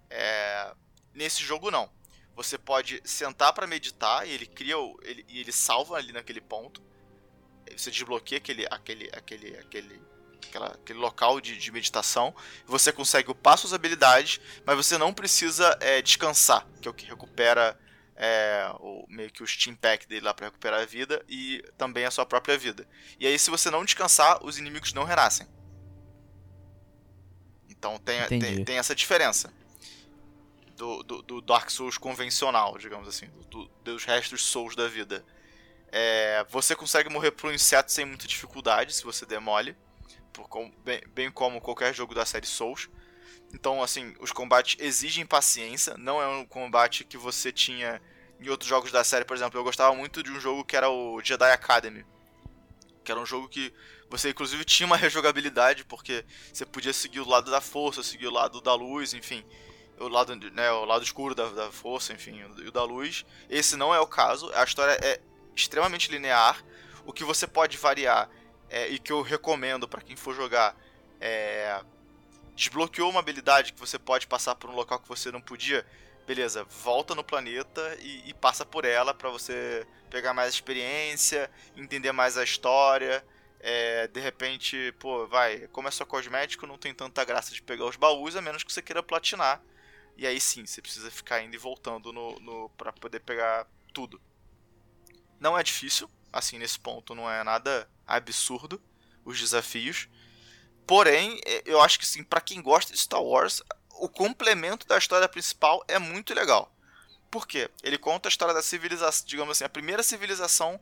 É... 0.10 0.76
Nesse 1.14 1.41
jogo 1.41 1.72
não. 1.72 1.90
Você 2.36 2.57
pode 2.57 3.02
sentar 3.06 3.53
para 3.53 3.65
meditar 3.65 4.28
e 4.28 4.32
ele 4.32 4.45
cria 4.45 4.78
o, 4.78 4.99
ele, 5.02 5.26
e 5.30 5.40
ele 5.40 5.53
salva 5.53 5.95
ali 5.95 6.11
naquele 6.11 6.41
ponto. 6.41 6.84
Você 7.78 7.90
desbloqueia 7.90 8.38
aquele 8.38 8.68
aquele 8.69 9.10
aquele 9.14 9.57
aquele 9.60 10.02
aquela, 10.45 10.68
aquele 10.73 10.99
local 10.99 11.40
de, 11.40 11.57
de 11.57 11.72
meditação. 11.72 12.36
Você 12.65 12.91
consegue 12.91 13.32
upar 13.32 13.57
suas 13.57 13.72
habilidades, 13.72 14.41
mas 14.65 14.76
você 14.76 14.98
não 14.98 15.14
precisa 15.14 15.78
é, 15.80 16.02
descansar, 16.02 16.68
que 16.82 16.88
é 16.90 16.91
o 16.91 16.94
que 16.94 17.06
recupera 17.06 17.80
é, 18.15 18.71
o, 18.79 19.05
meio 19.07 19.31
que 19.31 19.43
o 19.43 19.47
Steam 19.47 19.75
Pack 19.75 20.07
dele 20.07 20.25
lá 20.25 20.33
para 20.33 20.47
recuperar 20.47 20.81
a 20.81 20.85
vida 20.85 21.23
e 21.27 21.63
também 21.77 22.05
a 22.05 22.11
sua 22.11 22.25
própria 22.25 22.57
vida. 22.57 22.88
E 23.19 23.27
aí, 23.27 23.38
se 23.38 23.49
você 23.49 23.69
não 23.69 23.85
descansar, 23.85 24.43
os 24.43 24.57
inimigos 24.57 24.93
não 24.93 25.03
renascem. 25.03 25.47
Então 27.69 27.97
tem, 27.97 28.27
tem, 28.27 28.63
tem, 28.63 28.77
essa 28.77 28.93
diferença 28.93 29.51
do, 30.75 31.01
do, 31.01 31.21
do, 31.23 31.41
Dark 31.41 31.69
Souls 31.71 31.97
convencional, 31.97 32.77
digamos 32.77 33.07
assim, 33.07 33.27
do, 33.49 33.67
dos 33.83 34.05
restos 34.05 34.45
Souls 34.45 34.75
da 34.75 34.88
vida. 34.88 35.25
É, 35.91 36.45
você 36.49 36.75
consegue 36.75 37.09
morrer 37.09 37.31
por 37.31 37.49
um 37.49 37.53
inseto 37.53 37.91
sem 37.91 38.05
muita 38.05 38.27
dificuldade 38.27 38.93
se 38.93 39.03
você 39.03 39.25
demole 39.25 39.75
por, 40.31 40.47
bem, 40.83 41.01
bem 41.07 41.31
como 41.31 41.59
qualquer 41.59 41.93
jogo 41.93 42.13
da 42.13 42.25
série 42.25 42.45
Souls. 42.45 42.89
Então, 43.53 43.82
assim, 43.84 44.14
os 44.19 44.32
combates 44.32 44.78
exigem 44.80 45.26
paciência, 45.26 45.95
não 45.98 46.22
é 46.22 46.28
um 46.28 46.45
combate 46.45 47.03
que 47.03 47.18
você 47.18 47.52
tinha 47.52 48.02
em 48.40 48.49
outros 48.49 48.69
jogos 48.69 48.91
da 48.91 49.03
série, 49.03 49.26
por 49.26 49.36
exemplo. 49.36 49.60
Eu 49.60 49.64
gostava 49.64 49.94
muito 49.95 50.23
de 50.23 50.32
um 50.32 50.40
jogo 50.40 50.64
que 50.64 50.76
era 50.76 50.90
o 50.90 51.22
Jedi 51.22 51.52
Academy, 51.52 52.06
que 53.03 53.11
era 53.11 53.19
um 53.19 53.26
jogo 53.26 53.48
que 53.48 53.73
você 54.10 54.30
inclusive 54.30 54.65
tinha 54.65 54.88
uma 54.88 54.98
rejogabilidade, 54.98 55.86
porque 55.86 56.26
você 56.52 56.65
podia 56.65 56.94
seguir 56.94 57.19
o 57.19 57.28
lado 57.28 57.52
da 57.52 57.61
força, 57.61 58.03
seguir 58.03 58.28
o 58.28 58.32
lado 58.32 58.61
da 58.61 58.73
luz, 58.73 59.14
enfim, 59.14 59.44
o 59.99 60.07
lado, 60.07 60.36
né, 60.36 60.72
o 60.72 60.86
lado 60.86 61.03
escuro 61.03 61.36
da, 61.36 61.48
da 61.49 61.72
força, 61.72 62.14
enfim, 62.14 62.44
e 62.57 62.68
o 62.68 62.72
da 62.72 62.84
luz. 62.84 63.26
Esse 63.49 63.76
não 63.76 63.94
é 63.94 63.99
o 63.99 64.07
caso, 64.07 64.52
a 64.53 64.64
história 64.64 64.98
é 65.02 65.22
extremamente 65.56 66.11
linear. 66.11 66.64
O 67.06 67.14
que 67.14 67.23
você 67.23 67.48
pode 67.48 67.78
variar 67.78 68.30
é, 68.69 68.88
e 68.90 68.99
que 68.99 69.11
eu 69.11 69.22
recomendo 69.22 69.88
para 69.88 70.02
quem 70.02 70.15
for 70.15 70.36
jogar 70.36 70.76
é, 71.19 71.82
desbloqueou 72.56 73.10
uma 73.10 73.19
habilidade 73.19 73.73
que 73.73 73.80
você 73.80 73.98
pode 73.98 74.28
passar 74.28 74.56
por 74.56 74.69
um 74.69 74.76
local 74.76 74.99
que 74.99 75.07
você 75.07 75.32
não 75.32 75.41
podia, 75.41 75.86
beleza, 76.28 76.64
volta 76.64 77.15
no 77.15 77.23
planeta 77.23 77.98
e, 78.02 78.30
e 78.30 78.34
passa 78.34 78.65
por 78.65 78.86
ela 78.86 79.14
para 79.14 79.30
você 79.30 79.86
pegar 80.10 80.34
mais 80.34 80.53
experiência, 80.53 81.49
entender 81.76 82.11
mais 82.11 82.38
a 82.38 82.44
história. 82.44 83.26
É, 83.60 84.07
de 84.07 84.19
repente, 84.19 84.94
pô, 84.99 85.28
vai, 85.28 85.68
como 85.68 85.88
é 85.88 85.91
só 85.91 86.03
cosmético, 86.03 86.65
não 86.65 86.78
tem 86.78 86.94
tanta 86.94 87.23
graça 87.23 87.53
de 87.53 87.61
pegar 87.61 87.86
os 87.86 87.95
baús, 87.95 88.36
a 88.36 88.41
menos 88.41 88.64
que 88.64 88.73
você 88.73 88.82
queira 88.82 89.03
platinar. 89.03 89.61
E 90.18 90.28
aí 90.28 90.40
sim, 90.40 90.65
você 90.65 90.82
precisa 90.82 91.10
ficar 91.10 91.41
indo 91.41 91.56
e 91.56 91.60
voltando 91.60 92.11
no, 92.11 92.40
no 92.40 92.69
para 92.78 92.91
poder 92.91 93.19
pegar 93.22 93.68
tudo. 93.94 94.22
Não 95.40 95.57
é 95.57 95.64
difícil, 95.64 96.10
assim, 96.32 96.57
nesse 96.57 96.80
ponto 96.80 97.15
não 97.15 97.30
é 97.30 97.44
nada 97.44 97.90
absurdo 98.06 98.82
os 99.26 99.40
desafios. 99.40 100.07
Porém, 100.85 101.39
é, 101.45 101.63
eu 101.65 101.81
acho 101.81 101.99
que 101.99 102.05
sim, 102.05 102.23
para 102.23 102.41
quem 102.41 102.61
gosta 102.61 102.91
de 102.91 102.99
Star 102.99 103.21
Wars, 103.21 103.61
o 103.93 104.09
complemento 104.09 104.87
da 104.87 104.97
história 104.97 105.27
principal 105.27 105.83
é 105.87 105.99
muito 105.99 106.33
legal. 106.33 106.73
Por 107.29 107.47
quê? 107.47 107.69
Ele 107.81 107.97
conta 107.97 108.27
a 108.27 108.31
história 108.31 108.53
da 108.53 108.61
civilização, 108.61 109.25
digamos 109.25 109.51
assim, 109.51 109.63
a 109.63 109.69
primeira 109.69 110.03
civilização 110.03 110.79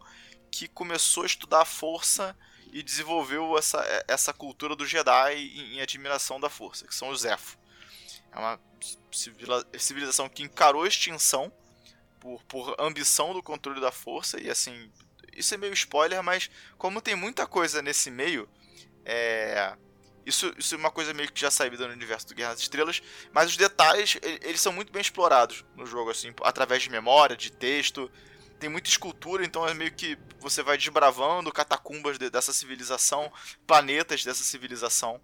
que 0.52 0.68
começou 0.68 1.24
a 1.24 1.28
estudar 1.28 1.62
a 1.62 1.66
força 1.66 2.36
e 2.72 2.82
desenvolveu 2.82 3.58
essa, 3.58 3.84
é, 3.84 4.06
essa 4.08 4.34
cultura 4.34 4.76
do 4.76 4.86
Jedi 4.86 5.36
em, 5.36 5.82
admiração 5.82 6.40
da 6.40 6.50
força, 6.50 6.88
que 6.88 6.96
são 6.96 7.10
os 7.10 7.22
Zepho. 7.22 7.58
É 8.32 8.40
uma 8.40 8.60
civilização 9.78 10.30
que 10.30 10.44
encarou 10.44 10.84
a 10.84 10.88
extinção 10.88 11.52
por, 12.20 12.44
por 12.44 12.76
ambição 12.80 13.34
do 13.34 13.44
controle 13.44 13.82
da 13.82 13.92
força 13.92 14.40
e 14.40 14.50
assim 14.50 14.92
isso 15.36 15.54
é 15.54 15.58
meio 15.58 15.74
spoiler, 15.74 16.22
mas 16.22 16.50
como 16.78 17.02
tem 17.02 17.16
muita 17.16 17.48
coisa 17.48 17.82
nesse 17.82 18.12
meio, 18.12 18.50
é. 19.06 19.76
Isso, 20.26 20.54
isso 20.58 20.76
é 20.76 20.78
uma 20.78 20.92
coisa 20.92 21.14
meio 21.14 21.32
que 21.32 21.40
já 21.42 21.50
sabida 21.50 21.88
no 21.88 21.94
universo 21.94 22.28
do 22.28 22.36
Guerra 22.36 22.52
das 22.52 22.62
Estrelas, 22.62 23.02
mas 23.34 23.50
os 23.50 23.58
detalhes, 23.58 24.18
eles 24.42 24.62
são 24.62 24.72
muito 24.72 24.92
bem 24.92 25.02
explorados 25.02 25.64
no 25.76 25.86
jogo, 25.86 26.12
assim, 26.12 26.34
através 26.44 26.84
de 26.84 26.90
memória, 26.90 27.36
de 27.36 27.52
texto. 27.52 28.12
Tem 28.60 28.70
muita 28.70 28.90
escultura, 28.90 29.44
então 29.44 29.68
é 29.68 29.74
meio 29.74 29.92
que 29.92 30.18
você 30.40 30.62
vai 30.62 30.78
desbravando 30.78 31.52
catacumbas 31.52 32.18
de, 32.18 32.30
dessa 32.30 32.54
civilização, 32.54 33.32
planetas 33.66 34.24
dessa 34.24 34.44
civilização. 34.44 35.20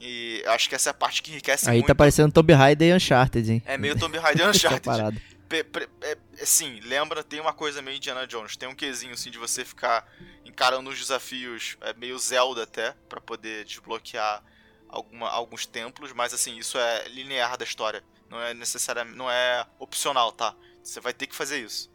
E 0.00 0.42
acho 0.46 0.68
que 0.68 0.74
essa 0.74 0.90
é 0.90 0.92
a 0.92 0.94
parte 0.94 1.22
que 1.22 1.30
enriquece 1.30 1.68
Aí 1.70 1.76
muito. 1.76 1.86
tá 1.86 1.94
parecendo 1.94 2.32
Tomb 2.32 2.52
Raider 2.52 2.88
e 2.88 2.94
Uncharted, 2.94 3.52
hein? 3.52 3.62
É 3.64 3.78
meio 3.78 3.96
Tomb 3.96 4.18
Raider 4.18 4.46
e 4.46 4.50
Uncharted 4.50 5.33
é, 5.50 6.18
é, 6.38 6.46
sim, 6.46 6.80
lembra, 6.80 7.22
tem 7.22 7.40
uma 7.40 7.52
coisa 7.52 7.82
meio 7.82 7.96
Indiana 7.96 8.26
Jones, 8.26 8.56
tem 8.56 8.68
um 8.68 8.74
quesinho 8.74 9.12
assim 9.12 9.30
de 9.30 9.38
você 9.38 9.64
ficar 9.64 10.06
encarando 10.44 10.90
os 10.90 10.98
desafios, 10.98 11.76
é 11.80 11.92
meio 11.94 12.18
Zelda 12.18 12.62
até, 12.62 12.94
para 13.08 13.20
poder 13.20 13.64
desbloquear 13.64 14.42
alguma, 14.88 15.28
alguns 15.28 15.66
templos, 15.66 16.12
mas 16.12 16.32
assim, 16.32 16.56
isso 16.56 16.78
é 16.78 17.08
linear 17.08 17.56
da 17.56 17.64
história, 17.64 18.02
não 18.30 18.40
é 18.40 18.54
necessariamente, 18.54 19.16
não 19.16 19.30
é 19.30 19.66
opcional, 19.78 20.32
tá? 20.32 20.54
Você 20.82 21.00
vai 21.00 21.12
ter 21.12 21.26
que 21.26 21.34
fazer 21.34 21.64
isso. 21.64 21.92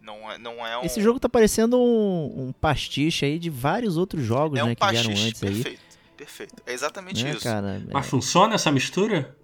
Não 0.00 0.30
é, 0.30 0.36
não 0.38 0.66
é 0.66 0.76
um... 0.76 0.82
Esse 0.82 1.00
jogo 1.00 1.20
tá 1.20 1.28
parecendo 1.28 1.78
um, 1.78 2.48
um 2.48 2.52
pastiche 2.52 3.24
aí 3.24 3.38
de 3.38 3.48
vários 3.48 3.96
outros 3.96 4.24
jogos, 4.24 4.58
é 4.58 4.64
um 4.64 4.68
né, 4.68 4.74
que 4.74 4.86
vieram 4.86 5.10
antes 5.10 5.38
perfeito, 5.38 5.68
aí. 5.68 5.78
Perfeito, 6.16 6.62
é 6.66 6.72
exatamente 6.72 7.24
é, 7.24 7.30
isso. 7.30 7.42
Cara, 7.42 7.80
Mas 7.92 8.06
funciona 8.06 8.54
essa 8.54 8.72
mistura? 8.72 9.36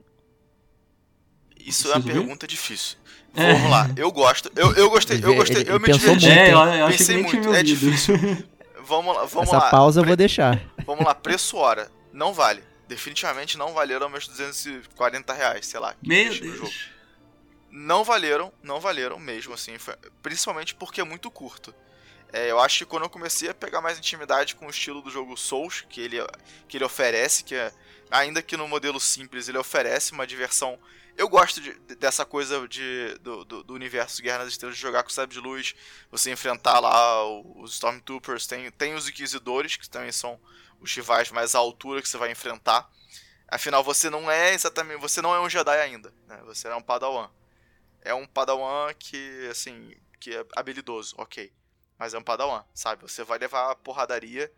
Isso 1.57 1.83
Preciso 1.85 1.93
é 1.93 1.97
uma 1.97 2.01
ver? 2.01 2.12
pergunta 2.15 2.47
difícil. 2.47 2.97
É. 3.39 3.52
Vamos 3.55 3.70
lá, 3.70 3.90
eu 3.97 4.10
gosto. 4.10 4.51
Eu, 4.56 4.73
eu 4.74 4.90
gostei, 4.90 5.20
eu 5.23 5.35
gostei, 5.35 5.62
ele, 5.62 5.70
eu 5.70 5.81
me 5.81 5.93
diverti. 5.93 6.27
Muito, 6.27 6.39
é, 6.39 6.52
eu, 6.52 6.59
eu 6.59 6.89
pensei 6.89 7.23
muito, 7.23 7.55
é 7.55 7.62
difícil. 7.62 8.16
Vamos 8.89 9.15
lá, 9.15 9.27
vamos 9.27 9.48
Essa 9.51 9.59
lá. 9.59 9.70
pausa 9.70 10.01
eu 10.01 10.05
vou 10.05 10.16
deixar. 10.16 10.59
Vamos 10.86 11.05
lá, 11.05 11.15
preço 11.15 11.59
hora. 11.59 11.93
Não 12.10 12.32
vale. 12.32 12.65
Definitivamente 12.89 13.59
não 13.59 13.74
valeram 13.74 14.09
meus 14.09 14.27
240 14.27 15.31
reais, 15.35 15.66
sei 15.66 15.78
lá. 15.78 15.94
Meu 16.02 16.31
Deus. 16.31 16.56
Jogo. 16.56 16.70
Não 17.70 18.02
valeram, 18.02 18.51
não 18.62 18.81
valeram 18.81 19.19
mesmo, 19.19 19.52
assim. 19.52 19.77
Principalmente 20.23 20.74
porque 20.74 21.02
é 21.02 21.05
muito 21.05 21.31
curto. 21.31 21.74
É, 22.32 22.51
eu 22.51 22.59
acho 22.59 22.78
que 22.78 22.85
quando 22.86 23.05
eu 23.05 23.10
comecei 23.10 23.51
a 23.51 23.55
pegar 23.55 23.81
mais 23.81 23.98
intimidade 23.98 24.55
com 24.55 24.66
o 24.66 24.70
estilo 24.70 25.01
do 25.02 25.10
jogo 25.10 25.36
Souls, 25.36 25.85
que 25.89 26.01
ele, 26.01 26.16
que 26.66 26.78
ele 26.78 26.85
oferece, 26.85 27.44
que 27.44 27.55
é, 27.55 27.70
ainda 28.10 28.43
que 28.43 28.56
no 28.56 28.69
modelo 28.69 28.98
simples, 28.98 29.48
ele 29.48 29.59
oferece 29.59 30.12
uma 30.12 30.27
diversão 30.27 30.78
eu 31.19 31.28
gosto 31.28 31.61
de, 31.61 31.73
dessa 31.97 32.24
coisa 32.24 32.66
de, 32.69 33.19
do, 33.19 33.45
do, 33.45 33.65
do, 33.65 33.74
universo 33.74 34.23
Guerra 34.23 34.39
nas 34.39 34.49
Estrelas, 34.49 34.77
de 34.77 34.81
jogar 34.81 35.03
com 35.03 35.11
o 35.11 35.12
sabre 35.12 35.35
de 35.35 35.40
luz, 35.40 35.74
você 36.12 36.31
enfrentar 36.31 36.78
lá 36.78 37.28
os 37.57 37.73
Stormtroopers, 37.73 38.47
tem, 38.47 38.70
tem 38.70 38.95
os 38.95 39.09
Inquisidores, 39.09 39.77
que 39.77 39.90
também 39.90 40.12
são 40.12 40.40
os 40.81 40.95
rivais 40.95 41.32
mais 41.32 41.57
à 41.57 41.59
altura 41.59 42.01
que 42.01 42.09
você 42.09 42.16
vai 42.16 42.31
enfrentar. 42.31 42.89
Afinal, 43.49 43.82
você 43.82 44.09
não 44.09 44.31
é 44.31 44.55
exatamente. 44.55 45.01
Você 45.01 45.20
não 45.20 45.35
é 45.35 45.40
um 45.40 45.51
Jedi 45.51 45.81
ainda, 45.81 46.15
né? 46.28 46.40
Você 46.45 46.69
é 46.69 46.77
um 46.77 46.82
Padawan. 46.82 47.28
É 48.03 48.15
um 48.15 48.27
Padawan 48.27 48.95
que, 48.95 49.49
assim, 49.51 49.97
que 50.20 50.36
é 50.36 50.47
habilidoso, 50.55 51.16
ok. 51.19 51.53
Mas 51.99 52.15
é 52.15 52.19
um 52.19 52.23
Padawan, 52.23 52.65
sabe? 52.73 53.03
Você 53.03 53.24
vai 53.24 53.39
levar 53.39 53.73
a 53.73 53.74
porradaria 53.74 54.53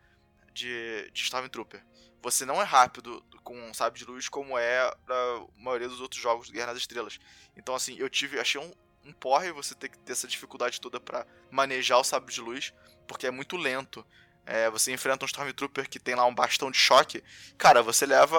de, 0.52 1.10
de 1.10 1.22
Stormtrooper 1.22 1.82
você 2.22 2.44
não 2.44 2.60
é 2.60 2.64
rápido 2.64 3.22
com 3.42 3.58
um 3.58 3.74
sabre 3.74 3.98
de 3.98 4.04
luz 4.04 4.28
como 4.28 4.58
é 4.58 4.78
a 4.80 5.42
maioria 5.56 5.88
dos 5.88 6.00
outros 6.00 6.20
jogos 6.20 6.48
do 6.48 6.52
Guerra 6.52 6.68
nas 6.68 6.78
Estrelas. 6.78 7.18
Então, 7.56 7.74
assim, 7.74 7.96
eu 7.98 8.08
tive. 8.08 8.38
Achei 8.38 8.60
um, 8.60 8.72
um 9.04 9.12
porre 9.12 9.52
você 9.52 9.74
ter 9.74 9.88
que 9.88 9.98
ter 9.98 10.12
essa 10.12 10.28
dificuldade 10.28 10.80
toda 10.80 11.00
para 11.00 11.26
manejar 11.50 11.98
o 11.98 12.04
sabre 12.04 12.32
de 12.32 12.40
luz, 12.40 12.72
porque 13.06 13.26
é 13.26 13.30
muito 13.30 13.56
lento. 13.56 14.04
É, 14.46 14.70
você 14.70 14.92
enfrenta 14.92 15.24
um 15.24 15.26
Stormtrooper 15.26 15.88
que 15.88 16.00
tem 16.00 16.14
lá 16.14 16.24
um 16.26 16.34
bastão 16.34 16.70
de 16.70 16.78
choque, 16.78 17.22
cara, 17.56 17.82
você 17.82 18.06
leva 18.06 18.38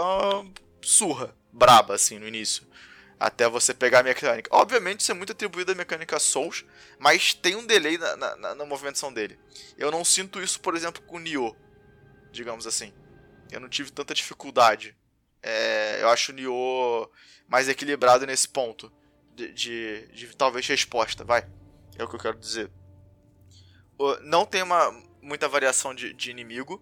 surra, 0.82 1.36
braba, 1.54 1.96
assim, 1.96 2.18
no 2.18 2.28
início. 2.28 2.68
Até 3.20 3.48
você 3.48 3.72
pegar 3.72 4.00
a 4.00 4.04
mecânica. 4.04 4.50
Obviamente, 4.52 5.02
isso 5.02 5.12
é 5.12 5.14
muito 5.14 5.32
atribuído 5.32 5.72
à 5.72 5.76
mecânica 5.76 6.20
Souls, 6.20 6.66
mas 6.98 7.36
tem 7.36 7.56
um 7.56 7.66
delay 7.66 7.98
na, 8.00 8.18
na, 8.18 8.56
na 8.56 8.66
movimentação 8.66 9.14
dele. 9.14 9.40
Eu 9.78 9.92
não 9.92 10.04
sinto 10.04 10.42
isso, 10.42 10.60
por 10.60 10.76
exemplo, 10.76 11.04
com 11.04 11.18
o 11.18 11.20
Nioh, 11.20 11.56
digamos 12.32 12.66
assim 12.66 12.92
eu 13.52 13.60
não 13.60 13.70
tive 13.70 13.92
tanta 13.92 14.14
dificuldade. 14.14 14.96
É, 15.44 16.02
eu 16.02 16.10
acho 16.10 16.32
o 16.32 16.36
Nioh 16.36 17.12
mais 17.48 17.68
equilibrado 17.68 18.26
nesse 18.26 18.48
ponto. 18.48 18.92
De, 19.34 19.52
de, 19.54 20.08
de, 20.08 20.36
talvez 20.36 20.68
resposta, 20.68 21.24
vai. 21.24 21.48
É 21.98 22.04
o 22.04 22.08
que 22.08 22.16
eu 22.16 22.20
quero 22.20 22.38
dizer. 22.38 22.72
Não 24.24 24.46
tem 24.46 24.64
uma, 24.64 24.92
muita 25.22 25.48
variação 25.48 25.94
de, 25.94 26.14
de 26.14 26.32
inimigo. 26.32 26.82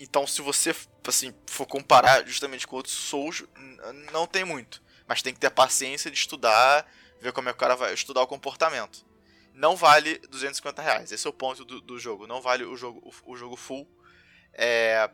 Então, 0.00 0.26
se 0.26 0.42
você 0.42 0.74
assim, 1.06 1.34
for 1.46 1.66
comparar 1.66 2.26
justamente 2.26 2.66
com 2.66 2.76
outros 2.76 2.94
Souls, 2.94 3.44
não 4.12 4.26
tem 4.26 4.44
muito. 4.44 4.82
Mas 5.06 5.22
tem 5.22 5.34
que 5.34 5.40
ter 5.40 5.50
paciência 5.50 6.10
de 6.10 6.16
estudar, 6.16 6.86
ver 7.20 7.32
como 7.32 7.48
é 7.48 7.52
que 7.52 7.56
o 7.56 7.60
cara 7.60 7.76
vai 7.76 7.92
estudar 7.92 8.22
o 8.22 8.26
comportamento. 8.26 9.04
Não 9.54 9.76
vale 9.76 10.18
250 10.28 10.82
reais. 10.82 11.12
Esse 11.12 11.26
é 11.26 11.30
o 11.30 11.32
ponto 11.32 11.64
do, 11.64 11.80
do 11.80 11.98
jogo. 11.98 12.26
Não 12.26 12.40
vale 12.40 12.64
o 12.64 12.76
jogo, 12.76 13.00
o, 13.04 13.32
o 13.32 13.36
jogo 13.36 13.56
full 13.56 13.86
É, 14.54 15.10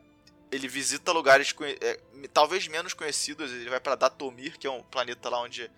ele 0.51 0.69
visita 0.69 1.13
lugares 1.13 1.55
é, 1.81 2.01
talvez 2.33 2.67
menos 2.69 2.95
conhecidos. 2.95 3.51
Ele 3.51 3.71
vai 3.71 3.81
para 3.81 3.95
Datomir, 3.95 4.59
que 4.59 4.67
é 4.67 4.71
um 4.71 4.83
planeta 4.83 5.29
lá 5.29 5.41
onde 5.43 5.71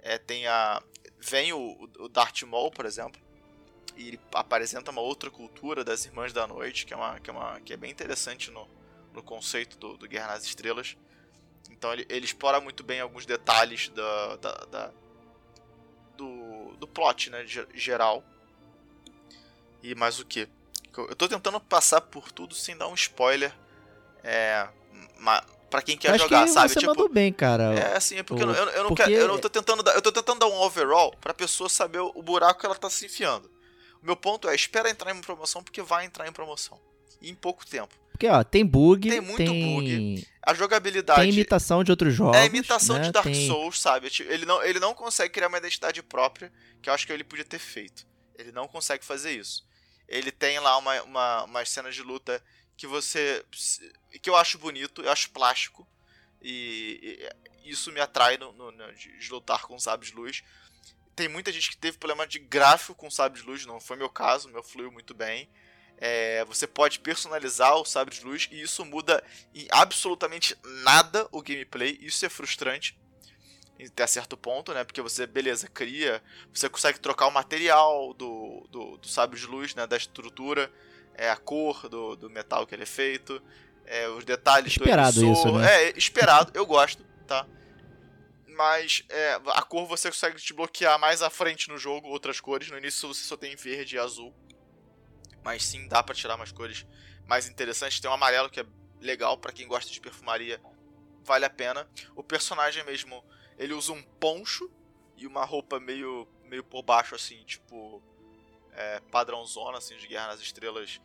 é, 0.00 0.18
tem 0.18 0.46
a 0.46 0.82
vem 1.18 1.52
o, 1.52 1.88
o 1.98 2.08
Darth 2.08 2.42
Maul, 2.42 2.70
por 2.70 2.84
exemplo, 2.84 3.20
e 3.96 4.08
ele 4.08 4.20
apresenta 4.34 4.90
uma 4.90 5.00
outra 5.00 5.30
cultura 5.30 5.84
das 5.84 6.04
Irmãs 6.04 6.32
da 6.32 6.46
Noite, 6.46 6.84
que 6.84 6.92
é 6.92 6.96
uma 6.96 7.20
que 7.20 7.30
é, 7.30 7.32
uma, 7.32 7.60
que 7.60 7.72
é 7.72 7.76
bem 7.76 7.90
interessante 7.90 8.50
no, 8.50 8.68
no 9.12 9.22
conceito 9.22 9.78
do, 9.78 9.96
do 9.96 10.08
Guerra 10.08 10.28
nas 10.28 10.44
Estrelas. 10.44 10.96
Então 11.70 11.92
ele, 11.92 12.06
ele 12.08 12.24
explora 12.24 12.60
muito 12.60 12.82
bem 12.82 13.00
alguns 13.00 13.24
detalhes 13.24 13.88
da, 13.90 14.36
da, 14.36 14.52
da 14.66 14.92
do, 16.16 16.76
do 16.76 16.86
plot, 16.86 17.30
né, 17.30 17.44
geral. 17.46 18.24
E 19.82 19.94
mais 19.94 20.18
o 20.18 20.24
que? 20.24 20.48
Eu 20.96 21.16
tô 21.16 21.28
tentando 21.28 21.58
passar 21.60 22.00
por 22.00 22.30
tudo 22.30 22.54
sem 22.54 22.76
dar 22.76 22.88
um 22.88 22.94
spoiler. 22.94 23.52
É, 24.24 24.68
para 25.70 25.82
quem 25.82 25.96
quer 25.96 26.10
Acho 26.10 26.24
jogar, 26.24 26.44
que 26.44 26.50
sabe? 26.50 26.68
Você 26.68 26.80
tipo, 26.80 26.90
mandou 26.90 27.08
bem, 27.08 27.32
cara. 27.32 27.74
É, 27.74 27.96
assim, 27.96 28.16
é 28.16 28.22
porque, 28.22 28.44
o, 28.44 28.50
eu, 28.50 28.64
eu, 28.68 28.82
não 28.82 28.88
porque... 28.90 29.04
quero, 29.04 29.14
eu 29.14 29.28
não 29.28 29.38
tô 29.38 29.48
tentando 29.48 29.82
dar, 29.82 29.94
eu 29.94 30.02
tô 30.02 30.12
tentando 30.12 30.40
dar 30.40 30.46
um 30.46 30.60
overall 30.60 31.16
pra 31.20 31.32
pessoa 31.32 31.68
saber 31.68 32.00
o 32.00 32.22
buraco 32.22 32.60
que 32.60 32.66
ela 32.66 32.74
tá 32.74 32.90
se 32.90 33.06
enfiando. 33.06 33.50
O 34.02 34.06
meu 34.06 34.16
ponto 34.16 34.48
é, 34.48 34.54
espera 34.54 34.90
entrar 34.90 35.14
em 35.14 35.20
promoção 35.20 35.62
porque 35.62 35.80
vai 35.80 36.04
entrar 36.04 36.28
em 36.28 36.32
promoção. 36.32 36.78
E 37.20 37.30
em 37.30 37.34
pouco 37.34 37.64
tempo. 37.64 37.94
Porque, 38.10 38.28
ó, 38.28 38.44
tem 38.44 38.66
bug. 38.66 39.08
Tem 39.08 39.20
muito 39.20 39.36
tem... 39.36 39.76
bug. 39.76 40.28
A 40.44 40.54
jogabilidade. 40.54 41.20
Tem 41.20 41.30
imitação 41.30 41.82
de 41.82 41.90
outros 41.90 42.12
jogos. 42.12 42.36
É 42.36 42.46
imitação 42.46 42.96
né? 42.96 43.04
de 43.04 43.12
Dark 43.12 43.24
tem... 43.24 43.46
Souls, 43.46 43.80
sabe? 43.80 44.10
Tipo, 44.10 44.30
ele 44.30 44.44
não, 44.44 44.62
ele 44.62 44.78
não 44.78 44.92
consegue 44.92 45.32
criar 45.32 45.48
uma 45.48 45.58
identidade 45.58 46.02
própria, 46.02 46.52
que 46.82 46.90
eu 46.90 46.94
acho 46.94 47.06
que 47.06 47.12
ele 47.12 47.24
podia 47.24 47.44
ter 47.44 47.58
feito. 47.58 48.06
Ele 48.36 48.52
não 48.52 48.68
consegue 48.68 49.04
fazer 49.04 49.32
isso. 49.32 49.64
Ele 50.08 50.30
tem 50.30 50.58
lá 50.58 50.76
uma, 50.76 51.02
uma, 51.02 51.44
umas 51.44 51.70
cenas 51.70 51.94
de 51.94 52.02
luta 52.02 52.42
que 52.82 52.86
você. 52.88 53.44
que 54.20 54.28
eu 54.28 54.34
acho 54.34 54.58
bonito, 54.58 55.02
eu 55.02 55.12
acho 55.12 55.30
plástico. 55.30 55.86
E, 56.42 57.30
e 57.62 57.70
isso 57.70 57.92
me 57.92 58.00
atrai 58.00 58.36
no, 58.36 58.52
no, 58.52 58.72
no, 58.72 58.92
de 58.92 59.30
lutar 59.30 59.62
com 59.62 59.78
sabres 59.78 60.10
de 60.10 60.16
luz. 60.16 60.42
Tem 61.14 61.28
muita 61.28 61.52
gente 61.52 61.70
que 61.70 61.76
teve 61.76 61.96
problema 61.96 62.26
de 62.26 62.40
gráfico 62.40 62.96
com 62.96 63.08
sabres 63.08 63.44
de 63.44 63.48
luz, 63.48 63.64
não 63.64 63.80
foi 63.80 63.96
meu 63.96 64.08
caso, 64.10 64.48
meu 64.48 64.64
fluiu 64.64 64.90
muito 64.90 65.14
bem. 65.14 65.48
É, 65.96 66.44
você 66.46 66.66
pode 66.66 66.98
personalizar 66.98 67.76
o 67.76 67.84
sabre 67.84 68.16
de 68.16 68.24
luz 68.24 68.48
e 68.50 68.60
isso 68.60 68.84
muda 68.84 69.22
em 69.54 69.68
absolutamente 69.70 70.58
nada 70.82 71.28
o 71.30 71.40
gameplay. 71.40 71.96
Isso 72.00 72.26
é 72.26 72.28
frustrante 72.28 72.98
até 73.86 74.06
certo 74.08 74.36
ponto, 74.36 74.74
né? 74.74 74.82
Porque 74.82 75.00
você, 75.00 75.24
beleza, 75.24 75.68
cria, 75.68 76.20
você 76.52 76.68
consegue 76.68 76.98
trocar 76.98 77.28
o 77.28 77.30
material 77.30 78.12
do, 78.14 78.66
do, 78.70 78.96
do 78.96 79.06
sabre 79.06 79.38
de 79.38 79.46
luz, 79.46 79.72
né? 79.76 79.86
Da 79.86 79.96
estrutura, 79.96 80.72
é, 81.14 81.30
a 81.30 81.36
cor 81.36 81.88
do, 81.88 82.16
do 82.16 82.30
metal 82.30 82.66
que 82.66 82.74
ele 82.74 82.82
é 82.82 82.86
feito, 82.86 83.42
é, 83.86 84.08
os 84.08 84.24
detalhes 84.24 84.72
esperado 84.72 85.20
do 85.20 85.32
isso, 85.32 85.52
né? 85.52 85.84
É, 85.84 85.98
esperado, 85.98 86.52
eu 86.54 86.64
gosto, 86.64 87.04
tá? 87.26 87.46
Mas 88.48 89.04
é, 89.08 89.40
a 89.48 89.62
cor 89.62 89.86
você 89.86 90.08
consegue 90.08 90.36
desbloquear 90.36 90.98
mais 90.98 91.22
à 91.22 91.30
frente 91.30 91.68
no 91.68 91.78
jogo, 91.78 92.08
outras 92.08 92.40
cores. 92.40 92.70
No 92.70 92.78
início 92.78 93.08
você 93.08 93.24
só 93.24 93.36
tem 93.36 93.56
verde 93.56 93.96
e 93.96 93.98
azul. 93.98 94.34
Mas 95.42 95.64
sim, 95.64 95.88
dá 95.88 96.02
para 96.02 96.14
tirar 96.14 96.36
umas 96.36 96.52
cores 96.52 96.86
mais 97.26 97.48
interessantes. 97.48 97.98
Tem 97.98 98.10
um 98.10 98.14
amarelo 98.14 98.50
que 98.50 98.60
é 98.60 98.66
legal 99.00 99.36
para 99.38 99.52
quem 99.52 99.66
gosta 99.66 99.90
de 99.90 100.00
perfumaria, 100.00 100.60
vale 101.24 101.44
a 101.44 101.50
pena. 101.50 101.88
O 102.14 102.22
personagem 102.22 102.84
mesmo, 102.84 103.24
ele 103.58 103.72
usa 103.72 103.92
um 103.92 104.02
poncho 104.02 104.70
e 105.16 105.26
uma 105.26 105.44
roupa 105.44 105.80
meio 105.80 106.28
meio 106.44 106.62
por 106.62 106.82
baixo 106.82 107.14
assim, 107.14 107.42
tipo 107.44 108.02
é, 108.72 109.00
padrãozona 109.10 109.78
assim 109.78 109.96
de 109.96 110.06
Guerra 110.06 110.28
nas 110.28 110.40
Estrelas. 110.40 111.00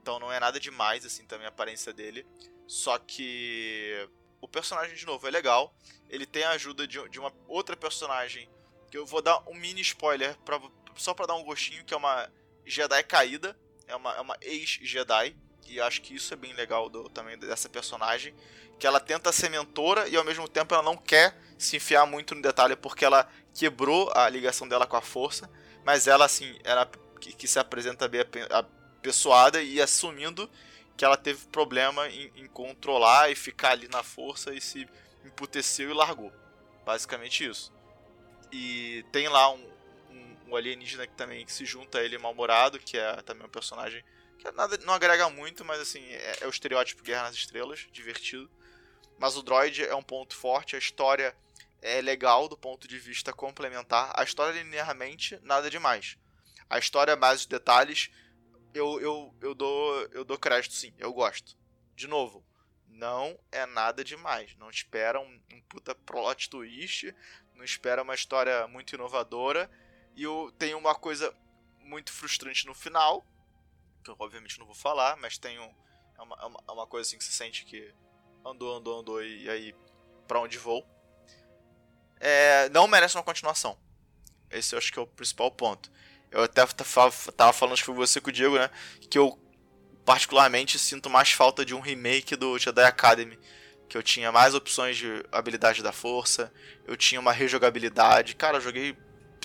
Então 0.00 0.18
não 0.18 0.32
é 0.32 0.38
nada 0.38 0.60
demais 0.60 1.04
assim 1.04 1.26
também 1.26 1.46
a 1.46 1.50
aparência 1.50 1.92
dele. 1.92 2.26
Só 2.66 2.98
que 2.98 4.08
o 4.40 4.48
personagem 4.48 4.94
de 4.94 5.06
novo 5.06 5.26
é 5.26 5.30
legal. 5.30 5.74
Ele 6.08 6.26
tem 6.26 6.44
a 6.44 6.50
ajuda 6.50 6.86
de, 6.86 7.08
de 7.08 7.18
uma 7.18 7.32
outra 7.48 7.76
personagem 7.76 8.48
que 8.90 8.96
eu 8.96 9.04
vou 9.04 9.20
dar 9.20 9.42
um 9.48 9.54
mini 9.54 9.80
spoiler 9.80 10.36
pra, 10.38 10.60
só 10.94 11.12
para 11.12 11.26
dar 11.26 11.34
um 11.34 11.44
gostinho 11.44 11.84
que 11.84 11.92
é 11.92 11.96
uma 11.96 12.30
Jedi 12.64 13.02
caída 13.04 13.56
é 13.86 13.94
uma, 13.94 14.14
é 14.14 14.20
uma 14.20 14.36
ex-Jedi. 14.40 15.36
E 15.68 15.80
acho 15.80 16.00
que 16.00 16.14
isso 16.14 16.32
é 16.32 16.36
bem 16.36 16.52
legal 16.52 16.88
do, 16.88 17.08
também 17.08 17.38
dessa 17.38 17.68
personagem. 17.68 18.34
Que 18.78 18.86
ela 18.86 19.00
tenta 19.00 19.32
ser 19.32 19.48
mentora 19.48 20.08
e 20.08 20.16
ao 20.16 20.24
mesmo 20.24 20.48
tempo 20.48 20.74
ela 20.74 20.82
não 20.82 20.96
quer 20.96 21.36
se 21.58 21.76
enfiar 21.76 22.06
muito 22.06 22.34
no 22.34 22.42
detalhe 22.42 22.76
porque 22.76 23.04
ela 23.04 23.28
quebrou 23.54 24.10
a 24.14 24.28
ligação 24.28 24.68
dela 24.68 24.86
com 24.86 24.96
a 24.96 25.02
força. 25.02 25.50
Mas 25.84 26.06
ela, 26.06 26.24
assim, 26.24 26.58
ela 26.62 26.90
que, 27.16 27.32
que 27.32 27.48
se 27.48 27.58
apresenta 27.58 28.08
bem 28.08 28.22
apessoada 28.50 29.62
e 29.62 29.80
assumindo 29.80 30.48
que 30.96 31.04
ela 31.04 31.16
teve 31.16 31.46
problema 31.48 32.08
em, 32.08 32.32
em, 32.36 32.46
controlar 32.46 33.30
e 33.30 33.34
ficar 33.34 33.72
ali 33.72 33.88
na 33.88 34.02
força 34.02 34.54
e 34.54 34.60
se 34.60 34.88
emputeceu 35.24 35.90
e 35.90 35.92
largou. 35.92 36.32
Basicamente 36.84 37.44
isso. 37.44 37.72
E 38.50 39.04
tem 39.12 39.28
lá 39.28 39.52
um, 39.52 39.68
um 40.48 40.56
alienígena 40.56 41.06
que 41.06 41.14
também 41.14 41.44
que 41.44 41.52
se 41.52 41.64
junta 41.64 41.98
a 41.98 42.02
ele 42.02 42.16
mal-humorado, 42.16 42.78
que 42.78 42.96
é 42.96 43.20
também 43.22 43.46
um 43.46 43.50
personagem 43.50 44.02
que 44.38 44.50
nada, 44.52 44.78
não 44.78 44.94
agrega 44.94 45.28
muito, 45.28 45.64
mas 45.64 45.80
assim, 45.80 46.04
é, 46.10 46.38
é 46.42 46.46
o 46.46 46.50
estereótipo 46.50 47.02
Guerra 47.02 47.24
nas 47.24 47.34
Estrelas, 47.34 47.86
divertido. 47.92 48.50
Mas 49.18 49.36
o 49.36 49.42
droid 49.42 49.82
é 49.82 49.94
um 49.94 50.02
ponto 50.02 50.34
forte, 50.34 50.76
a 50.76 50.78
história 50.78 51.34
é 51.82 52.00
legal 52.00 52.48
do 52.48 52.56
ponto 52.56 52.86
de 52.88 52.98
vista 52.98 53.32
complementar. 53.32 54.12
A 54.14 54.24
história 54.24 54.62
linearmente, 54.62 55.38
nada 55.42 55.70
demais. 55.70 56.16
A 56.68 56.78
história, 56.78 57.16
mais 57.16 57.40
os 57.40 57.46
detalhes, 57.46 58.10
eu, 58.74 59.00
eu, 59.00 59.34
eu, 59.40 59.54
dou, 59.54 60.02
eu 60.12 60.24
dou 60.24 60.38
crédito 60.38 60.74
sim, 60.74 60.92
eu 60.98 61.12
gosto. 61.12 61.56
De 61.94 62.06
novo, 62.06 62.44
não 62.88 63.38
é 63.52 63.64
nada 63.66 64.02
demais. 64.04 64.54
Não 64.56 64.70
espera 64.70 65.20
um, 65.20 65.40
um 65.52 65.60
puta 65.62 65.94
plot 65.94 66.50
twist, 66.50 67.14
não 67.54 67.64
espera 67.64 68.02
uma 68.02 68.14
história 68.14 68.66
muito 68.68 68.94
inovadora 68.94 69.70
e 70.14 70.22
eu 70.22 70.52
tenho 70.58 70.78
uma 70.78 70.94
coisa 70.94 71.34
muito 71.80 72.12
frustrante 72.12 72.66
no 72.66 72.74
final, 72.74 73.24
que 74.02 74.10
eu 74.10 74.16
obviamente 74.18 74.58
não 74.58 74.66
vou 74.66 74.74
falar, 74.74 75.16
mas 75.16 75.38
tem 75.38 75.58
um, 75.58 75.74
é, 76.18 76.22
uma, 76.22 76.36
é 76.42 76.46
uma, 76.46 76.64
é 76.68 76.72
uma 76.72 76.86
coisa 76.86 77.06
assim 77.06 77.18
que 77.18 77.24
se 77.24 77.32
sente 77.32 77.64
que 77.64 77.94
andou, 78.44 78.76
andou, 78.76 79.00
andou 79.00 79.22
e 79.22 79.48
aí 79.48 79.74
para 80.26 80.40
onde 80.40 80.58
vou. 80.58 80.86
É, 82.18 82.68
não 82.70 82.88
merece 82.88 83.16
uma 83.16 83.22
continuação. 83.22 83.78
Esse 84.50 84.74
eu 84.74 84.78
acho 84.78 84.92
que 84.92 84.98
é 84.98 85.02
o 85.02 85.06
principal 85.06 85.50
ponto. 85.50 85.90
Eu 86.30 86.42
até 86.42 86.64
tava 86.66 87.52
falando, 87.52 87.76
que 87.76 87.84
foi 87.84 87.94
você 87.94 88.20
com 88.20 88.30
o 88.30 88.32
Diego, 88.32 88.58
né? 88.58 88.70
Que 89.08 89.18
eu 89.18 89.38
particularmente 90.04 90.78
sinto 90.78 91.10
mais 91.10 91.32
falta 91.32 91.64
de 91.64 91.74
um 91.74 91.80
remake 91.80 92.36
do 92.36 92.58
Jedi 92.58 92.82
Academy. 92.82 93.38
Que 93.88 93.96
eu 93.96 94.02
tinha 94.02 94.32
mais 94.32 94.54
opções 94.54 94.96
de 94.96 95.24
habilidade 95.30 95.82
da 95.82 95.92
força, 95.92 96.52
eu 96.86 96.96
tinha 96.96 97.20
uma 97.20 97.32
rejogabilidade. 97.32 98.34
Cara, 98.34 98.56
eu 98.56 98.60
joguei 98.60 98.96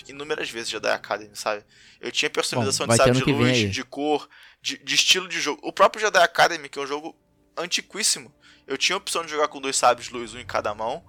inúmeras 0.08 0.50
vezes 0.50 0.70
Jedi 0.70 0.90
Academy, 0.90 1.36
sabe? 1.36 1.64
Eu 2.00 2.12
tinha 2.12 2.30
personalização 2.30 2.88
Bom, 2.88 2.94
de 2.94 2.98
sabre 2.98 3.24
de 3.24 3.32
luz, 3.32 3.72
de 3.72 3.84
cor, 3.84 4.28
de, 4.62 4.78
de, 4.78 4.96
estilo 4.96 5.28
de 5.28 5.40
jogo. 5.40 5.62
O 5.64 5.72
próprio 5.72 6.02
Jedi 6.02 6.20
Academy, 6.20 6.70
que 6.70 6.80
é 6.80 6.82
um 6.82 6.88
jogo 6.88 7.16
antiquíssimo, 7.56 8.34
eu 8.66 8.78
tinha 8.78 8.96
a 8.96 8.98
opção 8.98 9.24
de 9.24 9.32
jogar 9.32 9.48
com 9.48 9.62
dois 9.62 9.76
sabres 9.76 10.08
de 10.08 10.14
luz, 10.14 10.34
um 10.34 10.40
em 10.40 10.46
cada 10.46 10.74
mão. 10.74 11.06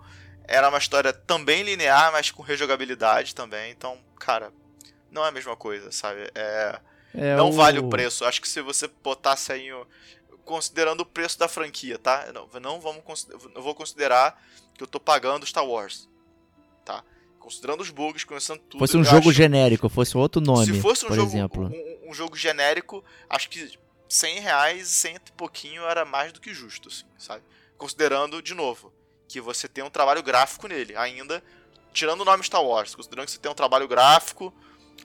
Era 0.47 0.69
uma 0.69 0.79
história 0.79 1.13
também 1.13 1.63
linear, 1.63 2.13
mas 2.13 2.31
com 2.31 2.43
rejogabilidade 2.43 3.35
também. 3.35 3.71
Então, 3.71 3.99
cara, 4.19 4.53
não 5.13 5.25
é 5.25 5.29
a 5.29 5.33
mesma 5.33 5.55
coisa, 5.55 5.93
sabe? 5.93 6.31
É, 6.35 6.81
é 7.15 7.37
não 7.37 7.51
o... 7.51 7.53
vale 7.53 7.79
o 7.79 7.89
preço. 7.89 8.25
Acho 8.25 8.41
que 8.41 8.49
se 8.49 8.61
você 8.61 8.89
botasse 9.03 9.53
aí. 9.53 9.69
Considerando 10.45 11.03
o 11.03 11.07
preço 11.07 11.39
da 11.39 11.47
franquia, 11.47 11.97
tá? 11.97 12.29
Não, 12.35 12.49
não 12.61 12.81
vamos 12.81 13.29
eu 13.55 13.63
vou 13.63 13.77
considerar 13.77 14.43
que 14.75 14.83
eu 14.83 14.89
tô 14.89 14.99
pagando 14.99 15.47
Star 15.47 15.65
Wars. 15.65 16.09
Tá? 16.85 17.05
considerando 17.43 17.81
os 17.81 17.91
bugs, 17.91 18.25
conhecendo 18.25 18.61
tudo. 18.61 18.79
Fosse 18.79 18.97
um 18.97 19.05
jogo 19.05 19.29
acho... 19.29 19.33
genérico, 19.33 19.89
fosse 19.89 20.17
outro 20.17 20.41
nome. 20.41 20.67
Se 20.67 20.81
fosse 20.81 21.05
um 21.05 21.09
por 21.09 21.17
jogo, 21.17 21.29
exemplo. 21.29 21.65
Um, 21.67 22.11
um, 22.11 22.15
jogo 22.15 22.37
genérico, 22.37 23.05
acho 23.29 23.51
que 23.51 23.73
100 24.09 24.41
reais, 24.41 24.89
100 24.89 25.17
e 25.17 25.33
pouquinho 25.33 25.83
era 25.83 26.05
mais 26.05 26.33
do 26.33 26.41
que 26.41 26.55
justo, 26.55 26.89
assim, 26.89 27.05
sabe? 27.19 27.43
Considerando, 27.77 28.41
de 28.41 28.55
novo, 28.55 28.93
que 29.27 29.41
você 29.41 29.67
tem 29.67 29.83
um 29.83 29.91
trabalho 29.91 30.23
gráfico 30.23 30.69
nele, 30.69 30.95
ainda, 30.97 31.43
tirando 31.93 32.21
o 32.21 32.25
nome 32.25 32.45
Star 32.45 32.63
Wars, 32.63 32.95
considerando 32.95 33.27
que 33.27 33.33
você 33.33 33.39
tem 33.39 33.51
um 33.51 33.55
trabalho 33.57 33.89
gráfico, 33.89 34.55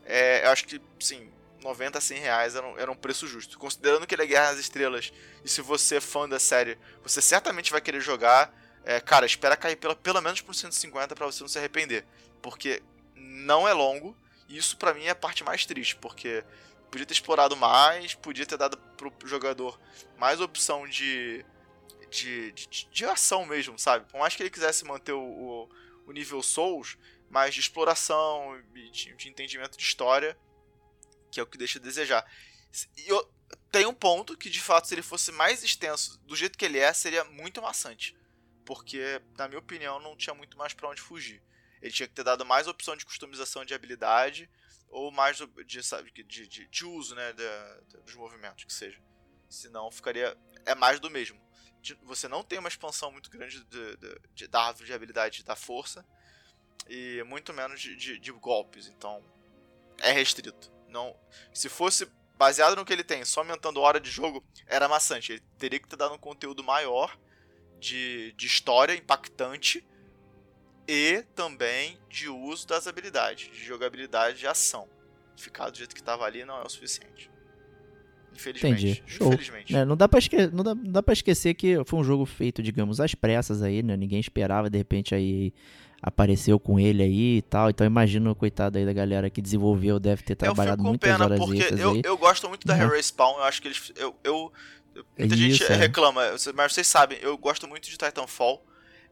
é, 0.05 0.45
eu 0.45 0.51
acho 0.51 0.65
que, 0.65 0.81
sim, 0.99 1.29
90 1.61 1.97
a 1.97 2.01
100 2.01 2.19
reais 2.19 2.55
era 2.55 2.67
um, 2.67 2.77
era 2.77 2.91
um 2.91 2.95
preço 2.95 3.27
justo. 3.27 3.57
Considerando 3.57 4.05
que 4.07 4.15
ele 4.15 4.23
é 4.23 4.27
Guerra 4.27 4.51
nas 4.51 4.59
Estrelas, 4.59 5.11
e 5.43 5.49
se 5.49 5.61
você 5.61 5.97
é 5.97 6.01
fã 6.01 6.27
da 6.27 6.39
série, 6.39 6.77
você 7.03 7.21
certamente 7.21 7.71
vai 7.71 7.81
querer 7.81 8.01
jogar. 8.01 8.53
É, 8.85 9.01
cara, 9.01 9.25
espera 9.25 9.57
cair 9.57 9.75
pela, 9.75 9.95
pelo 9.95 10.21
menos 10.21 10.39
por 10.39 10.55
150 10.55 11.13
para 11.13 11.25
você 11.25 11.43
não 11.43 11.49
se 11.49 11.57
arrepender 11.57 12.05
porque 12.41 12.81
não 13.15 13.67
é 13.67 13.73
longo. 13.73 14.15
E 14.47 14.57
isso 14.57 14.77
para 14.77 14.93
mim 14.93 15.03
é 15.03 15.09
a 15.09 15.15
parte 15.15 15.43
mais 15.43 15.65
triste, 15.65 15.95
porque 15.97 16.43
podia 16.89 17.05
ter 17.05 17.13
explorado 17.13 17.57
mais, 17.57 18.13
podia 18.15 18.45
ter 18.45 18.57
dado 18.57 18.77
pro 18.95 19.11
jogador 19.25 19.77
mais 20.17 20.39
opção 20.39 20.87
de 20.87 21.45
de, 22.09 22.53
de, 22.53 22.87
de 22.89 23.05
ação 23.05 23.45
mesmo, 23.45 23.77
sabe? 23.77 24.05
Por 24.09 24.17
mais 24.17 24.33
que 24.33 24.41
ele 24.41 24.49
quisesse 24.49 24.85
manter 24.85 25.11
o, 25.11 25.19
o, 25.19 25.69
o 26.07 26.11
nível 26.13 26.41
Souls, 26.41 26.97
mais 27.29 27.53
de 27.53 27.59
exploração, 27.59 28.61
de, 28.73 29.13
de 29.15 29.29
entendimento 29.29 29.77
de 29.77 29.83
história, 29.83 30.37
que 31.31 31.39
é 31.39 31.43
o 31.43 31.47
que 31.47 31.57
deixa 31.57 31.79
a 31.79 31.81
desejar. 31.81 32.25
E 32.97 33.07
eu, 33.07 33.29
tem 33.71 33.85
um 33.85 33.93
ponto 33.93 34.37
que, 34.37 34.49
de 34.49 34.61
fato, 34.61 34.87
se 34.87 34.95
ele 34.95 35.01
fosse 35.01 35.31
mais 35.31 35.63
extenso 35.63 36.19
do 36.21 36.35
jeito 36.35 36.57
que 36.57 36.65
ele 36.65 36.79
é, 36.79 36.91
seria 36.93 37.23
muito 37.23 37.61
maçante. 37.61 38.15
Porque, 38.65 39.21
na 39.37 39.47
minha 39.47 39.59
opinião, 39.59 39.99
não 39.99 40.15
tinha 40.15 40.33
muito 40.33 40.57
mais 40.57 40.73
para 40.73 40.89
onde 40.89 41.01
fugir. 41.01 41.41
Ele 41.81 41.91
tinha 41.91 42.07
que 42.07 42.13
ter 42.13 42.23
dado 42.23 42.45
mais 42.45 42.67
opção 42.67 42.95
de 42.95 43.05
customização 43.05 43.63
de 43.63 43.73
habilidade 43.73 44.49
ou 44.89 45.11
mais 45.11 45.37
de, 45.65 45.83
sabe, 45.83 46.11
de, 46.11 46.23
de, 46.23 46.67
de 46.67 46.85
uso 46.85 47.13
né, 47.15 47.33
de, 47.33 48.01
dos 48.01 48.15
movimentos, 48.15 48.63
que 48.63 48.73
seja. 48.73 48.99
Senão 49.49 49.91
ficaria. 49.91 50.37
É 50.65 50.75
mais 50.75 50.99
do 50.99 51.09
mesmo. 51.09 51.39
Você 52.03 52.27
não 52.27 52.43
tem 52.43 52.59
uma 52.59 52.67
expansão 52.67 53.11
muito 53.11 53.29
grande 53.29 53.63
de, 53.63 54.47
da 54.47 54.63
árvore 54.63 54.87
de 54.87 54.93
habilidade 54.93 55.43
da 55.43 55.55
força 55.55 56.05
e 56.89 57.23
muito 57.23 57.53
menos 57.53 57.79
de, 57.79 58.31
golpes. 58.33 58.87
Então 58.87 59.23
é 59.99 60.11
restrito. 60.11 60.71
Não, 60.89 61.15
se 61.53 61.69
fosse 61.69 62.07
baseado 62.37 62.75
no 62.75 62.85
que 62.85 62.93
ele 62.93 63.03
tem, 63.03 63.25
só 63.25 63.41
aumentando 63.41 63.81
hora 63.81 63.99
de 63.99 64.09
jogo, 64.09 64.43
era 64.67 64.87
maçante. 64.87 65.33
Ele 65.33 65.43
teria 65.57 65.79
que 65.79 65.87
ter 65.87 65.95
dado 65.95 66.13
um 66.13 66.19
conteúdo 66.19 66.63
maior 66.63 67.17
de, 67.79 68.33
de 68.33 68.47
história 68.47 68.93
impactante 68.93 69.85
e 70.87 71.23
também 71.35 71.97
de 72.09 72.29
uso 72.29 72.65
das 72.67 72.87
habilidades, 72.87 73.51
de 73.51 73.63
jogabilidade 73.65 74.39
de 74.39 74.47
ação. 74.47 74.87
Ficar 75.35 75.69
do 75.69 75.77
jeito 75.77 75.93
que 75.93 76.01
estava 76.01 76.25
ali 76.25 76.45
não 76.45 76.59
é 76.61 76.63
o 76.63 76.69
suficiente. 76.69 77.29
Infelizmente. 78.33 78.87
Entendi. 78.87 79.03
Show. 79.05 79.27
Infelizmente. 79.27 79.75
É, 79.75 79.83
não, 79.83 79.97
dá 79.97 80.07
pra 80.07 80.19
esque... 80.19 80.47
não, 80.47 80.63
dá, 80.63 80.75
não 80.75 80.91
dá 80.91 81.03
pra 81.03 81.13
esquecer 81.13 81.53
que 81.55 81.83
foi 81.85 81.99
um 81.99 82.03
jogo 82.03 82.25
feito, 82.25 82.61
digamos, 82.61 82.99
às 82.99 83.13
pressas 83.13 83.61
aí, 83.61 83.83
né? 83.83 83.97
Ninguém 83.97 84.19
esperava, 84.19 84.69
de 84.69 84.77
repente 84.77 85.13
aí 85.13 85.53
apareceu 86.01 86.59
com 86.59 86.79
ele 86.79 87.03
aí 87.03 87.37
e 87.37 87.41
tal. 87.41 87.69
Então 87.69 87.85
imagino, 87.85 88.33
coitado 88.35 88.77
aí 88.77 88.85
da 88.85 88.93
galera 88.93 89.29
que 89.29 89.41
desenvolveu, 89.41 89.99
deve 89.99 90.23
ter 90.23 90.35
trabalhado 90.35 90.83
muitas 90.83 91.11
pena, 91.11 91.25
horas 91.25 91.39
porque 91.39 91.73
eu, 91.77 91.91
aí. 91.91 92.01
eu 92.03 92.17
gosto 92.17 92.47
muito 92.47 92.65
da 92.65 92.75
uhum. 92.75 92.89
Respawn, 92.89 93.37
eu 93.37 93.43
acho 93.43 93.61
que 93.61 93.67
eles. 93.67 93.91
Eu, 93.95 94.15
eu 94.23 94.51
muita 95.17 95.35
é 95.35 95.37
gente 95.37 95.63
é. 95.63 95.75
reclama, 95.75 96.21
mas 96.55 96.73
vocês 96.73 96.87
sabem, 96.87 97.17
eu 97.21 97.37
gosto 97.37 97.67
muito 97.67 97.89
de 97.89 97.97
Titanfall. 97.97 98.63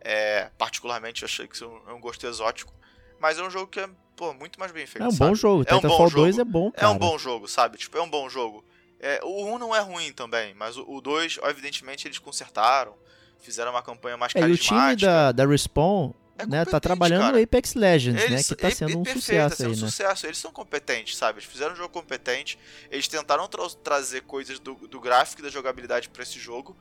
É, 0.07 0.51
particularmente, 0.57 1.23
eu 1.23 1.25
achei 1.25 1.47
que 1.47 1.55
isso 1.55 1.65
é 1.87 1.91
um 1.91 1.99
gosto 1.99 2.25
exótico. 2.27 2.71
Mas 3.19 3.39
é 3.39 3.43
um 3.43 3.49
jogo 3.49 3.67
que 3.67 3.79
é 3.79 3.89
pô, 4.15 4.33
muito 4.35 4.59
mais 4.59 4.71
bem 4.71 4.85
feito. 4.85 5.03
É 5.03 5.07
um 5.07 5.11
sabe? 5.11 5.31
bom 5.31 5.35
jogo. 5.35 5.61
É 5.63 5.75
Titanfall 5.75 6.07
um 6.07 6.11
2 6.11 6.37
é 6.37 6.43
bom, 6.43 6.71
cara. 6.71 6.87
É 6.87 6.89
um 6.89 6.97
bom 6.97 7.17
jogo, 7.17 7.47
sabe? 7.47 7.77
Tipo, 7.77 7.97
é 7.97 8.01
um 8.01 8.09
bom 8.09 8.29
jogo. 8.29 8.63
É, 8.99 9.19
o 9.23 9.45
1 9.55 9.57
não 9.57 9.75
é 9.75 9.79
ruim 9.79 10.13
também, 10.13 10.53
mas 10.53 10.77
o 10.77 11.01
2, 11.01 11.39
evidentemente, 11.43 12.07
eles 12.07 12.19
consertaram. 12.19 12.93
Fizeram 13.39 13.71
uma 13.71 13.81
campanha 13.81 14.15
mais 14.15 14.33
é, 14.35 14.39
carismática. 14.39 14.75
E 14.75 14.77
o 14.77 14.95
time 14.95 14.95
da, 14.95 15.31
da 15.31 15.45
Respawn 15.45 16.13
é 16.37 16.45
né, 16.45 16.65
tá 16.65 16.79
trabalhando 16.79 17.21
cara. 17.21 17.37
no 17.37 17.43
Apex 17.43 17.75
Legends, 17.75 18.21
né, 18.21 18.25
eles, 18.27 18.49
né? 18.49 18.55
Que 18.55 18.61
tá 18.61 18.71
sendo 18.71 18.99
um 18.99 19.03
perfeito, 19.03 19.21
sucesso 19.21 19.49
tá 19.49 19.55
sendo 19.55 19.67
aí, 19.67 19.77
um 19.77 19.81
né? 19.81 19.87
sucesso. 19.87 20.25
Eles 20.27 20.37
são 20.37 20.51
competentes, 20.51 21.17
sabe? 21.17 21.39
Eles 21.39 21.49
fizeram 21.49 21.73
um 21.73 21.75
jogo 21.77 21.89
competente. 21.89 22.59
Eles 22.91 23.07
tentaram 23.07 23.47
tra 23.47 23.67
trazer 23.83 24.21
coisas 24.21 24.59
do, 24.59 24.75
do 24.87 24.99
gráfico 24.99 25.41
e 25.41 25.43
da 25.43 25.49
jogabilidade 25.49 26.09
para 26.09 26.23
esse 26.23 26.39
jogo. 26.39 26.75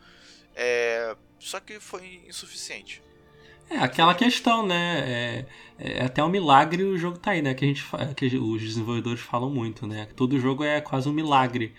É... 0.56 1.16
Só 1.38 1.60
que 1.60 1.78
foi 1.78 2.22
insuficiente. 2.26 3.02
É, 3.70 3.78
aquela 3.78 4.14
questão, 4.14 4.66
né? 4.66 4.98
É, 4.98 5.46
é, 5.78 6.04
até 6.04 6.22
um 6.22 6.28
milagre 6.28 6.82
o 6.82 6.98
jogo 6.98 7.18
tá 7.18 7.30
aí, 7.30 7.42
né? 7.42 7.54
Que, 7.54 7.64
a 7.64 7.68
gente, 7.68 7.84
que 8.16 8.36
os 8.36 8.60
desenvolvedores 8.60 9.20
falam 9.20 9.50
muito, 9.50 9.86
né? 9.86 10.08
Todo 10.16 10.38
jogo 10.38 10.64
é 10.64 10.80
quase 10.80 11.08
um 11.08 11.12
milagre. 11.12 11.74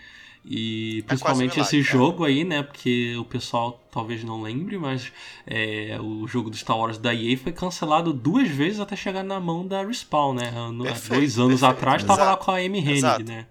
E 0.47 0.99
é 0.99 1.07
principalmente 1.07 1.59
é 1.59 1.63
esse 1.63 1.81
jogo 1.81 2.23
aí, 2.23 2.43
né? 2.43 2.61
Porque 2.61 3.15
o 3.17 3.25
pessoal 3.25 3.83
talvez 3.89 4.23
não 4.23 4.43
lembre, 4.43 4.77
mas 4.77 5.11
é, 5.47 5.97
o 5.99 6.27
jogo 6.27 6.51
do 6.51 6.55
Star 6.55 6.77
Wars 6.77 6.99
da 6.99 7.13
EA 7.13 7.35
foi 7.35 7.51
cancelado 7.51 8.13
duas 8.13 8.47
vezes 8.47 8.79
até 8.79 8.95
chegar 8.95 9.23
na 9.23 9.39
mão 9.39 9.65
da 9.65 9.83
Respawn, 9.83 10.35
né? 10.35 10.53
Perfeito, 10.83 11.15
dois 11.15 11.39
anos 11.39 11.61
perfeito, 11.61 11.65
atrás 11.65 12.01
estava 12.03 12.23
lá 12.25 12.37
com 12.37 12.51
a 12.51 12.57
Amy 12.57 12.79
Hennig, 12.79 13.23
né? 13.23 13.47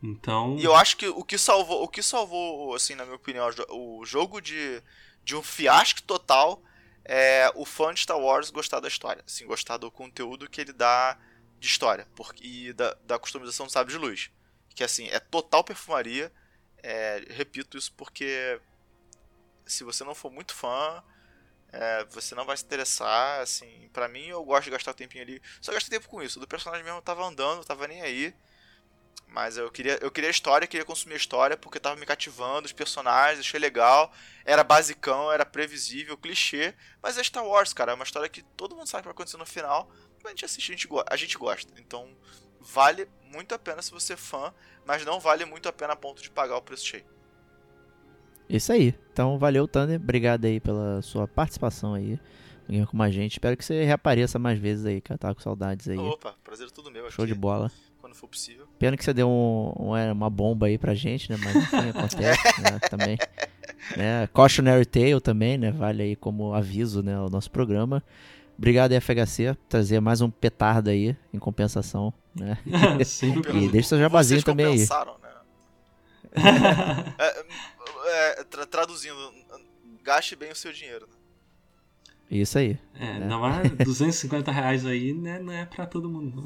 Então. 0.00 0.56
E 0.60 0.64
eu 0.64 0.76
acho 0.76 0.96
que 0.96 1.08
o 1.08 1.24
que 1.24 1.36
salvou, 1.36 1.82
o 1.82 1.88
que 1.88 2.04
salvou, 2.04 2.72
assim, 2.72 2.94
na 2.94 3.04
minha 3.04 3.16
opinião, 3.16 3.50
o 3.70 4.04
jogo 4.04 4.40
de, 4.40 4.80
de 5.24 5.34
um 5.34 5.42
fiasco 5.42 6.00
total 6.04 6.62
é 7.04 7.50
o 7.56 7.64
fã 7.64 7.92
de 7.92 8.00
Star 8.00 8.18
Wars 8.18 8.50
gostar 8.50 8.78
da 8.78 8.86
história, 8.86 9.24
assim, 9.26 9.44
gostar 9.44 9.76
do 9.76 9.90
conteúdo 9.90 10.48
que 10.48 10.60
ele 10.60 10.72
dá 10.72 11.18
de 11.58 11.66
história 11.66 12.06
porque, 12.14 12.46
e 12.46 12.72
da, 12.72 12.96
da 13.04 13.18
customização 13.18 13.66
do 13.66 13.72
sábio 13.72 13.92
de 13.92 13.98
luz 13.98 14.30
que 14.78 14.84
assim, 14.84 15.08
é 15.08 15.18
total 15.18 15.64
perfumaria. 15.64 16.32
É, 16.80 17.20
repito 17.30 17.76
isso 17.76 17.92
porque 17.94 18.60
se 19.66 19.82
você 19.82 20.04
não 20.04 20.14
for 20.14 20.30
muito 20.30 20.54
fã, 20.54 21.02
é, 21.72 22.04
você 22.04 22.32
não 22.36 22.44
vai 22.44 22.56
se 22.56 22.64
interessar, 22.64 23.40
assim, 23.40 23.90
para 23.92 24.06
mim 24.06 24.26
eu 24.26 24.44
gosto 24.44 24.66
de 24.66 24.70
gastar 24.70 24.92
o 24.92 24.94
tempinho 24.94 25.24
ali. 25.24 25.42
Só 25.60 25.72
gastei 25.72 25.98
tempo 25.98 26.08
com 26.08 26.22
isso. 26.22 26.38
Do 26.38 26.46
personagem 26.46 26.84
mesmo 26.84 26.98
eu 26.98 27.02
tava 27.02 27.26
andando, 27.26 27.64
tava 27.64 27.88
nem 27.88 28.02
aí. 28.02 28.32
Mas 29.26 29.56
eu 29.56 29.68
queria, 29.68 29.98
eu 30.00 30.12
queria 30.12 30.30
história, 30.30 30.68
queria 30.68 30.86
consumir 30.86 31.14
a 31.14 31.18
história 31.18 31.56
porque 31.56 31.80
tava 31.80 31.96
me 31.96 32.06
cativando, 32.06 32.66
os 32.66 32.72
personagens, 32.72 33.40
achei 33.40 33.58
legal. 33.58 34.12
Era 34.44 34.62
basicão, 34.62 35.32
era 35.32 35.44
previsível, 35.44 36.16
clichê, 36.16 36.72
mas 37.02 37.18
é 37.18 37.24
Star 37.24 37.44
Wars, 37.44 37.72
cara, 37.72 37.90
é 37.90 37.94
uma 37.96 38.04
história 38.04 38.28
que 38.28 38.42
todo 38.56 38.76
mundo 38.76 38.86
sabe 38.86 39.00
o 39.00 39.02
que 39.02 39.08
vai 39.08 39.12
acontecer 39.12 39.38
no 39.38 39.44
final. 39.44 39.90
A 40.24 40.28
gente 40.28 40.44
assiste, 40.44 40.72
a 40.72 40.76
gente, 40.76 40.88
a 41.10 41.16
gente 41.16 41.36
gosta. 41.36 41.72
Então, 41.80 42.16
vale 42.60 43.08
muito 43.32 43.54
a 43.54 43.58
pena 43.58 43.82
se 43.82 43.90
você 43.90 44.14
é 44.14 44.16
fã, 44.16 44.52
mas 44.86 45.04
não 45.04 45.20
vale 45.20 45.44
muito 45.44 45.68
a 45.68 45.72
pena 45.72 45.92
a 45.92 45.96
ponto 45.96 46.22
de 46.22 46.30
pagar 46.30 46.56
o 46.56 46.62
preço 46.62 46.86
cheio. 46.86 47.04
Isso 48.48 48.72
aí. 48.72 48.94
Então, 49.12 49.38
valeu, 49.38 49.68
Thunder. 49.68 50.00
Obrigado 50.00 50.46
aí 50.46 50.58
pela 50.58 51.02
sua 51.02 51.28
participação 51.28 51.94
aí 51.94 52.18
Game 52.68 52.86
com 52.86 53.02
a 53.02 53.10
gente. 53.10 53.32
Espero 53.32 53.56
que 53.56 53.64
você 53.64 53.84
reapareça 53.84 54.38
mais 54.38 54.58
vezes 54.58 54.84
aí, 54.84 55.00
que 55.00 55.10
eu 55.10 55.16
tava 55.16 55.34
com 55.34 55.40
saudades 55.40 55.88
aí. 55.88 55.96
Opa, 55.96 56.34
prazer 56.44 56.66
é 56.66 56.70
tudo 56.70 56.90
meu. 56.90 57.10
Show 57.10 57.24
de 57.24 57.34
bola. 57.34 57.70
Quando 57.98 58.14
for 58.14 58.28
possível. 58.28 58.66
Pena 58.78 58.96
que 58.96 59.02
você 59.02 59.14
deu 59.14 59.28
um, 59.28 59.72
um, 59.78 59.96
é, 59.96 60.12
uma 60.12 60.28
bomba 60.28 60.66
aí 60.66 60.76
pra 60.76 60.94
gente, 60.94 61.30
né? 61.30 61.38
Mas 61.42 61.56
enfim, 61.56 61.88
acontece, 61.88 62.60
né? 62.60 62.78
Também. 62.90 63.18
Né? 63.96 64.28
Cautionary 64.34 64.84
Tale 64.84 65.20
também, 65.20 65.56
né? 65.56 65.72
Vale 65.72 66.02
aí 66.02 66.16
como 66.16 66.52
aviso, 66.52 67.02
né? 67.02 67.18
O 67.18 67.30
nosso 67.30 67.50
programa. 67.50 68.04
Obrigado 68.58 68.92
FHC, 69.00 69.56
trazer 69.68 70.00
mais 70.00 70.20
um 70.20 70.28
petardo 70.28 70.90
aí, 70.90 71.16
em 71.32 71.38
compensação, 71.38 72.12
né? 72.34 72.58
e 73.54 73.68
deixa 73.68 73.90
seu 73.90 73.98
jabazinho 73.98 74.42
também 74.42 74.66
aí. 74.66 74.78
Né? 74.78 75.44
é, 77.18 78.40
é, 78.40 78.44
tra 78.44 78.66
traduzindo, 78.66 79.16
gaste 80.02 80.34
bem 80.34 80.50
o 80.50 80.56
seu 80.56 80.72
dinheiro. 80.72 81.06
Né? 81.06 81.14
Isso 82.28 82.58
aí. 82.58 82.76
É, 82.94 83.20
né? 83.20 83.26
não 83.26 83.46
é 83.46 83.62
250 83.62 84.50
reais 84.50 84.84
aí, 84.84 85.14
né? 85.14 85.38
Não 85.38 85.52
é 85.52 85.64
pra 85.64 85.86
todo 85.86 86.10
mundo. 86.10 86.42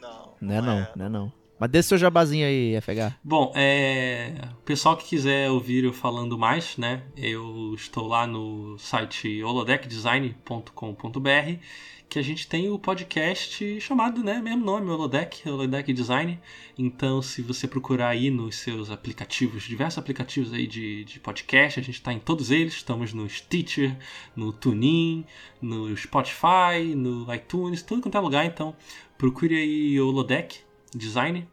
não, 0.00 0.36
não 0.40 0.54
é 0.54 0.60
não, 0.60 0.88
não 0.96 1.06
é 1.06 1.08
não. 1.08 1.41
Mas 1.62 1.70
dê 1.70 1.80
seu 1.80 1.96
jabazinho 1.96 2.44
aí, 2.44 2.76
FH. 2.80 3.14
Bom, 3.22 3.52
é... 3.54 4.34
pessoal 4.64 4.96
que 4.96 5.04
quiser 5.04 5.48
ouvir 5.48 5.84
eu 5.84 5.92
falando 5.92 6.36
mais, 6.36 6.76
né? 6.76 7.04
Eu 7.16 7.72
estou 7.76 8.08
lá 8.08 8.26
no 8.26 8.76
site 8.80 9.40
holodeckdesign.com.br 9.44 11.60
que 12.08 12.18
a 12.18 12.22
gente 12.22 12.48
tem 12.48 12.68
o 12.68 12.80
podcast 12.80 13.80
chamado, 13.80 14.24
né, 14.24 14.42
mesmo 14.42 14.64
nome, 14.64 14.90
Holodeck, 14.90 15.48
Holodeck 15.48 15.92
Design. 15.92 16.40
Então, 16.76 17.22
se 17.22 17.42
você 17.42 17.68
procurar 17.68 18.08
aí 18.08 18.28
nos 18.28 18.56
seus 18.56 18.90
aplicativos, 18.90 19.62
diversos 19.62 19.98
aplicativos 19.98 20.52
aí 20.52 20.66
de, 20.66 21.04
de 21.04 21.20
podcast, 21.20 21.78
a 21.78 21.82
gente 21.82 21.94
está 21.94 22.12
em 22.12 22.18
todos 22.18 22.50
eles. 22.50 22.74
Estamos 22.74 23.14
no 23.14 23.28
Stitcher, 23.28 23.96
no 24.34 24.52
TuneIn, 24.52 25.24
no 25.60 25.96
Spotify, 25.96 26.92
no 26.96 27.32
iTunes, 27.32 27.82
tudo 27.82 28.02
quanto 28.02 28.18
é 28.18 28.20
lugar. 28.20 28.44
Então, 28.44 28.74
procure 29.16 29.54
aí 29.54 30.00
Holodeck 30.00 30.58
Design 30.94 31.48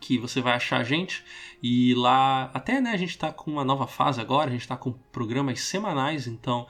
que 0.00 0.18
você 0.18 0.40
vai 0.40 0.54
achar 0.54 0.78
a 0.78 0.84
gente. 0.84 1.24
E 1.62 1.94
lá 1.94 2.50
até 2.52 2.80
né 2.80 2.90
a 2.90 2.96
gente 2.96 3.10
está 3.10 3.32
com 3.32 3.50
uma 3.50 3.64
nova 3.64 3.86
fase 3.86 4.20
agora 4.20 4.48
a 4.48 4.52
gente 4.52 4.62
está 4.62 4.76
com 4.76 4.92
programas 5.12 5.60
semanais 5.60 6.26
então 6.26 6.66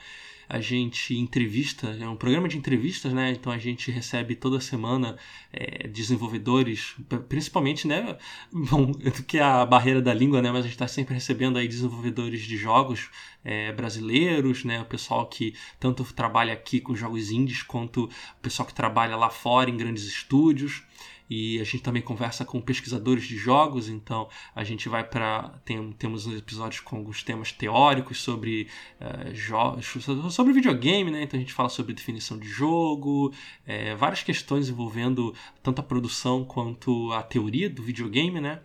a 0.53 0.61
gente 0.61 1.17
entrevista 1.17 1.97
é 1.99 2.07
um 2.07 2.15
programa 2.15 2.47
de 2.47 2.59
entrevistas 2.59 3.11
né 3.15 3.31
então 3.31 3.51
a 3.51 3.57
gente 3.57 3.91
recebe 3.91 4.35
toda 4.35 4.61
semana 4.61 5.17
é, 5.51 5.89
desenvolvedores 5.89 6.95
principalmente 7.27 7.89
né 7.89 8.19
bom 8.53 8.93
que 9.27 9.39
é 9.39 9.43
a 9.43 9.65
barreira 9.65 10.03
da 10.03 10.13
língua 10.13 10.43
né 10.43 10.51
mas 10.51 10.61
a 10.61 10.63
gente 10.65 10.73
está 10.73 10.87
sempre 10.87 11.15
recebendo 11.15 11.57
aí 11.59 11.67
desenvolvedores 11.67 12.43
de 12.43 12.59
jogos 12.59 13.09
é, 13.43 13.73
brasileiros 13.73 14.63
né 14.63 14.83
o 14.83 14.85
pessoal 14.85 15.27
que 15.27 15.55
tanto 15.81 16.05
trabalha 16.13 16.53
aqui 16.53 16.81
com 16.81 16.95
jogos 16.95 17.31
indies 17.31 17.63
quanto 17.63 18.05
o 18.05 18.41
pessoal 18.43 18.67
que 18.67 18.75
trabalha 18.75 19.17
lá 19.17 19.31
fora 19.31 19.71
em 19.71 19.77
grandes 19.79 20.05
estúdios 20.05 20.83
e 21.29 21.61
a 21.61 21.65
gente 21.65 21.81
também 21.81 22.03
conversa 22.03 22.45
com 22.45 22.61
pesquisadores 22.61 23.25
de 23.25 23.37
jogos, 23.37 23.89
então 23.89 24.29
a 24.55 24.65
gente 24.65 24.89
vai 24.89 25.05
para 25.05 25.49
tem, 25.65 25.93
temos 25.93 26.27
episódios 26.27 26.81
com 26.81 26.97
alguns 26.97 27.23
temas 27.23 27.53
teóricos 27.53 28.21
sobre 28.21 28.69
uh, 29.01 29.35
jogos, 29.35 29.87
sobre 30.31 30.53
videogame, 30.53 31.11
né? 31.11 31.23
Então 31.23 31.39
a 31.39 31.41
gente 31.41 31.53
fala 31.53 31.69
sobre 31.69 31.95
definição 31.95 32.39
de 32.39 32.49
jogo, 32.49 33.33
é, 33.67 33.95
várias 33.95 34.23
questões 34.23 34.69
envolvendo 34.69 35.35
tanto 35.63 35.81
a 35.81 35.85
produção 35.85 36.45
quanto 36.45 37.13
a 37.13 37.23
teoria 37.23 37.69
do 37.71 37.83
videogame, 37.83 38.41
né? 38.41 38.61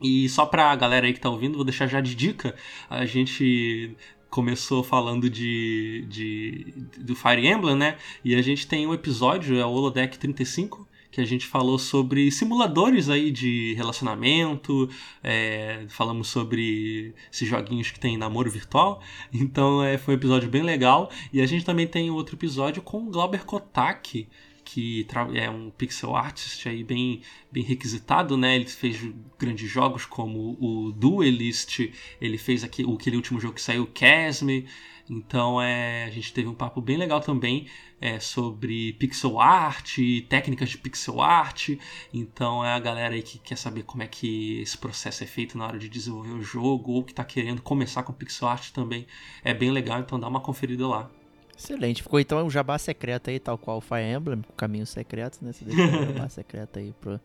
E 0.00 0.28
só 0.28 0.44
para 0.44 0.70
a 0.70 0.76
galera 0.76 1.06
aí 1.06 1.14
que 1.14 1.20
tá 1.20 1.30
ouvindo, 1.30 1.54
vou 1.54 1.64
deixar 1.64 1.86
já 1.86 2.00
de 2.00 2.14
dica, 2.14 2.54
a 2.90 3.06
gente 3.06 3.96
começou 4.34 4.82
falando 4.82 5.30
de, 5.30 6.04
de, 6.08 6.74
do 6.98 7.14
Fire 7.14 7.46
Emblem, 7.46 7.76
né? 7.76 7.96
E 8.24 8.34
a 8.34 8.42
gente 8.42 8.66
tem 8.66 8.86
um 8.86 8.92
episódio, 8.92 9.56
é 9.56 9.64
o 9.64 9.70
Holodeck 9.70 10.18
35, 10.18 10.86
que 11.14 11.20
a 11.20 11.24
gente 11.24 11.46
falou 11.46 11.78
sobre 11.78 12.28
simuladores 12.32 13.08
aí 13.08 13.30
de 13.30 13.72
relacionamento, 13.74 14.90
é, 15.22 15.84
falamos 15.88 16.26
sobre 16.26 17.14
esses 17.32 17.48
joguinhos 17.48 17.92
que 17.92 18.00
tem 18.00 18.16
namoro 18.16 18.50
virtual. 18.50 19.00
Então 19.32 19.82
é, 19.82 19.96
foi 19.96 20.14
um 20.14 20.16
episódio 20.16 20.48
bem 20.48 20.62
legal. 20.62 21.10
E 21.32 21.40
a 21.40 21.46
gente 21.46 21.64
também 21.64 21.86
tem 21.86 22.10
outro 22.10 22.34
episódio 22.34 22.82
com 22.82 23.06
o 23.06 23.10
Glauber 23.10 23.44
Kotak, 23.44 24.26
que 24.64 25.06
é 25.34 25.48
um 25.48 25.70
pixel 25.70 26.16
artist 26.16 26.68
aí 26.68 26.82
bem, 26.82 27.20
bem 27.52 27.62
requisitado, 27.62 28.36
né? 28.36 28.56
Ele 28.56 28.64
fez 28.64 28.98
grandes 29.38 29.70
jogos 29.70 30.04
como 30.06 30.56
o 30.60 30.90
Duelist, 30.90 31.92
ele 32.20 32.38
fez 32.38 32.64
aqui, 32.64 32.82
aquele 32.82 33.16
último 33.16 33.38
jogo 33.38 33.54
que 33.54 33.62
saiu, 33.62 33.86
Casme. 33.86 34.66
Então 35.08 35.60
é, 35.60 36.04
a 36.04 36.10
gente 36.10 36.32
teve 36.32 36.48
um 36.48 36.54
papo 36.54 36.80
bem 36.80 36.96
legal 36.96 37.20
também 37.20 37.66
é, 38.00 38.18
sobre 38.18 38.94
pixel 38.94 39.38
art, 39.38 39.98
técnicas 40.28 40.70
de 40.70 40.78
pixel 40.78 41.20
art. 41.20 41.70
Então 42.12 42.64
é 42.64 42.72
a 42.72 42.78
galera 42.78 43.14
aí 43.14 43.22
que 43.22 43.38
quer 43.38 43.56
saber 43.56 43.82
como 43.82 44.02
é 44.02 44.06
que 44.06 44.60
esse 44.60 44.76
processo 44.78 45.22
é 45.22 45.26
feito 45.26 45.58
na 45.58 45.66
hora 45.66 45.78
de 45.78 45.88
desenvolver 45.88 46.32
o 46.32 46.42
jogo 46.42 46.92
ou 46.92 47.04
que 47.04 47.12
está 47.12 47.24
querendo 47.24 47.60
começar 47.60 48.02
com 48.02 48.12
pixel 48.12 48.48
art 48.48 48.70
também 48.70 49.06
é 49.42 49.52
bem 49.52 49.70
legal. 49.70 50.00
Então 50.00 50.18
dá 50.18 50.28
uma 50.28 50.40
conferida 50.40 50.86
lá. 50.86 51.10
Excelente. 51.56 52.02
Ficou 52.02 52.18
então 52.18 52.44
um 52.44 52.50
jabá 52.50 52.78
secreto 52.78 53.30
aí, 53.30 53.38
tal 53.38 53.56
qual 53.56 53.78
o 53.78 53.80
Fire 53.80 54.02
Emblem, 54.02 54.42
caminho 54.56 54.86
secreto, 54.86 55.38
né? 55.42 55.52
Você 55.52 55.64
deixa 55.64 55.82
um 55.82 56.06
jabá 56.06 56.28
secreto 56.30 56.78
aí 56.78 56.92
pro, 57.00 57.20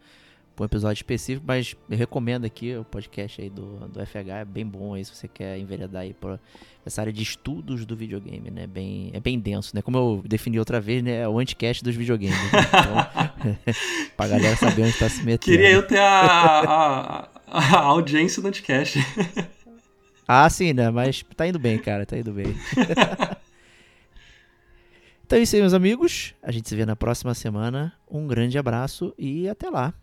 pro 0.59 0.65
episódio 0.65 0.99
específico, 0.99 1.45
mas 1.47 1.73
eu 1.89 1.97
recomendo 1.97 2.43
aqui 2.43 2.75
o 2.75 2.83
podcast 2.83 3.41
aí 3.41 3.49
do, 3.49 3.87
do 3.87 4.05
FH, 4.05 4.41
é 4.41 4.45
bem 4.45 4.65
bom 4.65 4.93
aí 4.93 5.05
se 5.05 5.15
você 5.15 5.25
quer 5.25 5.57
enveredar 5.57 6.01
aí 6.01 6.13
pra 6.13 6.37
essa 6.85 6.99
área 6.99 7.13
de 7.13 7.23
estudos 7.23 7.85
do 7.85 7.95
videogame, 7.95 8.51
né? 8.51 8.67
Bem, 8.67 9.09
é 9.13 9.21
bem 9.21 9.39
denso, 9.39 9.73
né? 9.73 9.81
Como 9.81 9.97
eu 9.97 10.21
defini 10.27 10.59
outra 10.59 10.81
vez, 10.81 11.01
né? 11.01 11.21
É 11.21 11.29
o 11.29 11.39
anticast 11.39 11.81
dos 11.81 11.95
videogames. 11.95 12.35
Né? 12.35 12.59
Então, 12.67 13.73
pra 14.17 14.27
galera 14.27 14.57
saber 14.57 14.83
onde 14.83 14.99
tá 14.99 15.07
se 15.07 15.23
metendo. 15.23 15.39
Queria 15.39 15.71
eu 15.71 15.87
ter 15.87 15.99
a, 15.99 17.29
a, 17.47 17.59
a 17.59 17.79
audiência 17.79 18.41
do 18.41 18.49
anticast. 18.49 18.99
ah, 20.27 20.49
sim, 20.49 20.73
né? 20.73 20.89
Mas 20.89 21.23
tá 21.37 21.47
indo 21.47 21.59
bem, 21.59 21.77
cara, 21.77 22.05
tá 22.05 22.17
indo 22.17 22.33
bem. 22.33 22.47
Então 25.29 25.37
é 25.37 25.43
isso 25.43 25.55
aí, 25.55 25.61
meus 25.61 25.75
amigos. 25.75 26.33
A 26.41 26.51
gente 26.51 26.67
se 26.67 26.75
vê 26.75 26.87
na 26.87 26.95
próxima 26.95 27.35
semana. 27.35 27.93
Um 28.09 28.25
grande 28.25 28.57
abraço 28.57 29.13
e 29.15 29.47
até 29.47 29.69
lá. 29.69 29.93